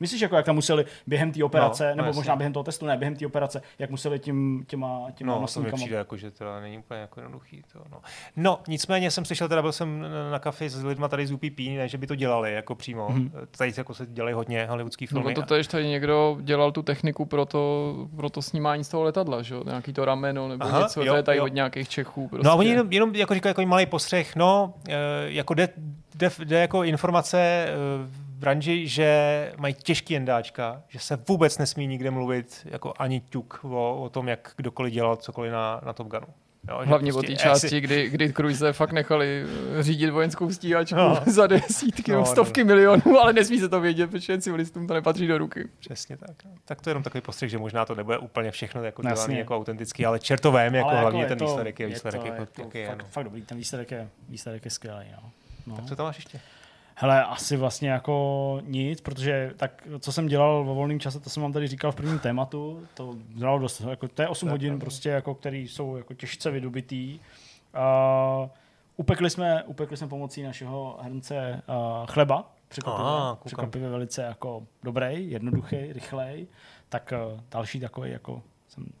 Myslíš, 0.00 0.20
jako 0.20 0.36
jak 0.36 0.44
tam 0.46 0.54
museli 0.54 0.84
během 1.06 1.32
té 1.32 1.44
operace, 1.44 1.84
No, 1.84 1.88
no, 1.90 1.90
no, 1.90 1.96
nebo 1.96 2.06
jasně. 2.08 2.18
možná 2.18 2.36
během 2.36 2.52
toho 2.52 2.64
testu, 2.64 2.86
ne, 2.86 2.96
během 2.96 3.16
té 3.16 3.26
operace, 3.26 3.62
jak 3.78 3.90
museli 3.90 4.18
tím, 4.18 4.64
těma, 4.66 5.06
těma 5.14 5.28
No, 5.32 5.34
to 5.34 5.38
mi 5.40 5.42
nosníkama. 5.42 5.76
přijde 5.76 5.96
jako, 5.96 6.16
že 6.16 6.30
to 6.30 6.60
není 6.60 6.78
úplně 6.78 7.00
jako 7.00 7.20
jednoduchý. 7.20 7.62
To, 7.72 7.78
no. 7.92 8.00
no, 8.36 8.60
nicméně 8.68 9.10
jsem 9.10 9.24
slyšel, 9.24 9.48
teda 9.48 9.62
byl 9.62 9.72
jsem 9.72 10.04
na- 10.30 10.38
kafi 10.38 10.68
s 10.68 10.84
lidma 10.84 11.08
tady 11.08 11.26
z 11.26 11.32
UPP, 11.32 11.58
ne, 11.76 11.88
že 11.88 11.98
by 11.98 12.06
to 12.06 12.14
dělali 12.14 12.52
jako 12.54 12.74
přímo. 12.74 13.08
Mm-hmm. 13.08 13.30
Tady 13.58 13.72
jako 13.76 13.94
se 13.94 14.06
dělají 14.06 14.34
hodně 14.34 14.66
hollywoodský 14.66 15.06
filmy. 15.06 15.28
Nebo 15.28 15.40
to 15.40 15.46
tež 15.46 15.66
tady 15.66 15.86
někdo 15.86 16.38
dělal 16.40 16.72
tu 16.72 16.82
techniku 16.82 17.24
pro 17.24 17.44
to, 17.46 17.94
pro 18.16 18.30
to 18.30 18.42
snímání 18.42 18.84
z 18.84 18.88
toho 18.88 19.02
letadla, 19.02 19.42
že 19.42 19.54
jo? 19.54 19.62
Nějaký 19.66 19.92
to 19.92 20.04
rameno 20.04 20.48
nebo 20.48 20.64
Aha, 20.64 20.80
něco, 20.82 21.00
jo, 21.02 21.12
to 21.12 21.16
je 21.16 21.22
tady 21.22 21.38
jo. 21.38 21.44
od 21.44 21.52
nějakých 21.52 21.88
Čechů. 21.88 22.28
Prostě. 22.28 22.44
No 22.46 22.50
a 22.52 22.54
oni 22.54 22.68
jenom, 22.68 22.92
jenom 22.92 23.14
jako 23.14 23.34
říkají 23.34 23.50
jako 23.50 23.62
malý 23.66 23.86
postřeh, 23.86 24.36
no, 24.36 24.74
eh, 24.88 24.94
jako 25.24 25.54
jde, 25.54 25.68
jde, 26.14 26.30
jde 26.44 26.60
jako 26.60 26.84
informace 26.84 27.38
eh, 27.68 28.27
branži, 28.38 28.88
že 28.88 29.52
mají 29.58 29.74
těžký 29.74 30.14
jendáčka, 30.14 30.82
že 30.88 30.98
se 30.98 31.18
vůbec 31.28 31.58
nesmí 31.58 31.86
nikde 31.86 32.10
mluvit 32.10 32.66
jako 32.70 32.94
ani 32.98 33.20
ťuk 33.20 33.60
o, 33.64 34.02
o 34.02 34.08
tom, 34.08 34.28
jak 34.28 34.52
kdokoliv 34.56 34.92
dělal 34.92 35.16
cokoliv 35.16 35.52
na, 35.52 35.80
na 35.86 35.92
Top 35.92 36.06
Gunu. 36.08 36.26
Jo, 36.68 36.80
Hlavně 36.84 37.12
o 37.12 37.22
té 37.22 37.36
části, 37.36 37.68
si- 37.68 37.80
kdy, 37.80 38.08
kdy 38.10 38.32
Cruise 38.32 38.72
fakt 38.72 38.92
nechali 38.92 39.44
eh, 39.78 39.82
řídit 39.82 40.10
vojenskou 40.10 40.50
stíhačku 40.52 40.96
No. 40.96 41.20
za 41.26 41.46
desítky 41.46 42.10
No, 42.12 42.18
no, 42.18 42.20
no. 42.24 42.26
stovky 42.26 42.60
no. 42.60 42.66
milionů, 42.66 43.18
ale 43.20 43.32
nesmí 43.32 43.58
se 43.58 43.68
to 43.68 43.80
vědět, 43.80 44.10
protože 44.10 44.40
civilistům 44.40 44.86
to 44.86 44.94
nepatří 44.94 45.26
do 45.26 45.38
ruky. 45.38 45.68
Přesně 45.78 46.16
tak. 46.16 46.44
no. 46.44 46.50
Tak 46.64 46.80
to 46.82 46.90
je 46.90 46.90
jenom 46.90 47.02
takový 47.02 47.20
postřeh, 47.20 47.50
že 47.50 47.58
možná 47.58 47.84
to 47.84 47.94
nebude 47.94 48.18
úplně 48.18 48.50
všechno 48.50 48.84
jako 48.84 49.02
dělaný 49.02 49.38
jako 49.38 49.56
autentický, 49.56 50.06
ale 50.06 50.18
čertovém, 50.18 50.74
jako 50.74 50.88
Ale 50.88 51.00
hlavně 51.00 51.22
je 51.22 51.26
ten 51.26 51.38
to- 51.38 51.44
výsledek 51.44 51.80
je 51.80 51.84
je 51.84 51.88
výsledek, 51.88 52.20
to, 52.20 52.26
jako, 52.26 52.40
je 52.42 52.46
to 52.46 52.62
jaký 52.62 52.78
je, 52.78 52.86
fakt, 52.88 52.98
no. 52.98 53.04
fakt 53.10 53.24
dobrý, 53.24 53.42
ten 53.42 53.58
výsledek 53.58 53.90
je, 53.90 54.08
výsledek 54.28 54.64
je 54.64 54.70
skvělý. 54.70 55.06
No. 55.22 55.30
No. 55.66 55.76
Tak 55.76 55.84
co 55.86 55.96
tam 55.96 56.06
máš 56.06 56.16
ještě? 56.16 56.40
Hele, 57.00 57.24
asi 57.24 57.56
vlastně 57.56 57.90
jako 57.90 58.58
nic, 58.64 59.00
protože 59.00 59.52
tak, 59.56 59.88
co 60.00 60.12
jsem 60.12 60.26
dělal 60.26 60.64
vo 60.64 60.74
volném 60.74 61.00
čase, 61.00 61.20
to 61.20 61.30
jsem 61.30 61.42
vám 61.42 61.52
tady 61.52 61.66
říkal 61.68 61.92
v 61.92 61.96
prvním 61.96 62.18
tématu, 62.18 62.82
to 62.94 63.14
dělalo 63.28 63.58
dost, 63.58 63.80
jako, 63.80 64.08
to 64.08 64.22
je 64.22 64.28
8 64.28 64.46
To 64.46 64.48
je 64.48 64.50
hodin 64.50 64.68
pravda. 64.68 64.80
prostě, 64.80 65.08
jako, 65.08 65.34
který 65.34 65.68
jsou 65.68 65.96
jako 65.96 66.14
těžce 66.14 66.50
vydobitý. 66.50 67.20
Uh, 68.42 68.48
upekli, 68.96 69.30
jsme, 69.30 69.62
upekli 69.64 69.96
jsme 69.96 70.08
pomocí 70.08 70.42
našeho 70.42 70.98
hrnce 71.02 71.62
uh, 71.68 72.06
chleba, 72.06 72.52
překvapivě, 72.68 73.06
Aha, 73.06 73.30
koukám. 73.30 73.42
překvapivě 73.46 73.88
velice 73.88 74.22
jako 74.22 74.62
dobrý, 74.82 75.30
jednoduchý, 75.30 75.92
rychlej, 75.92 76.46
tak 76.88 77.12
uh, 77.32 77.40
další 77.50 77.80
takový 77.80 78.10
jako 78.10 78.42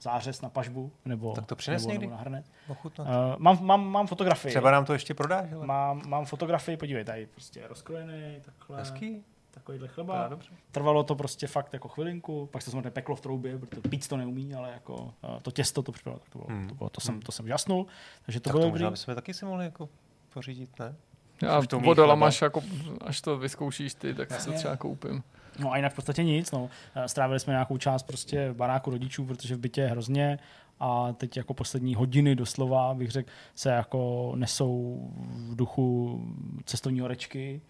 zářez 0.00 0.40
na 0.42 0.48
pažbu, 0.48 0.92
nebo, 1.04 1.32
Tak 1.32 1.46
to 1.46 1.56
přines 1.56 1.82
nebo, 1.82 1.92
někdy. 1.92 2.06
nebo 2.06 2.16
na 2.16 2.20
hrnet. 2.22 2.44
Ochutnat. 2.68 3.06
Uh, 3.08 3.12
mám, 3.38 3.58
mám, 3.66 3.86
mám 3.88 4.06
fotografii. 4.06 4.50
Třeba 4.52 4.70
nám 4.70 4.84
to 4.84 4.92
ještě 4.92 5.14
prodáš, 5.14 5.52
ale 5.52 5.66
Mám, 5.66 6.02
mám 6.08 6.24
fotografii, 6.24 6.76
podívej, 6.76 7.04
tady 7.04 7.26
prostě 7.26 7.66
rozkrojený, 7.68 8.36
takhle, 8.44 8.78
hezký. 8.78 9.24
takovýhle 9.50 9.88
chleba. 9.88 10.28
dobře. 10.28 10.50
Trvalo 10.72 11.04
to 11.04 11.14
prostě 11.14 11.46
fakt 11.46 11.72
jako 11.72 11.88
chvilinku, 11.88 12.48
pak 12.52 12.62
se 12.62 12.66
to 12.66 12.70
samozřejmě 12.70 12.90
peklo 12.90 13.16
v 13.16 13.20
troubě, 13.20 13.58
protože 13.58 13.80
píc 13.80 14.08
to 14.08 14.16
neumí, 14.16 14.54
ale 14.54 14.70
jako 14.70 14.94
uh, 14.94 15.40
to 15.42 15.50
těsto 15.50 15.82
to 15.82 15.92
připadalo, 15.92 16.18
tak 16.20 16.28
to 16.28 16.38
bylo, 16.38 16.48
Hmm. 16.58 16.68
to, 16.68 16.74
bylo, 16.74 16.90
to, 16.90 17.00
jsem, 17.00 17.20
to 17.22 17.32
jsem 17.32 17.48
žasnul, 17.48 17.86
takže 18.22 18.40
to 18.40 18.44
Tak 18.44 18.52
bylo 18.52 18.64
to 18.64 18.70
možná 18.70 18.90
bychom 18.90 19.14
taky 19.14 19.34
si 19.34 19.44
mohli 19.44 19.64
jako 19.64 19.88
pořídit, 20.34 20.78
ne? 20.78 20.94
Já 21.42 21.62
to 21.62 21.76
umí 21.78 21.86
vodolamaš, 21.86 22.42
jako, 22.42 22.62
až 23.00 23.20
to 23.20 23.38
vyzkoušíš 23.38 23.94
ty, 23.94 24.14
tak 24.14 24.28
si 24.28 24.34
Jasně. 24.34 24.52
to 24.52 24.58
třeba 24.58 24.76
koupím. 24.76 25.22
No 25.58 25.72
a 25.72 25.76
jinak 25.76 25.92
v 25.92 25.96
podstatě 25.96 26.24
nic, 26.24 26.50
no. 26.50 26.68
Eh, 26.94 27.08
Strávili 27.08 27.40
jsme 27.40 27.52
nějakou 27.52 27.78
část 27.78 28.02
prostě 28.02 28.50
v 28.50 28.56
baráku 28.56 28.90
rodičů, 28.90 29.24
protože 29.24 29.54
v 29.54 29.58
bytě 29.58 29.80
je 29.80 29.88
hrozně 29.88 30.38
a 30.80 31.12
teď 31.12 31.36
jako 31.36 31.54
poslední 31.54 31.94
hodiny 31.94 32.36
doslova, 32.36 32.94
bych 32.94 33.10
řekl, 33.10 33.30
se 33.54 33.70
jako 33.70 34.32
nesou 34.36 35.00
v 35.30 35.56
duchu 35.56 36.20
cestovní 36.64 37.00
horečky, 37.00 37.60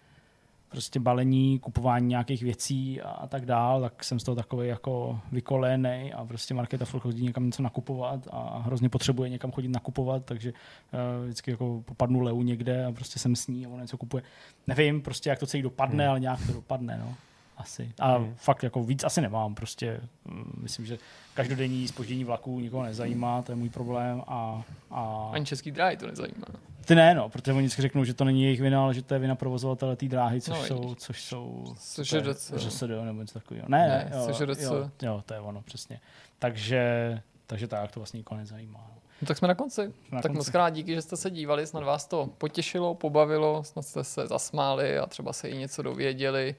prostě 0.69 0.99
balení, 0.99 1.59
kupování 1.59 2.07
nějakých 2.07 2.43
věcí 2.43 3.01
a, 3.01 3.09
a 3.09 3.27
tak 3.27 3.45
dál, 3.45 3.81
tak 3.81 4.03
jsem 4.03 4.19
z 4.19 4.23
toho 4.23 4.35
takový 4.35 4.67
jako 4.67 5.19
vykolénej 5.31 6.13
a 6.15 6.25
prostě 6.25 6.53
Markéta 6.53 6.85
furt 6.85 6.99
chodí 6.99 7.23
někam 7.23 7.45
něco 7.45 7.63
nakupovat 7.63 8.27
a 8.31 8.59
hrozně 8.65 8.89
potřebuje 8.89 9.29
někam 9.29 9.51
chodit 9.51 9.67
nakupovat, 9.67 10.25
takže 10.25 10.51
uh, 10.51 11.25
vždycky 11.25 11.51
jako 11.51 11.83
popadnu 11.85 12.19
Leu 12.19 12.41
někde 12.41 12.85
a 12.85 12.91
prostě 12.91 13.19
jsem 13.19 13.35
s 13.35 13.47
ní 13.47 13.65
a 13.65 13.69
ona 13.69 13.81
něco 13.81 13.97
kupuje. 13.97 14.23
Nevím 14.67 15.01
prostě, 15.01 15.29
jak 15.29 15.39
to 15.39 15.45
celý 15.47 15.63
dopadne, 15.63 16.03
Hmm. 16.03 16.09
ale 16.11 16.19
nějak 16.19 16.39
to 16.47 16.53
dopadne, 16.53 16.97
no. 17.05 17.15
Asi. 17.59 17.91
A 17.99 18.15
Hmm. 18.17 18.33
fakt 18.37 18.63
jako 18.63 18.83
víc 18.83 19.03
asi 19.03 19.21
nemám, 19.21 19.55
prostě 19.55 20.01
mm, 20.25 20.59
myslím, 20.61 20.85
že 20.85 20.97
každodenní 21.33 21.87
spoždění 21.87 22.23
vlaků 22.23 22.59
nikoho 22.59 22.83
nezajímá, 22.83 23.41
to 23.41 23.51
je 23.51 23.55
můj 23.55 23.69
problém 23.69 24.23
a, 24.27 24.63
a 24.91 25.29
Ani 25.33 25.45
český 25.45 25.71
dráhy 25.71 25.97
to 25.97 26.07
nezajímá. 26.07 26.45
ty 26.85 26.95
ne, 26.95 27.15
no, 27.15 27.29
protože 27.29 27.53
oni 27.53 27.61
vždycky 27.61 27.81
řeknou, 27.81 28.03
že 28.03 28.13
to 28.13 28.23
není 28.23 28.43
jejich 28.43 28.61
vina, 28.61 28.83
ale 28.83 28.93
že 28.93 29.01
to 29.01 29.13
je 29.13 29.19
vina 29.19 29.35
provozovatele 29.35 29.95
té 29.95 30.05
dráhy, 30.07 30.41
což 30.41 30.59
No, 30.59 30.65
jsou, 30.65 30.95
což 30.95 31.23
jsou 31.23 31.65
Což 31.93 32.11
je 32.11 32.21
ŘSD 32.57 32.83
nebo 33.05 33.21
něco 33.21 33.33
takového. 33.39 33.65
Ne, 33.69 33.87
Ne, 33.87 34.11
jo, 34.17 34.25
což 34.25 34.39
je 34.39 34.45
docela- 34.45 34.77
jo, 34.77 34.89
jo, 35.01 35.23
to 35.25 35.33
je 35.33 35.39
ono, 35.39 35.61
přesně. 35.61 35.99
Takže, 36.39 37.21
takže 37.47 37.67
tak, 37.67 37.91
to 37.91 37.99
vlastně 37.99 38.17
nikoho 38.17 38.37
nezajímá. 38.39 38.79
No. 38.89 38.95
No 39.21 39.25
tak 39.27 39.37
jsme 39.37 39.47
na 39.47 39.55
konci. 39.55 39.81
Na 40.11 40.21
tak 40.21 40.31
konci. 40.31 40.37
moc 40.37 40.49
krát 40.49 40.69
díky, 40.69 40.95
že 40.95 41.01
jste 41.01 41.17
se 41.17 41.29
dívali, 41.29 41.67
snad 41.67 41.83
vás 41.83 42.05
to 42.07 42.29
potěšilo, 42.37 42.95
pobavilo, 42.95 43.63
snad 43.63 43.81
jste 43.85 44.03
se 44.03 44.27
zasmáli 44.27 44.97
a 44.97 45.05
třeba 45.05 45.33
se 45.33 45.49
i 45.49 45.57
něco 45.57 45.81
dověděli. 45.81 46.55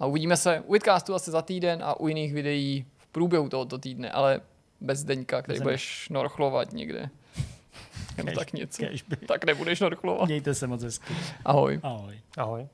A 0.00 0.06
uvidíme 0.06 0.36
se 0.36 0.60
u 0.60 0.72
Vidcastu 0.72 1.14
asi 1.14 1.30
za 1.30 1.42
týden 1.42 1.82
a 1.84 2.00
u 2.00 2.08
jiných 2.08 2.32
videí 2.32 2.84
v 2.98 3.06
průběhu 3.06 3.48
tohoto 3.48 3.78
týdne, 3.78 4.10
ale 4.10 4.40
bez 4.80 5.04
Deňka, 5.04 5.42
který 5.42 5.58
Bez 5.58 5.62
budeš 5.62 6.08
norchlovat 6.08 6.72
někde. 6.72 7.10
Jen 8.16 8.26
Kéž- 8.26 8.34
tak 8.38 8.52
něco. 8.52 8.82
by. 9.08 9.16
Tak 9.16 9.44
nebudeš 9.44 9.80
norklovat. 9.80 10.26
Mějte 10.26 10.54
se 10.54 10.66
moc 10.66 10.82
hezky. 10.82 11.14
Ahoj. 11.44 11.80
Ahoj. 11.82 12.20
Ahoj. 12.36 12.66